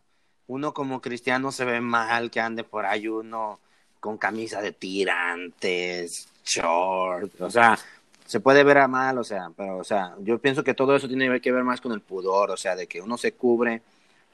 uno 0.47 0.73
como 0.73 1.01
cristiano 1.01 1.51
se 1.51 1.65
ve 1.65 1.81
mal 1.81 2.31
que 2.31 2.39
ande 2.39 2.63
por 2.63 2.85
ahí 2.85 3.07
uno 3.07 3.59
con 3.99 4.17
camisa 4.17 4.61
de 4.61 4.71
tirantes, 4.71 6.29
short, 6.45 7.39
o 7.41 7.49
sea, 7.49 7.77
se 8.25 8.39
puede 8.39 8.63
ver 8.63 8.77
a 8.77 8.87
mal, 8.87 9.17
o 9.17 9.23
sea, 9.23 9.51
pero, 9.55 9.77
o 9.77 9.83
sea, 9.83 10.15
yo 10.19 10.37
pienso 10.39 10.63
que 10.63 10.73
todo 10.73 10.95
eso 10.95 11.07
tiene 11.07 11.41
que 11.41 11.51
ver 11.51 11.63
más 11.63 11.81
con 11.81 11.91
el 11.91 12.01
pudor, 12.01 12.51
o 12.51 12.57
sea, 12.57 12.75
de 12.75 12.87
que 12.87 13.01
uno 13.01 13.17
se 13.17 13.33
cubre 13.33 13.81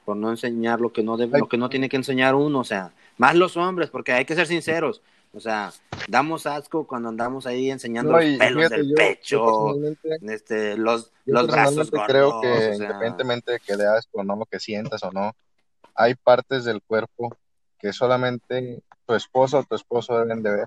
por 0.04 0.16
no 0.16 0.30
enseñar 0.30 0.80
lo 0.80 0.92
que 0.92 1.02
no 1.02 1.16
debe, 1.16 1.38
lo 1.38 1.48
que 1.48 1.56
no 1.56 1.68
tiene 1.70 1.88
que 1.88 1.96
enseñar 1.96 2.34
uno, 2.34 2.60
o 2.60 2.64
sea, 2.64 2.92
más 3.18 3.34
los 3.34 3.56
hombres, 3.56 3.90
porque 3.90 4.12
hay 4.12 4.24
que 4.24 4.34
ser 4.34 4.46
sinceros, 4.46 5.00
o 5.32 5.40
sea, 5.40 5.72
damos 6.08 6.46
asco 6.46 6.86
cuando 6.86 7.08
andamos 7.08 7.46
ahí 7.46 7.70
enseñando 7.70 8.12
No, 8.12 8.18
los 8.18 8.38
pelos 8.38 8.62
fíjate, 8.64 8.76
del 8.76 8.88
yo- 8.90 8.94
pecho, 8.96 9.76
este, 10.20 10.76
los, 10.76 11.10
Yo 11.24 11.34
los 11.34 11.46
brazos 11.46 11.90
personalmente 11.90 11.96
gordos, 11.96 12.06
creo 12.08 12.40
que 12.40 12.48
o 12.48 12.60
sea, 12.60 12.74
independientemente 12.74 13.52
de 13.52 13.60
que 13.60 13.76
de 13.76 13.86
asco 13.86 14.20
o 14.20 14.24
no, 14.24 14.44
que 14.44 14.60
sientas 14.60 15.02
o 15.02 15.10
no, 15.10 15.34
hay 15.94 16.14
partes 16.14 16.64
del 16.64 16.82
cuerpo 16.82 17.36
que 17.78 17.92
solamente 17.92 18.82
tu 19.06 19.14
esposo 19.14 19.58
o 19.58 19.64
tu 19.64 19.74
esposo 19.74 20.18
deben 20.18 20.42
de 20.42 20.50
ver. 20.50 20.66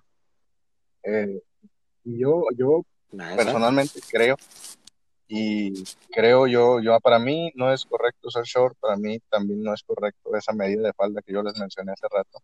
Eh, 1.04 1.42
y 2.04 2.20
yo, 2.20 2.44
yo 2.56 2.82
Esa. 3.12 3.36
personalmente 3.36 4.00
creo 4.10 4.36
y 5.28 5.84
creo 6.10 6.48
yo, 6.48 6.80
yo 6.80 6.98
para 7.00 7.20
mí 7.20 7.52
no 7.56 7.72
es 7.74 7.86
correcto 7.86 8.28
usar 8.30 8.44
short, 8.44 8.78
para 8.80 8.96
mí 8.96 9.20
también 9.30 9.62
no 9.62 9.74
es 9.74 9.84
correcto 9.84 10.36
esa 10.36 10.54
medida 10.54 10.84
de 10.84 10.94
falda 10.94 11.22
que 11.22 11.34
yo 11.34 11.44
les 11.44 11.58
mencioné 11.60 11.92
hace 11.92 12.08
rato. 12.10 12.40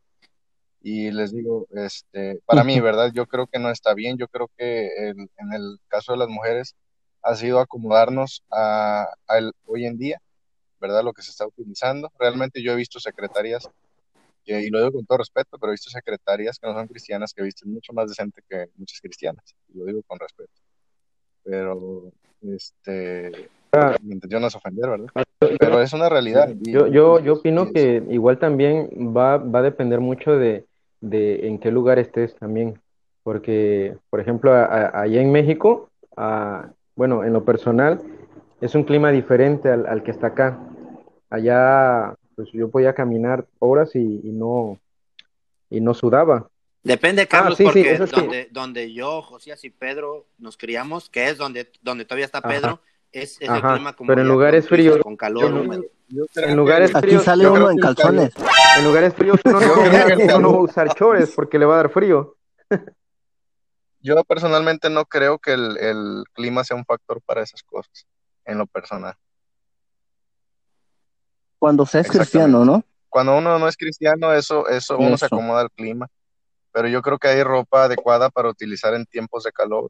Y 0.82 1.12
les 1.12 1.32
digo, 1.32 1.66
este, 1.72 2.42
para 2.46 2.64
mí, 2.66 2.80
¿verdad? 2.82 3.12
Yo 3.14 3.26
creo 3.26 3.48
que 3.48 3.60
no 3.60 3.70
está 3.70 3.94
bien, 3.94 4.18
yo 4.18 4.28
creo 4.28 4.50
que 4.58 4.88
el- 5.10 5.30
en 5.38 5.54
el 5.54 5.80
caso 5.88 6.12
de 6.12 6.18
las 6.20 6.28
mujeres 6.28 6.76
ha 7.22 7.36
sido 7.36 7.60
acomodarnos 7.62 8.44
a, 8.52 9.08
a 9.28 9.38
el- 9.38 9.54
hoy 9.66 9.86
en 9.86 9.98
día, 9.98 10.22
¿verdad? 10.84 11.02
Lo 11.02 11.14
que 11.14 11.22
se 11.22 11.32
está 11.32 11.48
utilizando. 11.48 12.12
Realmente 12.20 12.62
yo 12.62 12.74
he 12.74 12.76
visto 12.76 13.00
secretarias, 13.00 13.70
que- 14.44 14.60
y 14.62 14.70
lo 14.70 14.80
digo 14.80 14.92
con 14.92 15.06
todo 15.06 15.20
respeto, 15.20 15.58
pero 15.58 15.72
he 15.72 15.76
visto 15.76 15.90
secretarias 15.90 16.60
que 16.60 16.68
no 16.68 16.74
son 16.74 16.88
cristianas, 16.88 17.34
que 17.34 17.42
visten 17.42 17.72
mucho 17.74 17.94
más 17.94 18.10
decente 18.10 18.42
que 18.50 18.68
muchas 18.76 19.00
cristianas, 19.00 19.46
y 19.74 19.78
lo 19.78 19.86
digo 19.86 20.02
con 20.06 20.20
respeto. 20.20 20.52
Pero, 21.44 22.12
este, 22.42 23.50
Ah. 23.72 23.96
mi 24.04 24.14
intención 24.16 24.42
no 24.42 24.48
es 24.50 24.56
ofender, 24.56 24.90
¿verdad? 24.90 25.08
Pero 25.60 25.82
es 25.82 25.94
una 25.94 26.10
realidad. 26.10 26.50
y- 26.62 26.72
Yo, 26.72 26.88
yo, 26.88 27.20
yo 27.22 27.34
opino 27.36 27.72
que 27.72 28.04
igual 28.10 28.38
también 28.38 28.90
va, 29.16 29.38
va 29.38 29.60
a 29.60 29.64
depender 29.64 30.00
mucho 30.02 30.32
de, 30.38 30.66
de 31.00 31.48
en 31.48 31.60
qué 31.60 31.72
lugar 31.72 31.98
estés 31.98 32.36
también. 32.36 32.80
Porque, 33.24 33.96
por 34.10 34.20
ejemplo, 34.20 34.52
a- 34.54 34.66
a- 34.66 35.02
allá 35.04 35.22
en 35.22 35.32
México, 35.32 35.90
a- 36.18 36.70
bueno, 36.96 37.24
en 37.24 37.32
lo 37.32 37.44
personal, 37.46 38.02
es 38.62 38.76
un 38.76 38.84
clima 38.84 39.12
diferente 39.12 39.70
al, 39.70 39.86
al 39.88 40.04
que 40.04 40.12
está 40.12 40.28
acá. 40.28 40.60
Allá, 41.34 42.14
pues 42.36 42.50
yo 42.54 42.70
podía 42.70 42.94
caminar 42.94 43.48
horas 43.58 43.96
y, 43.96 44.00
y 44.24 44.32
no, 44.32 44.80
y 45.72 45.82
no 45.82 45.96
sudaba. 45.96 46.48
Depende, 46.84 47.28
Carlos, 47.28 47.54
Ah, 47.54 47.58
sí, 47.58 47.64
sí, 47.64 47.70
porque 47.84 48.06
sí. 48.06 48.12
donde, 48.12 48.48
donde 48.52 48.94
yo, 48.94 49.24
Josías 49.24 49.64
y 49.64 49.72
Pedro 49.72 50.28
nos 50.38 50.58
criamos, 50.58 51.10
que 51.10 51.30
es 51.30 51.38
donde, 51.40 51.72
donde 51.82 52.06
todavía 52.06 52.26
está 52.26 52.38
Ajá. 52.38 52.50
Pedro, 52.50 52.82
es, 53.12 53.42
es 53.42 53.50
el 53.50 53.62
clima 53.62 53.94
como 53.94 54.10
pero 54.10 54.22
en 54.22 54.28
lugares 54.28 54.68
fríos, 54.68 55.00
con 55.00 55.18
calor 55.18 55.52
yo 55.52 55.62
húmedo. 55.62 55.84
En 56.36 56.56
lugares 56.56 56.94
Aquí 56.94 57.08
fríos, 57.08 57.24
sale 57.24 57.46
yo 57.46 57.54
uno 57.54 57.72
en 57.72 57.78
que 57.78 57.82
calzones. 57.82 58.34
en 58.78 58.84
lugares 58.86 59.14
fríos 59.16 59.40
uno 59.46 59.60
no, 59.60 59.68
no 59.68 59.92
va 59.92 60.00
a 60.02 60.16
calor- 60.28 60.60
usar 60.62 60.94
chores 60.94 61.32
porque 61.36 61.58
le 61.58 61.66
va 61.66 61.74
a 61.74 61.78
dar 61.78 61.90
frío. 61.90 62.36
Yo 64.02 64.22
personalmente 64.26 64.90
no 64.90 65.06
creo 65.06 65.40
que 65.40 65.54
el, 65.54 65.78
el 65.78 66.24
clima 66.34 66.64
sea 66.64 66.76
un 66.76 66.84
factor 66.86 67.22
para 67.22 67.42
esas 67.42 67.64
cosas, 67.64 68.06
en 68.46 68.58
lo 68.58 68.68
personal. 68.68 69.16
Cuando 71.64 71.86
seas 71.86 72.10
cristiano, 72.10 72.66
¿no? 72.66 72.84
Cuando 73.08 73.38
uno 73.38 73.58
no 73.58 73.70
es 73.70 73.78
cristiano, 73.78 74.34
eso, 74.34 74.68
eso 74.68 74.98
uno 74.98 75.18
se 75.18 75.28
acomoda 75.28 75.62
al 75.62 75.72
clima. 75.72 76.10
Pero 76.74 76.90
yo 76.90 77.02
creo 77.02 77.18
que 77.18 77.30
hay 77.30 77.42
ropa 77.42 77.86
adecuada 77.86 78.30
para 78.30 78.50
utilizar 78.50 78.94
en 78.96 79.06
tiempos 79.06 79.44
de 79.46 79.54
calor. 79.54 79.90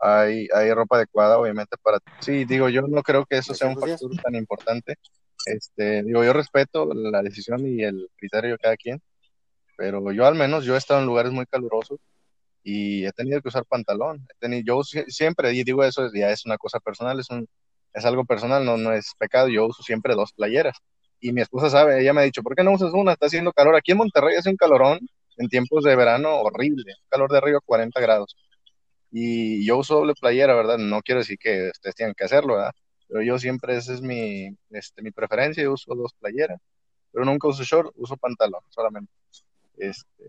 Hay, 0.00 0.48
hay 0.52 0.72
ropa 0.72 0.96
adecuada, 0.96 1.38
obviamente, 1.38 1.76
para... 1.80 2.00
Sí, 2.18 2.44
digo, 2.46 2.68
yo 2.68 2.82
no 2.82 3.00
creo 3.04 3.24
que 3.26 3.38
eso 3.38 3.54
sea 3.54 3.68
un 3.68 3.76
factor 3.76 4.10
tan 4.24 4.34
importante. 4.34 4.96
Este, 5.46 6.02
digo, 6.02 6.24
yo 6.24 6.32
respeto 6.32 6.92
la 6.92 7.22
decisión 7.22 7.64
y 7.64 7.84
el 7.84 8.10
criterio 8.16 8.50
de 8.50 8.58
cada 8.58 8.76
quien, 8.76 9.00
pero 9.76 10.10
yo 10.10 10.26
al 10.26 10.34
menos, 10.34 10.64
yo 10.64 10.74
he 10.74 10.78
estado 10.78 10.98
en 10.98 11.06
lugares 11.06 11.30
muy 11.30 11.46
calurosos 11.46 12.00
y 12.64 13.06
he 13.06 13.12
tenido 13.12 13.40
que 13.40 13.50
usar 13.50 13.64
pantalón. 13.66 14.26
He 14.30 14.34
tenido, 14.40 14.62
yo 14.66 14.80
sie- 14.82 15.04
siempre, 15.06 15.52
y 15.52 15.62
digo 15.62 15.84
eso, 15.84 16.10
ya 16.12 16.30
es 16.30 16.44
una 16.44 16.58
cosa 16.58 16.80
personal, 16.80 17.20
es, 17.20 17.30
un, 17.30 17.46
es 17.92 18.04
algo 18.04 18.24
personal, 18.24 18.64
no, 18.64 18.76
no 18.76 18.92
es 18.92 19.12
pecado. 19.16 19.46
Yo 19.48 19.66
uso 19.66 19.84
siempre 19.84 20.16
dos 20.16 20.32
playeras. 20.32 20.76
Y 21.24 21.32
mi 21.32 21.40
esposa 21.40 21.70
sabe, 21.70 22.02
ella 22.02 22.12
me 22.12 22.20
ha 22.20 22.24
dicho, 22.24 22.42
¿por 22.42 22.54
qué 22.54 22.62
no 22.62 22.72
usas 22.72 22.92
una? 22.92 23.12
Está 23.12 23.24
haciendo 23.24 23.50
calor. 23.50 23.74
Aquí 23.76 23.92
en 23.92 23.96
Monterrey 23.96 24.36
hace 24.36 24.50
un 24.50 24.56
calorón 24.56 24.98
en 25.38 25.48
tiempos 25.48 25.82
de 25.82 25.96
verano 25.96 26.38
horrible, 26.42 26.92
calor 27.08 27.32
de 27.32 27.38
arriba 27.38 27.56
a 27.56 27.64
40 27.64 27.98
grados. 27.98 28.36
Y 29.10 29.64
yo 29.66 29.78
uso 29.78 29.94
doble 29.94 30.12
playera, 30.20 30.54
¿verdad? 30.54 30.76
No 30.76 31.00
quiero 31.00 31.20
decir 31.20 31.38
que 31.38 31.70
ustedes 31.70 31.94
tengan 31.94 32.12
que 32.14 32.24
hacerlo, 32.24 32.56
¿verdad? 32.56 32.72
Pero 33.08 33.22
yo 33.22 33.38
siempre, 33.38 33.74
esa 33.74 33.94
es 33.94 34.02
mi, 34.02 34.54
este, 34.68 35.00
mi 35.00 35.12
preferencia, 35.12 35.62
yo 35.62 35.72
uso 35.72 35.94
dos 35.94 36.12
playeras. 36.20 36.60
Pero 37.10 37.24
nunca 37.24 37.48
uso 37.48 37.62
short, 37.62 37.90
uso 37.96 38.18
pantalón 38.18 38.60
solamente. 38.68 39.10
Este, 39.78 40.24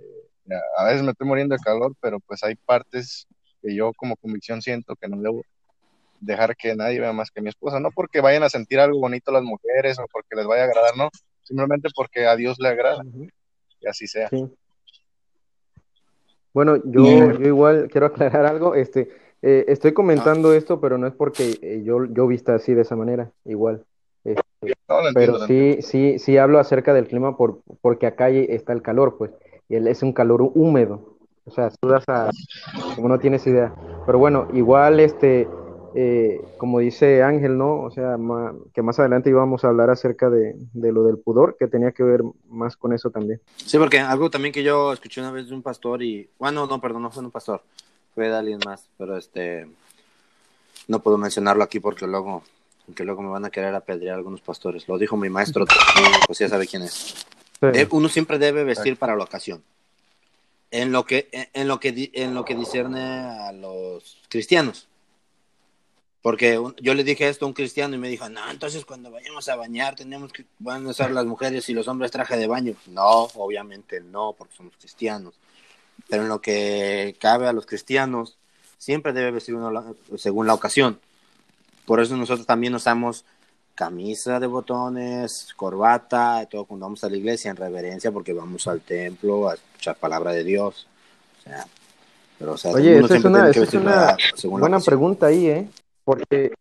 a 0.78 0.86
veces 0.86 1.04
me 1.04 1.12
estoy 1.12 1.28
muriendo 1.28 1.56
de 1.56 1.62
calor, 1.62 1.94
pero 2.00 2.22
pues 2.22 2.42
hay 2.42 2.56
partes 2.56 3.28
que 3.62 3.76
yo 3.76 3.92
como 3.98 4.16
convicción 4.16 4.62
siento 4.62 4.96
que 4.96 5.10
no 5.10 5.22
debo 5.22 5.44
dejar 6.26 6.56
que 6.56 6.76
nadie 6.76 7.00
vea 7.00 7.14
más 7.14 7.32
que 7.32 7.42
mi 7.42 7.50
esposa. 7.50 7.80
No 7.80 7.90
porque 7.92 8.22
vayan 8.22 8.44
a 8.44 8.50
sentir 8.50 8.80
algo 8.80 9.00
bonito 9.00 9.32
las 9.32 9.44
mujeres 9.44 9.98
o 10.00 10.06
porque 10.12 10.36
les 10.36 10.46
vaya 10.46 10.64
a 10.64 10.66
agradar, 10.66 10.98
no. 10.98 11.10
Simplemente 11.44 11.90
porque 11.96 12.26
a 12.26 12.36
Dios 12.36 12.58
le 12.60 12.70
agrada. 12.70 13.04
Y 13.80 13.88
así 13.88 14.08
sea. 14.08 14.30
Sí. 14.30 14.48
Bueno, 16.54 16.78
yo, 16.86 17.32
yo 17.32 17.48
igual 17.48 17.90
quiero 17.92 18.08
aclarar 18.08 18.46
algo. 18.46 18.76
Este, 18.76 19.10
eh, 19.42 19.66
estoy 19.68 19.94
comentando 19.94 20.54
esto, 20.54 20.80
pero 20.80 20.98
no 20.98 21.06
es 21.08 21.14
porque 21.14 21.60
eh, 21.62 21.82
yo, 21.84 22.06
yo 22.06 22.28
vista 22.28 22.56
así 22.56 22.74
de 22.74 22.82
esa 22.82 22.96
manera, 22.96 23.32
igual. 23.44 23.84
Este, 24.24 24.42
No, 24.90 25.02
lo 25.02 25.08
entiendo, 25.10 25.14
pero 25.14 25.38
lo 25.38 25.46
sí, 25.46 25.82
sí, 25.82 26.18
sí 26.20 26.38
hablo 26.38 26.60
acerca 26.60 26.94
del 26.94 27.08
clima 27.08 27.36
por, 27.38 27.60
porque 27.82 28.08
acá 28.08 28.30
está 28.30 28.74
el 28.74 28.82
calor, 28.82 29.18
pues, 29.18 29.32
y 29.70 29.76
el- 29.76 29.88
es 29.88 30.02
un 30.02 30.14
calor 30.14 30.42
húmedo. 30.42 31.18
O 31.48 31.52
sea, 31.52 31.70
sudas 31.70 32.04
a, 32.08 32.32
como 32.96 33.08
no 33.08 33.20
tienes 33.20 33.46
idea. 33.46 33.76
Pero 34.08 34.18
bueno, 34.18 34.48
igual, 34.54 35.00
este, 35.00 35.48
eh, 35.96 36.42
como 36.58 36.80
dice 36.80 37.24
Ángel, 37.24 37.58
¿no? 37.58 37.82
O 37.82 37.90
sea, 37.92 38.18
ma- 38.18 38.54
que 38.74 38.82
más 38.82 39.00
adelante 39.00 39.30
íbamos 39.30 39.64
a 39.64 39.70
hablar 39.70 39.90
acerca 39.90 40.30
de, 40.30 40.56
de 40.74 40.92
lo 40.92 41.04
del 41.04 41.18
pudor, 41.18 41.56
que 41.58 41.68
tenía 41.68 41.92
que 41.92 42.04
ver 42.04 42.22
más 42.50 42.76
con 42.76 42.94
eso 42.94 43.10
también. 43.10 43.40
Sí, 43.58 43.78
porque 43.78 44.00
algo 44.00 44.30
también 44.30 44.54
que 44.54 44.64
yo 44.64 44.92
escuché 44.94 45.22
una 45.22 45.32
vez 45.32 45.48
de 45.48 45.56
un 45.56 45.62
pastor 45.62 46.04
y, 46.04 46.30
bueno, 46.38 46.68
no, 46.68 46.82
perdón, 46.82 47.04
no 47.04 47.12
fue 47.12 47.24
un 47.24 47.32
pastor, 47.32 47.62
fue 48.14 48.28
de 48.30 48.36
alguien 48.36 48.60
más, 48.66 48.88
pero 48.98 49.18
este, 49.18 49.68
no 50.88 51.00
puedo 51.00 51.18
mencionarlo 51.18 51.64
aquí 51.64 51.80
porque 51.80 52.06
luego, 52.08 52.44
porque 52.86 53.04
luego 53.04 53.22
me 53.22 53.30
van 53.30 53.46
a 53.46 53.50
querer 53.50 53.74
apedrear 53.74 54.16
algunos 54.18 54.42
pastores. 54.42 54.88
Lo 54.88 54.98
dijo 54.98 55.18
mi 55.18 55.30
maestro, 55.30 55.66
pues 56.28 56.40
ya 56.40 56.50
sabe 56.50 56.68
quién 56.68 56.84
es. 56.84 56.94
Sí. 56.94 57.68
De- 57.72 57.88
uno 57.92 58.10
siempre 58.10 58.38
debe 58.38 58.64
vestir 58.64 58.98
para 58.98 59.16
la 59.16 59.24
ocasión. 59.24 59.64
En 60.72 60.92
lo 60.92 61.06
que, 61.06 61.30
en, 61.32 61.48
en 61.54 61.68
lo 61.70 61.80
que, 61.80 62.12
en 62.14 62.34
lo 62.34 62.44
que 62.44 62.54
discierne 62.56 63.02
a 63.02 63.52
los 63.54 64.18
cristianos. 64.28 64.90
Porque 66.26 66.58
un- 66.58 66.76
yo 66.78 66.96
le 66.96 67.04
dije 67.04 67.30
esto 67.30 67.46
a 67.46 67.48
un 67.48 67.54
cristiano 67.54 67.94
y 67.94 68.00
me 68.00 68.10
dijo, 68.10 68.28
no, 68.30 68.50
entonces 68.50 68.84
cuando 68.84 69.12
vayamos 69.12 69.48
a 69.48 69.56
bañar 69.58 69.96
tenemos 69.96 70.34
que 70.34 70.44
van 70.58 70.84
a 70.88 70.90
usar 70.90 71.12
las 71.12 71.24
mujeres 71.24 71.70
y 71.70 71.74
los 71.76 71.88
hombres 71.88 72.10
traje 72.10 72.36
de 72.36 72.48
baño. 72.48 72.74
No, 72.88 73.26
obviamente 73.36 74.02
no, 74.02 74.34
porque 74.36 74.56
somos 74.56 74.74
cristianos. 74.80 75.36
Pero 76.10 76.24
en 76.24 76.30
lo 76.30 76.42
que 76.42 77.16
cabe 77.20 77.48
a 77.48 77.54
los 77.54 77.68
cristianos, 77.68 78.38
siempre 78.80 79.14
debe 79.14 79.30
vestir 79.30 79.54
uno 79.54 79.70
la- 79.70 79.94
según 80.18 80.48
la 80.48 80.56
ocasión. 80.56 81.00
Por 81.86 82.00
eso 82.02 82.18
nosotros 82.18 82.48
también 82.48 82.74
usamos 82.74 83.24
camisa 83.76 84.40
de 84.40 84.48
botones, 84.48 85.54
corbata, 85.56 86.48
todo 86.50 86.66
cuando 86.66 86.88
vamos 86.88 87.04
a 87.04 87.10
la 87.12 87.18
iglesia 87.18 87.52
en 87.52 87.58
reverencia 87.58 88.12
porque 88.12 88.34
vamos 88.34 88.66
al 88.68 88.82
templo 88.82 89.48
a 89.48 89.54
escuchar 89.54 89.96
palabra 89.98 90.32
de 90.32 90.44
Dios. 90.44 90.88
O 91.40 91.44
sea, 91.44 91.68
pero, 92.40 92.54
o 92.54 92.58
sea, 92.58 92.72
Oye, 92.72 92.98
esa 92.98 93.16
es 93.16 93.26
una, 93.26 93.52
es 93.52 93.74
una 93.76 94.18
buena 94.44 94.78
ocasión. 94.78 94.82
pregunta 94.86 95.28
ahí, 95.28 95.46
¿eh? 95.46 95.70
Porque 96.06 96.54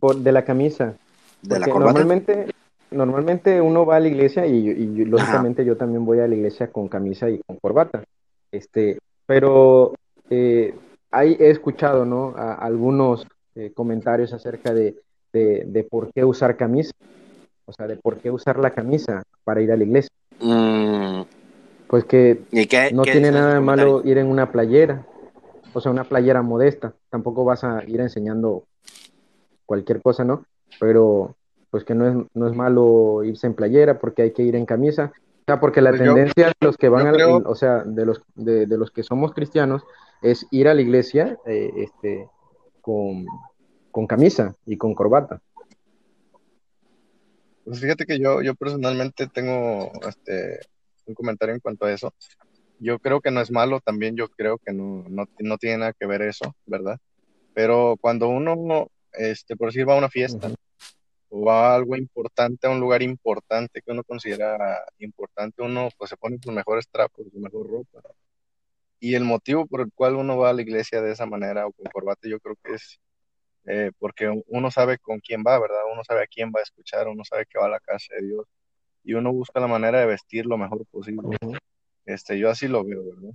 por, 0.00 0.16
de 0.16 0.32
la 0.32 0.44
camisa. 0.44 0.94
¿De 1.42 1.58
la 1.58 1.66
normalmente, 1.66 2.46
normalmente 2.90 3.60
uno 3.60 3.84
va 3.84 3.96
a 3.96 4.00
la 4.00 4.08
iglesia 4.08 4.46
y, 4.46 5.04
lógicamente 5.04 5.64
yo 5.64 5.76
también 5.76 6.04
voy 6.04 6.20
a 6.20 6.28
la 6.28 6.34
iglesia 6.34 6.68
con 6.68 6.88
camisa 6.88 7.28
y 7.28 7.40
con 7.46 7.56
corbata. 7.56 8.04
Este, 8.50 8.98
pero 9.26 9.94
eh, 10.30 10.74
ahí 11.10 11.36
he 11.38 11.50
escuchado, 11.50 12.04
¿no? 12.04 12.34
a- 12.36 12.54
algunos 12.54 13.26
eh, 13.54 13.72
comentarios 13.74 14.32
acerca 14.32 14.72
de, 14.72 14.96
de, 15.32 15.64
de 15.66 15.84
por 15.84 16.12
qué 16.12 16.24
usar 16.24 16.56
camisa. 16.56 16.92
O 17.64 17.72
sea, 17.72 17.86
de 17.86 17.96
por 17.96 18.18
qué 18.18 18.30
usar 18.30 18.58
la 18.58 18.70
camisa 18.70 19.22
para 19.44 19.62
ir 19.62 19.72
a 19.72 19.76
la 19.76 19.84
iglesia. 19.84 20.10
Mm, 20.40 21.22
Pues 21.86 22.04
que 22.04 22.40
¿Y 22.50 22.66
qué, 22.66 22.90
no 22.92 23.02
qué 23.02 23.12
tiene 23.12 23.30
nada 23.30 23.54
de 23.54 23.60
malo 23.60 24.02
ir 24.04 24.18
en 24.18 24.26
una 24.26 24.50
playera, 24.50 25.06
o 25.72 25.80
sea, 25.80 25.92
una 25.92 26.04
playera 26.04 26.42
modesta. 26.42 26.94
Tampoco 27.10 27.44
vas 27.44 27.64
a 27.64 27.82
ir 27.84 28.00
enseñando 28.00 28.64
cualquier 29.66 30.00
cosa, 30.02 30.24
¿no? 30.24 30.44
Pero 30.80 31.36
pues 31.70 31.84
que 31.84 31.94
no 31.94 32.06
es, 32.06 32.26
no 32.34 32.46
es 32.48 32.54
malo 32.56 33.24
irse 33.24 33.46
en 33.46 33.54
playera 33.54 33.98
porque 33.98 34.22
hay 34.22 34.32
que 34.32 34.42
ir 34.42 34.56
en 34.56 34.66
camisa. 34.66 35.12
O 35.40 35.44
sea, 35.46 35.58
porque 35.60 35.80
la 35.80 35.90
Pues 35.90 36.02
yo- 36.02 36.14
tendencia 36.14 36.48
de 36.48 36.66
los 36.66 36.76
que 36.76 36.88
van 36.88 37.06
al- 37.06 37.14
creo- 37.14 37.42
o 37.46 37.54
sea, 37.54 37.82
de 37.84 38.04
los, 38.06 38.22
de, 38.34 38.66
de 38.66 38.78
los 38.78 38.90
que 38.90 39.02
somos 39.02 39.32
cristianos 39.32 39.82
es 40.20 40.46
ir 40.50 40.68
a 40.68 40.74
la 40.74 40.82
iglesia 40.82 41.38
eh, 41.46 41.70
este, 41.76 42.28
con, 42.80 43.24
con 43.90 44.06
camisa 44.06 44.54
y 44.66 44.76
con 44.76 44.94
corbata. 44.94 45.40
Pues 47.64 47.80
fíjate 47.80 48.04
que 48.06 48.18
yo, 48.18 48.42
yo 48.42 48.54
personalmente 48.54 49.28
tengo 49.28 49.90
este, 50.08 50.58
un 51.06 51.14
comentario 51.14 51.54
en 51.54 51.60
cuanto 51.60 51.86
a 51.86 51.92
eso. 51.92 52.12
Yo 52.82 52.98
creo 52.98 53.20
que 53.20 53.30
no 53.30 53.40
es 53.40 53.52
malo, 53.52 53.78
también 53.78 54.16
yo 54.16 54.28
creo 54.28 54.58
que 54.58 54.72
no, 54.72 55.04
no, 55.08 55.26
no 55.38 55.56
tiene 55.56 55.78
nada 55.78 55.92
que 55.92 56.04
ver 56.04 56.20
eso, 56.22 56.56
¿verdad? 56.66 56.98
Pero 57.54 57.96
cuando 58.00 58.28
uno, 58.28 58.88
este, 59.12 59.56
por 59.56 59.68
decir, 59.68 59.88
va 59.88 59.94
a 59.94 59.98
una 59.98 60.08
fiesta 60.08 60.50
o 61.28 61.44
va 61.44 61.70
a 61.70 61.74
algo 61.76 61.96
importante, 61.96 62.66
a 62.66 62.70
un 62.70 62.80
lugar 62.80 63.02
importante 63.02 63.82
que 63.82 63.92
uno 63.92 64.02
considera 64.02 64.84
importante, 64.98 65.62
uno 65.62 65.90
pues 65.96 66.10
se 66.10 66.16
pone 66.16 66.38
sus 66.42 66.52
mejores 66.52 66.88
trapos, 66.88 67.26
su 67.32 67.38
mejor 67.38 67.70
ropa. 67.70 68.00
Y 68.98 69.14
el 69.14 69.24
motivo 69.24 69.64
por 69.66 69.82
el 69.82 69.92
cual 69.94 70.16
uno 70.16 70.36
va 70.36 70.50
a 70.50 70.52
la 70.52 70.62
iglesia 70.62 71.00
de 71.00 71.12
esa 71.12 71.26
manera 71.26 71.66
o 71.68 71.72
con 71.72 71.86
corbata, 71.86 72.28
yo 72.28 72.40
creo 72.40 72.56
que 72.64 72.74
es 72.74 72.98
eh, 73.66 73.92
porque 74.00 74.28
uno 74.48 74.70
sabe 74.72 74.98
con 74.98 75.20
quién 75.20 75.44
va, 75.46 75.56
¿verdad? 75.60 75.82
Uno 75.92 76.02
sabe 76.02 76.24
a 76.24 76.26
quién 76.26 76.50
va 76.54 76.58
a 76.58 76.64
escuchar, 76.64 77.06
uno 77.06 77.24
sabe 77.24 77.46
que 77.46 77.60
va 77.60 77.66
a 77.66 77.70
la 77.70 77.80
casa 77.80 78.14
de 78.16 78.26
Dios 78.26 78.46
y 79.04 79.14
uno 79.14 79.32
busca 79.32 79.60
la 79.60 79.68
manera 79.68 80.00
de 80.00 80.06
vestir 80.06 80.46
lo 80.46 80.58
mejor 80.58 80.84
posible. 80.86 81.36
Este, 82.04 82.38
yo 82.38 82.50
así 82.50 82.68
lo 82.68 82.84
veo, 82.84 83.04
¿verdad? 83.04 83.34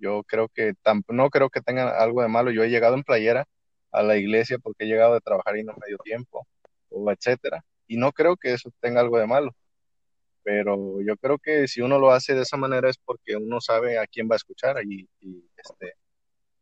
Yo 0.00 0.22
creo 0.24 0.48
que 0.48 0.74
no 1.08 1.30
creo 1.30 1.50
que 1.50 1.60
tengan 1.60 1.88
algo 1.88 2.22
de 2.22 2.28
malo. 2.28 2.50
Yo 2.50 2.62
he 2.62 2.70
llegado 2.70 2.94
en 2.94 3.02
playera 3.02 3.46
a 3.90 4.02
la 4.02 4.16
iglesia 4.16 4.58
porque 4.58 4.84
he 4.84 4.88
llegado 4.88 5.14
de 5.14 5.20
trabajar 5.20 5.56
y 5.56 5.64
no 5.64 5.74
medio 5.74 5.98
tiempo, 5.98 6.46
o 6.90 7.10
etcétera. 7.10 7.64
Y 7.86 7.96
no 7.96 8.12
creo 8.12 8.36
que 8.36 8.52
eso 8.52 8.70
tenga 8.80 9.00
algo 9.00 9.18
de 9.18 9.26
malo. 9.26 9.52
Pero 10.42 11.00
yo 11.02 11.16
creo 11.16 11.38
que 11.38 11.68
si 11.68 11.80
uno 11.80 11.98
lo 11.98 12.10
hace 12.10 12.34
de 12.34 12.42
esa 12.42 12.56
manera 12.56 12.88
es 12.88 12.96
porque 12.96 13.36
uno 13.36 13.60
sabe 13.60 13.98
a 13.98 14.06
quién 14.06 14.28
va 14.30 14.34
a 14.34 14.36
escuchar 14.36 14.82
y, 14.84 15.08
y, 15.20 15.44
este, 15.56 15.94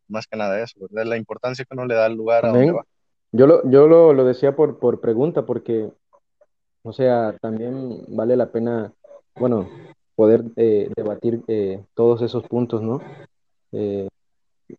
más 0.09 0.27
que 0.27 0.37
nada 0.37 0.61
eso, 0.63 0.81
¿verdad? 0.81 1.05
La 1.09 1.17
importancia 1.17 1.65
que 1.65 1.75
uno 1.75 1.87
le 1.87 1.95
da 1.95 2.07
al 2.07 2.15
lugar 2.15 2.47
a 2.47 2.49
donde 2.49 2.73
va. 2.73 2.85
Yo 3.33 3.47
lo, 3.47 3.69
yo 3.69 3.87
lo, 3.87 4.13
lo 4.13 4.25
decía 4.25 4.57
por, 4.57 4.79
por 4.79 5.01
pregunta, 5.01 5.45
porque, 5.45 5.91
o 6.83 6.93
sea, 6.93 7.37
también 7.41 8.05
vale 8.09 8.37
la 8.37 8.51
pena, 8.51 8.93
bueno, 9.35 9.69
poder 10.17 10.45
eh, 10.57 10.91
debatir 10.97 11.43
eh, 11.49 11.85
todos 11.95 12.23
esos 12.23 12.45
puntos, 12.49 12.83
¿no? 12.83 13.01
Eh, 13.73 14.09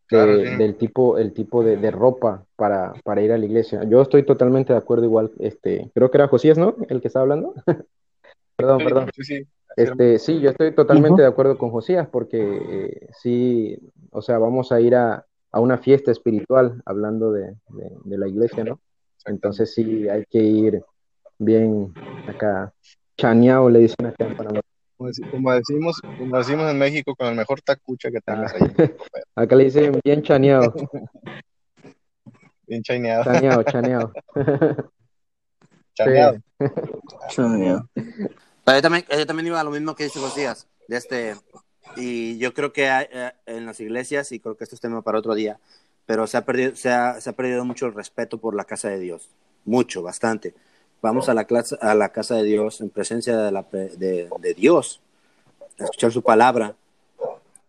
Claro, 0.07 0.37
de- 0.37 0.51
sí. 0.51 0.57
del 0.57 0.75
tipo, 0.75 1.17
el 1.17 1.31
tipo 1.33 1.63
de, 1.63 1.77
de 1.77 1.91
ropa 1.91 2.43
para, 2.57 2.93
para 3.05 3.21
ir 3.21 3.31
a 3.31 3.37
la 3.37 3.45
iglesia. 3.45 3.83
Yo 3.85 4.01
estoy 4.01 4.23
totalmente 4.23 4.73
de 4.73 4.79
acuerdo 4.79 5.05
igual, 5.05 5.31
este, 5.39 5.89
creo 5.93 6.11
que 6.11 6.17
era 6.17 6.27
Josías, 6.27 6.57
¿no? 6.57 6.75
El 6.89 6.99
que 6.99 7.07
estaba 7.07 7.23
hablando. 7.23 7.53
Perdón, 8.57 8.83
perdón. 8.83 9.09
sí, 9.15 9.23
sí. 9.23 9.47
Este, 9.75 10.19
sí, 10.19 10.39
yo 10.41 10.49
estoy 10.49 10.73
totalmente 10.73 11.21
de 11.21 11.27
acuerdo 11.27 11.57
con 11.57 11.69
Josías 11.69 12.07
porque 12.11 12.37
eh, 12.41 13.07
sí, 13.13 13.77
o 14.11 14.21
sea, 14.21 14.39
vamos 14.39 14.71
a 14.71 14.81
ir 14.81 14.95
a, 14.95 15.25
a 15.51 15.59
una 15.59 15.77
fiesta 15.77 16.11
espiritual 16.11 16.81
hablando 16.85 17.31
de, 17.31 17.55
de- 17.69 17.91
de 18.03 18.17
la 18.17 18.27
iglesia, 18.27 18.63
¿no? 18.63 18.79
Entonces 19.25 19.73
sí, 19.73 20.09
hay 20.09 20.23
que 20.29 20.39
ir 20.39 20.81
bien 21.37 21.95
acá, 22.25 22.73
chaneado, 23.17 23.69
le 23.69 23.79
dicen 23.79 24.05
acá 24.07 24.25
en 24.25 24.35
Panamá. 24.35 24.61
Como, 24.97 25.09
deci- 25.11 25.29
como 25.29 25.51
decimos, 25.53 26.01
como 26.17 26.37
decimos 26.37 26.71
en 26.71 26.77
México, 26.79 27.15
con 27.15 27.27
el 27.27 27.35
mejor 27.35 27.61
tacucha 27.61 28.09
que 28.09 28.19
tengas 28.19 28.53
Ah. 28.53 28.57
ahí. 28.59 28.95
Acá 29.35 29.55
le 29.55 29.65
dicen 29.65 29.99
bien 30.03 30.23
chaneado, 30.23 30.73
Bien 32.65 32.81
chaneado, 32.83 33.63
chaneado. 33.63 34.11
Chaneado. 35.93 36.37
Pero 38.65 38.77
yo 38.77 38.81
también, 38.81 39.05
yo 39.09 39.25
también 39.25 39.47
iba 39.47 39.59
a 39.61 39.63
lo 39.63 39.71
mismo 39.71 39.95
que 39.95 40.05
dice 40.05 40.19
Josías. 40.19 40.67
De 40.87 40.97
este, 40.97 41.35
y 41.95 42.37
yo 42.39 42.53
creo 42.53 42.73
que 42.73 42.89
hay, 42.89 43.07
eh, 43.11 43.31
en 43.45 43.65
las 43.65 43.79
iglesias, 43.79 44.31
y 44.31 44.39
creo 44.39 44.57
que 44.57 44.63
esto 44.63 44.75
es 44.75 44.81
tema 44.81 45.01
para 45.01 45.19
otro 45.19 45.33
día, 45.35 45.59
pero 46.05 46.27
se 46.27 46.37
ha, 46.37 46.45
perdido, 46.45 46.75
se, 46.75 46.89
ha, 46.89 47.21
se 47.21 47.29
ha 47.29 47.33
perdido 47.33 47.63
mucho 47.65 47.85
el 47.85 47.93
respeto 47.93 48.37
por 48.39 48.55
la 48.55 48.65
casa 48.65 48.89
de 48.89 48.99
Dios. 48.99 49.29
Mucho, 49.65 50.01
bastante. 50.01 50.53
Vamos 51.01 51.29
a 51.29 51.33
la, 51.33 51.45
clase, 51.45 51.77
a 51.81 51.93
la 51.95 52.09
casa 52.09 52.35
de 52.35 52.43
Dios 52.43 52.81
en 52.81 52.89
presencia 52.89 53.37
de, 53.37 53.51
la, 53.51 53.63
de, 53.71 54.29
de 54.39 54.53
Dios, 54.53 54.99
a 55.79 55.83
escuchar 55.83 56.11
su 56.11 56.21
palabra. 56.23 56.75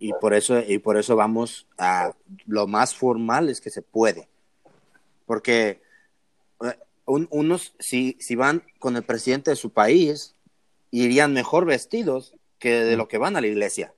Y 0.00 0.12
por, 0.14 0.32
eso, 0.32 0.60
y 0.60 0.78
por 0.78 0.96
eso 0.96 1.16
vamos 1.16 1.66
a 1.76 2.12
lo 2.46 2.66
más 2.68 2.94
formales 2.94 3.60
que 3.60 3.70
se 3.70 3.82
puede. 3.82 4.28
Porque 5.26 5.80
eh, 6.64 6.78
un- 7.04 7.26
unos, 7.30 7.74
si, 7.80 8.16
si 8.20 8.36
van 8.36 8.62
con 8.78 8.96
el 8.96 9.02
presidente 9.02 9.50
de 9.50 9.56
su 9.56 9.70
país, 9.70 10.34
irían 10.90 11.32
mejor 11.32 11.64
vestidos 11.66 12.34
que 12.58 12.84
de 12.84 12.96
lo 12.96 13.08
que 13.08 13.18
van 13.18 13.36
a 13.36 13.40
la 13.40 13.46
iglesia. 13.48 13.92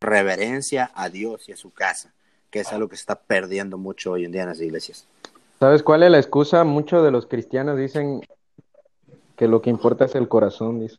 Reverencia 0.00 0.90
a 0.94 1.08
Dios 1.08 1.48
y 1.48 1.52
a 1.52 1.56
su 1.56 1.72
casa, 1.72 2.12
que 2.50 2.60
es 2.60 2.72
algo 2.72 2.88
que 2.88 2.96
se 2.96 3.00
está 3.02 3.16
perdiendo 3.20 3.76
mucho 3.78 4.12
hoy 4.12 4.24
en 4.24 4.32
día 4.32 4.42
en 4.42 4.48
las 4.48 4.60
iglesias. 4.60 5.06
¿Sabes 5.60 5.82
cuál 5.82 6.02
es 6.02 6.10
la 6.10 6.18
excusa? 6.18 6.64
Muchos 6.64 7.04
de 7.04 7.10
los 7.10 7.26
cristianos 7.26 7.76
dicen 7.76 8.22
que 9.36 9.48
lo 9.48 9.60
que 9.62 9.70
importa 9.70 10.04
es 10.04 10.14
el 10.14 10.28
corazón, 10.28 10.80
dice. 10.80 10.96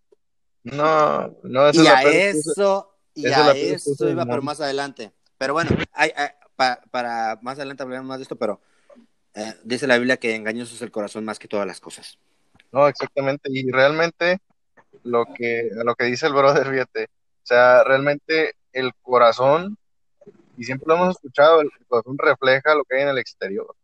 No, 0.64 1.36
no, 1.44 1.68
esa 1.68 1.72
Y 1.72 1.78
es 1.80 1.84
la 1.86 1.96
a 1.96 2.04
eso, 2.04 2.92
y 3.16 3.32
a 3.32 3.52
eso 3.52 4.10
iba, 4.10 4.26
pero 4.26 4.38
mundo. 4.38 4.46
más 4.46 4.62
adelante. 4.62 5.12
Pero 5.38 5.54
bueno, 5.54 5.72
hay, 5.94 6.12
hay- 6.16 6.30
pa- 6.56 6.82
para 6.92 7.40
más 7.42 7.58
adelante 7.58 7.84
hablaremos 7.84 8.08
más 8.08 8.20
de 8.20 8.24
esto, 8.24 8.36
pero 8.36 8.62
eh, 9.36 9.56
dice 9.64 9.88
la 9.88 9.98
Biblia 9.98 10.18
que 10.18 10.36
engañoso 10.36 10.76
es 10.76 10.82
el 10.82 10.92
corazón 10.92 11.26
más 11.26 11.40
que 11.40 11.48
todas 11.48 11.68
las 11.68 11.82
cosas. 11.82 12.18
No, 12.72 12.88
exactamente. 12.88 13.50
Y 13.52 13.70
realmente 13.72 14.40
lo 15.04 15.26
que, 15.34 15.70
lo 15.74 15.96
que 15.96 16.06
dice 16.06 16.28
el 16.28 16.34
brother, 16.34 16.68
fíjate, 16.70 17.06
o 17.06 17.46
sea, 17.46 17.84
realmente 17.84 18.54
el 18.74 18.94
corazón, 19.02 19.78
y 20.58 20.64
siempre 20.66 20.88
lo 20.90 20.96
hemos 20.96 21.12
escuchado, 21.18 21.62
el 21.62 21.72
corazón 21.88 22.18
refleja 22.18 22.76
lo 22.76 22.84
que 22.86 22.98
hay 22.98 23.04
en 23.04 23.10
el 23.10 23.20
exterior. 23.20 23.76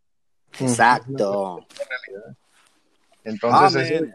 Exacto. 0.59 1.65
Entonces, 3.23 3.91
eso, 3.91 4.05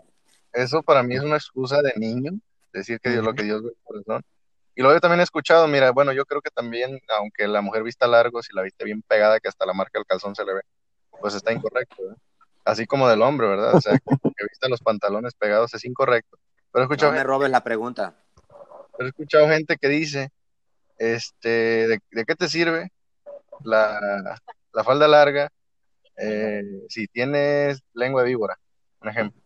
eso, 0.53 0.83
para 0.83 1.03
mí 1.03 1.15
es 1.15 1.23
una 1.23 1.37
excusa 1.37 1.83
de 1.83 1.93
niño, 1.97 2.33
decir 2.73 2.99
que 3.01 3.11
Dios, 3.11 3.25
lo 3.25 3.35
que 3.35 3.43
Dios 3.43 3.63
ve 3.63 3.71
corazón. 3.83 4.23
Y 4.75 4.81
luego 4.81 4.97
yo 4.97 5.01
también 5.01 5.21
he 5.21 5.25
escuchado, 5.25 5.69
mira, 5.69 5.91
bueno, 5.91 6.13
yo 6.13 6.25
creo 6.25 6.41
que 6.41 6.51
también, 6.51 6.99
aunque 7.19 7.47
la 7.47 7.61
mujer 7.61 7.83
vista 7.83 8.07
largo, 8.07 8.43
si 8.43 8.55
la 8.55 8.63
viste 8.63 8.85
bien 8.85 9.03
pegada, 9.03 9.39
que 9.39 9.49
hasta 9.49 9.67
la 9.67 9.75
marca 9.75 9.99
del 9.99 10.07
calzón 10.07 10.35
se 10.35 10.45
le 10.45 10.55
ve, 10.55 10.61
pues 11.21 11.35
está 11.35 11.53
incorrecto, 11.53 12.03
¿eh? 12.11 12.15
Así 12.65 12.87
como 12.87 13.09
del 13.09 13.23
hombre, 13.23 13.49
¿verdad? 13.49 13.75
O 13.75 13.81
sea, 13.81 13.93
que, 14.37 14.45
vista 14.49 14.69
los 14.69 14.81
pantalones 14.81 15.35
pegados 15.35 15.75
es 15.75 15.85
incorrecto. 15.85 16.39
Pero 16.71 16.83
he 16.83 16.87
escuchado 16.87 17.13
no 17.13 17.19
me 17.19 17.25
robes 17.25 17.51
la 17.51 17.63
pregunta. 17.63 18.15
Pero 18.97 19.07
he 19.07 19.09
escuchado 19.09 19.49
gente 19.49 19.77
que 19.77 19.89
dice, 19.89 20.31
este, 20.97 21.89
¿de, 21.89 22.25
qué 22.25 22.35
te 22.35 22.49
sirve 22.49 22.93
la, 23.65 24.39
la 24.73 24.85
falda 24.85 25.07
larga 25.09 25.51
eh, 26.17 26.63
si 26.89 27.07
tienes 27.09 27.81
lengua 27.95 28.23
de 28.23 28.29
víbora? 28.29 28.59
Un 29.01 29.09
ejemplo. 29.09 29.41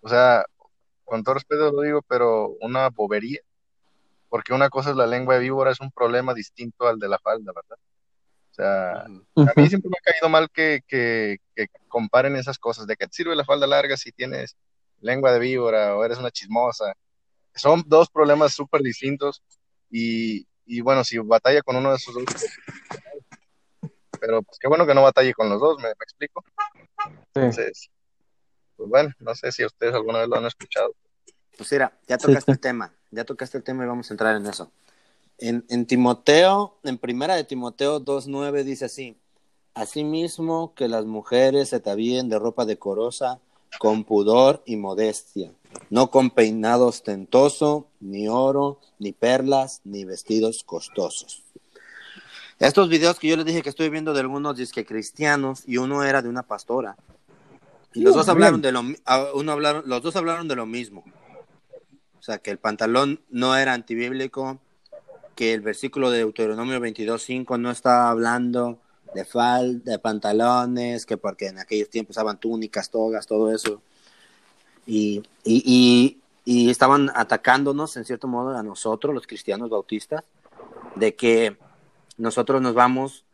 O 0.00 0.08
sea, 0.08 0.44
con 1.04 1.22
todo 1.22 1.34
respeto 1.34 1.72
lo 1.72 1.82
digo, 1.82 2.02
pero 2.02 2.56
una 2.60 2.88
bobería 2.88 3.40
porque 4.30 4.54
una 4.54 4.70
cosa 4.70 4.90
es 4.90 4.96
la 4.96 5.08
lengua 5.08 5.34
de 5.34 5.40
víbora, 5.40 5.72
es 5.72 5.80
un 5.80 5.90
problema 5.90 6.32
distinto 6.32 6.86
al 6.86 6.98
de 6.98 7.08
la 7.08 7.18
falda, 7.18 7.52
¿verdad? 7.52 7.78
O 8.50 8.54
sea, 8.54 8.92
a 9.02 9.52
mí 9.56 9.68
siempre 9.68 9.90
me 9.90 9.96
ha 9.98 10.12
caído 10.12 10.28
mal 10.28 10.48
que, 10.50 10.80
que, 10.86 11.38
comparen 11.88 12.36
esas 12.36 12.58
cosas, 12.58 12.86
de 12.86 12.96
que 12.96 13.06
te 13.06 13.12
sirve 13.12 13.34
la 13.34 13.44
falda 13.44 13.66
larga 13.66 13.96
si 13.96 14.12
tienes 14.12 14.56
lengua 15.00 15.32
de 15.32 15.40
víbora 15.40 15.96
o 15.96 16.04
eres 16.04 16.18
una 16.18 16.30
chismosa. 16.30 16.94
Son 17.54 17.82
dos 17.86 18.08
problemas 18.08 18.52
súper 18.52 18.82
distintos 18.82 19.42
y, 19.90 20.46
y, 20.64 20.80
bueno, 20.80 21.02
si 21.02 21.18
batalla 21.18 21.62
con 21.62 21.74
uno 21.74 21.90
de 21.90 21.96
esos 21.96 22.14
dos, 22.14 22.24
pero 24.20 24.42
pues 24.42 24.58
qué 24.58 24.68
bueno 24.68 24.86
que 24.86 24.94
no 24.94 25.02
batalle 25.02 25.34
con 25.34 25.48
los 25.48 25.60
dos, 25.60 25.80
¿me, 25.82 25.88
explico? 25.90 26.44
Entonces, 27.34 27.90
pues 28.76 28.88
bueno, 28.88 29.10
no 29.18 29.34
sé 29.34 29.50
si 29.52 29.64
ustedes 29.64 29.94
alguna 29.94 30.20
vez 30.20 30.28
lo 30.28 30.36
han 30.36 30.46
escuchado. 30.46 30.94
Pues 31.56 31.72
mira, 31.72 31.92
ya 32.06 32.18
tocaste 32.18 32.52
el 32.52 32.60
tema 32.60 32.92
ya 33.10 33.24
tocaste 33.24 33.58
el 33.58 33.64
tema 33.64 33.84
y 33.84 33.88
vamos 33.88 34.10
a 34.10 34.14
entrar 34.14 34.36
en 34.36 34.46
eso. 34.46 34.70
En, 35.38 35.64
en 35.68 35.86
Timoteo, 35.86 36.78
en 36.84 36.98
primera 36.98 37.34
de 37.34 37.44
Timoteo 37.44 38.00
2.9 38.00 38.62
dice 38.62 38.86
así, 38.86 39.16
Asimismo 39.74 40.74
que 40.74 40.88
las 40.88 41.06
mujeres 41.06 41.70
se 41.70 41.76
atavíen 41.76 42.28
de 42.28 42.38
ropa 42.38 42.64
decorosa, 42.66 43.40
con 43.78 44.04
pudor 44.04 44.62
y 44.66 44.76
modestia, 44.76 45.52
no 45.90 46.10
con 46.10 46.30
peinado 46.30 46.88
ostentoso, 46.88 47.86
ni 48.00 48.28
oro, 48.28 48.80
ni 48.98 49.12
perlas, 49.12 49.80
ni 49.84 50.04
vestidos 50.04 50.64
costosos. 50.64 51.44
Estos 52.60 52.90
videos 52.90 53.18
que 53.18 53.26
yo 53.26 53.38
les 53.38 53.46
dije 53.46 53.62
que 53.62 53.70
estoy 53.70 53.88
viendo 53.88 54.12
de 54.12 54.20
algunos 54.20 54.54
disque 54.54 54.84
cristianos 54.84 55.62
y 55.66 55.78
uno 55.78 56.04
era 56.04 56.20
de 56.20 56.28
una 56.28 56.42
pastora. 56.42 56.94
Y 57.94 58.02
los 58.02 58.14
dos 58.14 58.28
hablaron 58.28 58.60
de 58.60 58.70
lo 58.70 58.82
uno 59.32 59.52
hablaron, 59.52 59.82
los 59.86 60.02
dos 60.02 60.14
hablaron 60.14 60.46
de 60.46 60.56
lo 60.56 60.66
mismo. 60.66 61.02
O 62.18 62.22
sea, 62.22 62.36
que 62.36 62.50
el 62.50 62.58
pantalón 62.58 63.22
no 63.30 63.56
era 63.56 63.72
antibíblico, 63.72 64.60
que 65.34 65.54
el 65.54 65.62
versículo 65.62 66.10
de 66.10 66.18
Deuteronomio 66.18 66.78
22.5 66.80 67.58
no 67.58 67.70
estaba 67.70 68.10
hablando 68.10 68.78
de 69.14 69.24
falda, 69.24 69.92
de 69.92 69.98
pantalones, 69.98 71.06
que 71.06 71.16
porque 71.16 71.46
en 71.46 71.60
aquellos 71.60 71.88
tiempos 71.88 72.18
usaban 72.18 72.38
túnicas, 72.38 72.90
togas, 72.90 73.26
todo 73.26 73.54
eso. 73.54 73.80
Y, 74.86 75.22
y, 75.44 76.18
y, 76.44 76.70
estaban 76.70 77.10
atacándonos, 77.14 77.96
en 77.96 78.04
cierto 78.04 78.28
modo, 78.28 78.54
a 78.54 78.62
nosotros, 78.62 79.14
los 79.14 79.26
cristianos 79.26 79.70
bautistas, 79.70 80.24
de 80.94 81.14
que 81.14 81.56
nosotros 82.20 82.60
nos 82.60 82.74
vamos, 82.74 83.24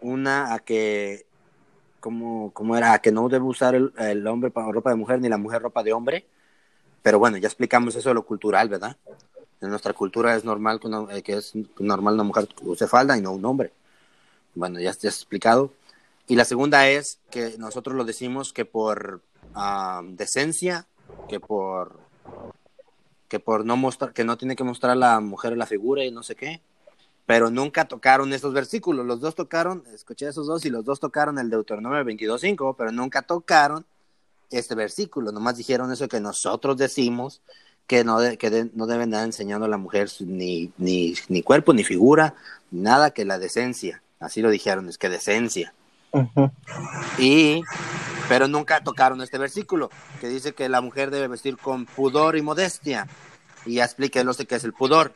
una, 0.00 0.54
a 0.54 0.60
que, 0.60 1.26
como, 2.00 2.52
como 2.52 2.76
era, 2.76 2.92
a 2.92 3.00
que 3.00 3.12
no 3.12 3.28
debe 3.28 3.44
usar 3.44 3.74
el, 3.74 3.92
el 3.98 4.26
hombre 4.26 4.52
ropa 4.54 4.90
de 4.90 4.96
mujer 4.96 5.20
ni 5.20 5.28
la 5.28 5.38
mujer 5.38 5.60
ropa 5.60 5.82
de 5.82 5.92
hombre, 5.92 6.24
pero 7.02 7.18
bueno, 7.18 7.36
ya 7.36 7.48
explicamos 7.48 7.96
eso 7.96 8.10
de 8.10 8.14
lo 8.14 8.24
cultural, 8.24 8.68
¿verdad? 8.68 8.96
En 9.60 9.70
nuestra 9.70 9.92
cultura 9.92 10.36
es 10.36 10.44
normal 10.44 10.78
que, 10.78 11.16
eh, 11.16 11.22
que 11.22 11.32
es 11.34 11.52
normal 11.78 12.14
una 12.14 12.22
mujer 12.22 12.48
use 12.62 12.86
falda 12.86 13.16
y 13.18 13.20
no 13.20 13.32
un 13.32 13.44
hombre. 13.44 13.72
Bueno, 14.54 14.78
ya, 14.80 14.90
está 14.90 15.08
explicado. 15.08 15.72
Y 16.28 16.36
la 16.36 16.44
segunda 16.44 16.88
es 16.88 17.18
que 17.30 17.56
nosotros 17.58 17.96
lo 17.96 18.04
decimos 18.04 18.52
que 18.52 18.64
por 18.64 19.20
ah, 19.54 20.02
decencia, 20.04 20.86
que 21.28 21.40
por 21.40 21.98
que 23.28 23.40
por 23.40 23.64
no 23.64 23.76
mostrar, 23.76 24.12
que 24.12 24.24
no 24.24 24.38
tiene 24.38 24.56
que 24.56 24.64
mostrar 24.64 24.96
la 24.96 25.20
mujer 25.20 25.56
la 25.56 25.66
figura 25.66 26.04
y 26.04 26.10
no 26.10 26.22
sé 26.22 26.34
qué, 26.34 26.62
pero 27.28 27.50
nunca 27.50 27.84
tocaron 27.84 28.32
esos 28.32 28.54
versículos. 28.54 29.04
Los 29.04 29.20
dos 29.20 29.34
tocaron, 29.34 29.84
escuché 29.92 30.28
esos 30.28 30.46
dos 30.46 30.64
y 30.64 30.70
los 30.70 30.82
dos 30.86 30.98
tocaron 30.98 31.38
el 31.38 31.50
Deuteronomio 31.50 32.02
22.5, 32.02 32.74
pero 32.74 32.90
nunca 32.90 33.20
tocaron 33.20 33.84
este 34.50 34.74
versículo, 34.74 35.30
nomás 35.30 35.58
dijeron 35.58 35.92
eso 35.92 36.08
que 36.08 36.20
nosotros 36.20 36.78
decimos, 36.78 37.42
que 37.86 38.02
no, 38.02 38.16
que 38.38 38.70
no 38.72 38.86
deben 38.86 39.10
dar 39.10 39.26
enseñando 39.26 39.66
a 39.66 39.68
la 39.68 39.76
mujer 39.76 40.08
ni, 40.20 40.72
ni, 40.78 41.12
ni, 41.28 41.42
cuerpo, 41.42 41.74
ni 41.74 41.84
figura, 41.84 42.34
nada 42.70 43.10
que 43.10 43.26
la 43.26 43.38
decencia. 43.38 44.02
Así 44.20 44.40
lo 44.40 44.48
dijeron, 44.48 44.88
es 44.88 44.96
que 44.96 45.10
decencia. 45.10 45.74
Y, 47.18 47.62
pero 48.30 48.48
nunca 48.48 48.82
tocaron 48.82 49.20
este 49.20 49.36
versículo, 49.36 49.90
que 50.22 50.28
dice 50.28 50.54
que 50.54 50.70
la 50.70 50.80
mujer 50.80 51.10
debe 51.10 51.28
vestir 51.28 51.58
con 51.58 51.84
pudor 51.84 52.38
y 52.38 52.42
modestia. 52.42 53.06
Y 53.66 53.74
ya 53.74 53.84
expliqué 53.84 54.24
lo 54.24 54.32
sé 54.32 54.46
que 54.46 54.54
es 54.54 54.64
el 54.64 54.72
pudor. 54.72 55.12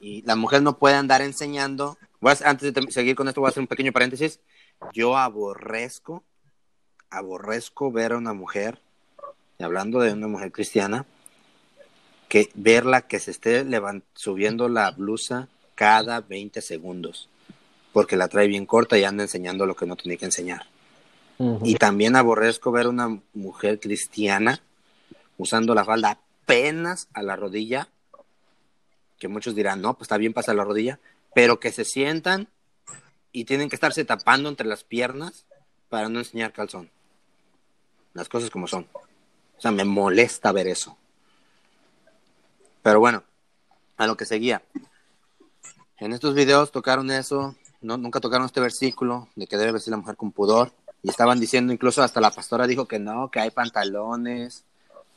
Y 0.00 0.22
la 0.22 0.36
mujer 0.36 0.62
no 0.62 0.78
puede 0.78 0.96
andar 0.96 1.22
enseñando. 1.22 1.98
antes 2.44 2.72
de 2.72 2.90
seguir 2.90 3.16
con 3.16 3.28
esto, 3.28 3.40
voy 3.40 3.48
a 3.48 3.50
hacer 3.50 3.62
un 3.62 3.66
pequeño 3.66 3.92
paréntesis. 3.92 4.40
Yo 4.92 5.16
aborrezco 5.16 6.22
aborrezco 7.10 7.90
ver 7.90 8.12
a 8.12 8.18
una 8.18 8.32
mujer, 8.32 8.80
y 9.58 9.64
hablando 9.64 10.00
de 10.00 10.12
una 10.12 10.28
mujer 10.28 10.52
cristiana, 10.52 11.06
que 12.28 12.50
verla 12.54 13.02
que 13.02 13.20
se 13.20 13.30
esté 13.30 13.64
subiendo 14.14 14.68
la 14.68 14.90
blusa 14.90 15.48
cada 15.74 16.20
20 16.20 16.60
segundos, 16.60 17.28
porque 17.92 18.16
la 18.16 18.28
trae 18.28 18.48
bien 18.48 18.66
corta 18.66 18.98
y 18.98 19.04
anda 19.04 19.22
enseñando 19.22 19.66
lo 19.66 19.76
que 19.76 19.86
no 19.86 19.96
tiene 19.96 20.18
que 20.18 20.24
enseñar. 20.24 20.66
Y 21.62 21.74
también 21.74 22.16
aborrezco 22.16 22.72
ver 22.72 22.86
a 22.86 22.90
una 22.90 23.20
mujer 23.34 23.78
cristiana 23.78 24.62
usando 25.36 25.74
la 25.74 25.84
falda 25.84 26.18
apenas 26.42 27.08
a 27.12 27.22
la 27.22 27.36
rodilla, 27.36 27.88
que 29.18 29.28
muchos 29.28 29.54
dirán, 29.54 29.80
no, 29.80 29.94
pues 29.94 30.06
está 30.06 30.16
bien 30.16 30.32
pasa 30.32 30.54
la 30.54 30.64
rodilla, 30.64 30.98
pero 31.34 31.60
que 31.60 31.72
se 31.72 31.84
sientan 31.84 32.48
y 33.32 33.44
tienen 33.44 33.68
que 33.68 33.76
estarse 33.76 34.04
tapando 34.04 34.48
entre 34.48 34.66
las 34.66 34.84
piernas 34.84 35.46
para 35.88 36.08
no 36.08 36.18
enseñar 36.18 36.52
calzón 36.52 36.90
las 38.16 38.28
cosas 38.28 38.50
como 38.50 38.66
son. 38.66 38.86
O 39.56 39.60
sea, 39.60 39.70
me 39.70 39.84
molesta 39.84 40.50
ver 40.50 40.66
eso. 40.66 40.96
Pero 42.82 42.98
bueno, 42.98 43.22
a 43.96 44.06
lo 44.06 44.16
que 44.16 44.24
seguía. 44.24 44.62
En 45.98 46.12
estos 46.12 46.34
videos 46.34 46.72
tocaron 46.72 47.10
eso, 47.10 47.54
no, 47.80 47.96
nunca 47.96 48.20
tocaron 48.20 48.46
este 48.46 48.60
versículo 48.60 49.28
de 49.36 49.46
que 49.46 49.56
debe 49.56 49.72
vestir 49.72 49.90
la 49.92 49.98
mujer 49.98 50.16
con 50.16 50.32
pudor. 50.32 50.72
Y 51.02 51.10
estaban 51.10 51.38
diciendo, 51.38 51.72
incluso 51.72 52.02
hasta 52.02 52.20
la 52.20 52.30
pastora 52.30 52.66
dijo 52.66 52.86
que 52.86 52.98
no, 52.98 53.30
que 53.30 53.40
hay 53.40 53.50
pantalones, 53.50 54.64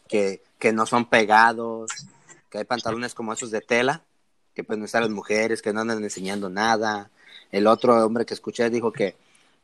que, 0.07 0.43
que 0.59 0.73
no 0.73 0.85
son 0.85 1.05
pegados, 1.05 1.89
que 2.49 2.57
hay 2.57 2.65
pantalones 2.65 3.13
como 3.13 3.33
esos 3.33 3.51
de 3.51 3.61
tela, 3.61 4.03
que 4.53 4.63
pueden 4.63 4.83
usar 4.83 5.01
las 5.01 5.11
mujeres, 5.11 5.61
que 5.61 5.73
no 5.73 5.81
andan 5.81 6.03
enseñando 6.03 6.49
nada. 6.49 7.09
El 7.51 7.67
otro 7.67 8.05
hombre 8.05 8.25
que 8.25 8.33
escuché 8.33 8.69
dijo 8.69 8.91
que, 8.91 9.15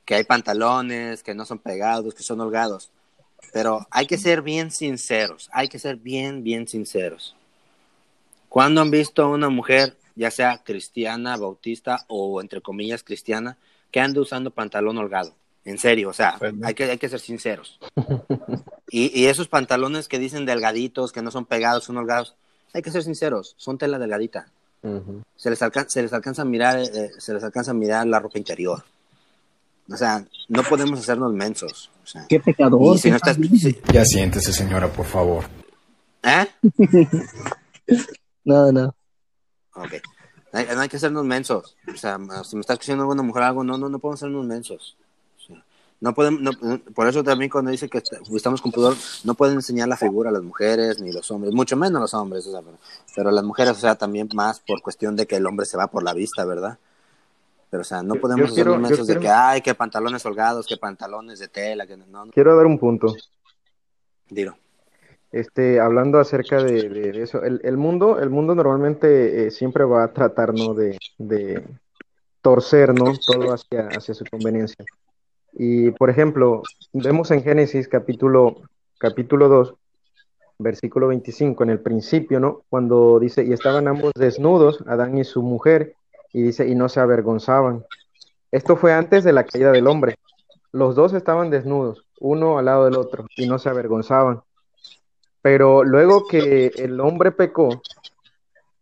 que 0.06 0.16
hay 0.16 0.24
pantalones, 0.24 1.24
que 1.24 1.34
no 1.34 1.46
son 1.46 1.60
pegados, 1.60 2.14
que 2.14 2.24
son 2.24 2.40
holgados. 2.42 2.92
Pero 3.52 3.88
hay 3.92 4.06
que 4.08 4.18
ser 4.18 4.42
bien 4.42 4.72
sinceros, 4.72 5.50
hay 5.52 5.68
que 5.68 5.80
ser 5.80 5.98
bien, 5.98 6.44
bien 6.44 6.68
sinceros. 6.68 7.36
¿Cuándo 8.50 8.82
han 8.82 8.92
visto 8.92 9.24
a 9.24 9.30
una 9.30 9.50
mujer, 9.50 9.98
ya 10.16 10.32
sea 10.32 10.64
cristiana, 10.64 11.38
bautista 11.38 12.06
o 12.08 12.42
entre 12.42 12.62
comillas 12.62 13.04
cristiana, 13.04 13.58
que 13.92 14.00
ande 14.00 14.20
usando 14.20 14.52
pantalón 14.52 14.98
holgado? 14.98 15.36
En 15.66 15.80
serio, 15.80 16.10
o 16.10 16.14
sea, 16.14 16.38
hay 16.64 16.74
que, 16.76 16.84
hay 16.84 16.98
que 16.98 17.10
ser 17.10 17.20
sinceros. 17.20 17.80
Y, 18.88 19.26
esos 19.26 19.48
pantalones 19.50 20.08
que 20.08 20.20
dicen 20.20 20.46
delgaditos, 20.46 21.12
que 21.12 21.22
no 21.22 21.32
son 21.32 21.46
pegados, 21.46 21.84
son 21.84 21.98
holgados, 21.98 22.36
hay 22.76 22.82
que 22.82 22.92
ser 22.92 23.04
sinceros, 23.04 23.56
son 23.58 23.78
tela 23.78 23.98
delgadita. 23.98 24.48
se, 25.38 25.50
les 25.50 25.60
se 25.88 26.02
les 26.02 26.12
alcanza 26.12 26.42
a 26.42 26.46
mirar, 26.46 26.78
eh, 26.78 27.10
se 27.18 27.34
les 27.34 27.42
alcanza 27.42 27.72
a 27.72 27.74
mirar 27.74 28.06
la 28.06 28.20
ropa 28.20 28.38
interior. 28.38 28.84
O 29.90 29.96
sea, 29.96 30.26
no 30.50 30.62
podemos 30.64 31.00
hacernos 31.00 31.34
mensos. 31.34 31.90
qué 32.28 32.42
pecador. 32.42 32.98
Ya 33.94 34.04
siéntese, 34.04 34.52
señora, 34.52 34.92
por 34.92 35.06
favor. 35.06 35.46
¿Eh? 36.22 36.48
no, 38.44 38.74
no. 38.74 38.94
Ok. 39.76 39.94
No 40.52 40.82
hay 40.82 40.90
que 40.90 40.98
hacernos 40.98 41.24
mensos. 41.24 41.78
O 41.88 41.96
sea, 41.96 42.18
si 42.44 42.58
me 42.58 42.60
está 42.60 42.74
escuchando 42.74 43.04
alguna 43.04 43.24
mujer 43.24 43.44
algo, 43.44 43.64
no, 43.64 43.78
no, 43.78 43.88
no 43.88 44.00
podemos 44.00 44.20
hacernos 44.20 44.46
mensos. 44.46 44.98
No 46.06 46.14
pueden, 46.14 46.44
no, 46.44 46.52
por 46.94 47.08
eso 47.08 47.24
también 47.24 47.50
cuando 47.50 47.72
dice 47.72 47.90
que 47.90 47.98
estamos 48.36 48.62
con 48.62 48.72
pudor, 48.72 48.96
no 49.24 49.34
pueden 49.34 49.56
enseñar 49.56 49.88
la 49.88 49.98
figura 49.98 50.30
a 50.30 50.34
las 50.34 50.44
mujeres 50.44 51.02
ni 51.02 51.12
los 51.12 51.32
hombres, 51.32 51.52
mucho 51.52 51.76
menos 51.76 52.00
los 52.00 52.14
hombres, 52.14 52.46
o 52.46 52.52
sea, 52.52 52.62
pero, 52.62 52.78
pero, 53.16 53.32
las 53.32 53.44
mujeres, 53.44 53.72
o 53.72 53.80
sea, 53.80 53.96
también 53.96 54.30
más 54.36 54.60
por 54.60 54.84
cuestión 54.84 55.16
de 55.16 55.26
que 55.26 55.38
el 55.38 55.48
hombre 55.48 55.66
se 55.66 55.78
va 55.78 55.88
por 55.88 56.04
la 56.04 56.14
vista, 56.14 56.46
¿verdad? 56.46 56.78
Pero, 57.72 57.82
o 57.82 57.84
sea, 57.84 58.04
no 58.04 58.18
podemos 58.18 58.52
hacer 58.52 58.70
mensajes 58.70 59.08
de 59.08 59.20
que, 59.20 59.30
ay, 59.30 59.62
que 59.62 59.74
pantalones 59.74 60.24
holgados, 60.28 60.68
que 60.68 60.78
pantalones 60.78 61.40
de 61.40 61.48
tela, 61.48 61.88
que 61.88 61.98
no. 61.98 62.06
no. 62.06 62.32
Quiero 62.32 62.56
dar 62.56 62.68
un 62.68 62.78
punto. 62.78 63.16
Dilo. 64.30 64.56
Este, 65.32 65.80
hablando 65.80 66.20
acerca 66.20 66.62
de, 66.62 66.88
de, 66.88 67.24
eso, 67.24 67.42
el, 67.42 67.62
el, 67.64 67.78
mundo, 67.78 68.20
el 68.20 68.30
mundo 68.30 68.54
normalmente 68.54 69.48
eh, 69.48 69.50
siempre 69.50 69.86
va 69.86 70.04
a 70.04 70.14
tratar, 70.14 70.54
¿no? 70.54 70.76
De, 70.76 71.00
de 71.18 71.64
torcer, 72.42 72.94
¿no? 72.94 73.12
Todo 73.26 73.56
hacia, 73.56 73.88
hacia 73.88 74.14
su 74.14 74.24
conveniencia. 74.26 74.86
Y, 75.58 75.92
por 75.92 76.10
ejemplo, 76.10 76.64
vemos 76.92 77.32
en 77.32 77.42
Génesis 77.42 77.88
capítulo, 77.88 78.58
capítulo 78.98 79.48
2, 79.48 79.74
versículo 80.60 81.08
25, 81.08 81.64
en 81.64 81.70
el 81.70 81.80
principio, 81.80 82.42
¿no? 82.42 82.64
Cuando 82.70 83.20
dice, 83.20 83.46
y 83.46 83.54
estaban 83.54 83.88
ambos 83.88 84.12
desnudos, 84.16 84.84
Adán 84.86 85.18
y 85.18 85.24
su 85.24 85.42
mujer, 85.42 85.96
y 86.34 86.42
dice, 86.42 86.68
y 86.68 86.76
no 86.76 86.90
se 86.90 87.00
avergonzaban. 87.00 87.86
Esto 88.52 88.76
fue 88.76 88.94
antes 88.94 89.24
de 89.24 89.32
la 89.32 89.46
caída 89.46 89.72
del 89.72 89.88
hombre. 89.88 90.16
Los 90.74 90.94
dos 90.94 91.14
estaban 91.14 91.50
desnudos, 91.50 92.06
uno 92.20 92.58
al 92.58 92.66
lado 92.66 92.86
del 92.86 92.98
otro, 92.98 93.26
y 93.38 93.48
no 93.48 93.58
se 93.58 93.70
avergonzaban. 93.70 94.42
Pero 95.42 95.86
luego 95.86 96.28
que 96.28 96.72
el 96.76 97.00
hombre 97.00 97.32
pecó, 97.32 97.82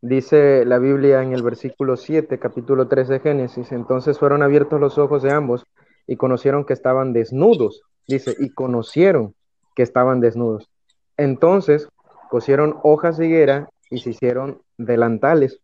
dice 0.02 0.66
la 0.66 0.80
Biblia 0.80 1.22
en 1.22 1.34
el 1.34 1.44
versículo 1.44 1.98
7, 1.98 2.40
capítulo 2.40 2.88
3 2.88 3.10
de 3.10 3.20
Génesis, 3.20 3.72
entonces 3.72 4.18
fueron 4.18 4.42
abiertos 4.42 4.80
los 4.80 4.98
ojos 4.98 5.22
de 5.22 5.32
ambos 5.32 5.68
y 6.08 6.16
conocieron 6.16 6.66
que 6.66 6.74
estaban 6.74 7.14
desnudos. 7.14 7.82
Dice, 8.08 8.36
y 8.40 8.50
conocieron 8.50 9.36
que 9.76 9.84
estaban 9.84 10.20
desnudos. 10.20 10.70
Entonces 11.18 11.88
cosieron 12.30 12.78
hojas 12.84 13.18
de 13.18 13.28
higuera 13.28 13.70
y 13.90 14.00
se 14.00 14.12
hicieron 14.12 14.62
delantales. 14.78 15.60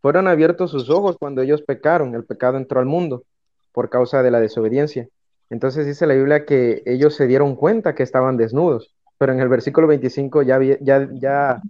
Fueron 0.00 0.28
abiertos 0.28 0.70
sus 0.70 0.90
ojos 0.90 1.16
cuando 1.18 1.42
ellos 1.42 1.62
pecaron. 1.62 2.14
El 2.14 2.24
pecado 2.24 2.56
entró 2.56 2.80
al 2.80 2.86
mundo 2.86 3.24
por 3.72 3.90
causa 3.90 4.22
de 4.22 4.30
la 4.30 4.40
desobediencia. 4.40 5.08
Entonces 5.50 5.86
dice 5.86 6.06
la 6.06 6.14
Biblia 6.14 6.44
que 6.44 6.82
ellos 6.86 7.14
se 7.14 7.26
dieron 7.26 7.56
cuenta 7.56 7.94
que 7.94 8.02
estaban 8.02 8.36
desnudos. 8.36 8.94
Pero 9.18 9.32
en 9.32 9.40
el 9.40 9.48
versículo 9.48 9.86
25 9.86 10.42
ya, 10.42 10.58
ya, 10.80 11.08
ya, 11.12 11.60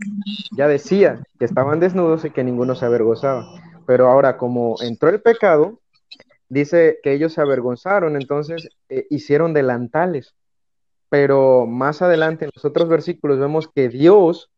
ya 0.57 0.68
decía 0.68 1.22
que 1.39 1.45
estaban 1.45 1.79
desnudos 1.81 2.25
y 2.25 2.31
que 2.31 2.43
ninguno 2.43 2.75
se 2.75 2.87
avergonzaba. 2.87 3.45
Pero 3.87 4.09
ahora, 4.09 4.39
como 4.39 4.77
entró 4.81 5.11
el 5.11 5.20
pecado, 5.20 5.79
dice 6.55 7.00
que 7.02 7.12
ellos 7.12 7.32
se 7.32 7.40
avergonzaron, 7.40 8.16
entonces 8.16 8.68
eh, 8.88 9.07
hicieron 9.11 9.52
delantales. 9.52 10.34
Pero 11.11 11.66
más 11.66 12.00
adelante 12.00 12.44
en 12.44 12.50
los 12.55 12.64
otros 12.64 12.88
versículos 12.88 13.38
vemos 13.38 13.68
que 13.68 13.88
Dios 13.88 14.50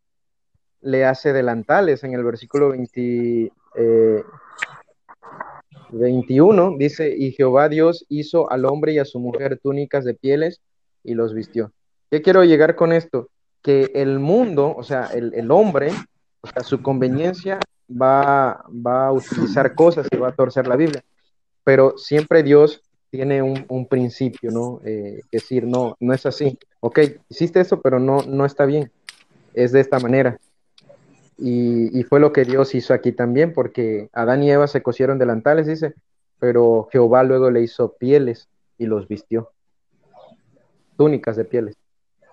le 0.81 1.05
hace 1.05 1.33
delantales. 1.33 2.05
En 2.05 2.13
el 2.15 2.23
versículo 2.23 2.71
20, 2.71 3.53
eh, 3.77 4.25
21 5.91 6.77
dice, 6.79 7.15
y 7.17 7.33
Jehová 7.33 7.69
Dios 7.69 8.05
hizo 8.09 8.51
al 8.51 8.67
hombre 8.67 8.93
y 8.93 8.99
a 8.99 9.05
su 9.05 9.19
mujer 9.19 9.59
túnicas 9.63 10.05
de 10.05 10.15
pieles 10.15 10.61
y 11.03 11.15
los 11.15 11.35
vistió. 11.35 11.73
¿Qué 12.11 12.23
quiero 12.23 12.45
llegar 12.45 12.77
con 12.77 12.93
esto? 12.93 13.31
Que 13.63 13.91
el 13.95 14.19
mundo, 14.19 14.75
o 14.77 14.85
sea, 14.85 15.07
el, 15.07 15.35
el 15.35 15.51
hombre, 15.51 15.91
sea, 15.91 16.63
su 16.63 16.83
conveniencia 16.83 17.59
va, 17.91 18.65
va 18.71 19.09
a 19.09 19.13
utilizar 19.13 19.75
cosas 19.75 20.07
y 20.11 20.17
va 20.17 20.29
a 20.29 20.35
torcer 20.35 20.67
la 20.69 20.77
Biblia 20.77 21.03
pero 21.67 21.99
siempre 21.99 22.45
Dios 22.45 22.81
tiene 23.11 23.43
un, 23.43 23.65
un 23.69 23.89
principio, 23.89 24.53
¿no? 24.53 24.81
Eh, 24.85 25.21
decir, 25.33 25.67
no, 25.67 25.97
no 25.99 26.15
es 26.15 26.25
así. 26.25 26.57
Ok, 26.79 27.01
hiciste 27.29 27.59
eso, 27.59 27.81
pero 27.81 27.99
no, 27.99 28.23
no 28.23 28.47
está 28.47 28.67
bien. 28.67 28.93
Es 29.53 29.73
de 29.73 29.81
esta 29.81 29.99
manera. 29.99 30.39
Y, 31.37 31.99
y, 31.99 32.05
fue 32.05 32.21
lo 32.21 32.33
que 32.33 32.45
Dios 32.45 32.73
hizo 32.77 32.95
aquí 32.95 33.11
también, 33.11 33.53
porque 33.53 34.09
Adán 34.13 34.45
y 34.45 34.51
Eva 34.53 34.69
se 34.69 34.81
cosieron 34.81 35.19
delantales, 35.19 35.67
dice, 35.67 35.95
pero 36.39 36.89
Jehová 36.93 37.25
luego 37.25 37.51
le 37.51 37.63
hizo 37.63 37.95
pieles 37.95 38.49
y 38.79 38.87
los 38.87 39.09
vistió. 39.09 39.51
Túnicas 40.97 41.35
de 41.35 41.47
pieles 41.47 41.75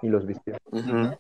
y 0.04 0.10
los 0.10 0.28
vistió. 0.28 0.58
Uh 0.70 0.78
-huh. 0.78 1.18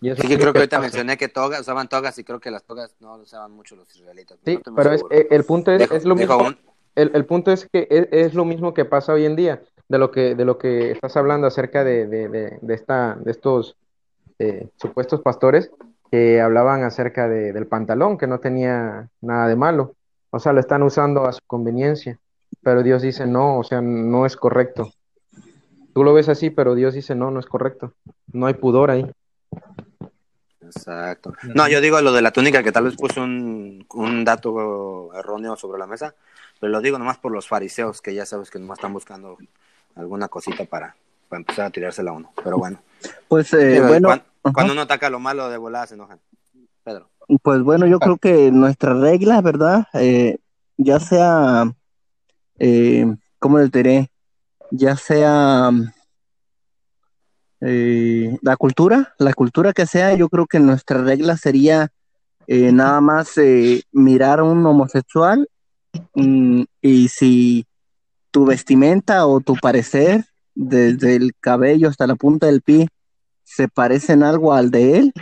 Y 0.00 0.08
eso 0.08 0.22
sí, 0.22 0.28
yo 0.28 0.38
creo 0.38 0.54
que 0.54 0.60
ahorita 0.60 0.80
mencioné 0.80 1.18
que 1.18 1.28
togas, 1.28 1.60
usaban 1.60 1.86
togas 1.86 2.18
y 2.18 2.24
creo 2.24 2.40
que 2.40 2.50
las 2.50 2.64
togas 2.64 2.96
no 3.00 3.16
usaban 3.16 3.52
mucho 3.52 3.76
los 3.76 3.94
israelitas. 3.94 4.38
Sí, 4.42 4.58
no 4.66 4.74
pero 4.74 4.92
es, 4.92 5.02
el 5.10 5.44
punto 5.44 5.70
es, 5.70 5.80
dejo, 5.80 5.94
es 5.94 6.04
lo 6.06 6.14
mismo. 6.14 6.38
Un, 6.38 6.56
el, 6.94 7.10
el, 7.14 7.24
punto 7.24 7.52
es 7.52 7.68
que 7.70 7.86
es, 7.90 8.08
es, 8.10 8.34
lo 8.34 8.44
mismo 8.44 8.74
que 8.74 8.84
pasa 8.84 9.12
hoy 9.12 9.24
en 9.24 9.36
día, 9.36 9.62
de 9.88 9.98
lo 9.98 10.10
que, 10.10 10.34
de 10.34 10.44
lo 10.44 10.58
que 10.58 10.92
estás 10.92 11.16
hablando 11.16 11.46
acerca 11.46 11.84
de, 11.84 12.06
de, 12.06 12.28
de, 12.28 12.58
de 12.60 12.74
esta, 12.74 13.16
de 13.16 13.30
estos 13.30 13.76
eh, 14.38 14.68
supuestos 14.76 15.20
pastores 15.20 15.70
que 16.10 16.40
hablaban 16.40 16.84
acerca 16.84 17.28
del 17.28 17.66
pantalón, 17.66 18.18
que 18.18 18.26
no 18.26 18.38
tenía 18.38 19.08
nada 19.20 19.48
de 19.48 19.56
malo. 19.56 19.94
O 20.30 20.38
sea, 20.38 20.52
lo 20.52 20.60
están 20.60 20.82
usando 20.82 21.26
a 21.26 21.32
su 21.32 21.40
conveniencia. 21.46 22.18
Pero 22.62 22.82
Dios 22.82 23.02
dice, 23.02 23.26
no, 23.26 23.58
o 23.58 23.64
sea, 23.64 23.80
no 23.80 24.26
es 24.26 24.36
correcto. 24.36 24.90
Tú 25.92 26.04
lo 26.04 26.14
ves 26.14 26.28
así, 26.28 26.50
pero 26.50 26.74
Dios 26.74 26.94
dice, 26.94 27.14
no, 27.14 27.30
no 27.30 27.40
es 27.40 27.46
correcto. 27.46 27.92
No 28.32 28.46
hay 28.46 28.54
pudor 28.54 28.90
ahí. 28.90 29.10
Exacto. 30.76 31.34
No, 31.54 31.68
yo 31.68 31.80
digo 31.80 32.00
lo 32.00 32.12
de 32.12 32.22
la 32.22 32.32
túnica, 32.32 32.62
que 32.62 32.72
tal 32.72 32.84
vez 32.84 32.96
puse 32.96 33.20
un, 33.20 33.86
un 33.94 34.24
dato 34.24 35.12
erróneo 35.14 35.56
sobre 35.56 35.78
la 35.78 35.86
mesa, 35.86 36.14
pero 36.60 36.72
lo 36.72 36.80
digo 36.80 36.98
nomás 36.98 37.18
por 37.18 37.32
los 37.32 37.48
fariseos, 37.48 38.00
que 38.00 38.14
ya 38.14 38.26
sabes 38.26 38.50
que 38.50 38.58
nomás 38.58 38.78
están 38.78 38.92
buscando 38.92 39.38
alguna 39.96 40.28
cosita 40.28 40.64
para, 40.64 40.96
para 41.28 41.40
empezar 41.40 41.66
a 41.66 41.70
tirársela 41.70 42.10
a 42.10 42.14
uno. 42.14 42.32
Pero 42.42 42.58
bueno. 42.58 42.78
Pues 43.28 43.52
eh, 43.54 43.74
Digo, 43.74 43.88
bueno. 43.88 44.08
Cuando, 44.52 44.72
uno 44.74 44.82
ataca 44.82 45.08
lo 45.08 45.20
malo, 45.20 45.48
de 45.48 45.56
volada 45.56 45.86
se 45.86 45.94
enojan. 45.94 46.20
Pedro. 46.82 47.08
Pues 47.42 47.62
bueno, 47.62 47.86
yo 47.86 47.98
creo 47.98 48.18
que 48.18 48.50
nuestra 48.52 48.92
regla, 48.92 49.40
¿verdad? 49.40 49.86
Eh, 49.94 50.36
ya 50.76 51.00
sea, 51.00 51.72
eh, 52.58 53.06
¿cómo 53.38 53.58
les 53.58 53.72
diré? 53.72 54.10
Ya 54.70 54.96
sea 54.96 55.70
eh, 57.66 58.36
la 58.42 58.56
cultura, 58.56 59.14
la 59.18 59.32
cultura 59.32 59.72
que 59.72 59.86
sea, 59.86 60.14
yo 60.14 60.28
creo 60.28 60.46
que 60.46 60.60
nuestra 60.60 61.02
regla 61.02 61.36
sería 61.38 61.90
eh, 62.46 62.72
nada 62.72 63.00
más 63.00 63.38
eh, 63.38 63.82
mirar 63.90 64.40
a 64.40 64.44
un 64.44 64.64
homosexual 64.66 65.48
mm, 66.14 66.62
y 66.82 67.08
si 67.08 67.66
tu 68.30 68.44
vestimenta 68.44 69.26
o 69.26 69.40
tu 69.40 69.54
parecer, 69.54 70.26
desde 70.54 71.16
el 71.16 71.32
cabello 71.40 71.88
hasta 71.88 72.06
la 72.06 72.16
punta 72.16 72.46
del 72.46 72.60
pie, 72.60 72.88
se 73.44 73.68
parecen 73.68 74.22
algo 74.22 74.52
al 74.52 74.70
de 74.70 74.98
él, 74.98 75.12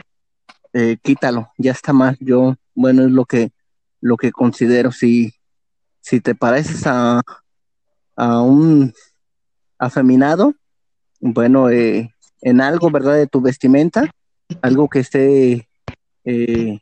eh, 0.72 0.96
quítalo, 1.00 1.50
ya 1.58 1.72
está 1.72 1.92
mal. 1.92 2.16
Yo, 2.20 2.56
bueno, 2.74 3.02
es 3.02 3.10
lo 3.10 3.24
que, 3.24 3.52
lo 4.00 4.16
que 4.16 4.32
considero. 4.32 4.90
Si, 4.90 5.32
si 6.00 6.20
te 6.20 6.34
pareces 6.34 6.86
a, 6.86 7.22
a 8.16 8.40
un 8.40 8.92
afeminado, 9.78 10.54
bueno, 11.20 11.70
eh, 11.70 12.12
en 12.42 12.60
algo, 12.60 12.90
¿verdad? 12.90 13.14
De 13.14 13.26
tu 13.26 13.40
vestimenta, 13.40 14.10
algo 14.60 14.88
que 14.88 14.98
esté 14.98 15.68
eh, 16.24 16.80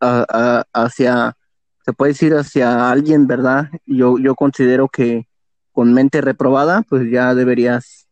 a, 0.00 0.26
a, 0.28 0.84
hacia, 0.84 1.36
se 1.84 1.92
puede 1.92 2.12
decir 2.12 2.34
hacia 2.34 2.90
alguien, 2.90 3.26
¿verdad? 3.26 3.68
Yo, 3.86 4.18
yo 4.18 4.34
considero 4.34 4.88
que 4.88 5.28
con 5.72 5.92
mente 5.92 6.20
reprobada, 6.20 6.82
pues 6.82 7.10
ya 7.10 7.34
deberías, 7.34 8.08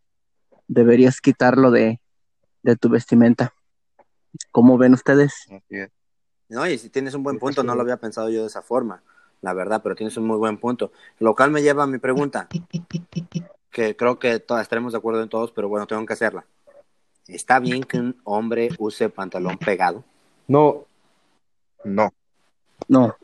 deberías 0.68 1.20
quitarlo 1.20 1.70
de, 1.70 2.00
de 2.62 2.76
tu 2.76 2.88
vestimenta. 2.88 3.52
¿Cómo 4.50 4.78
ven 4.78 4.94
ustedes? 4.94 5.32
No, 6.48 6.66
y 6.66 6.76
si 6.78 6.90
tienes 6.90 7.14
un 7.14 7.22
buen 7.22 7.38
punto, 7.38 7.62
no 7.62 7.74
lo 7.74 7.82
había 7.82 7.96
pensado 7.96 8.28
yo 8.30 8.42
de 8.42 8.46
esa 8.46 8.62
forma, 8.62 9.02
la 9.40 9.54
verdad, 9.54 9.80
pero 9.82 9.94
tienes 9.94 10.16
un 10.16 10.26
muy 10.26 10.36
buen 10.36 10.58
punto. 10.58 10.92
Lo 11.18 11.34
cual 11.34 11.50
me 11.50 11.62
lleva 11.62 11.84
a 11.84 11.86
mi 11.86 11.98
pregunta, 11.98 12.48
que 13.72 13.96
creo 13.96 14.18
que 14.18 14.38
todas 14.38 14.62
estaremos 14.62 14.92
de 14.92 14.98
acuerdo 14.98 15.22
en 15.22 15.28
todos, 15.28 15.50
pero 15.50 15.68
bueno, 15.68 15.86
tengo 15.86 16.04
que 16.06 16.12
hacerla. 16.12 16.44
¿Está 17.26 17.58
bien 17.58 17.82
que 17.82 17.98
un 17.98 18.20
hombre 18.24 18.68
use 18.78 19.08
pantalón 19.08 19.56
pegado? 19.56 20.04
No. 20.46 20.84
No. 21.84 22.12
No. 22.88 23.16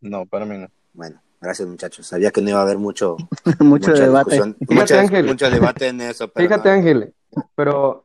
No, 0.00 0.26
para 0.26 0.44
mí 0.44 0.58
no. 0.58 0.68
Bueno, 0.92 1.22
gracias 1.40 1.68
muchachos. 1.68 2.06
Sabía 2.06 2.30
que 2.30 2.42
no 2.42 2.50
iba 2.50 2.58
a 2.58 2.62
haber 2.62 2.78
mucho, 2.78 3.16
mucho 3.60 3.92
debate. 3.92 4.32
Fíjate, 4.32 4.74
mucha, 4.74 5.00
Ángel. 5.00 5.26
mucho 5.26 5.50
debate 5.50 5.88
en 5.88 6.00
eso. 6.00 6.28
Pero 6.28 6.48
Fíjate, 6.48 6.68
no. 6.68 6.74
Ángel, 6.74 7.14
pero 7.54 8.04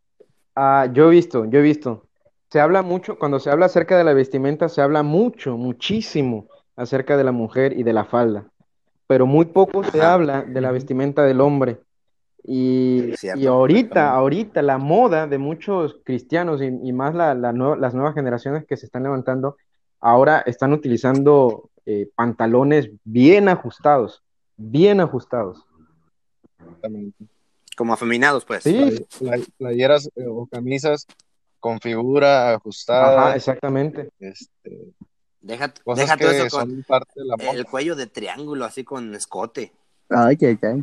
uh, 0.56 0.92
yo 0.94 1.08
he 1.08 1.12
visto, 1.12 1.46
yo 1.46 1.60
he 1.60 1.64
visto. 1.64 2.04
Se 2.50 2.62
habla 2.62 2.82
mucho, 2.82 3.18
cuando 3.18 3.40
se 3.40 3.50
habla 3.50 3.66
acerca 3.66 3.98
de 3.98 4.04
la 4.06 4.14
vestimenta, 4.14 4.70
se 4.70 4.82
habla 4.82 5.04
mucho, 5.04 5.58
muchísimo 5.58 6.48
acerca 6.78 7.18
de 7.18 7.24
la 7.24 7.32
mujer 7.34 7.78
y 7.78 7.84
de 7.84 7.92
la 7.92 8.06
falda, 8.06 8.46
pero 9.08 9.26
muy 9.26 9.46
poco 9.46 9.84
se 9.84 10.02
habla 10.02 10.42
de 10.44 10.62
la 10.62 10.72
vestimenta 10.72 11.24
del 11.24 11.42
hombre. 11.42 11.80
Y, 12.44 13.12
Cierto, 13.18 13.40
y 13.42 13.48
ahorita, 13.48 14.12
ahorita 14.14 14.62
la 14.62 14.78
moda 14.78 15.28
de 15.28 15.38
muchos 15.38 15.98
cristianos 16.06 16.62
y, 16.62 16.66
y 16.68 16.94
más 16.94 17.14
la, 17.16 17.34
la 17.34 17.52
nue- 17.52 17.78
las 17.78 17.94
nuevas 17.94 18.14
generaciones 18.14 18.66
que 18.66 18.78
se 18.78 18.86
están 18.86 19.04
levantando, 19.04 19.58
ahora 20.00 20.44
están 20.46 20.72
utilizando 20.72 21.70
eh, 21.86 22.10
pantalones 22.16 22.90
bien 23.04 23.50
ajustados, 23.50 24.24
bien 24.56 25.02
ajustados. 25.02 25.66
Exactamente. 26.60 27.26
Como 27.76 27.94
afeminados, 27.94 28.46
pues. 28.46 28.64
Sí, 28.64 29.06
Play- 29.20 29.46
playeras 29.58 30.10
eh, 30.16 30.26
o 30.28 30.46
camisas 30.48 31.06
con 31.60 31.80
figura 31.80 32.54
ajustada, 32.54 33.28
ajá, 33.28 33.36
exactamente. 33.36 34.10
este, 34.20 34.94
Deja, 35.48 35.74
cosas 35.74 36.04
deja 36.06 36.18
todo 36.18 36.30
que 36.30 36.38
eso 36.46 36.58
con 36.58 36.70
son 36.70 36.84
parte 36.84 37.12
de 37.16 37.26
la 37.26 37.38
moda, 37.38 37.52
el 37.52 37.66
cuello 37.66 37.96
de 37.96 38.08
triángulo, 38.08 38.66
así 38.66 38.84
con 38.84 39.16
escote. 39.16 39.72
Ay, 40.10 40.38
ay, 40.42 40.60
ay. 40.62 40.82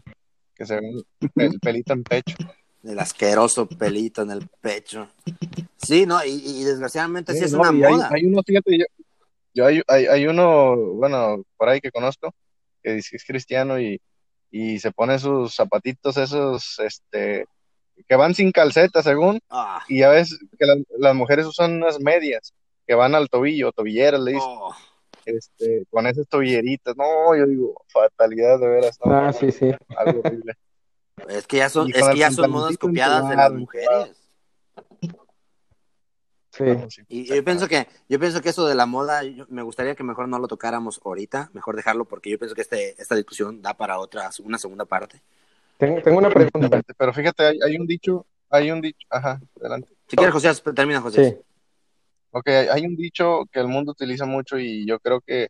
que 0.55 0.65
se 0.65 0.77
ve 0.81 0.89
el, 0.89 1.05
el 1.37 1.61
pelito 1.61 1.93
en 1.93 2.03
pecho. 2.03 2.37
El 2.83 2.99
asqueroso 2.99 3.67
pelito 3.67 4.23
en 4.23 4.31
el 4.31 4.49
pecho. 4.63 5.09
Sí, 5.77 6.07
no, 6.07 6.25
y, 6.25 6.31
y 6.31 6.65
desgraciadamente 6.65 7.33
sí, 7.35 7.41
Sí, 7.41 7.45
es 7.45 7.53
no, 7.53 7.61
una 7.61 7.69
hay, 7.69 7.75
moda. 7.77 8.11
hay 8.11 8.25
uno, 8.25 8.43
fíjate, 8.43 8.79
yo, 8.79 8.85
yo 9.53 9.67
hay, 9.67 9.83
hay, 9.87 10.07
hay 10.07 10.27
uno, 10.27 10.77
bueno, 10.95 11.45
por 11.59 11.69
ahí 11.69 11.81
que 11.81 11.91
conozco, 11.91 12.35
que 12.83 12.93
dice 12.93 13.11
que 13.11 13.17
es 13.19 13.25
cristiano 13.25 13.79
y, 13.79 14.01
y 14.51 14.79
se 14.79 14.93
pone 14.93 15.19
sus 15.19 15.55
zapatitos 15.55 16.17
esos, 16.17 16.79
este, 16.79 17.45
que 18.09 18.17
van 18.17 18.35
sin 18.35 18.51
calceta, 18.51 19.03
según, 19.03 19.41
Ah, 19.51 19.83
y 19.89 19.99
ya 20.01 20.09
ves 20.09 20.39
que 20.59 20.65
las, 20.67 20.79
las 20.99 21.15
mujeres 21.15 21.45
usan 21.47 21.75
unas 21.75 22.01
medias 22.01 22.53
que 22.87 22.95
van 22.95 23.15
al 23.15 23.29
tobillo, 23.29 23.73
tobilleras, 23.73 24.21
le 24.21 24.33
dicen, 24.33 24.49
oh, 24.51 24.75
este, 25.25 25.87
con 25.91 26.07
esas 26.07 26.29
tobilleritas. 26.29 26.97
No, 26.97 27.35
yo 27.37 27.47
digo, 27.47 27.83
fatalidad 27.89 28.59
de 28.59 28.69
veras, 28.69 28.99
no, 29.05 29.13
Ah, 29.13 29.33
sí, 29.33 29.51
sí. 29.51 29.71
algo 29.97 30.21
horrible. 30.21 30.55
es 31.29 31.47
que 31.47 31.59
ya 31.59 31.69
son, 31.69 31.91
es 31.95 32.09
que 32.09 32.19
ya 32.19 32.31
son 32.31 32.51
modas 32.51 32.77
copiadas 32.79 33.29
de 33.29 33.37
las 33.37 33.53
mujeres. 33.53 34.17
Sí. 36.51 36.65
Sí, 36.89 37.03
Y 37.09 37.25
yo 37.25 37.45
pienso 37.45 37.67
que, 37.67 37.89
yo 38.09 38.21
pienso 38.21 38.41
que 38.41 38.51
eso 38.51 38.65
de 38.69 38.77
la 38.77 38.87
moda, 38.87 39.25
yo- 39.25 39.45
me 39.49 39.63
gustaría 39.63 39.97
que 39.97 40.05
mejor 40.05 40.29
no 40.29 40.39
lo 40.39 40.47
tocáramos 40.47 41.01
ahorita, 41.05 41.51
mejor 41.53 41.75
dejarlo 41.75 42.05
porque 42.05 42.31
yo 42.31 42.39
pienso 42.39 42.55
que 42.55 42.61
este, 42.61 42.91
esta 43.03 43.17
discusión 43.17 43.61
da 43.61 43.75
para 43.75 43.99
otra, 43.99 44.31
una 44.45 44.57
segunda 44.59 44.85
parte. 44.85 45.21
Tengo, 45.79 46.01
tengo 46.01 46.19
una 46.19 46.31
pregunta. 46.31 46.81
Pero 46.97 47.13
fíjate, 47.13 47.45
hay, 47.45 47.59
hay 47.61 47.77
un 47.77 47.89
dicho, 47.89 48.25
hay 48.49 48.71
un 48.71 48.81
dicho, 48.81 49.05
ajá, 49.11 49.41
adelante. 49.59 49.89
Si 50.07 50.17
quieres, 50.17 50.33
José, 50.33 50.53
termina, 50.73 51.01
José. 51.01 51.31
Sí, 51.31 51.37
Ok, 52.37 52.49
hay, 52.49 52.85
un 52.87 52.97
dicho 52.97 53.45
que 53.53 53.61
el 53.61 53.69
mundo 53.69 53.93
utiliza 53.93 54.27
mucho 54.27 54.59
y 54.59 54.87
yo 54.87 54.99
creo 54.99 55.21
que 55.21 55.49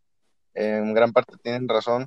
en 0.54 0.94
gran 0.94 1.12
parte 1.12 1.36
tienen 1.42 1.68
razón. 1.68 2.06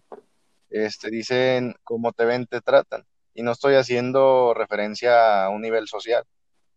Este, 0.70 1.10
dicen, 1.10 1.76
como 1.84 2.14
te 2.14 2.26
ven, 2.26 2.46
te 2.48 2.62
tratan. 2.62 3.04
Y 3.34 3.44
no 3.44 3.52
estoy 3.54 3.76
haciendo 3.76 4.54
referencia 4.54 5.46
a 5.46 5.50
un 5.50 5.62
nivel 5.62 5.88
social, 5.88 6.24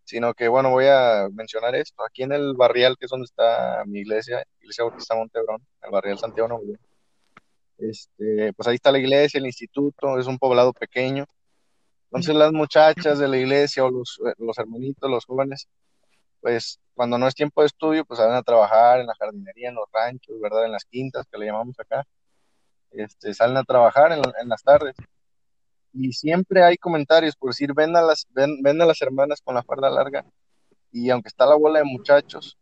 sino 0.04 0.34
que, 0.34 0.48
bueno, 0.48 0.70
voy 0.70 0.86
a 0.86 1.28
mencionar 1.32 1.74
esto. 1.74 2.04
Aquí 2.04 2.22
en 2.22 2.32
el 2.32 2.54
barrial, 2.54 2.96
que 2.98 3.06
es 3.06 3.10
donde 3.10 3.26
está 3.26 3.84
mi 3.86 4.00
iglesia, 4.00 4.44
Iglesia 4.60 4.84
Bautista 4.84 5.14
Montebrón, 5.16 5.62
el 5.82 5.90
barrial 5.90 6.18
Santiago 6.18 6.48
Nuevo 6.48 6.64
este, 7.80 8.52
pues 8.54 8.68
ahí 8.68 8.76
está 8.76 8.92
la 8.92 8.98
iglesia, 8.98 9.38
el 9.38 9.46
instituto, 9.46 10.18
es 10.18 10.26
un 10.26 10.38
poblado 10.38 10.72
pequeño. 10.72 11.26
Entonces 12.10 12.34
las 12.34 12.52
muchachas 12.52 13.18
de 13.18 13.28
la 13.28 13.38
iglesia 13.38 13.84
o 13.84 13.90
los, 13.90 14.20
eh, 14.26 14.34
los 14.38 14.58
hermanitos, 14.58 15.10
los 15.10 15.24
jóvenes, 15.24 15.68
pues 16.40 16.80
cuando 16.94 17.18
no 17.18 17.26
es 17.28 17.34
tiempo 17.34 17.62
de 17.62 17.68
estudio, 17.68 18.04
pues 18.04 18.18
salen 18.18 18.36
a 18.36 18.42
trabajar 18.42 19.00
en 19.00 19.06
la 19.06 19.14
jardinería, 19.18 19.68
en 19.70 19.74
los 19.76 19.86
ranchos, 19.92 20.40
¿verdad? 20.40 20.66
En 20.66 20.72
las 20.72 20.84
quintas, 20.84 21.26
que 21.30 21.38
le 21.38 21.46
llamamos 21.46 21.78
acá. 21.80 22.04
Este, 22.92 23.34
salen 23.34 23.56
a 23.58 23.64
trabajar 23.64 24.12
en, 24.12 24.22
la- 24.22 24.34
en 24.42 24.48
las 24.48 24.62
tardes. 24.62 24.96
Y 25.92 26.12
siempre 26.12 26.62
hay 26.62 26.76
comentarios 26.76 27.36
por 27.36 27.50
decir, 27.50 27.72
ven 27.74 27.96
a 27.96 28.02
las, 28.02 28.26
ven, 28.30 28.62
ven 28.62 28.80
a 28.82 28.86
las 28.86 29.00
hermanas 29.02 29.40
con 29.42 29.54
la 29.54 29.62
falda 29.62 29.90
larga. 29.90 30.24
Y 30.92 31.10
aunque 31.10 31.28
está 31.28 31.46
la 31.46 31.56
bola 31.56 31.80
de 31.80 31.86
muchachos, 31.86 32.58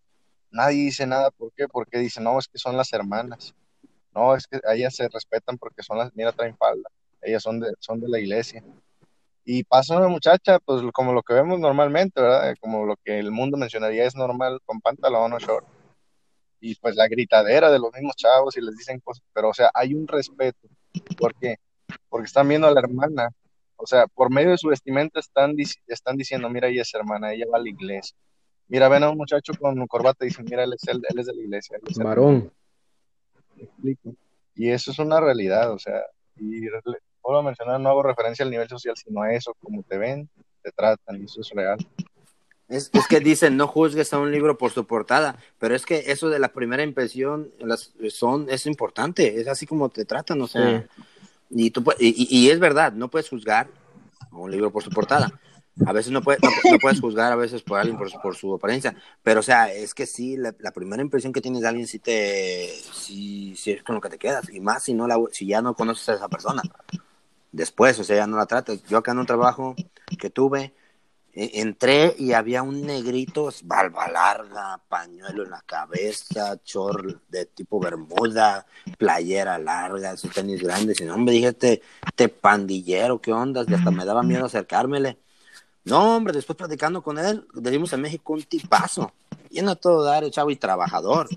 nadie 0.51 0.85
dice 0.85 1.07
nada. 1.07 1.31
¿Por 1.33 1.53
qué? 1.55 1.69
Porque 1.69 1.99
dicen, 1.99 2.25
no, 2.25 2.39
es 2.39 2.49
que 2.49 2.59
son 2.59 2.77
las 2.77 2.93
hermanas. 2.95 3.55
No, 4.15 4.35
es 4.37 4.47
que 4.49 4.61
ellas 4.75 4.97
se 4.97 5.09
respetan 5.09 5.59
porque 5.59 5.83
son 5.83 5.99
las, 5.99 6.15
mira, 6.17 6.33
traen 6.33 6.57
falda. 6.57 6.89
Ellas 7.23 7.43
son 7.43 7.61
de, 7.61 7.73
son 7.81 8.01
de 8.01 8.09
la 8.09 8.21
iglesia. 8.21 8.65
Y 9.51 9.65
pasa 9.65 9.97
una 9.97 10.09
muchacha, 10.09 10.59
pues 10.59 10.83
como 10.93 11.15
lo 11.15 11.23
que 11.23 11.33
vemos 11.33 11.59
normalmente, 11.59 12.21
¿verdad? 12.21 12.55
Como 12.61 12.85
lo 12.85 12.97
que 13.03 13.19
el 13.19 13.31
mundo 13.31 13.57
mencionaría 13.57 14.05
es 14.05 14.15
normal, 14.15 14.61
con 14.67 14.79
pantalón 14.83 15.33
o 15.33 15.39
short. 15.39 15.67
Y 16.61 16.75
pues 16.75 16.97
la 16.97 17.09
gritadera 17.09 17.71
de 17.71 17.79
los 17.79 17.91
mismos 17.95 18.15
chavos 18.15 18.59
y 18.59 18.61
les 18.61 18.77
dicen 18.77 19.01
cosas, 19.01 19.25
pero 19.33 19.49
o 19.49 19.55
sea, 19.55 19.71
hay 19.73 19.95
un 19.95 20.07
respeto. 20.07 20.69
¿Por 21.17 21.35
qué? 21.37 21.57
Porque 22.11 22.27
están 22.27 22.47
viendo 22.47 22.67
a 22.67 22.73
la 22.73 22.81
hermana. 22.81 23.31
O 23.77 23.87
sea, 23.87 24.07
por 24.07 24.31
medio 24.31 24.51
de 24.51 24.59
su 24.59 24.69
vestimenta 24.69 25.19
están, 25.19 25.53
dic- 25.55 25.81
están 25.87 26.19
diciendo, 26.19 26.51
mira, 26.51 26.69
ella 26.69 26.83
es 26.83 26.93
hermana, 26.93 27.33
ella 27.33 27.47
va 27.51 27.57
a 27.57 27.63
la 27.63 27.71
iglesia. 27.71 28.15
Mira, 28.67 28.91
ven 28.91 29.05
a 29.05 29.09
un 29.09 29.17
muchacho 29.17 29.55
con 29.59 29.87
corbata 29.87 30.27
y 30.27 30.29
dicen, 30.29 30.45
mira, 30.45 30.65
él 30.65 30.75
es, 30.75 30.87
el- 30.89 31.01
él 31.09 31.19
es 31.21 31.25
de 31.25 31.35
la 31.35 31.41
iglesia. 31.41 31.79
él 31.79 31.83
es 31.89 31.97
hermano". 31.99 32.21
varón. 32.21 32.53
¿Me 33.57 33.63
explico? 33.63 34.15
Y 34.55 34.69
eso 34.73 34.91
es 34.91 34.99
una 34.99 35.21
realidad, 35.21 35.73
o 35.73 35.79
sea, 35.79 36.03
y 36.37 36.67
vuelvo 37.29 37.41
a 37.41 37.45
mencionar, 37.45 37.79
no 37.81 37.91
hago 37.91 38.03
referencia 38.03 38.43
al 38.45 38.51
nivel 38.51 38.69
social, 38.69 38.95
sino 38.97 39.23
a 39.23 39.33
eso, 39.35 39.55
como 39.63 39.83
te 39.83 39.99
ven, 39.99 40.29
te 40.63 40.73
tratan, 40.73 41.21
y 41.21 41.25
eso 41.25 41.41
es 41.43 41.51
real. 41.51 41.79
Es, 42.69 42.91
es 42.93 43.07
que 43.07 43.21
dicen, 43.21 43.57
no 43.57 43.67
juzgues 43.67 44.13
a 44.13 44.19
un 44.19 44.31
libro 44.33 44.59
por 44.59 44.71
su 44.71 44.87
portada, 44.87 45.37
pero 45.59 45.75
es 45.75 45.87
que 45.87 46.05
eso 46.11 46.29
de 46.29 46.39
la 46.39 46.49
primera 46.53 46.83
impresión 46.83 47.51
las, 47.61 47.93
son, 48.11 48.47
es 48.51 48.67
importante, 48.67 49.41
es 49.41 49.49
así 49.49 49.67
como 49.67 49.89
te 49.89 50.05
tratan, 50.05 50.41
o 50.43 50.47
sea, 50.47 50.87
y, 51.51 51.71
tú, 51.71 51.83
y, 51.99 52.27
y- 52.29 52.51
es 52.51 52.59
verdad, 52.59 52.93
no 52.93 53.09
puedes 53.09 53.29
juzgar 53.29 53.69
a 54.31 54.37
un 54.37 54.51
libro 54.51 54.71
por 54.71 54.83
su 54.83 54.91
portada. 54.91 55.31
A 55.87 55.93
veces 55.93 56.11
no, 56.13 56.21
puede- 56.23 56.41
no, 56.43 56.51
no 56.71 56.79
puedes 56.79 57.01
juzgar 57.01 57.33
a 57.33 57.37
veces 57.37 57.63
por 57.63 57.79
alguien 57.79 57.97
por, 57.97 58.11
su- 58.11 58.21
por 58.21 58.37
su 58.37 58.55
apariencia, 58.55 58.95
pero 59.23 59.41
o 59.41 59.43
sea, 59.43 59.73
es 59.73 59.95
que 59.95 60.05
sí, 60.07 60.37
la, 60.37 60.55
la 60.59 60.73
primera 60.73 61.01
impresión 61.03 61.33
que 61.33 61.41
tienes 61.41 61.63
de 61.63 61.69
alguien 61.69 61.87
sí 61.87 61.99
te, 62.01 62.69
sí, 62.93 63.55
sí 63.57 63.71
es 63.73 63.83
con 63.83 63.95
lo 63.95 64.01
que 64.03 64.11
te 64.11 64.19
quedas, 64.19 64.51
y 64.51 64.61
más 64.61 64.83
si, 64.83 64.93
no 64.93 65.07
la, 65.07 65.17
si 65.31 65.47
ya 65.47 65.63
no 65.63 65.73
conoces 65.75 66.07
a 66.11 66.15
esa 66.15 66.29
persona. 66.29 66.63
Después, 67.59 67.99
o 67.99 68.05
sea, 68.05 68.19
ya 68.19 68.27
no 68.29 68.37
la 68.37 68.47
tratas. 68.47 68.85
Yo 68.85 68.99
acá 68.99 69.11
en 69.11 69.19
un 69.19 69.27
trabajo 69.27 69.75
que 70.17 70.31
tuve, 70.31 70.73
eh, 71.33 71.51
entré 71.55 72.15
y 72.17 72.33
había 72.33 72.63
un 72.63 72.87
negrito, 72.87 73.51
barba 73.65 74.07
larga, 74.07 74.81
pañuelo 74.89 75.43
en 75.43 75.51
la 75.51 75.63
cabeza, 75.63 76.63
chor 76.63 77.21
de 77.29 77.47
tipo 77.47 77.81
bermuda, 77.81 78.65
playera 78.97 79.59
larga, 79.59 80.17
sus 80.17 80.33
tenis 80.33 80.63
grandes. 80.63 81.01
Y 81.01 81.05
no, 81.05 81.19
me 81.19 81.33
dije, 81.33 81.49
este, 81.49 82.29
pandillero, 82.29 83.21
¿qué 83.21 83.33
onda? 83.33 83.65
Y 83.67 83.75
hasta 83.75 83.91
me 83.91 84.05
daba 84.05 84.23
miedo 84.23 84.47
acercármele. 84.47 85.19
No, 85.83 86.15
hombre, 86.15 86.35
después 86.35 86.57
platicando 86.57 87.03
con 87.03 87.19
él, 87.19 87.45
le 87.61 87.71
dimos 87.73 87.93
a 87.93 87.97
México 87.97 88.35
un 88.35 88.45
tipazo. 88.45 89.13
Lleno 89.51 89.73
a 89.73 89.75
todo 89.75 90.05
dar, 90.05 90.31
chavo 90.31 90.53
y 90.53 90.57
trabajador. 90.57 91.29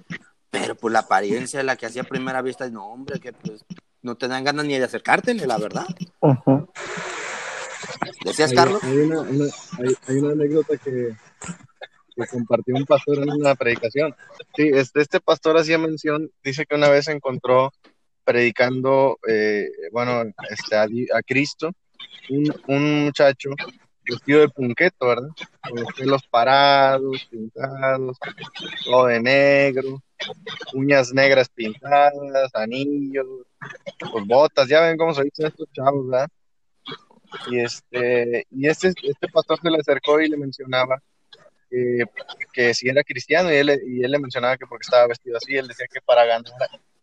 Pero 0.51 0.75
pues 0.75 0.93
la 0.93 0.99
apariencia 0.99 1.57
de 1.57 1.63
la 1.63 1.77
que 1.77 1.87
hacía 1.87 2.03
a 2.03 2.05
primera 2.05 2.43
vista, 2.43 2.69
no, 2.69 2.85
hombre, 2.85 3.19
que 3.19 3.33
pues 3.33 3.65
no 4.01 4.15
te 4.15 4.27
dan 4.27 4.43
ganas 4.43 4.65
ni 4.65 4.77
de 4.77 4.85
acercártele, 4.85 5.45
la 5.47 5.57
verdad. 5.57 5.85
¿Decías, 8.23 8.51
Hay, 8.51 8.55
Carlos? 8.55 8.83
hay 8.83 8.97
una, 8.97 9.21
una- 9.21 9.51
hay, 9.79 9.95
hay 10.07 10.15
una 10.17 10.31
anécdota 10.33 10.77
que, 10.77 11.09
que 12.15 12.27
compartió 12.27 12.75
un 12.75 12.85
pastor 12.85 13.19
en 13.19 13.31
una 13.31 13.55
predicación. 13.55 14.15
Sí, 14.55 14.69
este, 14.73 15.01
este 15.01 15.19
pastor 15.19 15.57
hacía 15.57 15.77
mención, 15.77 16.29
dice 16.43 16.65
que 16.65 16.75
una 16.75 16.89
vez 16.89 17.07
encontró 17.07 17.71
predicando, 18.23 19.17
eh, 19.27 19.67
bueno, 19.91 20.23
este, 20.49 20.75
a, 20.75 20.83
a 20.83 21.21
Cristo, 21.25 21.71
un, 22.29 22.53
un 22.67 23.05
muchacho 23.05 23.49
vestido 24.11 24.41
de 24.41 24.49
punqueto, 24.49 25.07
¿verdad? 25.07 25.29
Con 25.67 25.79
los 25.79 25.93
pelos 25.93 26.27
parados, 26.27 27.25
pintados, 27.29 28.17
todo 28.85 29.05
de 29.07 29.21
negro, 29.21 30.01
uñas 30.73 31.13
negras 31.13 31.49
pintadas, 31.49 32.53
anillos, 32.53 33.27
pues 34.11 34.25
botas, 34.25 34.67
ya 34.67 34.81
ven 34.81 34.97
cómo 34.97 35.13
se 35.13 35.23
dicen 35.23 35.47
estos 35.47 35.67
chavos, 35.71 36.07
¿verdad? 36.07 36.29
Y 37.49 37.59
este, 37.59 38.45
y 38.51 38.67
este, 38.67 38.89
este 38.89 39.27
pastor 39.29 39.59
se 39.61 39.69
le 39.69 39.77
acercó 39.77 40.19
y 40.19 40.27
le 40.27 40.37
mencionaba 40.37 41.01
que, 41.69 42.03
que 42.51 42.73
si 42.73 42.89
era 42.89 43.03
cristiano 43.03 43.51
y 43.51 43.55
él, 43.55 43.81
y 43.87 44.03
él 44.03 44.11
le 44.11 44.19
mencionaba 44.19 44.57
que 44.57 44.67
porque 44.67 44.85
estaba 44.85 45.07
vestido 45.07 45.37
así, 45.37 45.55
él 45.55 45.67
decía 45.67 45.87
que 45.91 46.01
para 46.01 46.25
ganar, 46.25 46.51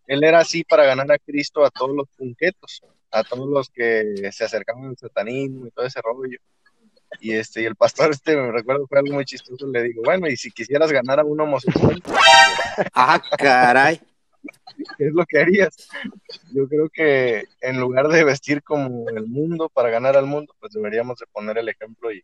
él 0.06 0.22
era 0.22 0.40
así 0.40 0.64
para 0.64 0.84
ganar 0.84 1.10
a 1.10 1.18
Cristo 1.18 1.64
a 1.64 1.70
todos 1.70 1.96
los 1.96 2.08
punquetos, 2.16 2.82
a 3.10 3.24
todos 3.24 3.48
los 3.48 3.70
que 3.70 4.30
se 4.30 4.44
acercaban 4.44 4.84
al 4.84 4.98
satanismo 4.98 5.66
y 5.66 5.70
todo 5.70 5.86
ese 5.86 6.00
rollo. 6.02 6.38
Y 7.20 7.32
este, 7.32 7.62
y 7.62 7.64
el 7.64 7.74
pastor 7.76 8.10
este, 8.10 8.36
me 8.36 8.52
recuerdo, 8.52 8.86
fue 8.86 8.98
algo 8.98 9.14
muy 9.14 9.24
chistoso, 9.24 9.66
le 9.66 9.82
digo, 9.82 10.02
bueno, 10.04 10.28
y 10.28 10.36
si 10.36 10.50
quisieras 10.50 10.92
ganar 10.92 11.20
a 11.20 11.24
un 11.24 11.40
homosexual, 11.40 12.02
Ah, 12.94 13.20
caray. 13.38 14.00
¿qué 14.96 15.06
es 15.06 15.12
lo 15.12 15.24
que 15.26 15.40
harías? 15.40 15.88
Yo 16.52 16.68
creo 16.68 16.88
que 16.88 17.44
en 17.60 17.80
lugar 17.80 18.08
de 18.08 18.24
vestir 18.24 18.62
como 18.62 19.08
el 19.10 19.26
mundo 19.26 19.68
para 19.68 19.90
ganar 19.90 20.16
al 20.16 20.26
mundo, 20.26 20.54
pues 20.60 20.72
deberíamos 20.72 21.18
de 21.18 21.26
poner 21.26 21.58
el 21.58 21.68
ejemplo 21.68 22.12
y 22.12 22.22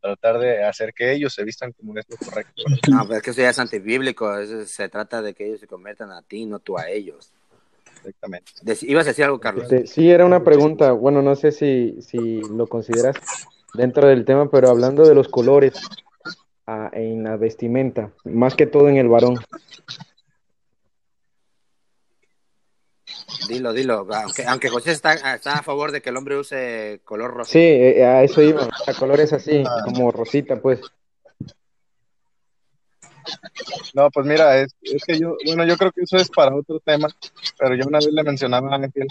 tratar 0.00 0.38
de 0.38 0.64
hacer 0.64 0.92
que 0.94 1.12
ellos 1.12 1.34
se 1.34 1.44
vistan 1.44 1.72
como 1.72 1.98
es 1.98 2.06
lo 2.08 2.16
correcto. 2.16 2.62
No, 2.90 3.02
pero 3.06 3.16
es 3.16 3.22
que 3.22 3.30
eso 3.30 3.40
ya 3.40 3.50
es 3.50 3.58
antibíblico. 3.58 4.36
eso 4.38 4.64
se 4.66 4.88
trata 4.88 5.22
de 5.22 5.34
que 5.34 5.46
ellos 5.46 5.60
se 5.60 5.66
conviertan 5.66 6.10
a 6.12 6.22
ti, 6.22 6.44
no 6.46 6.58
tú 6.58 6.78
a 6.78 6.88
ellos. 6.88 7.32
Exactamente. 7.96 8.52
¿Ibas 8.82 9.06
a 9.06 9.10
decir 9.10 9.24
algo, 9.24 9.40
Carlos? 9.40 9.64
Este, 9.64 9.86
sí, 9.86 10.08
era 10.10 10.24
una 10.24 10.44
pregunta, 10.44 10.92
bueno, 10.92 11.20
no 11.20 11.34
sé 11.34 11.50
si, 11.50 12.00
si 12.00 12.40
lo 12.42 12.66
consideras 12.68 13.16
dentro 13.74 14.08
del 14.08 14.24
tema, 14.24 14.50
pero 14.50 14.70
hablando 14.70 15.06
de 15.06 15.14
los 15.14 15.28
colores 15.28 15.74
ah, 16.66 16.90
en 16.92 17.24
la 17.24 17.36
vestimenta, 17.36 18.12
más 18.24 18.54
que 18.54 18.66
todo 18.66 18.88
en 18.88 18.96
el 18.96 19.08
varón. 19.08 19.38
Dilo, 23.48 23.72
dilo. 23.72 24.06
Aunque, 24.10 24.44
aunque 24.44 24.68
José 24.68 24.92
está, 24.92 25.14
está 25.34 25.54
a 25.54 25.62
favor 25.62 25.92
de 25.92 26.02
que 26.02 26.10
el 26.10 26.16
hombre 26.16 26.38
use 26.38 27.00
color 27.04 27.32
rosa. 27.32 27.52
Sí, 27.52 27.58
eh, 27.58 28.04
a 28.04 28.22
eso 28.22 28.42
iba, 28.42 28.68
a 28.86 28.94
colores 28.94 29.32
así, 29.32 29.64
como 29.84 30.10
rosita, 30.10 30.60
pues. 30.60 30.80
No, 33.94 34.10
pues 34.10 34.26
mira, 34.26 34.58
es, 34.58 34.74
es 34.80 35.04
que 35.04 35.18
yo, 35.18 35.36
bueno, 35.44 35.64
yo 35.66 35.76
creo 35.76 35.92
que 35.92 36.02
eso 36.02 36.16
es 36.16 36.30
para 36.30 36.54
otro 36.54 36.80
tema, 36.80 37.08
pero 37.58 37.74
yo 37.74 37.86
una 37.86 37.98
vez 37.98 38.10
le 38.10 38.22
mencionaba 38.22 38.72
a 38.72 38.76
Ángel 38.76 39.06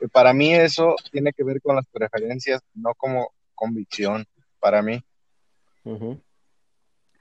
que 0.00 0.08
para 0.08 0.32
mí 0.32 0.52
eso 0.52 0.96
tiene 1.10 1.32
que 1.32 1.44
ver 1.44 1.60
con 1.62 1.76
las 1.76 1.86
preferencias, 1.86 2.60
no 2.74 2.94
como 2.94 3.32
convicción, 3.54 4.26
para 4.58 4.82
mí. 4.82 5.02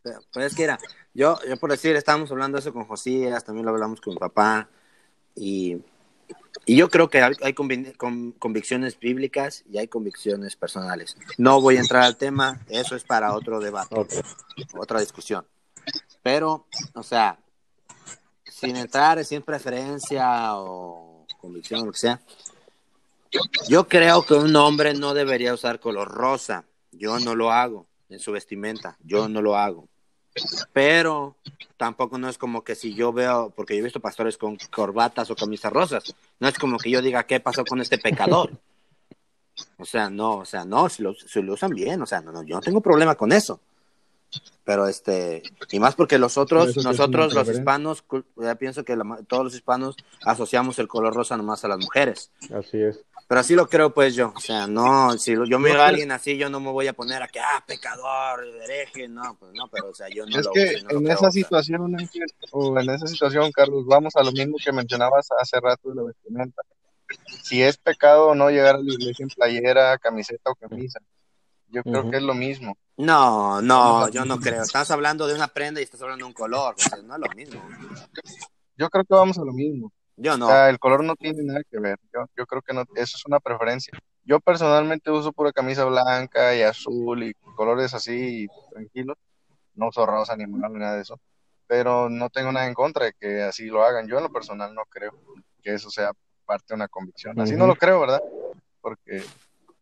Pero, 0.04 0.20
pues 0.34 0.48
es 0.48 0.56
que 0.56 0.64
era, 0.64 0.80
yo, 1.14 1.40
yo 1.48 1.58
por 1.58 1.70
decir, 1.70 1.96
estábamos 1.96 2.32
hablando 2.32 2.56
de 2.56 2.62
eso 2.62 2.74
con 2.74 2.86
Josías, 2.86 3.44
también 3.44 3.66
lo 3.66 3.72
hablamos 3.72 4.02
con 4.02 4.14
mi 4.14 4.20
papá, 4.20 4.68
y, 5.36 5.78
y 6.66 6.76
yo 6.76 6.90
creo 6.90 7.10
que 7.10 7.22
hay, 7.22 7.34
hay 7.44 7.54
convi- 7.54 7.96
con- 7.98 8.32
convicciones 8.34 9.00
bíblicas 9.00 9.64
y 9.70 9.78
hay 9.78 9.88
convicciones 9.88 10.56
personales. 10.56 11.16
No 11.38 11.62
voy 11.62 11.78
a 11.78 11.82
entrar 11.82 12.04
al 12.04 12.18
tema, 12.18 12.60
eso 12.68 12.96
es 12.96 13.04
para 13.04 13.34
otro 13.34 13.60
debate, 13.60 13.96
Ok. 13.96 14.14
otra 14.74 15.00
discusión. 15.00 15.46
Pero, 16.24 16.68
o 16.94 17.04
sea, 17.04 17.38
sin 18.46 18.76
entrar 18.76 19.24
sin 19.24 19.42
preferencia 19.44 20.56
o 20.56 21.26
convicción, 21.40 21.86
lo 21.86 21.92
que 21.92 21.98
sea, 22.00 22.22
yo 23.68 23.88
creo 23.88 24.26
que 24.26 24.34
un 24.34 24.56
hombre 24.56 24.94
no 24.94 25.14
debería 25.14 25.54
usar 25.54 25.80
color 25.80 26.10
rosa. 26.10 26.66
Yo 26.92 27.20
no 27.20 27.36
lo 27.36 27.52
hago 27.52 27.88
en 28.10 28.20
su 28.20 28.32
vestimenta, 28.32 28.98
yo 29.04 29.30
no 29.30 29.42
lo 29.42 29.56
hago. 29.56 29.88
Pero 30.74 31.36
tampoco 31.78 32.18
no 32.18 32.30
es 32.30 32.38
como 32.38 32.64
que 32.64 32.76
si 32.76 32.94
yo 32.94 33.12
veo, 33.12 33.52
porque 33.56 33.76
yo 33.76 33.80
he 33.80 33.84
visto 33.84 34.00
pastores 34.00 34.38
con 34.38 34.58
corbatas 34.70 35.30
o 35.30 35.36
camisas 35.36 35.74
rosas, 35.74 36.16
no 36.40 36.48
es 36.48 36.58
como 36.58 36.78
que 36.78 36.90
yo 36.90 37.02
diga 37.02 37.24
qué 37.24 37.40
pasó 37.40 37.66
con 37.66 37.82
este 37.82 37.98
pecador. 37.98 38.52
O 39.78 39.86
sea, 39.86 40.10
no, 40.10 40.38
o 40.38 40.46
sea, 40.46 40.64
no, 40.64 40.90
si 40.90 41.04
lo, 41.04 41.14
si 41.14 41.42
lo 41.42 41.54
usan 41.54 41.72
bien, 41.72 42.02
o 42.02 42.06
sea, 42.06 42.22
no, 42.22 42.32
no, 42.32 42.44
yo 42.44 42.56
no 42.56 42.62
tengo 42.62 42.82
problema 42.82 43.16
con 43.16 43.32
eso. 43.32 43.60
Pero 44.64 44.88
este, 44.88 45.44
y 45.72 45.80
más 45.80 45.96
porque 45.96 46.18
los 46.18 46.38
otros, 46.38 46.78
nosotros 46.78 47.34
los 47.34 47.50
hispanos, 47.50 48.04
ya 48.38 48.56
pienso 48.56 48.84
que 48.84 48.96
la 48.96 49.20
todos 49.28 49.46
los 49.46 49.56
hispanos 49.56 49.96
asociamos 50.24 50.80
el 50.80 50.88
color 50.88 51.14
rosa 51.14 51.36
nomás 51.36 51.66
a 51.66 51.68
las 51.68 51.80
mujeres. 51.80 52.32
Así 52.54 52.82
es. 52.82 53.00
Pero 53.28 53.40
así 53.40 53.56
lo 53.56 53.70
creo, 53.70 53.94
pues 53.94 54.14
yo. 54.14 54.34
O 54.36 54.40
sea, 54.42 54.68
no, 54.68 55.18
si 55.18 55.32
yo 55.34 55.58
miro 55.58 55.82
a 55.82 55.88
alguien 55.88 56.12
así, 56.12 56.38
yo 56.38 56.50
no 56.50 56.60
me 56.60 56.70
voy 56.70 56.88
a 56.88 56.94
poner 56.94 57.24
a 57.24 57.30
que, 57.30 57.40
ah, 57.40 57.64
pecador, 57.66 58.46
hereje. 58.46 59.08
No, 59.08 59.38
pues 59.40 59.54
no, 59.54 59.70
pero 59.70 59.90
o 59.90 59.96
sea, 59.96 60.10
yo 60.10 60.26
no 60.26 60.38
Es 60.38 60.46
lo 60.46 60.52
que 60.52 60.82
no 60.84 60.90
en 60.90 61.04
creo, 61.04 61.14
esa 61.14 61.28
o 61.28 61.32
sea. 61.32 61.32
situación, 61.32 61.98
o 62.52 62.80
en 62.80 62.90
esa 62.90 63.08
situación, 63.08 63.50
Carlos, 63.54 63.86
vamos 63.86 64.16
a 64.18 64.24
lo 64.24 64.34
mismo 64.34 64.58
que 64.64 64.74
mencionabas 64.74 65.30
hace 65.40 65.60
rato 65.62 65.90
de 65.90 65.96
la 65.96 66.04
vestimenta. 66.04 66.62
Si 67.44 67.64
es 67.64 67.78
pecado 67.78 68.28
o 68.28 68.36
no 68.36 68.50
llegar 68.50 68.76
a 68.76 68.80
la 68.80 68.94
iglesia 68.94 69.24
en 69.24 69.30
playera, 69.30 69.98
camiseta 69.98 70.52
o 70.52 70.56
camisa, 70.56 71.00
yo 71.72 71.84
creo 71.84 72.10
que 72.10 72.18
es 72.18 72.24
lo 72.24 72.34
mismo. 72.34 72.78
No, 72.98 73.62
no, 73.62 74.10
yo 74.10 74.26
no 74.26 74.40
creo. 74.40 74.62
Estás 74.62 74.92
hablando 74.92 75.26
de 75.28 75.34
una 75.34 75.48
prenda 75.48 75.80
y 75.80 75.84
estás 75.84 76.02
hablando 76.02 76.26
de 76.26 76.28
un 76.28 76.34
color. 76.34 76.76
O 76.76 76.80
sea, 76.80 77.02
no 77.02 77.16
es 77.16 77.20
lo 77.20 77.30
mismo. 77.36 77.62
Yo 78.78 78.90
creo 78.90 79.04
que 79.04 79.14
vamos 79.14 79.38
a 79.38 79.44
lo 79.44 79.54
mismo. 79.54 79.92
Yo 80.18 80.38
no. 80.38 80.46
O 80.46 80.50
sea, 80.50 80.70
el 80.70 80.78
color 80.78 81.04
no 81.04 81.16
tiene 81.16 81.44
nada 81.44 81.62
que 81.70 81.80
ver. 81.80 81.98
Yo, 82.14 82.26
yo 82.38 82.46
creo 82.46 82.62
que 82.62 82.74
no, 82.74 82.82
eso 82.96 83.18
es 83.18 83.26
una 83.26 83.40
preferencia. 83.40 83.98
Yo 84.24 84.40
personalmente 84.40 85.10
uso 85.10 85.32
pura 85.32 85.52
camisa 85.52 85.86
blanca 85.86 86.56
y 86.56 86.62
azul 86.62 87.24
y 87.24 87.34
colores 87.56 87.94
así 87.94 88.48
tranquilos. 88.72 89.18
No 89.74 89.88
uso 89.88 90.06
rosa 90.06 90.36
ni 90.36 90.46
nada 90.46 90.96
de 90.96 91.02
eso. 91.02 91.20
Pero 91.66 92.10
no 92.10 92.30
tengo 92.30 92.52
nada 92.52 92.68
en 92.68 92.74
contra 92.74 93.06
de 93.06 93.14
que 93.14 93.42
así 93.42 93.68
lo 93.68 93.84
hagan. 93.84 94.08
Yo 94.08 94.18
en 94.18 94.24
lo 94.24 94.32
personal 94.32 94.76
no 94.76 94.84
creo 94.90 95.14
que 95.64 95.74
eso 95.74 95.90
sea 95.90 96.12
parte 96.46 96.66
de 96.70 96.76
una 96.76 96.88
convicción. 96.88 97.40
Así 97.40 97.56
no 97.56 97.66
lo 97.66 97.76
creo, 97.76 98.02
¿verdad? 98.02 98.22
Porque, 98.82 99.24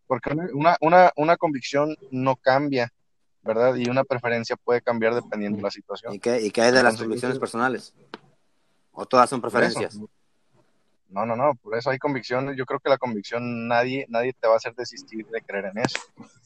porque 0.09 0.31
una, 0.53 0.75
una, 0.81 1.11
una 1.17 1.37
convicción 1.37 1.95
no 2.09 2.35
cambia, 2.35 2.91
¿verdad? 3.43 3.75
Y 3.75 3.87
una 3.87 4.03
preferencia 4.03 4.55
puede 4.55 4.81
cambiar 4.81 5.13
dependiendo 5.13 5.57
de 5.57 5.63
la 5.63 5.69
situación. 5.69 6.15
¿Y 6.15 6.19
qué, 6.19 6.41
y 6.41 6.49
qué 6.49 6.63
hay 6.63 6.71
de 6.71 6.81
las 6.81 6.93
Entonces, 6.93 7.05
convicciones 7.05 7.37
personales? 7.37 7.93
¿O 8.91 9.05
todas 9.05 9.29
son 9.29 9.39
preferencias? 9.39 9.99
No, 11.09 11.27
no, 11.27 11.35
no, 11.35 11.53
por 11.61 11.77
eso 11.77 11.91
hay 11.91 11.99
convicciones. 11.99 12.57
Yo 12.57 12.65
creo 12.65 12.79
que 12.79 12.89
la 12.89 12.97
convicción 12.97 13.67
nadie, 13.67 14.07
nadie 14.09 14.33
te 14.33 14.47
va 14.47 14.55
a 14.55 14.57
hacer 14.57 14.73
desistir 14.73 15.27
de 15.27 15.41
creer 15.43 15.65
en 15.65 15.77
eso, 15.77 15.99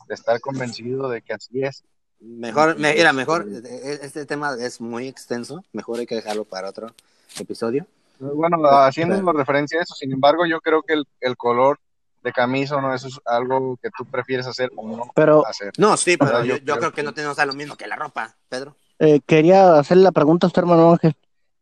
de 0.07 0.13
estar 0.13 0.39
convencido 0.41 1.07
de 1.09 1.21
que 1.21 1.33
así 1.33 1.63
es. 1.63 1.83
Mejor, 2.19 2.77
me- 2.77 2.93
mira, 2.93 3.13
mejor, 3.13 3.47
eh, 3.49 3.99
este 4.01 4.25
tema 4.25 4.55
es 4.59 4.81
muy 4.81 5.07
extenso. 5.07 5.63
Mejor 5.71 5.99
hay 5.99 6.05
que 6.05 6.15
dejarlo 6.15 6.43
para 6.43 6.69
otro 6.69 6.93
episodio. 7.39 7.87
Bueno, 8.19 8.57
haciendo 8.67 9.31
referencia 9.31 9.79
a 9.79 9.83
eso, 9.83 9.95
sin 9.95 10.11
embargo, 10.11 10.45
yo 10.45 10.59
creo 10.59 10.81
que 10.83 10.93
el, 10.93 11.05
el 11.21 11.37
color 11.37 11.79
de 12.23 12.31
camisa 12.31 12.79
no 12.81 12.93
eso 12.93 13.07
es 13.07 13.19
algo 13.25 13.77
que 13.81 13.89
tú 13.95 14.05
prefieres 14.05 14.47
hacer 14.47 14.71
o 14.75 14.87
no 14.87 15.11
Pero 15.13 15.45
hacer. 15.45 15.73
No, 15.77 15.97
sí, 15.97 16.17
pero 16.17 16.43
yo, 16.43 16.57
yo 16.57 16.77
creo 16.77 16.93
que 16.93 17.03
no 17.03 17.13
tenemos 17.13 17.37
a 17.39 17.45
lo 17.45 17.53
mismo 17.53 17.75
que 17.75 17.85
la 17.87 17.95
ropa, 17.95 18.35
Pedro. 18.49 18.75
eh, 18.99 19.19
quería 19.25 19.77
hacerle 19.77 20.03
la 20.03 20.11
pregunta 20.11 20.45
a 20.45 20.49
usted, 20.49 20.61
hermano 20.61 20.91
Ángel. 20.91 21.15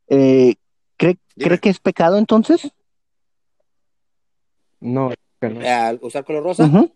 Eh, 0.07 0.55
¿cree. 0.97 1.18
¿Cree 1.38 1.59
que 1.59 1.70
es 1.70 1.80
pecado 1.80 2.18
entonces? 2.18 2.72
No. 4.80 5.12
Eh, 5.41 5.70
¿Al 5.70 5.99
usar 6.01 6.24
color 6.24 6.43
rosa? 6.43 6.66
Ujú. 6.66 6.91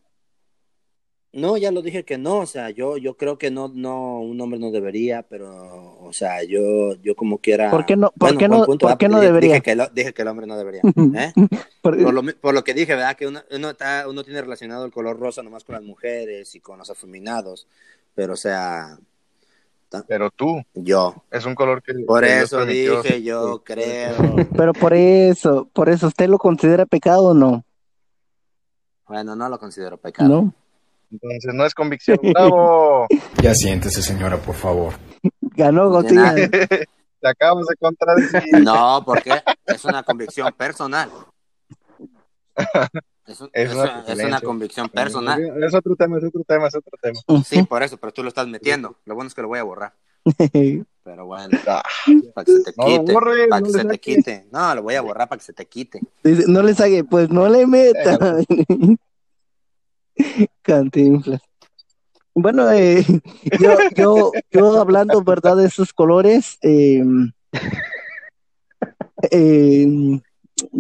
No, 1.36 1.58
ya 1.58 1.70
lo 1.72 1.82
dije 1.82 2.06
que 2.06 2.18
no, 2.18 2.38
o 2.38 2.46
sea, 2.46 2.70
yo, 2.70 2.96
yo 2.96 3.18
creo 3.18 3.38
que 3.38 3.52
no, 3.52 3.68
no, 3.74 4.22
un 4.22 4.40
hombre 4.40 4.58
no 4.58 4.72
debería, 4.72 5.22
pero, 5.22 5.98
o 6.00 6.14
sea, 6.14 6.42
yo, 6.44 6.96
yo 7.04 7.14
como 7.14 7.40
quiera. 7.40 7.70
¿Por 7.70 7.86
qué 7.86 7.98
no- 7.98 8.10
por 8.12 8.30
Bueno, 8.30 8.40
qué 8.40 8.48
no- 8.48 8.66
punto, 8.66 8.88
por 8.88 8.98
qué 8.98 9.10
no 9.10 9.18
Dije- 9.20 9.26
debería? 9.28 9.50
Dije 9.56 9.62
que, 9.62 9.72
el, 9.74 9.82
dije 9.94 10.14
que 10.14 10.22
el 10.22 10.28
hombre 10.30 10.48
no 10.48 10.58
debería. 10.58 10.80
¿eh? 11.16 11.34
Por- 11.82 12.02
Por, 12.02 12.14
lo, 12.14 12.24
por 12.40 12.54
lo 12.54 12.64
que 12.64 12.74
dije, 12.74 12.96
¿verdad? 12.96 13.18
Que 13.18 13.28
uno, 13.28 13.42
uno, 13.52 13.70
está, 13.72 14.06
uno 14.08 14.24
tiene 14.24 14.42
relacionado 14.42 14.86
el 14.86 14.94
color 14.94 15.20
rosa 15.20 15.44
nomás 15.44 15.66
con 15.66 15.76
las 15.76 15.84
mujeres 15.84 16.56
y 16.56 16.62
con 16.62 16.80
los 16.80 16.90
afeminados, 16.90 17.68
pero, 18.16 18.32
o 18.34 18.38
sea, 18.38 18.98
Pero 20.08 20.32
tú, 20.32 20.62
yo. 20.74 21.16
es 21.32 21.46
un 21.46 21.54
color 21.54 21.84
que... 21.84 21.94
Por 22.06 22.24
que 22.24 22.40
eso 22.44 22.66
dije, 22.66 23.24
yo 23.24 23.62
creo. 23.62 24.14
Pero 24.56 24.72
por 24.72 24.94
eso, 24.94 25.68
por 25.74 25.90
eso, 25.90 26.08
¿usted 26.08 26.30
lo 26.30 26.38
considera 26.38 26.86
pecado 26.86 27.26
o 27.26 27.34
no? 27.34 27.66
Bueno, 29.08 29.36
no 29.36 29.50
lo 29.50 29.60
considero 29.60 29.98
pecado. 29.98 30.30
¿No? 30.30 30.54
Entonces 31.22 31.54
no 31.54 31.66
es 31.66 31.74
convicción. 31.74 32.20
¡Bravo! 32.22 33.08
Ya 33.42 33.54
siéntese, 33.54 34.02
señora, 34.02 34.38
por 34.38 34.56
favor. 34.56 34.94
Ganó. 35.42 35.90
Godzilla. 35.90 36.34
Te 37.22 37.28
acabas 37.30 37.66
de 37.68 37.76
contradecir. 37.78 38.44
No, 38.64 39.02
porque 39.06 39.32
es 39.66 39.86
una 39.86 40.04
convicción 40.04 40.52
personal. 40.58 41.10
Es, 43.28 43.42
un- 43.42 43.50
Es 43.54 43.72
es 43.72 43.76
una 44.24 44.38
es 44.38 44.44
convicción 44.44 44.88
personal. 44.90 45.42
Es 45.64 45.74
otro 45.74 45.96
tema, 45.96 46.20
es 46.20 46.24
otro 46.26 46.44
tema, 46.48 46.68
es 46.68 46.76
otro 46.76 46.96
tema. 47.02 47.20
Sí, 47.44 47.64
por 47.64 47.82
eso, 47.82 47.98
pero 47.98 48.14
tú 48.14 48.22
lo 48.22 48.30
estás 48.30 48.48
metiendo. 48.48 48.98
Lo 49.06 49.16
bueno 49.16 49.28
es 49.30 49.34
que 49.34 49.42
lo 49.42 49.48
voy 49.48 49.58
a 49.58 49.64
borrar. 49.64 49.94
Pero 51.04 51.26
bueno, 51.26 51.58
Ah, 51.68 51.82
para 52.36 52.46
que 52.46 52.52
se 52.52 52.64
te 52.64 52.74
No 52.78 52.86
quite. 52.86 53.14
borres, 53.14 53.48
para 53.50 53.62
no 53.62 53.66
que 53.66 53.72
se 53.74 53.86
te 53.86 53.98
quite. 54.00 54.46
No, 54.52 54.76
lo 54.76 54.84
voy 54.84 54.94
a 54.94 55.02
borrar 55.02 55.28
para 55.28 55.40
que 55.40 55.46
se 55.46 55.54
te 55.54 55.66
quite. 55.66 56.02
No 56.48 56.62
le 56.62 56.76
saque, 56.76 57.04
pues 57.04 57.30
no 57.32 57.50
le 57.50 57.66
meta. 57.66 58.38
Cantinflas. 60.62 61.42
Bueno, 62.34 62.70
eh, 62.72 63.04
yo, 63.60 63.78
yo, 63.96 64.32
yo 64.52 64.80
hablando, 64.82 65.24
¿verdad? 65.24 65.58
De 65.58 65.68
esos 65.68 65.94
colores, 65.94 66.58
eh, 66.62 67.04
eh, 69.32 70.20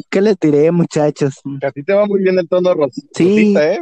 ¿qué 0.10 0.22
le 0.22 0.36
tiré, 0.36 0.72
muchachos? 0.72 1.36
a 1.62 1.72
ti 1.72 1.84
te 1.84 1.94
va 1.94 2.06
muy 2.06 2.22
bien 2.22 2.38
el 2.40 2.48
tono 2.48 2.74
ros- 2.74 2.94
Sí. 3.14 3.54
rosita, 3.56 3.74
¿eh? 3.74 3.80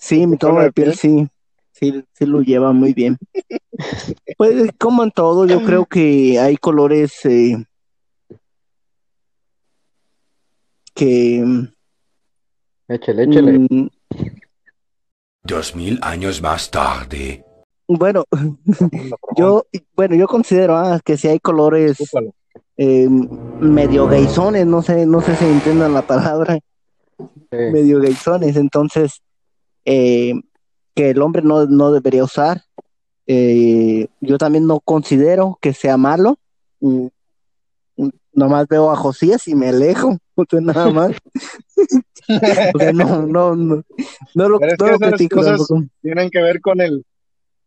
Sí, 0.00 0.26
mi 0.26 0.36
tono 0.36 0.60
de 0.62 0.72
piel 0.72 0.94
sí, 0.94 1.28
sí, 1.72 2.02
sí 2.12 2.26
lo 2.26 2.40
lleva 2.40 2.72
muy 2.72 2.94
bien. 2.94 3.18
Pues 4.36 4.70
como 4.78 5.04
en 5.04 5.10
todo, 5.10 5.46
yo 5.46 5.62
creo 5.62 5.84
que 5.86 6.38
hay 6.38 6.56
colores 6.56 7.12
eh, 7.24 7.56
que 10.94 11.44
Échele, 12.88 13.22
échele. 13.24 13.58
mm, 13.58 13.88
Dos 15.42 15.74
mil 15.74 15.98
años 16.02 16.42
más 16.42 16.70
tarde. 16.70 17.44
bueno, 17.88 18.24
yo 19.36 19.64
bueno, 19.96 20.14
yo 20.14 20.26
considero 20.26 20.76
ah, 20.76 21.00
que 21.04 21.16
si 21.16 21.28
hay 21.28 21.38
colores 21.40 21.98
eh, 22.76 23.08
medio 23.08 24.06
gaysones, 24.06 24.66
no 24.66 24.82
sé, 24.82 25.06
no 25.06 25.20
sé 25.20 25.34
si 25.36 25.44
entiendan 25.44 25.94
la 25.94 26.02
palabra, 26.02 26.58
Sí. 27.18 27.56
medio 27.72 28.00
gaysones, 28.00 28.56
entonces 28.56 29.20
eh, 29.84 30.32
que 30.94 31.10
el 31.10 31.20
hombre 31.20 31.42
no, 31.42 31.66
no 31.66 31.90
debería 31.92 32.24
usar. 32.24 32.62
Eh, 33.26 34.08
yo 34.20 34.38
también 34.38 34.66
no 34.66 34.80
considero 34.80 35.58
que 35.60 35.74
sea 35.74 35.96
malo. 35.96 36.38
Nomás 38.40 38.66
veo 38.68 38.90
a 38.90 38.96
Josías 38.96 39.46
y 39.48 39.54
me 39.54 39.68
alejo, 39.68 40.16
sea, 40.50 40.60
nada 40.60 40.90
más. 40.90 41.12
O 42.74 42.78
sea, 42.78 42.92
no, 42.92 43.26
no, 43.26 43.56
no, 43.56 43.82
no 44.34 44.48
lo, 44.48 44.58
Pero 44.60 44.72
es 44.72 44.78
no 44.78 44.84
que 44.86 44.90
lo 44.92 44.96
esas 44.96 45.08
critico 45.10 45.36
cosas- 45.36 45.58
tampoco. 45.58 45.82
Tienen 46.00 46.30
que 46.30 46.40
ver 46.40 46.60
con 46.60 46.80
el, 46.80 47.04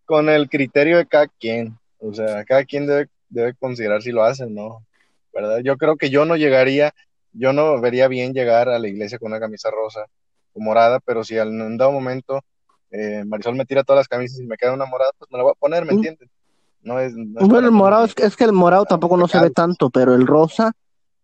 con 0.06 0.30
el 0.30 0.50
criterio 0.50 0.98
de 0.98 1.06
cada 1.06 1.28
quien. 1.28 1.78
O 2.00 2.14
sea, 2.14 2.44
cada 2.46 2.64
quien 2.64 2.88
debe, 2.88 3.08
debe 3.30 3.54
considerar 3.56 4.02
si 4.02 4.12
lo 4.12 4.24
hace 4.24 4.46
o 4.46 4.50
no. 4.50 4.86
¿Verdad? 5.34 5.60
Yo 5.64 5.78
creo 5.78 5.98
que 5.98 6.10
yo 6.10 6.26
no 6.26 6.36
llegaría 6.36 6.94
yo 7.36 7.52
no 7.52 7.82
vería 7.82 8.08
bien 8.08 8.32
llegar 8.34 8.70
a 8.70 8.78
la 8.78 8.88
iglesia 8.88 9.18
con 9.18 9.32
una 9.32 9.40
camisa 9.40 9.72
rosa 9.72 10.06
o 10.54 10.60
morada, 10.62 11.00
pero 11.00 11.24
si 11.24 11.36
en 11.36 11.60
un 11.62 11.78
dado 11.78 11.92
momento 11.92 12.42
eh, 12.92 13.24
Marisol 13.26 13.56
me 13.56 13.66
tira 13.66 13.84
todas 13.84 14.02
las 14.02 14.08
camisas 14.08 14.40
y 14.40 14.46
me 14.46 14.56
queda 14.56 14.72
una 14.72 14.86
morada, 14.86 15.10
pues 15.18 15.32
me 15.32 15.38
la 15.40 15.44
voy 15.44 15.52
a 15.54 15.60
poner, 15.60 15.84
¿me 15.84 15.94
Mm. 15.94 15.96
entiendes? 15.96 16.30
No 16.84 17.00
es, 17.00 17.14
no 17.16 17.40
es 17.42 17.48
Bueno, 17.48 17.68
el 17.68 17.72
morado 17.72 18.06
es, 18.06 18.14
que- 18.14 18.24
es 18.26 18.36
que 18.36 18.44
el 18.44 18.54
morado 18.54 18.86
tampoco 18.86 19.18
no 19.18 19.28
se 19.28 19.40
ve 19.40 19.50
tanto, 19.50 19.90
pero 19.90 20.14
el 20.14 20.28
rosa 20.28 20.74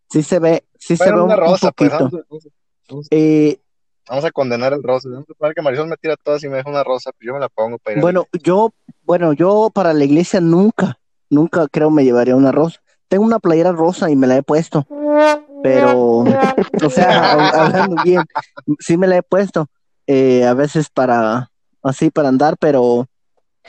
sí 0.10 0.24
se 0.24 0.40
ve, 0.40 0.64
sí 0.78 0.96
se 0.98 1.04
Bueno, 1.04 1.18
ve 1.18 1.22
un, 1.22 1.26
una 1.28 1.36
un 1.36 1.40
rosa, 1.42 1.72
pues 1.72 1.92
poquito. 1.92 2.18
vamos, 2.18 2.26
vamos- 2.30 2.48
vamos- 2.90 3.08
Eh, 3.12 3.60
vamos 4.08 4.26
a 4.26 4.32
condenar 4.32 4.74
el 4.74 4.82
rosa. 4.82 5.10
Vamos 5.10 5.26
a 5.42 5.54
que 5.54 5.62
Marisol 5.62 5.88
me 5.88 5.98
tira 5.98 6.16
todas 6.16 6.44
y 6.44 6.50
me 6.50 6.58
deja 6.58 6.70
una 6.70 6.84
rosa, 6.84 7.12
pues 7.12 7.28
yo 7.28 7.34
me 7.34 7.40
la 7.40 7.50
pongo 7.50 7.78
para 7.78 7.96
ir 7.98 8.02
bueno, 8.02 8.26
yo, 8.42 8.72
bueno, 9.04 9.34
yo 9.34 9.70
para 9.74 9.94
la 9.94 10.04
iglesia 10.06 10.40
nunca, 10.40 10.98
nunca 11.30 11.68
creo 11.70 11.90
me 11.92 12.04
llevaría 12.06 12.36
una 12.36 12.52
rosa. 12.52 12.80
Tengo 13.10 13.26
una 13.26 13.40
playera 13.40 13.72
rosa 13.72 14.10
y 14.10 14.16
me 14.16 14.28
la 14.28 14.38
he 14.38 14.44
puesto, 14.44 14.86
pero, 15.64 16.20
o 16.84 16.90
sea, 16.90 17.34
hab- 17.34 17.54
hablando 17.54 17.98
bien, 18.04 18.24
sí 18.80 18.98
me 18.98 19.08
la 19.08 19.18
he 19.18 19.24
puesto, 19.24 19.68
eh, 20.08 20.46
a 20.46 20.54
veces 20.54 20.90
para, 20.90 21.52
así 21.84 22.10
para 22.12 22.30
andar, 22.30 22.56
pero 22.60 23.08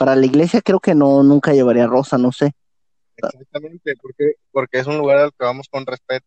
para 0.01 0.15
la 0.15 0.25
iglesia 0.25 0.63
creo 0.63 0.79
que 0.79 0.95
no, 0.95 1.21
nunca 1.21 1.53
llevaría 1.53 1.85
rosa, 1.85 2.17
no 2.17 2.31
sé. 2.31 2.55
Exactamente, 3.15 3.93
porque, 4.01 4.33
porque 4.51 4.79
es 4.79 4.87
un 4.87 4.97
lugar 4.97 5.19
al 5.19 5.29
que 5.29 5.45
vamos 5.45 5.67
con 5.69 5.85
respeto 5.85 6.25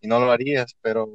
y 0.00 0.06
no 0.06 0.20
lo 0.20 0.30
harías, 0.30 0.76
pero 0.80 1.08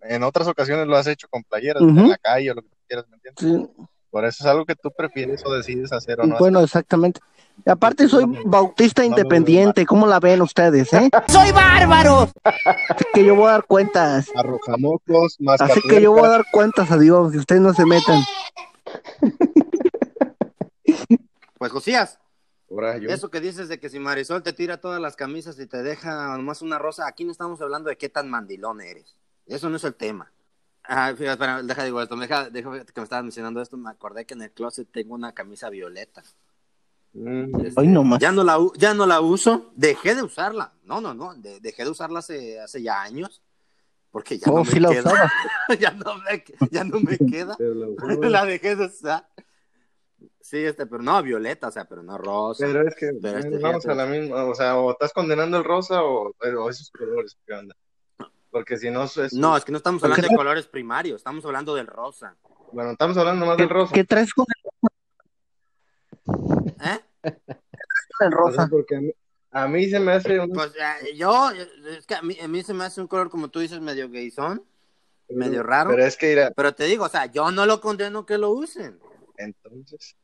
en 0.00 0.22
otras 0.22 0.48
ocasiones 0.48 0.86
lo 0.86 0.96
has 0.96 1.06
hecho 1.08 1.28
con 1.28 1.44
playeras, 1.44 1.82
en 1.82 2.08
la 2.08 2.16
calle 2.16 2.52
o 2.52 2.54
lo 2.54 2.62
que 2.62 2.68
quieras, 2.86 3.04
¿me 3.10 3.16
entiendes? 3.16 3.68
Sí, 3.76 3.84
Por 4.10 4.24
eso 4.24 4.44
es 4.44 4.46
algo 4.46 4.64
que 4.64 4.76
tú 4.76 4.90
prefieres 4.96 5.44
o 5.44 5.52
decides 5.52 5.92
hacer 5.92 6.22
o 6.22 6.26
no 6.26 6.38
bueno, 6.38 6.60
hacer. 6.60 6.68
exactamente. 6.68 7.20
Y 7.66 7.68
aparte 7.68 8.08
soy 8.08 8.24
bautista 8.46 9.02
no 9.02 9.10
me 9.10 9.14
veo 9.14 9.18
independiente, 9.18 9.84
¿cómo 9.84 10.06
la 10.06 10.20
ven 10.20 10.40
ustedes, 10.40 10.90
eh? 10.94 11.10
¡Soy 11.28 11.52
bárbaro! 11.52 12.30
Así 12.44 13.04
que 13.12 13.26
yo 13.26 13.34
voy 13.34 13.48
a 13.48 13.50
dar 13.50 13.66
cuentas. 13.66 14.30
Arrojamocos, 14.34 15.36
más 15.40 15.60
Así 15.60 15.82
que 15.82 16.00
yo 16.00 16.12
voy 16.12 16.24
a 16.24 16.28
dar 16.28 16.46
cuentas 16.50 16.90
a 16.90 16.96
Dios 16.96 17.34
y 17.34 17.36
ustedes 17.36 17.60
no 17.60 17.74
se 17.74 17.84
metan. 17.84 18.22
Pues 21.58 21.72
Josías, 21.72 22.18
Eso. 22.68 23.08
eso 23.08 23.30
que 23.30 23.40
dices 23.40 23.68
de 23.68 23.80
que 23.80 23.88
si 23.88 23.98
Marisol 23.98 24.42
te 24.42 24.52
tira 24.52 24.80
todas 24.80 25.00
las 25.00 25.16
camisas 25.16 25.58
y 25.58 25.66
te 25.66 25.82
deja 25.82 26.36
nomás 26.36 26.62
una 26.62 26.78
rosa, 26.78 27.06
aquí 27.06 27.24
no 27.24 27.32
estamos 27.32 27.60
hablando 27.60 27.88
de 27.88 27.96
qué 27.98 28.08
tan 28.08 28.28
mandilón 28.30 28.80
eres. 28.80 29.16
Eso 29.46 29.68
no 29.70 29.76
es 29.76 29.84
el 29.84 29.94
tema. 29.94 30.30
Ah, 30.84 31.08
fíjate, 31.16 31.32
espera, 31.32 31.62
deja 31.62 31.84
digo 31.84 32.00
esto, 32.00 32.16
deja, 32.16 32.48
deja 32.50 32.70
que 32.84 33.00
me 33.00 33.04
estabas 33.04 33.24
mencionando 33.24 33.60
esto, 33.60 33.76
me 33.76 33.90
acordé 33.90 34.24
que 34.24 34.34
en 34.34 34.42
el 34.42 34.52
closet 34.52 34.88
tengo 34.90 35.14
una 35.14 35.32
camisa 35.32 35.68
violeta. 35.70 36.22
Este, 37.14 37.80
Hoy 37.80 37.88
no 37.88 38.04
más. 38.04 38.20
Ya 38.20 38.32
no 38.32 38.44
la 38.44 38.58
ya 38.76 38.94
no 38.94 39.06
la 39.06 39.20
uso, 39.20 39.72
dejé 39.74 40.14
de 40.14 40.22
usarla. 40.22 40.72
No, 40.84 41.00
no, 41.00 41.14
no, 41.14 41.34
de- 41.34 41.60
dejé 41.60 41.84
de 41.84 41.90
usarla 41.90 42.20
hace, 42.20 42.60
hace 42.60 42.82
ya 42.82 43.02
años. 43.02 43.42
Porque 44.10 44.38
ya 44.38 44.50
Oh, 44.50 44.64
no 44.64 44.80
la 44.80 44.88
queda. 44.90 45.00
usaba. 45.12 45.32
ya, 45.80 45.90
no 45.92 46.14
me, 46.16 46.44
ya 46.70 46.84
no 46.84 47.00
me 47.00 47.18
queda. 47.30 47.56
la 48.22 48.44
dejé 48.46 48.76
de 48.76 48.86
usar. 48.86 49.28
Sí, 50.48 50.64
este, 50.64 50.86
pero 50.86 51.02
no 51.02 51.22
violeta, 51.22 51.68
o 51.68 51.70
sea, 51.70 51.84
pero 51.84 52.02
no 52.02 52.16
rosa. 52.16 52.64
Pero 52.66 52.88
es 52.88 52.94
que 52.94 53.10
Pero 53.20 53.36
este, 53.38 53.58
vamos 53.58 53.82
fíjate. 53.82 53.92
a 53.92 53.94
la 53.94 54.06
misma, 54.06 54.44
o 54.44 54.54
sea, 54.54 54.78
o 54.78 54.92
estás 54.92 55.12
condenando 55.12 55.58
el 55.58 55.64
rosa 55.64 56.02
o, 56.02 56.32
o 56.38 56.70
esos 56.70 56.90
colores, 56.90 57.36
¿qué 57.46 57.52
onda? 57.52 57.74
Porque 58.50 58.78
si 58.78 58.90
no 58.90 59.04
es, 59.04 59.32
No, 59.34 59.58
es 59.58 59.64
que 59.66 59.72
no 59.72 59.76
estamos 59.76 60.02
hablando 60.02 60.26
de 60.26 60.34
colores 60.34 60.66
primarios, 60.66 61.16
estamos 61.18 61.44
hablando 61.44 61.74
del 61.74 61.86
rosa. 61.86 62.34
bueno, 62.72 62.92
estamos 62.92 63.18
hablando 63.18 63.44
más 63.44 63.56
¿Qué, 63.56 63.62
del 63.64 63.70
rosa. 63.70 63.92
qué 63.92 64.04
traes 64.04 64.32
con 64.32 64.46
¿Eh? 66.82 67.00
el 68.20 68.32
rosa? 68.32 68.68
Porque 68.70 68.96
a 68.96 69.00
mí, 69.02 69.12
a 69.50 69.68
mí 69.68 69.90
se 69.90 70.00
me 70.00 70.12
hace 70.12 70.40
un 70.40 70.50
Pues 70.50 70.72
eh, 70.76 71.14
yo, 71.14 71.50
es 71.50 72.06
que 72.06 72.14
a 72.14 72.22
mí, 72.22 72.38
a 72.42 72.48
mí 72.48 72.62
se 72.62 72.72
me 72.72 72.84
hace 72.84 73.02
un 73.02 73.06
color, 73.06 73.28
como 73.28 73.48
tú 73.48 73.58
dices, 73.60 73.80
medio 73.82 74.08
gayzón, 74.10 74.64
medio 75.28 75.62
raro. 75.62 75.90
Pero 75.90 76.04
es 76.06 76.16
que 76.16 76.32
irá, 76.32 76.50
Pero 76.56 76.74
te 76.74 76.84
digo, 76.84 77.04
o 77.04 77.08
sea, 77.10 77.26
yo 77.26 77.50
no 77.50 77.66
lo 77.66 77.82
condeno 77.82 78.24
que 78.24 78.38
lo 78.38 78.48
usen. 78.48 78.98
entonces, 79.36 80.16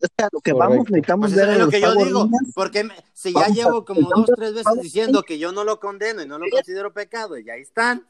Es 0.00 0.10
que 0.16 0.24
a 0.24 0.28
lo 0.32 0.40
que 0.40 0.52
Correcto. 0.52 0.70
vamos 0.70 0.90
necesitamos 0.90 1.30
Pues 1.30 1.34
ver 1.36 1.44
eso 1.44 1.52
es 1.52 1.58
lo 1.58 1.64
los 1.64 1.74
que 1.74 1.80
yo 1.80 1.94
digo, 2.04 2.28
porque 2.54 2.84
me- 2.84 2.94
si 3.12 3.32
ya 3.32 3.48
llevo 3.48 3.84
como 3.84 4.08
dos, 4.08 4.30
tres 4.36 4.54
veces 4.54 4.80
diciendo 4.80 5.22
que 5.24 5.38
yo 5.38 5.50
no 5.52 5.64
lo 5.64 5.80
condeno 5.80 6.22
y 6.22 6.26
no 6.26 6.38
lo 6.38 6.46
considero 6.50 6.92
pecado, 6.92 7.36
y 7.38 7.50
ahí 7.50 7.62
están. 7.62 8.04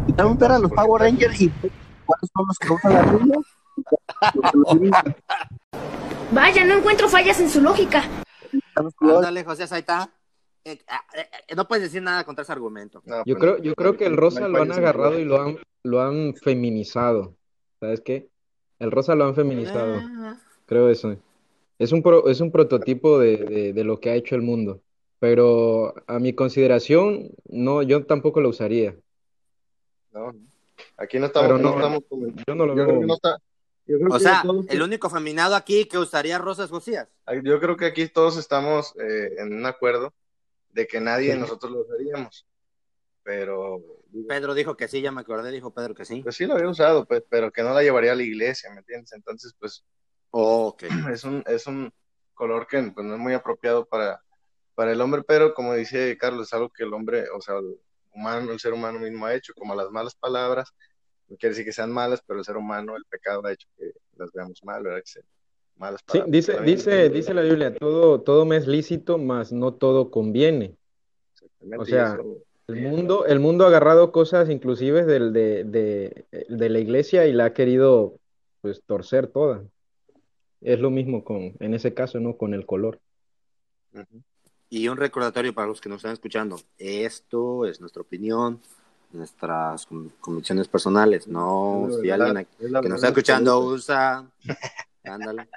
Necesitamos 0.00 0.38
ver 0.38 0.52
a 0.52 0.58
los 0.58 0.70
Power 0.72 1.02
Rangers 1.02 1.40
y 1.40 1.50
cuáles 2.04 2.30
son 2.34 2.46
los 2.46 2.58
que 2.58 2.72
usan 2.72 2.92
la 2.92 3.02
línea. 3.12 3.38
Vaya, 6.32 6.64
no 6.64 6.74
encuentro 6.78 7.08
fallas 7.08 7.38
en 7.40 7.50
su 7.50 7.60
lógica. 7.60 8.04
Ándale, 9.00 9.44
José, 9.44 9.66
ahí 9.70 9.80
está. 9.80 10.10
Eh, 10.64 10.72
eh, 10.72 11.26
eh, 11.48 11.54
no 11.56 11.66
puedes 11.66 11.84
decir 11.84 12.02
nada 12.02 12.24
contra 12.24 12.42
ese 12.42 12.52
argumento. 12.52 13.02
no, 13.06 13.18
Yo 13.24 13.36
pues, 13.36 13.38
creo, 13.38 13.58
yo 13.58 13.74
creo 13.74 13.96
que 13.96 14.06
el 14.06 14.16
rosa 14.16 14.40
no 14.40 14.48
lo 14.48 14.62
han 14.62 14.72
agarrado 14.72 15.18
y 15.18 15.24
lo 15.24 15.40
han, 15.40 15.58
lo 15.82 16.00
han 16.00 16.34
feminizado. 16.34 17.34
¿Sabes 17.80 18.00
qué? 18.00 18.28
El 18.78 18.90
rosa 18.90 19.14
lo 19.14 19.24
han 19.24 19.34
feminizado. 19.34 19.94
Ah, 19.96 20.36
Creo 20.66 20.88
eso. 20.90 21.16
Es 21.78 21.92
un, 21.92 22.02
pro- 22.02 22.28
es 22.28 22.40
un 22.40 22.50
prototipo 22.52 23.18
de, 23.18 23.36
de, 23.38 23.72
de 23.72 23.84
lo 23.84 24.00
que 24.00 24.10
ha 24.10 24.14
hecho 24.14 24.34
el 24.34 24.42
mundo. 24.42 24.82
Pero 25.20 25.94
a 26.06 26.18
mi 26.18 26.32
consideración, 26.32 27.30
no, 27.48 27.82
yo 27.82 28.04
tampoco 28.04 28.40
lo 28.40 28.50
usaría. 28.50 28.94
No, 30.12 30.32
aquí 30.96 31.18
no 31.18 31.26
estamos, 31.26 31.48
Pero 31.48 31.58
no, 31.58 31.70
no, 31.70 31.76
estamos 31.76 32.00
como- 32.08 32.26
Yo 32.46 32.54
no 32.54 32.66
lo 32.66 32.76
yo 32.76 32.84
creo 32.84 32.86
veo. 32.86 33.00
que 33.00 33.06
no 33.06 33.14
está, 33.14 33.38
yo 33.86 33.96
creo 33.98 34.08
O 34.10 34.14
que 34.14 34.20
sea, 34.20 34.42
todos- 34.42 34.66
el 34.68 34.82
único 34.82 35.10
feminado 35.10 35.54
aquí 35.56 35.86
que 35.86 35.98
usaría 35.98 36.38
rosas 36.38 36.70
Josías. 36.70 37.08
yo 37.42 37.58
creo 37.60 37.76
que 37.76 37.86
aquí 37.86 38.08
todos 38.08 38.36
estamos 38.36 38.94
eh, 39.00 39.34
en 39.38 39.54
un 39.54 39.66
acuerdo 39.66 40.12
de 40.70 40.86
que 40.86 41.00
nadie 41.00 41.32
Sí. 41.34 41.38
nosotros 41.38 41.72
lo 41.72 41.80
usaríamos. 41.82 42.46
Pero, 43.22 43.82
digo, 44.08 44.26
Pedro 44.28 44.54
dijo 44.54 44.76
que 44.76 44.88
sí, 44.88 45.02
ya 45.02 45.12
me 45.12 45.20
acordé, 45.20 45.50
dijo 45.50 45.72
Pedro 45.74 45.94
que 45.94 46.04
sí. 46.04 46.22
pues 46.22 46.36
sí 46.36 46.46
lo 46.46 46.54
había 46.54 46.68
usado, 46.68 47.04
pues, 47.04 47.22
pero 47.28 47.52
que 47.52 47.62
no 47.62 47.74
la 47.74 47.82
llevaría 47.82 48.12
a 48.12 48.16
la 48.16 48.22
iglesia, 48.22 48.70
¿me 48.70 48.78
entiendes? 48.78 49.12
Entonces, 49.12 49.54
pues, 49.58 49.84
Oh, 50.30 50.68
ok. 50.68 50.82
es 51.14 51.24
un, 51.24 51.42
es 51.46 51.66
un 51.66 51.92
color 52.34 52.66
que 52.66 52.82
pues, 52.94 53.06
no 53.06 53.14
es 53.14 53.20
muy 53.20 53.32
apropiado 53.34 53.86
para, 53.86 54.22
para 54.74 54.92
el 54.92 55.00
hombre, 55.00 55.22
pero 55.26 55.54
como 55.54 55.74
dice 55.74 56.16
Carlos, 56.18 56.46
es 56.48 56.52
algo 56.54 56.70
que 56.70 56.84
el 56.84 56.92
hombre, 56.92 57.24
o 57.30 57.40
sea, 57.40 57.56
el 57.56 57.78
humano, 58.12 58.52
el 58.52 58.60
ser 58.60 58.72
humano 58.74 58.98
mismo 58.98 59.24
ha 59.26 59.34
hecho, 59.34 59.52
como 59.54 59.74
las 59.74 59.90
malas 59.90 60.14
palabras, 60.14 60.72
no 61.28 61.36
quiere 61.36 61.50
decir 61.54 61.64
que 61.64 61.72
sean 61.72 61.90
malas, 61.92 62.22
pero 62.26 62.38
el 62.38 62.44
ser 62.44 62.56
humano, 62.56 62.94
el 62.96 63.04
pecado 63.06 63.44
ha 63.46 63.52
hecho 63.52 63.68
que 63.76 63.90
las 64.16 64.30
veamos 64.32 64.62
mal, 64.64 64.82
¿verdad? 64.82 65.00
Que 65.00 65.06
sean 65.10 65.26
malas 65.78 66.00
Sí, 66.10 66.20
dice, 66.26 66.60
dice, 66.62 67.08
dice 67.10 67.34
la 67.34 67.42
Biblia, 67.42 67.74
todo, 67.74 68.20
todo 68.20 68.44
me 68.44 68.56
es 68.56 68.66
lícito, 68.66 69.18
mas 69.18 69.52
no 69.52 69.74
todo 69.74 70.10
conviene. 70.10 70.74
o 71.76 71.84
sea, 71.84 72.14
eso- 72.14 72.38
El 72.68 72.82
mundo, 72.82 73.24
el 73.24 73.40
mundo 73.40 73.64
ha 73.64 73.68
agarrado 73.68 74.12
cosas 74.12 74.50
inclusive 74.50 75.04
del, 75.06 75.32
de, 75.32 75.64
de, 75.64 76.26
de 76.48 76.68
la 76.68 76.78
iglesia 76.78 77.26
y 77.26 77.32
la 77.32 77.46
ha 77.46 77.52
querido 77.54 78.16
pues 78.60 78.82
torcer 78.84 79.26
toda. 79.28 79.64
Es 80.60 80.78
lo 80.80 80.90
mismo 80.90 81.24
con, 81.24 81.54
en 81.60 81.72
ese 81.74 81.94
caso, 81.94 82.20
¿no? 82.20 82.36
Con 82.36 82.52
el 82.52 82.66
color. 82.66 82.98
Y 84.68 84.88
un 84.88 84.98
recordatorio 84.98 85.54
para 85.54 85.66
los 85.68 85.80
que 85.80 85.88
nos 85.88 85.98
están 85.98 86.12
escuchando. 86.12 86.60
Esto 86.76 87.64
es 87.64 87.80
nuestra 87.80 88.02
opinión, 88.02 88.60
nuestras 89.12 89.86
con- 89.86 90.10
convicciones 90.20 90.68
personales. 90.68 91.26
No, 91.26 91.88
si 92.02 92.10
alguien 92.10 92.46
que 92.60 92.88
nos 92.88 92.96
está 92.96 93.08
escuchando 93.08 93.60
usa, 93.60 94.26
ándale. 95.08 95.48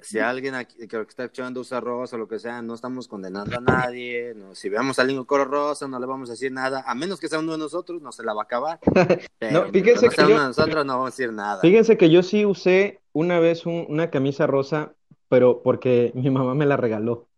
Si 0.00 0.20
alguien 0.20 0.54
aquí 0.54 0.86
que 0.86 1.00
está 1.00 1.24
escuchando 1.24 1.60
usa 1.60 1.80
rosa 1.80 2.14
o 2.14 2.20
lo 2.20 2.28
que 2.28 2.38
sea, 2.38 2.62
no 2.62 2.74
estamos 2.74 3.08
condenando 3.08 3.56
a 3.56 3.60
nadie. 3.60 4.32
No, 4.34 4.54
si 4.54 4.68
vemos 4.68 4.96
a 4.98 5.02
alguien 5.02 5.18
con 5.18 5.26
color 5.26 5.50
rosa, 5.50 5.88
no 5.88 5.98
le 5.98 6.06
vamos 6.06 6.28
a 6.30 6.32
decir 6.34 6.52
nada, 6.52 6.84
a 6.86 6.94
menos 6.94 7.18
que 7.18 7.28
sea 7.28 7.40
uno 7.40 7.52
de 7.52 7.58
nosotros, 7.58 8.00
no 8.00 8.12
se 8.12 8.22
la 8.22 8.32
va 8.32 8.42
a 8.42 8.44
acabar. 8.44 8.78
No, 9.40 9.64
fíjense 9.72 10.08
que 10.08 10.14
sea 10.14 10.26
yo- 10.28 10.34
uno 10.34 10.42
de 10.42 10.48
nosotros, 10.48 10.84
no 10.86 10.92
vamos 10.94 11.08
a 11.08 11.10
decir 11.16 11.32
nada. 11.32 11.60
Fíjense 11.62 11.96
que 11.96 12.10
yo 12.10 12.22
sí 12.22 12.44
usé 12.44 13.00
una 13.12 13.40
vez 13.40 13.66
un- 13.66 13.86
una 13.88 14.10
camisa 14.10 14.46
rosa, 14.46 14.94
pero 15.28 15.62
porque 15.62 16.12
mi 16.14 16.30
mamá 16.30 16.54
me 16.54 16.66
la 16.66 16.76
regaló. 16.76 17.28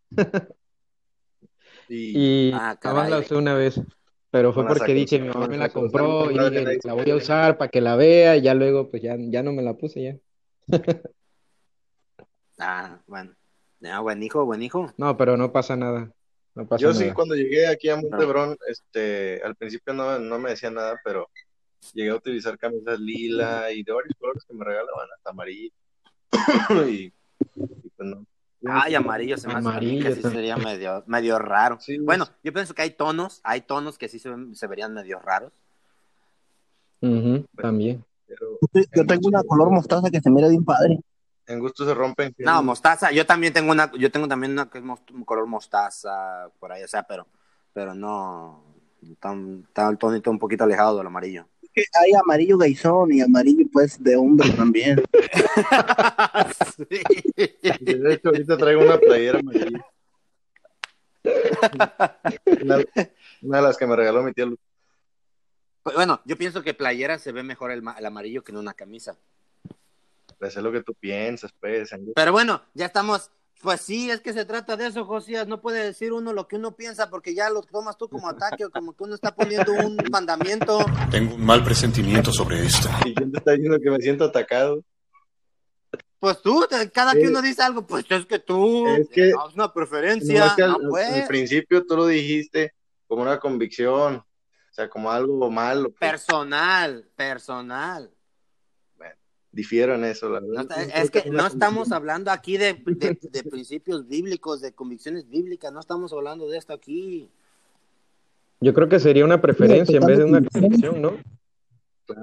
Y, 1.89 2.17
Y 2.51 2.53
Ah, 2.53 2.77
la 2.83 3.19
usé 3.19 3.37
una 3.37 3.55
vez, 3.55 3.81
pero 4.31 4.53
fue 4.53 4.67
porque 4.67 4.93
dije, 4.95 5.19
mi 5.19 5.29
mamá 5.29 5.47
me 5.47 5.57
la 5.57 5.71
compró 5.71 6.31
y 6.31 6.39
dije, 6.39 6.79
la 6.85 6.95
voy 6.95 7.11
a 7.11 7.17
usar 7.17 7.59
para 7.59 7.71
que 7.71 7.81
la 7.81 7.97
vea 7.97 8.37
y 8.37 8.43
ya 8.43 8.55
luego 8.55 8.91
pues 8.91 9.03
ya, 9.03 9.17
ya 9.19 9.43
no 9.43 9.53
me 9.53 9.63
la 9.63 9.75
puse 9.75 10.03
ya. 10.03 10.17
Ah, 12.61 12.99
bueno. 13.07 13.35
Ya, 13.81 14.01
buen 14.01 14.23
hijo, 14.23 14.45
buen 14.45 14.63
hijo. 14.63 14.93
No, 14.99 15.17
pero 15.17 15.37
no 15.37 15.51
pasa 15.51 15.75
nada. 15.77 16.11
No 16.55 16.67
pasa 16.67 16.83
yo 16.83 16.93
sí, 16.93 17.05
nada. 17.05 17.15
cuando 17.15 17.35
llegué 17.35 17.67
aquí 17.67 17.89
a 17.89 17.97
Montebrón, 17.97 18.57
este, 18.69 19.41
al 19.43 19.57
principio 19.57 19.95
no, 19.95 20.19
no 20.19 20.39
me 20.39 20.51
decía 20.51 20.71
nada, 20.71 21.01
pero 21.03 21.29
llegué 21.95 22.11
a 22.11 22.17
utilizar 22.17 22.59
camisas 22.59 23.01
lila 23.01 23.73
y 23.73 23.83
de 23.83 23.93
varios 23.93 24.15
colores 24.19 24.45
que 24.45 24.55
me 24.55 24.65
regalaban, 24.65 25.09
hasta 25.17 25.31
amarillo. 25.31 25.71
y, 26.89 27.05
y 27.07 27.13
pues 27.97 28.09
no. 28.09 28.27
Ay, 28.67 28.95
amarillo 28.95 29.39
se 29.39 29.49
me 29.49 29.55
hace 29.55 29.69
a 29.69 29.81
mí 29.81 29.99
que 30.01 30.09
Amarillo 30.09 30.15
sí 30.17 30.23
sería 30.23 30.57
medio, 30.59 31.03
medio 31.07 31.39
raro. 31.39 31.81
Sí, 31.81 31.97
Bueno, 31.99 32.27
yo 32.45 32.53
pienso 32.53 32.75
que 32.75 32.83
hay 32.83 32.91
tonos, 32.91 33.41
hay 33.43 33.63
tonos 33.63 33.97
que 33.97 34.09
sí 34.11 34.19
se, 34.19 34.29
ven- 34.29 34.55
se 34.55 34.67
verían 34.67 34.93
medio 34.93 35.19
raros. 35.19 35.53
Ujú, 37.01 37.47
también. 37.57 38.05
pero 38.27 38.59
Yo 38.95 39.07
tengo 39.07 39.29
una 39.29 39.43
color 39.45 39.71
mostaza 39.71 40.11
que 40.11 40.21
se 40.21 40.29
mira 40.31 40.49
bien 40.49 40.63
padre. 40.65 40.99
En 41.51 41.59
gusto 41.59 41.85
se 41.85 41.93
rompen. 41.95 42.33
No, 42.39 42.63
mostaza. 42.63 43.11
Yo 43.11 43.27
también 43.27 43.53
tengo 43.53 43.73
una, 43.73 43.91
yo 43.99 44.09
tengo 44.09 44.29
también 44.29 44.53
una 44.53 44.71
que 44.71 44.79
es 44.79 44.85
un 44.85 45.25
color 45.25 45.49
mostaza 45.49 46.49
por 46.61 46.71
ahí, 46.71 46.85
o 46.85 46.89
sea, 46.89 47.03
pero, 47.03 47.27
pero 47.73 47.93
no 47.93 48.63
tan, 49.19 49.67
tan 49.73 49.91
el 49.91 49.99
tonito 49.99 50.31
un 50.31 50.39
poquito 50.39 50.63
alejado 50.63 50.99
del 50.99 51.09
amarillo. 51.09 51.49
Que 51.75 51.83
hay 52.01 52.13
amarillo 52.15 52.57
gaizón 52.57 53.13
y 53.13 53.21
amarillo 53.21 53.67
pues 53.73 54.01
de 54.01 54.15
hombre 54.15 54.49
también. 54.51 55.03
De 57.37 58.15
hecho, 58.15 58.29
ahorita 58.29 58.57
traigo 58.57 58.83
una 58.83 58.99
playera 58.99 59.41
amarilla. 59.41 59.85
Una, 62.63 62.79
una 63.43 63.57
de 63.57 63.63
las 63.63 63.77
que 63.77 63.87
me 63.89 63.97
regaló 63.97 64.23
mi 64.23 64.33
tía 64.33 64.47
Lu. 64.47 64.57
Pues, 65.83 65.97
Bueno, 65.97 66.21
yo 66.25 66.37
pienso 66.37 66.63
que 66.63 66.75
playera 66.75 67.19
se 67.19 67.33
ve 67.33 67.43
mejor 67.43 67.73
el 67.73 68.07
amarillo 68.07 68.45
que 68.45 68.53
en 68.53 68.59
una 68.59 68.75
camisa. 68.75 69.19
Pues 70.41 70.57
es 70.57 70.63
lo 70.63 70.73
que 70.73 70.83
tú 70.83 70.95
piensas, 70.95 71.53
pues. 71.61 71.91
Pero 72.17 72.33
bueno, 72.33 72.63
ya 72.75 72.87
estamos. 72.87 73.31
Pues 73.63 73.83
sí, 73.83 74.11
es 74.11 74.23
que 74.23 74.33
se 74.33 74.47
trata 74.47 74.75
de 74.75 74.87
eso, 74.87 75.05
Josías. 75.05 75.47
No 75.47 75.61
puede 75.61 75.85
decir 75.85 76.15
uno 76.15 76.33
lo 76.33 76.49
que 76.49 76.57
uno 76.57 76.75
piensa 76.75 77.11
porque 77.11 77.35
ya 77.35 77.51
lo 77.51 77.61
tomas 77.61 77.99
tú 77.99 78.09
como 78.09 78.27
ataque 78.27 78.65
o 78.65 78.71
como 78.71 78.95
que 78.97 79.05
uno 79.05 79.15
está 79.15 79.35
poniendo 79.35 79.71
un 79.73 79.97
mandamiento. 80.11 80.79
Tengo 81.11 81.35
un 81.35 81.45
mal 81.45 81.63
presentimiento 81.63 82.33
sobre 82.33 82.65
esto. 82.65 82.89
¿Y 83.05 83.15
quién 83.15 83.31
te 83.31 83.37
está 83.39 83.53
diciendo 83.53 83.79
que 83.79 83.91
me 83.91 83.99
siento 83.99 84.25
atacado? 84.25 84.83
Pues 86.19 86.41
tú, 86.41 86.67
cada 86.93 87.13
que 87.13 87.29
uno 87.29 87.43
dice 87.43 87.63
algo, 87.63 87.87
pues 87.87 88.05
es 88.09 88.25
que 88.27 88.39
tú, 88.39 88.87
Es 88.89 89.09
que- 89.11 89.29
eh, 89.29 89.31
es 89.31 89.55
una 89.55 89.67
No, 89.67 89.73
preferencia. 89.75 90.47
es 90.47 90.53
que 90.55 90.63
al, 90.63 90.71
no, 90.73 90.77
al- 90.77 90.89
pues. 90.89 91.13
al 91.13 91.27
principio 91.29 91.85
tú 91.87 91.97
lo 91.97 92.07
dijiste 92.07 92.73
como 93.07 93.23
una 93.23 93.39
convicción, 93.39 94.17
o 94.17 94.73
sea, 94.73 94.89
como 94.89 95.11
algo 95.11 95.51
malo. 95.51 95.91
pues. 95.91 95.99
Personal, 96.11 97.07
personal. 97.15 98.11
Difiero 99.53 99.95
en 99.97 100.05
eso, 100.05 100.29
la 100.29 100.41
verdad. 100.41 100.67
es 100.95 101.11
que 101.11 101.29
no 101.31 101.45
estamos 101.47 101.91
hablando 101.91 102.31
aquí 102.31 102.57
de, 102.57 102.75
de- 102.87 103.19
de 103.33 103.43
principios 103.43 104.07
bíblicos, 104.07 104.61
de 104.61 104.73
convicciones 104.73 105.29
bíblicas, 105.29 105.73
no 105.73 105.81
estamos 105.81 106.13
hablando 106.13 106.49
de 106.49 106.57
esto 106.59 106.73
aquí. 106.73 107.29
Yo 108.61 108.75
creo 108.75 108.89
que 108.89 109.01
sería 109.01 109.25
una 109.25 109.41
preferencia 109.41 109.99
en 109.99 110.07
vez 110.07 110.19
de 110.19 110.25
una 110.25 110.43
convicción, 110.45 111.01
¿no? 111.03 111.17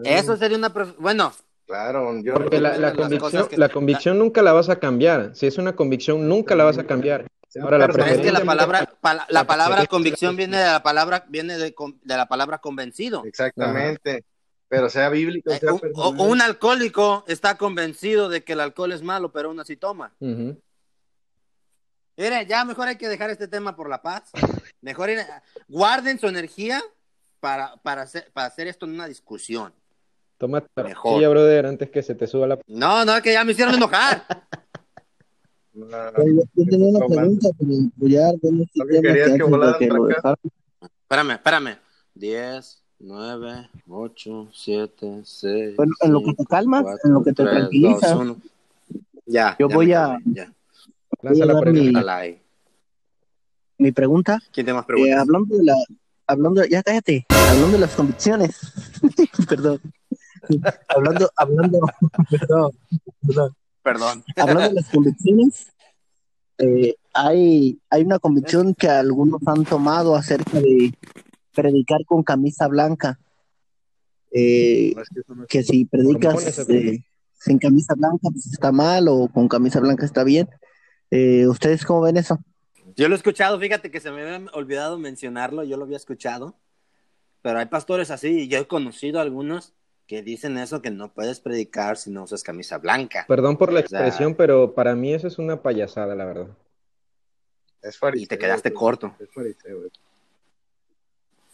Eso 0.03 0.37
sería 0.37 0.57
una... 0.57 0.73
pref- 0.73 0.95
Bueno, 0.99 1.33
Claro, 1.65 2.17
yo 2.23 2.33
Porque 2.33 2.61
la, 2.61 2.93
convicción, 2.93 3.47
que- 3.49 3.57
la 3.57 3.67
convicción 3.67 4.17
nunca 4.17 4.41
la 4.41 4.53
vas 4.53 4.69
a 4.69 4.79
cambiar. 4.79 5.35
Si 5.35 5.47
es 5.47 5.57
una 5.57 5.75
convicción, 5.75 6.29
nunca 6.29 6.55
la 6.55 6.63
vas 6.63 6.77
a 6.77 6.85
cambiar. 6.85 7.25
Ahora, 7.61 7.77
la 7.77 7.87
pero 7.87 8.03
es 8.03 8.11
que 8.11 8.13
preferencia... 8.15 8.39
la 8.39 8.45
palabra, 8.45 8.93
pala- 9.01 9.27
la 9.29 9.45
palabra 9.47 9.75
preferencia- 9.75 9.89
convicción 9.89 10.35
viene 10.37 10.57
de 10.57 10.63
la 10.65 10.81
palabra, 10.83 11.25
viene 11.27 11.57
de, 11.57 11.73
con- 11.73 11.99
de 12.03 12.15
la 12.15 12.25
palabra 12.29 12.59
convencido. 12.59 13.23
exactamente, 13.25 14.23
pero 14.69 14.89
sea 14.89 15.09
bíblico, 15.09 15.51
Eh, 15.51 15.59
sea 15.59 15.73
un, 15.73 15.81
o- 15.95 16.09
un 16.23 16.41
alcohólico 16.41 17.23
está 17.27 17.57
convencido 17.57 18.29
de 18.29 18.43
que 18.43 18.53
el 18.53 18.59
alcohol 18.59 18.91
es 18.91 19.01
malo, 19.01 19.31
pero 19.31 19.49
aún 19.49 19.59
así 19.59 19.77
toma. 19.77 20.13
Ujú. 20.19 20.59
Mire, 22.17 22.45
ya 22.47 22.65
mejor 22.65 22.87
hay 22.87 22.95
que 22.97 23.07
dejar 23.07 23.29
este 23.29 23.47
tema 23.47 23.75
por 23.75 23.89
la 23.89 24.01
paz. 24.01 24.31
Mejor 24.81 25.09
ir- 25.09 25.25
guarden 25.67 26.19
su 26.19 26.27
energía 26.27 26.81
para, 27.39 27.75
para, 27.77 28.01
hacer, 28.01 28.31
para 28.33 28.47
hacer 28.47 28.67
esto 28.67 28.85
en 28.85 28.93
una 28.93 29.07
discusión. 29.07 29.71
La 30.39 30.83
Mejor. 30.83 31.29
brother, 31.29 31.65
antes 31.65 31.89
que 31.89 32.03
se 32.03 32.13
te 32.13 32.27
suba 32.27 32.45
la... 32.47 32.59
No, 32.67 33.03
no, 33.05 33.21
que 33.23 33.33
ya 33.33 33.43
me 33.43 33.53
hicieron 33.53 33.73
enojar. 33.75 34.23
No, 35.73 35.87
Yo, 35.87 36.43
yo 36.55 36.65
tenía 36.65 36.87
una 36.89 36.99
no, 36.99 37.07
pregunta 37.07 37.49
con 37.59 37.71
este 37.71 38.69
Lo 38.75 38.85
que 38.87 39.01
que 39.01 39.37
que 39.37 39.43
volaran 39.43 39.79
para 39.89 40.33
acá. 40.33 40.35
Espérame, 41.03 41.31
espérame. 41.33 41.77
10, 42.15 42.83
9, 42.99 43.69
8, 43.87 44.47
7, 44.53 45.21
6. 45.23 45.75
Bueno, 45.75 45.93
en 46.01 46.11
lo 46.13 46.23
que 46.23 46.33
te 46.33 46.45
calmas, 46.45 46.85
en 47.03 47.13
lo 47.13 47.23
que 47.23 47.31
te 47.33 47.43
tranquilizas. 47.43 48.17
Ya. 49.25 49.55
Yo 49.59 49.69
ya 49.69 49.75
voy 49.75 49.93
a- 49.93 50.17
ya. 50.25 50.51
Voy 51.21 51.41
a 51.41 51.45
la 51.45 51.53
dar 51.53 51.63
pregunta. 51.63 52.01
mi, 52.01 52.09
ahí. 52.09 52.41
mi 53.77 53.91
pregunta. 53.91 54.39
¿Quién 54.51 54.65
tiene 54.65 54.73
más 54.73 54.83
Eh, 54.83 54.87
preguntas? 54.87 55.19
hablando 55.19 55.57
de 55.57 55.63
la, 55.63 55.75
hablando, 56.27 56.65
ya 56.65 56.83
cállate, 56.83 57.25
hablando 57.29 57.71
de 57.73 57.77
las 57.79 57.95
convicciones. 57.95 58.59
perdón. 59.49 59.79
hablando, 60.87 61.29
hablando, 61.35 61.79
perdón, 62.29 62.71
perdón. 63.25 63.55
Perdón. 63.83 64.23
hablando 64.35 64.61
de 64.69 64.73
las 64.73 64.89
convicciones, 64.89 65.67
eh, 66.57 66.95
hay, 67.13 67.79
hay 67.89 68.01
una 68.03 68.19
convicción 68.19 68.73
que 68.75 68.89
algunos 68.89 69.39
han 69.47 69.63
tomado 69.65 70.13
acerca 70.15 70.59
de 70.59 70.93
predicar 71.61 72.05
con 72.05 72.21
camisa 72.23 72.67
blanca. 72.67 73.19
Eh, 74.31 74.93
no 74.95 75.01
es 75.01 75.09
que 75.09 75.19
eso 75.21 75.35
no 75.35 75.43
es- 75.43 75.49
que 75.49 75.63
si 75.63 75.85
predicas 75.85 76.33
Mormones, 76.33 76.69
eh, 76.69 77.03
sin 77.39 77.57
camisa 77.57 77.93
blanca 77.95 78.29
pues 78.31 78.45
está 78.47 78.71
mal 78.71 79.07
o 79.07 79.27
con 79.29 79.47
camisa 79.47 79.79
blanca 79.79 80.05
está 80.05 80.23
bien. 80.23 80.47
Eh, 81.09 81.47
¿Ustedes 81.47 81.83
cómo 81.85 82.01
ven 82.01 82.17
eso? 82.17 82.39
Yo 82.95 83.07
lo 83.07 83.15
he 83.15 83.17
escuchado, 83.17 83.59
fíjate 83.59 83.89
que 83.91 83.99
se 83.99 84.11
me 84.11 84.21
había 84.21 84.49
olvidado 84.53 84.97
mencionarlo, 84.99 85.63
yo 85.63 85.77
lo 85.77 85.83
había 85.85 85.97
escuchado, 85.97 86.55
pero 87.41 87.59
hay 87.59 87.67
pastores 87.67 88.11
así, 88.11 88.41
y 88.41 88.47
yo 88.47 88.57
he 88.59 88.67
conocido 88.67 89.19
algunos 89.19 89.73
que 90.07 90.21
dicen 90.23 90.57
eso, 90.57 90.81
que 90.81 90.89
no 90.89 91.13
puedes 91.13 91.39
predicar 91.39 91.97
si 91.97 92.09
no 92.11 92.23
usas 92.23 92.41
camisa 92.43 92.77
blanca. 92.77 93.25
Perdón 93.27 93.57
por 93.57 93.71
la 93.73 93.81
O 93.81 93.87
sea- 93.87 93.99
expresión, 93.99 94.35
pero 94.35 94.73
para 94.73 94.95
mí 94.95 95.13
eso 95.13 95.27
es 95.27 95.37
una 95.37 95.61
payasada, 95.61 96.15
la 96.15 96.25
verdad. 96.25 96.47
es 97.83 97.97
fariseo, 97.97 98.23
Y 98.23 98.27
te 98.27 98.37
quedaste 98.37 98.73
corto. 98.73 99.15
Es 99.19 99.29
fariseo, 99.31 99.77
güey. 99.79 99.91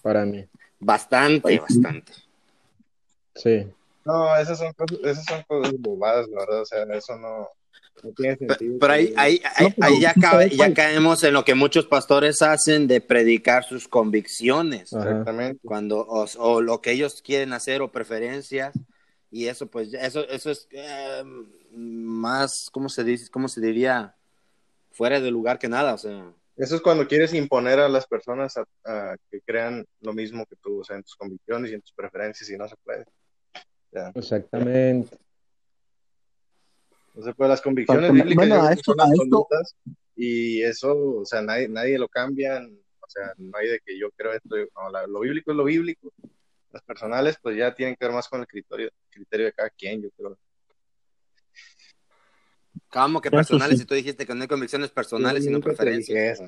Para 0.04 0.24
mí. 0.26 0.46
Bastante, 0.80 1.60
bastante. 1.60 2.14
Sí. 3.36 3.66
No, 4.06 4.36
esas 4.38 4.60
son 4.60 4.72
cosas, 4.74 5.00
esas 5.04 5.26
son 5.26 5.44
cosas 5.48 5.74
bobadas, 5.80 6.28
la 6.30 6.40
verdad, 6.42 6.62
o 6.62 6.66
sea, 6.66 6.84
eso 6.94 7.16
no, 7.18 7.48
no 8.04 8.12
tiene 8.16 8.36
Pero, 8.36 8.54
sentido. 8.54 8.78
pero 8.80 8.94
ahí, 8.94 9.14
ahí, 9.16 9.42
ahí, 9.56 9.66
No, 9.70 9.74
pero 9.76 9.88
ahí 9.88 10.00
ya, 10.02 10.14
cabe- 10.14 10.74
caemos 10.76 11.24
en 11.24 11.34
lo 11.34 11.46
que 11.46 11.56
muchos 11.56 11.86
pastores 11.88 12.42
hacen 12.42 12.86
de 12.88 13.00
predicar 13.02 13.64
sus 13.64 13.88
convicciones. 13.88 14.92
Ajá. 14.94 15.10
Exactamente. 15.10 15.60
cuando 15.66 16.00
o, 16.02 16.26
o 16.38 16.62
lo 16.62 16.82
que 16.82 16.92
ellos 16.92 17.22
quieren 17.22 17.54
hacer 17.54 17.82
o 17.82 17.92
preferencias 17.92 18.74
y 19.32 19.48
eso 19.48 19.68
pues 19.68 19.90
ya- 19.90 20.02
eso 20.02 20.28
eso 20.28 20.52
es 20.52 20.68
eh, 20.72 21.24
más 21.72 22.68
cómo 22.72 22.90
se 22.90 23.04
dice 23.06 23.32
cómo 23.32 23.48
se 23.48 23.62
diría 23.62 24.16
fuera 24.92 25.20
de 25.20 25.32
lugar 25.32 25.58
que 25.58 25.68
nada 25.70 25.94
o 25.94 25.98
sea 25.98 26.26
Eso 26.56 26.76
es 26.76 26.82
cuando 26.82 27.08
quieres 27.08 27.34
imponer 27.34 27.80
a 27.80 27.90
las 27.90 28.06
personas 28.06 28.56
a, 28.58 28.66
a 28.86 29.18
que 29.32 29.42
crean 29.42 29.86
lo 30.02 30.14
mismo 30.14 30.46
que 30.46 30.56
tú, 30.58 30.82
o 30.82 30.84
sea, 30.84 30.96
en 30.96 31.04
tus 31.04 31.16
convicciones 31.16 31.72
y 31.72 31.74
en 31.74 31.82
tus 31.82 31.94
preferencias, 31.94 32.50
y 32.50 32.58
no 32.58 32.68
se 32.68 32.76
puede. 32.84 33.06
Exactamente. 34.16 35.18
No 37.16 37.24
se 37.24 37.34
puede. 37.34 37.50
Las 37.50 37.62
convicciones 37.62 38.08
Porque, 38.10 38.24
bíblicas 38.24 38.48
bueno, 38.50 38.64
a 38.64 38.72
esto- 38.74 38.92
son 38.94 39.02
a 39.02 39.04
esto- 39.06 39.22
absolutas, 39.22 39.76
y 40.16 40.62
eso, 40.62 40.96
o 41.22 41.26
sea, 41.26 41.42
nadie, 41.42 41.68
nadie 41.68 41.98
lo 41.98 42.08
cambia, 42.08 42.60
o 42.60 43.10
sea, 43.10 43.34
no 43.38 43.58
hay 43.58 43.70
de 43.70 43.80
que 43.84 43.98
yo 43.98 44.10
creo 44.12 44.34
esto, 44.34 44.56
no, 44.76 44.92
la- 44.92 45.08
lo 45.08 45.20
bíblico 45.22 45.52
es 45.52 45.58
lo 45.58 45.64
bíblico. 45.64 46.12
Las 46.72 46.82
personales, 46.84 47.38
pues 47.42 47.56
ya 47.58 47.74
tienen 47.76 47.96
que 47.96 48.06
ver 48.06 48.14
más 48.14 48.28
con 48.28 48.40
el 48.42 48.48
criterio, 48.48 48.90
criterio 49.10 49.46
de 49.48 49.54
cada 49.54 49.70
quien, 49.70 50.02
yo 50.02 50.10
creo. 50.18 50.38
Como 52.94 53.20
que 53.22 53.32
personales 53.32 53.78
sí. 53.78 53.82
si 53.82 53.88
tú 53.88 53.96
dijiste 53.96 54.26
que 54.26 54.36
no 54.36 54.44
hay 54.44 54.48
convicciones 54.48 54.92
personales 54.92 55.44
sino 55.44 55.60
preferencias 55.60 56.40
no, 56.42 56.46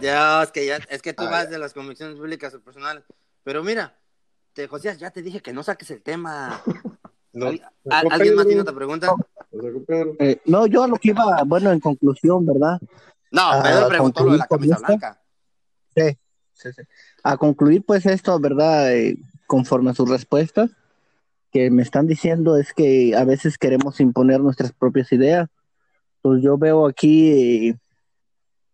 ya 0.00 0.42
es 0.42 0.52
que 0.52 0.66
ya 0.66 0.76
es 0.76 1.02
que 1.02 1.12
tú 1.14 1.24
Ah, 1.24 1.30
vas 1.30 1.50
de 1.50 1.58
las 1.58 1.72
convicciones 1.74 2.18
bíblicas 2.20 2.54
o 2.54 2.60
personales 2.60 3.04
pero 3.42 3.64
mira 3.64 3.98
te 4.52 4.68
Josías 4.68 4.98
ya 4.98 5.10
te 5.10 5.22
dije 5.22 5.40
que 5.40 5.52
no 5.52 5.62
saques 5.62 5.90
el 5.90 6.02
tema 6.02 6.62
No, 7.32 7.48
¿Al- 7.48 7.60
sacó 7.84 8.10
a- 8.10 8.14
¿Alguien 8.14 8.34
más 8.34 8.46
tiene 8.46 8.62
otra 8.62 8.74
pregunta? 8.74 9.14
Pedro. 9.86 10.16
Eh, 10.18 10.40
no, 10.46 10.66
yo 10.66 10.82
a 10.82 10.88
lo 10.88 10.96
que 10.96 11.10
iba, 11.10 11.42
bueno, 11.44 11.70
en 11.70 11.78
conclusión, 11.78 12.44
¿verdad? 12.46 12.80
No, 13.30 13.42
Ah, 13.52 13.62
Pedro 13.62 13.88
preguntó 13.88 14.24
lo 14.24 14.32
de 14.32 14.38
la 14.38 14.46
camisa 14.46 14.74
esto. 14.76 14.86
blanca. 14.86 15.22
Sí, 15.94 16.18
sí, 16.54 16.72
sí. 16.72 16.82
A 17.22 17.36
concluir, 17.36 17.84
pues 17.84 18.06
esto, 18.06 18.40
¿verdad? 18.40 18.94
Eh, 18.96 19.16
conforme 19.46 19.90
a 19.90 19.94
sus 19.94 20.08
respuestas, 20.08 20.70
que 21.52 21.70
me 21.70 21.82
están 21.82 22.06
diciendo 22.06 22.56
es 22.56 22.72
que 22.72 23.14
a 23.16 23.24
veces 23.24 23.56
queremos 23.58 24.00
imponer 24.00 24.40
nuestras 24.40 24.72
propias 24.72 25.10
ideas. 25.12 25.48
Pues 26.22 26.42
yo 26.42 26.58
veo 26.58 26.86
aquí 26.86 27.30
eh, 27.68 27.76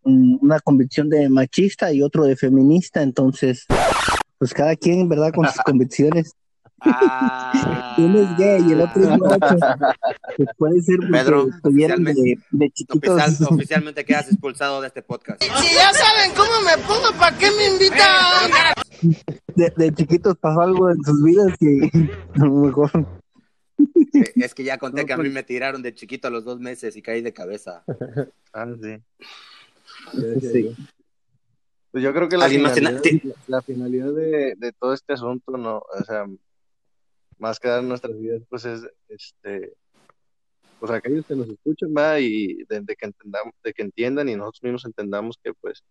un- 0.03 0.39
una 0.41 0.59
convicción 0.59 1.09
de 1.09 1.29
machista 1.29 1.91
y 1.93 2.01
otro 2.01 2.23
de 2.25 2.35
feminista, 2.35 3.01
entonces, 3.01 3.65
pues 4.37 4.53
cada 4.53 4.75
quien, 4.75 5.07
¿verdad? 5.09 5.31
Con 5.33 5.45
sus 5.47 5.61
convicciones. 5.65 6.33
Ah, 6.81 7.95
Uno 7.97 8.19
es 8.19 8.37
gay 8.37 8.61
y 8.67 8.73
el 8.73 8.81
otro 8.81 9.01
es 9.03 9.17
macho. 9.19 9.57
Pues 10.37 10.49
puede 10.57 10.81
ser 10.81 10.97
Pedro, 11.09 11.45
de, 11.45 11.51
oficialmente- 11.63 12.39
de 12.51 12.69
chiquitos. 12.71 13.15
Oficial- 13.21 13.47
oficialmente 13.55 14.03
quedas 14.05 14.27
expulsado 14.27 14.81
de 14.81 14.87
este 14.87 15.01
podcast. 15.01 15.41
Si 15.41 15.73
ya 15.73 15.91
saben 15.93 16.31
cómo 16.35 16.51
me 16.65 16.77
pongo, 16.83 17.17
¿para 17.17 17.37
qué 17.37 17.47
me 17.51 17.67
invitan? 17.69 18.05
De, 19.55 19.73
de 19.75 19.93
chiquitos 19.93 20.37
pasó 20.37 20.61
algo 20.61 20.89
en 20.89 21.01
sus 21.03 21.23
vidas 21.23 21.55
que 21.57 21.89
a 22.35 22.45
lo 22.45 22.51
mejor 22.51 22.91
Es 24.35 24.53
que 24.53 24.63
ya 24.63 24.77
conté 24.77 25.05
que 25.05 25.13
a 25.13 25.17
mí 25.17 25.29
me 25.29 25.43
tiraron 25.43 25.81
de 25.81 25.93
chiquito 25.93 26.27
a 26.27 26.31
los 26.31 26.43
dos 26.43 26.59
meses 26.59 26.95
y 26.95 27.01
caí 27.01 27.21
de 27.21 27.33
cabeza. 27.33 27.83
Ah, 28.53 28.73
sí. 28.81 29.01
sí. 30.41 30.75
Pues 31.91 32.03
yo 32.03 32.13
creo 32.13 32.27
que 32.27 32.37
la 32.37 32.45
¿Alguien 32.45 32.63
más 32.63 32.73
finalidad, 32.73 33.01
la 33.47 33.61
finalidad 33.61 34.13
de, 34.13 34.55
de 34.57 34.71
todo 34.73 34.93
este 34.93 35.13
asunto, 35.13 35.57
no, 35.57 35.77
o 35.77 36.03
sea, 36.05 36.25
más 37.37 37.59
que 37.59 37.69
dar 37.69 37.83
nuestras 37.83 38.17
vidas, 38.19 38.41
pues 38.49 38.65
es, 38.65 38.85
este, 39.07 39.73
pues 40.79 40.91
aquellos 40.91 41.25
que 41.25 41.35
nos 41.35 41.47
escuchan, 41.47 41.93
va, 41.95 42.19
y 42.19 42.63
de, 42.69 42.81
de 42.81 42.95
que 42.95 43.05
entendamos, 43.05 43.53
de 43.63 43.73
que 43.73 43.81
entiendan 43.81 44.27
y 44.29 44.35
nosotros 44.35 44.63
mismos 44.63 44.85
entendamos 44.85 45.37
que 45.41 45.53
pues 45.53 45.83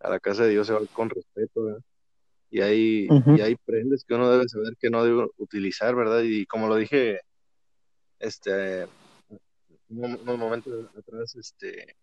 a 0.00 0.10
la 0.10 0.20
casa 0.20 0.44
de 0.44 0.50
Dios 0.50 0.66
se 0.66 0.72
va 0.72 0.80
con 0.92 1.10
respeto, 1.10 1.64
¿verdad? 1.64 1.82
Y 2.54 2.60
hay, 2.60 3.08
Ujú. 3.10 3.34
y 3.36 3.40
hay 3.40 3.56
prendas 3.56 4.04
que 4.04 4.14
uno 4.14 4.30
debe 4.30 4.48
saber 4.48 4.76
que 4.78 4.88
no 4.88 5.02
debe 5.02 5.26
utilizar, 5.38 5.92
¿verdad? 5.96 6.20
Y 6.22 6.46
como 6.46 6.68
lo 6.68 6.76
dije, 6.76 7.18
este, 8.20 8.86
unos 9.88 10.38
momentos 10.38 10.72
atrás, 10.96 11.34
este, 11.34 11.96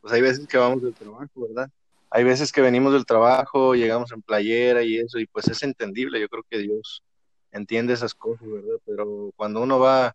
pues 0.00 0.12
hay 0.12 0.22
veces 0.22 0.46
que 0.46 0.58
vamos 0.58 0.80
del 0.80 0.94
trabajo, 0.94 1.28
¿verdad? 1.34 1.68
Hay 2.08 2.22
veces 2.22 2.52
que 2.52 2.60
venimos 2.60 2.92
del 2.92 3.04
trabajo, 3.04 3.74
llegamos 3.74 4.12
en 4.12 4.22
playera 4.22 4.84
y 4.84 4.96
eso, 4.98 5.18
y 5.18 5.26
pues 5.26 5.48
es 5.48 5.60
entendible, 5.64 6.20
yo 6.20 6.28
creo 6.28 6.44
que 6.48 6.58
Dios 6.58 7.02
entiende 7.50 7.94
esas 7.94 8.14
cosas, 8.14 8.48
¿verdad? 8.48 8.76
Pero 8.86 9.32
cuando 9.34 9.60
uno 9.60 9.80
va 9.80 10.14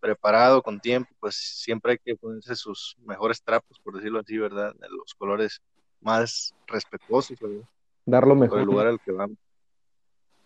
preparado 0.00 0.60
con 0.60 0.80
tiempo, 0.80 1.14
pues 1.20 1.36
siempre 1.36 1.92
hay 1.92 1.98
que 2.04 2.16
ponerse 2.16 2.56
sus 2.56 2.96
mejores 3.06 3.40
trapos, 3.40 3.78
por 3.78 3.94
decirlo 3.94 4.18
así, 4.18 4.36
¿verdad? 4.38 4.74
Los 4.90 5.14
colores 5.14 5.62
más 6.00 6.52
respetuosos, 6.66 7.38
¿verdad? 7.38 7.62
Dar 8.06 8.22
lo 8.24 8.30
Por 8.30 8.38
mejor. 8.38 8.58
el 8.60 8.64
lugar 8.66 8.86
al 8.88 9.00
que 9.00 9.12
vamos. 9.12 9.36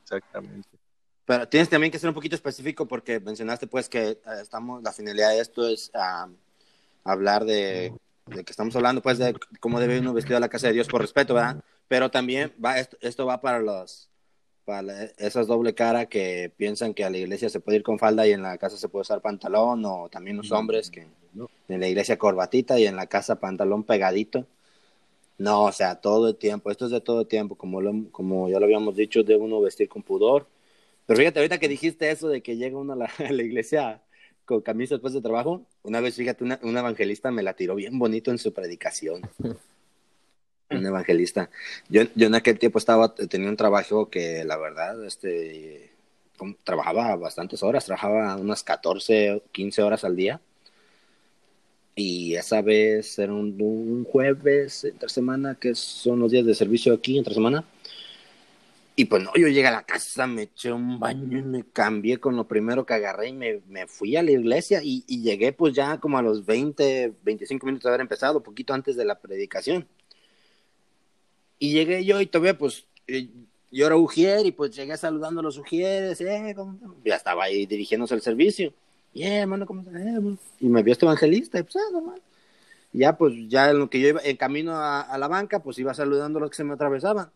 Exactamente. 0.02 0.68
Pero 1.24 1.46
tienes 1.48 1.68
también 1.68 1.90
que 1.92 1.98
ser 1.98 2.08
un 2.08 2.14
poquito 2.14 2.34
específico 2.34 2.86
porque 2.86 3.20
mencionaste 3.20 3.66
pues 3.66 3.88
que 3.88 4.08
eh, 4.10 4.18
estamos, 4.40 4.82
la 4.82 4.92
finalidad 4.92 5.30
de 5.30 5.40
esto 5.40 5.66
es 5.68 5.90
hablar 7.04 7.44
de, 7.44 7.92
de 8.26 8.44
que 8.44 8.50
estamos 8.52 8.74
hablando 8.76 9.02
pues 9.02 9.18
de 9.18 9.34
cómo 9.60 9.78
debe 9.80 9.98
uno 10.00 10.14
vestir 10.14 10.36
a 10.36 10.40
la 10.40 10.48
casa 10.48 10.68
de 10.68 10.72
Dios 10.74 10.88
por 10.88 11.02
respeto, 11.02 11.34
¿verdad? 11.34 11.62
Pero 11.86 12.10
también 12.10 12.52
va 12.64 12.78
esto, 12.78 12.96
esto 13.00 13.26
va 13.26 13.40
para 13.40 13.58
los 13.60 14.08
para 14.64 14.82
la- 14.82 15.04
esas 15.16 15.46
doble 15.46 15.74
cara 15.74 16.06
que 16.06 16.52
piensan 16.56 16.92
que 16.92 17.02
a 17.04 17.08
la 17.10 17.16
iglesia 17.16 17.48
se 17.48 17.60
puede 17.60 17.78
ir 17.78 17.82
con 17.82 17.98
falda 17.98 18.26
y 18.26 18.32
en 18.32 18.42
la 18.42 18.58
casa 18.58 18.76
se 18.76 18.88
puede 18.88 19.02
usar 19.02 19.20
pantalón 19.22 19.82
o 19.86 20.08
también 20.10 20.36
los 20.36 20.52
hombres 20.52 20.90
que 20.90 21.06
No. 21.32 21.48
en 21.68 21.80
la 21.80 21.88
iglesia 21.88 22.18
corbatita 22.18 22.78
y 22.78 22.86
en 22.86 22.96
la 22.96 23.06
casa 23.06 23.36
pantalón 23.36 23.82
pegadito. 23.84 24.46
No, 25.38 25.64
o 25.64 25.72
sea, 25.72 26.00
todo 26.00 26.28
el 26.28 26.36
tiempo, 26.36 26.70
esto 26.70 26.86
es 26.86 26.90
de 26.90 27.00
todo 27.00 27.20
el 27.22 27.28
tiempo, 27.28 27.54
como, 27.56 27.80
lo, 27.80 28.10
como 28.10 28.48
ya 28.48 28.58
lo 28.58 28.64
habíamos 28.66 28.96
dicho, 28.96 29.22
debe 29.22 29.42
uno 29.42 29.60
vestir 29.60 29.88
con 29.88 30.02
pudor. 30.02 30.48
Pero 31.06 31.18
fíjate, 31.18 31.38
ahorita 31.38 31.58
que 31.58 31.68
dijiste 31.68 32.10
eso 32.10 32.28
de 32.28 32.42
que 32.42 32.56
llega 32.56 32.76
uno 32.76 32.92
a 32.94 32.96
la, 32.96 33.04
a 33.18 33.32
la 33.32 33.42
iglesia 33.42 34.02
con 34.44 34.60
camisa 34.62 34.94
después 34.96 35.14
de 35.14 35.20
trabajo, 35.20 35.66
una 35.82 36.00
vez, 36.00 36.16
fíjate, 36.16 36.44
una, 36.44 36.58
una 36.62 36.80
evangelista 36.80 37.30
me 37.30 37.42
la 37.42 37.54
tiró 37.54 37.74
bien 37.74 37.98
bonito 37.98 38.30
en 38.30 38.38
su 38.38 38.52
predicación. 38.52 39.22
Un 40.70 40.84
evangelista. 40.84 41.48
Yo, 41.88 42.02
yo 42.14 42.26
en 42.26 42.34
aquel 42.34 42.58
tiempo 42.58 42.78
estaba, 42.78 43.14
tenía 43.14 43.48
un 43.48 43.56
trabajo 43.56 44.10
que 44.10 44.44
la 44.44 44.58
verdad, 44.58 45.02
este, 45.06 45.92
trabajaba 46.62 47.16
bastantes 47.16 47.62
horas, 47.62 47.86
trabajaba 47.86 48.36
unas 48.36 48.62
14, 48.62 49.44
15 49.50 49.82
horas 49.82 50.04
al 50.04 50.14
día. 50.14 50.40
Y 51.98 52.36
esa 52.36 52.62
vez 52.62 53.18
era 53.18 53.32
un, 53.32 53.60
un 53.60 54.04
jueves 54.04 54.84
entre 54.84 55.08
semana, 55.08 55.56
que 55.56 55.74
son 55.74 56.20
los 56.20 56.30
días 56.30 56.46
de 56.46 56.54
servicio 56.54 56.94
aquí 56.94 57.18
entre 57.18 57.34
semana. 57.34 57.64
Y 58.94 59.06
pues 59.06 59.24
no, 59.24 59.32
yo 59.34 59.48
llegué 59.48 59.66
a 59.66 59.72
la 59.72 59.82
casa, 59.82 60.28
me 60.28 60.42
eché 60.42 60.72
un 60.72 61.00
baño 61.00 61.38
y 61.38 61.42
me 61.42 61.64
cambié 61.64 62.18
con 62.18 62.36
lo 62.36 62.46
primero 62.46 62.86
que 62.86 62.94
agarré 62.94 63.30
y 63.30 63.32
me, 63.32 63.62
me 63.68 63.88
fui 63.88 64.14
a 64.16 64.22
la 64.22 64.30
iglesia 64.30 64.80
y, 64.80 65.02
y 65.08 65.22
llegué 65.22 65.52
pues 65.52 65.74
ya 65.74 65.98
como 65.98 66.18
a 66.18 66.22
los 66.22 66.46
20, 66.46 67.14
25 67.24 67.66
minutos 67.66 67.84
de 67.84 67.88
haber 67.90 68.02
empezado, 68.02 68.44
poquito 68.44 68.74
antes 68.74 68.94
de 68.94 69.04
la 69.04 69.18
predicación. 69.18 69.88
Y 71.58 71.72
llegué 71.72 72.04
yo 72.04 72.20
y 72.20 72.26
todavía 72.26 72.56
pues 72.56 72.86
eh, 73.08 73.28
yo 73.72 73.86
era 73.86 73.96
ujier 73.96 74.46
y 74.46 74.52
pues 74.52 74.70
llegué 74.70 74.96
saludando 74.96 75.40
a 75.40 75.42
los 75.42 75.58
ujieres, 75.58 76.20
eh, 76.20 76.54
ya 77.04 77.16
estaba 77.16 77.42
ahí 77.44 77.66
dirigiéndose 77.66 78.14
al 78.14 78.22
servicio. 78.22 78.72
Y 79.12 79.22
eh, 79.24 79.38
hermano, 79.40 79.66
¿cómo 79.66 79.82
hermano. 79.88 80.38
y 80.60 80.68
me 80.68 80.82
vio 80.82 80.92
este 80.92 81.06
evangelista 81.06 81.58
y 81.58 81.62
pues, 81.62 81.76
ah, 81.76 81.92
normal. 81.92 82.22
Y 82.92 83.00
ya 83.00 83.16
pues 83.16 83.34
ya 83.48 83.70
en 83.70 83.78
lo 83.78 83.90
que 83.90 84.00
yo 84.00 84.08
iba 84.08 84.20
en 84.24 84.36
camino 84.36 84.72
a, 84.72 85.00
a 85.02 85.18
la 85.18 85.28
banca, 85.28 85.62
pues 85.62 85.78
iba 85.78 85.94
saludando 85.94 86.38
a 86.38 86.42
los 86.42 86.50
que 86.50 86.56
se 86.56 86.64
me 86.64 86.74
atravesaban 86.74 87.30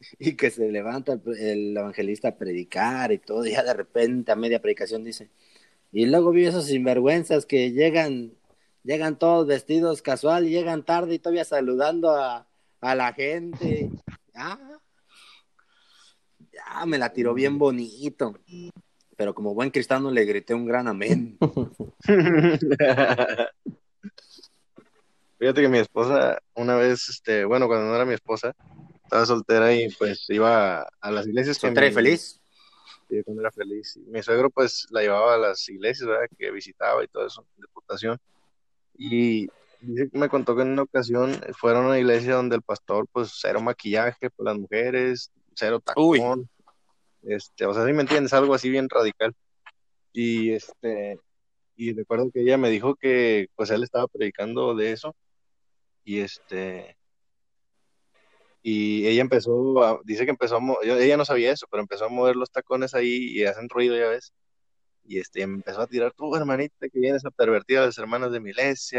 y 0.18 0.36
que 0.36 0.50
se 0.50 0.70
levanta 0.70 1.12
el, 1.14 1.22
el 1.38 1.76
evangelista 1.76 2.28
a 2.28 2.36
predicar 2.36 3.12
y 3.12 3.18
todo, 3.18 3.46
y 3.46 3.52
ya 3.52 3.62
de 3.62 3.74
repente 3.74 4.32
a 4.32 4.36
media 4.36 4.60
predicación 4.60 5.04
dice, 5.04 5.30
y 5.92 6.06
luego 6.06 6.30
vi 6.32 6.46
esos 6.46 6.66
sinvergüenzas 6.66 7.46
que 7.46 7.72
llegan, 7.72 8.32
llegan 8.82 9.18
todos 9.18 9.46
vestidos 9.46 10.02
casual, 10.02 10.46
y 10.46 10.50
llegan 10.50 10.84
tarde 10.84 11.14
y 11.14 11.18
todavía 11.18 11.44
saludando 11.44 12.10
a, 12.10 12.46
a 12.80 12.94
la 12.94 13.12
gente. 13.12 13.90
Ah, 14.34 14.58
ya 16.52 16.86
me 16.86 16.98
la 16.98 17.12
tiró 17.12 17.34
bien 17.34 17.58
bonito. 17.58 18.34
Pero 19.16 19.34
como 19.34 19.54
buen 19.54 19.70
cristiano 19.70 20.10
le 20.10 20.24
grité 20.24 20.54
un 20.54 20.66
gran 20.66 20.88
amén. 20.88 21.38
Fíjate 25.38 25.60
que 25.60 25.68
mi 25.68 25.78
esposa, 25.78 26.40
una 26.54 26.76
vez, 26.76 27.08
este, 27.08 27.44
bueno, 27.44 27.66
cuando 27.66 27.86
no 27.86 27.96
era 27.96 28.04
mi 28.04 28.14
esposa, 28.14 28.54
estaba 29.02 29.26
soltera 29.26 29.74
y 29.74 29.88
pues 29.90 30.24
iba 30.30 30.86
a 31.00 31.10
las 31.10 31.26
iglesias. 31.26 31.56
Soltera 31.56 31.88
y 31.88 31.92
feliz. 31.92 32.40
Sí, 33.08 33.22
cuando 33.24 33.42
era 33.42 33.50
feliz. 33.50 33.98
Mi 34.06 34.22
suegro 34.22 34.50
pues 34.50 34.86
la 34.90 35.02
llevaba 35.02 35.34
a 35.34 35.38
las 35.38 35.68
iglesias, 35.68 36.08
¿verdad? 36.08 36.26
Que 36.38 36.50
visitaba 36.50 37.04
y 37.04 37.08
todo 37.08 37.26
eso, 37.26 37.44
reputación. 37.58 38.18
Y 38.96 39.48
me 40.12 40.28
contó 40.28 40.54
que 40.54 40.62
en 40.62 40.70
una 40.70 40.82
ocasión 40.82 41.32
fueron 41.58 41.84
a 41.84 41.88
una 41.88 41.98
iglesia 41.98 42.36
donde 42.36 42.56
el 42.56 42.62
pastor 42.62 43.06
pues 43.10 43.36
cero 43.40 43.60
maquillaje 43.60 44.30
para 44.30 44.52
las 44.52 44.60
mujeres, 44.60 45.32
cero 45.54 45.80
tacón. 45.80 46.48
Este, 47.22 47.66
o 47.66 47.74
sea, 47.74 47.86
si 47.86 47.92
me 47.92 48.02
entiendes, 48.02 48.32
algo 48.32 48.54
así 48.54 48.70
bien 48.70 48.88
radical. 48.88 49.34
Y 50.12 50.52
este, 50.52 51.18
y 51.76 51.92
recuerdo 51.94 52.30
que 52.32 52.40
ella 52.42 52.58
me 52.58 52.70
dijo 52.70 52.94
que 52.96 53.48
pues 53.54 53.70
él 53.70 53.82
estaba 53.82 54.06
predicando 54.08 54.74
de 54.74 54.92
eso. 54.92 55.14
Y 56.04 56.20
este, 56.20 56.96
y 58.62 59.06
ella 59.08 59.22
empezó, 59.22 59.82
a- 59.82 60.00
dice 60.04 60.24
que 60.24 60.30
empezó 60.30 60.56
a, 60.56 60.60
ella 60.84 61.16
no 61.16 61.24
sabía 61.24 61.52
eso, 61.52 61.66
pero 61.70 61.82
empezó 61.82 62.04
a 62.04 62.08
mover 62.08 62.36
los 62.36 62.50
tacones 62.50 62.94
ahí 62.94 63.26
y 63.32 63.44
hacen 63.44 63.68
ruido, 63.68 63.96
ya 63.96 64.08
ves. 64.08 64.32
Y 65.04 65.18
este, 65.18 65.42
empezó 65.42 65.80
a 65.80 65.88
tirar, 65.88 66.12
tú, 66.12 66.34
hermanita, 66.36 66.88
que 66.88 67.00
vienes 67.00 67.24
a 67.24 67.30
pervertir 67.32 67.78
a 67.78 67.86
las 67.86 67.98
hermanas 67.98 68.30
de 68.30 68.38
mi 68.38 68.52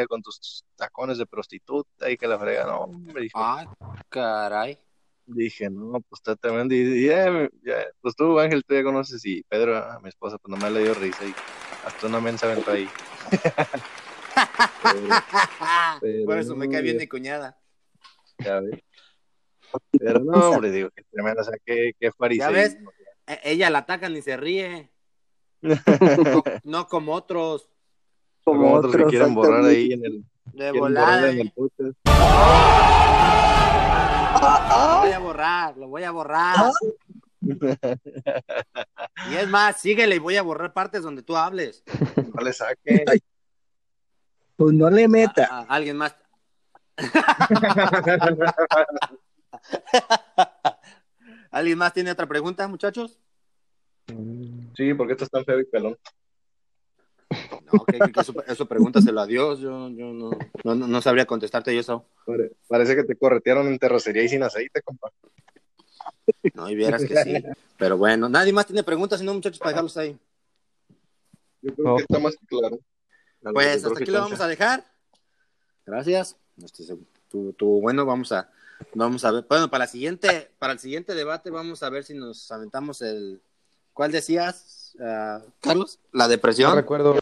con 0.10 0.22
tus 0.22 0.66
tacones 0.76 1.18
de 1.18 1.26
prostituta 1.26 2.12
y 2.12 2.18
que 2.18 2.28
la 2.28 2.38
frega, 2.38 2.66
no, 2.66 2.90
dijo. 3.22 3.40
Ay, 3.42 3.68
caray. 4.10 4.78
Dije, 5.26 5.70
no, 5.70 5.94
pues 6.10 6.20
está 6.20 6.36
tremendo. 6.36 6.76
Y, 6.76 7.06
ya, 7.08 7.26
ya, 7.64 7.86
pues 8.02 8.16
tú, 8.16 8.40
Ángel, 8.40 8.64
tú 8.66 8.74
ya 8.76 8.84
conoces, 8.84 9.26
y 9.26 9.44
Pedro, 9.44 9.78
a 9.78 10.00
mi 10.02 10.10
esposa, 10.10 10.38
pues 10.38 10.52
nomás 10.52 10.72
le 10.72 10.84
dio 10.84 10.94
risa 10.94 11.26
y 11.26 11.34
hasta 11.86 12.08
una 12.08 12.20
mensa 12.20 12.48
aventó 12.52 12.72
ahí. 12.72 12.88
Pero 16.02 16.26
Por 16.26 16.38
eso 16.38 16.56
me 16.56 16.70
cae 16.70 16.82
bien 16.82 16.98
mi 16.98 17.08
cuñada. 17.08 17.58
Ya 18.40 18.60
ves. 18.60 18.80
Pero 19.98 20.20
no, 20.20 20.32
hombre, 20.52 20.72
digo, 20.72 20.90
que 20.96 21.04
tremendo, 21.12 21.42
o 21.42 21.46
sea, 21.46 21.54
qué, 21.66 21.94
qué 22.00 22.08
¿Ya 22.08 22.12
fariseísmo. 22.12 22.92
ves? 22.92 23.04
E- 23.28 23.40
Ella 23.52 23.70
la 23.70 23.80
atacan 23.80 24.16
y 24.18 24.22
se 24.22 24.38
ríe. 24.38 24.90
No, 25.64 26.44
no 26.66 26.88
como 26.88 27.14
otros. 27.14 27.70
Como 28.44 28.74
otros 28.74 28.98
que 28.98 29.06
quieren 29.06 29.34
borrar 29.34 29.64
ahí 29.64 29.94
en 29.94 30.04
el, 30.06 30.26
De 30.52 30.72
volada. 30.74 31.32
en 31.32 31.40
el 31.40 31.52
podcast. 31.54 31.96
Lo 34.44 35.00
voy 35.02 35.12
a 35.12 35.20
borrar, 35.24 35.78
lo 35.78 35.88
voy 35.88 36.04
a 36.04 36.12
borrar. 36.12 36.72
Y 39.30 39.36
es 39.36 39.48
más, 39.50 39.80
síguele 39.80 40.16
y 40.16 40.20
voy 40.20 40.36
a 40.38 40.42
borrar 40.44 40.74
partes 40.74 41.02
donde 41.04 41.24
tú 41.24 41.36
hables. 41.38 41.84
No 42.34 42.42
le 42.44 42.54
saque. 42.54 43.04
Pues 44.56 44.74
no 44.74 44.90
le 44.90 45.08
meta. 45.08 45.48
A- 45.52 45.60
a 45.62 45.64
alguien 45.76 45.98
más. 45.98 46.16
¿Alguien 51.52 51.78
más 51.78 51.94
tiene 51.94 52.12
otra 52.12 52.28
pregunta, 52.28 52.68
muchachos? 52.68 53.20
Sí, 54.76 54.94
porque 54.94 55.14
esto 55.14 55.26
es 55.26 55.30
tan 55.32 55.46
feo 55.46 55.60
y 55.60 55.66
pelón. 55.66 55.98
No, 57.72 57.84
que, 57.86 58.00
que- 58.00 58.12
que 58.12 58.20
eso, 58.22 58.34
eso 58.48 58.66
pregúntaselo 58.68 59.22
a 59.22 59.26
Dios. 59.26 59.60
Yo, 59.60 59.90
yo 59.90 60.06
no, 60.14 60.32
no, 60.64 60.76
no 60.76 61.02
sabría 61.02 61.26
contestarte 61.26 61.74
yo 61.74 61.80
eso. 61.82 62.06
Pare- 62.74 62.86
Parece 62.86 62.96
que 62.96 63.04
te 63.04 63.16
corretearon 63.16 63.68
en 63.68 63.78
terracería 63.78 64.24
y 64.24 64.30
sin 64.30 64.42
aceite, 64.42 64.82
compa. 64.82 65.10
No, 66.56 66.68
y 66.70 66.76
vieras 66.76 67.04
que 67.06 67.16
sí. 67.24 67.44
Pero 67.78 67.98
bueno, 67.98 68.28
nadie 68.28 68.52
más 68.52 68.66
tiene 68.66 68.84
preguntas, 68.84 69.20
sino 69.20 69.32
muchachos, 69.34 69.60
para 69.60 69.72
dejarlos 69.72 69.96
ahí. 69.98 70.18
Yo 71.62 71.74
creo 71.76 71.88
No. 71.90 71.96
que 71.98 72.02
está 72.02 72.20
más 72.20 72.36
que 72.36 72.46
claro. 72.48 72.80
Pues 73.54 73.86
hasta 73.86 74.00
aquí 74.02 74.10
lo 74.12 74.22
vamos 74.22 74.40
a 74.42 74.48
dejar. 74.48 74.84
Gracias. 75.86 76.36
Este, 76.64 76.84
se- 76.84 76.98
tu, 77.30 77.54
tu- 77.54 77.80
bueno, 77.82 78.06
vamos 78.08 78.32
a, 78.32 78.50
vamos 78.96 79.24
a 79.24 79.32
ver. 79.32 79.46
Bueno, 79.48 79.70
para 79.70 79.84
la 79.86 79.88
siguiente, 79.92 80.50
para 80.58 80.74
el 80.74 80.80
siguiente 80.80 81.14
debate 81.14 81.52
vamos 81.52 81.84
a 81.84 81.90
ver 81.90 82.04
si 82.04 82.14
nos 82.16 82.52
aventamos 82.52 83.02
el. 83.04 83.40
¿Cuál 83.94 84.12
decías, 84.12 84.96
ah, 85.00 85.42
Carlos? 85.62 86.00
La 86.12 86.24
No 86.26 86.30
depresión. 86.30 86.76
recuerdo. 86.76 87.20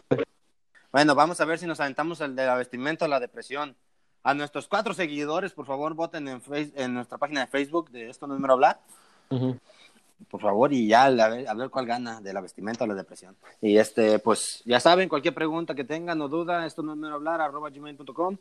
Bueno, 0.92 1.14
vamos 1.14 1.40
a 1.40 1.44
ver 1.44 1.58
si 1.58 1.66
nos 1.66 1.78
aventamos 1.80 2.20
el 2.22 2.34
de 2.36 2.46
la 2.46 2.56
vestimenta 2.56 3.04
o 3.04 3.08
la 3.08 3.20
depresión. 3.20 3.76
A 4.24 4.34
nuestros 4.34 4.68
cuatro 4.68 4.94
seguidores, 4.94 5.52
por 5.52 5.66
favor, 5.66 5.94
voten 5.94 6.28
en, 6.28 6.40
face- 6.40 6.72
en 6.76 6.94
nuestra 6.94 7.18
página 7.18 7.40
de 7.40 7.46
Facebook 7.48 7.90
de 7.90 8.08
Esto 8.08 8.26
No 8.26 8.34
es 8.34 8.40
Mero 8.40 8.54
Hablar. 8.54 8.80
Por 10.30 10.40
favor, 10.40 10.72
y 10.72 10.86
ya 10.86 11.06
a 11.06 11.10
ver, 11.10 11.48
a 11.48 11.54
ver 11.54 11.68
cuál 11.70 11.86
gana, 11.86 12.20
de 12.20 12.32
la 12.32 12.40
vestimenta 12.40 12.84
o 12.84 12.86
la 12.86 12.94
depresión. 12.94 13.34
Y 13.60 13.76
este, 13.78 14.20
pues 14.20 14.62
ya 14.64 14.78
saben, 14.78 15.08
cualquier 15.08 15.34
pregunta 15.34 15.74
que 15.74 15.82
tengan 15.84 16.20
o 16.22 16.28
duda, 16.28 16.64
esto 16.66 16.82
no 16.82 16.92
es 16.92 16.98
mero 16.98 17.14
hablar, 17.16 17.40
arroba 17.40 17.70
gmail.com, 17.70 18.36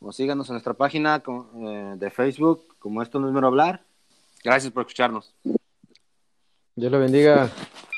o 0.00 0.12
síganos 0.12 0.48
en 0.48 0.54
nuestra 0.54 0.74
página 0.74 1.22
eh, 1.54 1.94
de 1.96 2.10
Facebook, 2.10 2.64
como 2.80 3.02
esto 3.02 3.20
no 3.20 3.28
es 3.28 3.32
mero 3.34 3.46
hablar. 3.46 3.82
Gracias 4.42 4.72
por 4.72 4.82
escucharnos. 4.82 5.32
Dios 6.74 6.90
lo 6.92 6.98
bendiga. 6.98 7.48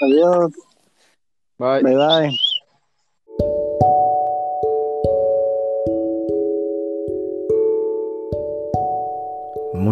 Adiós. 0.02 0.52
Bye. 1.56 1.82
Bye 1.82 1.96
bye. 1.96 2.38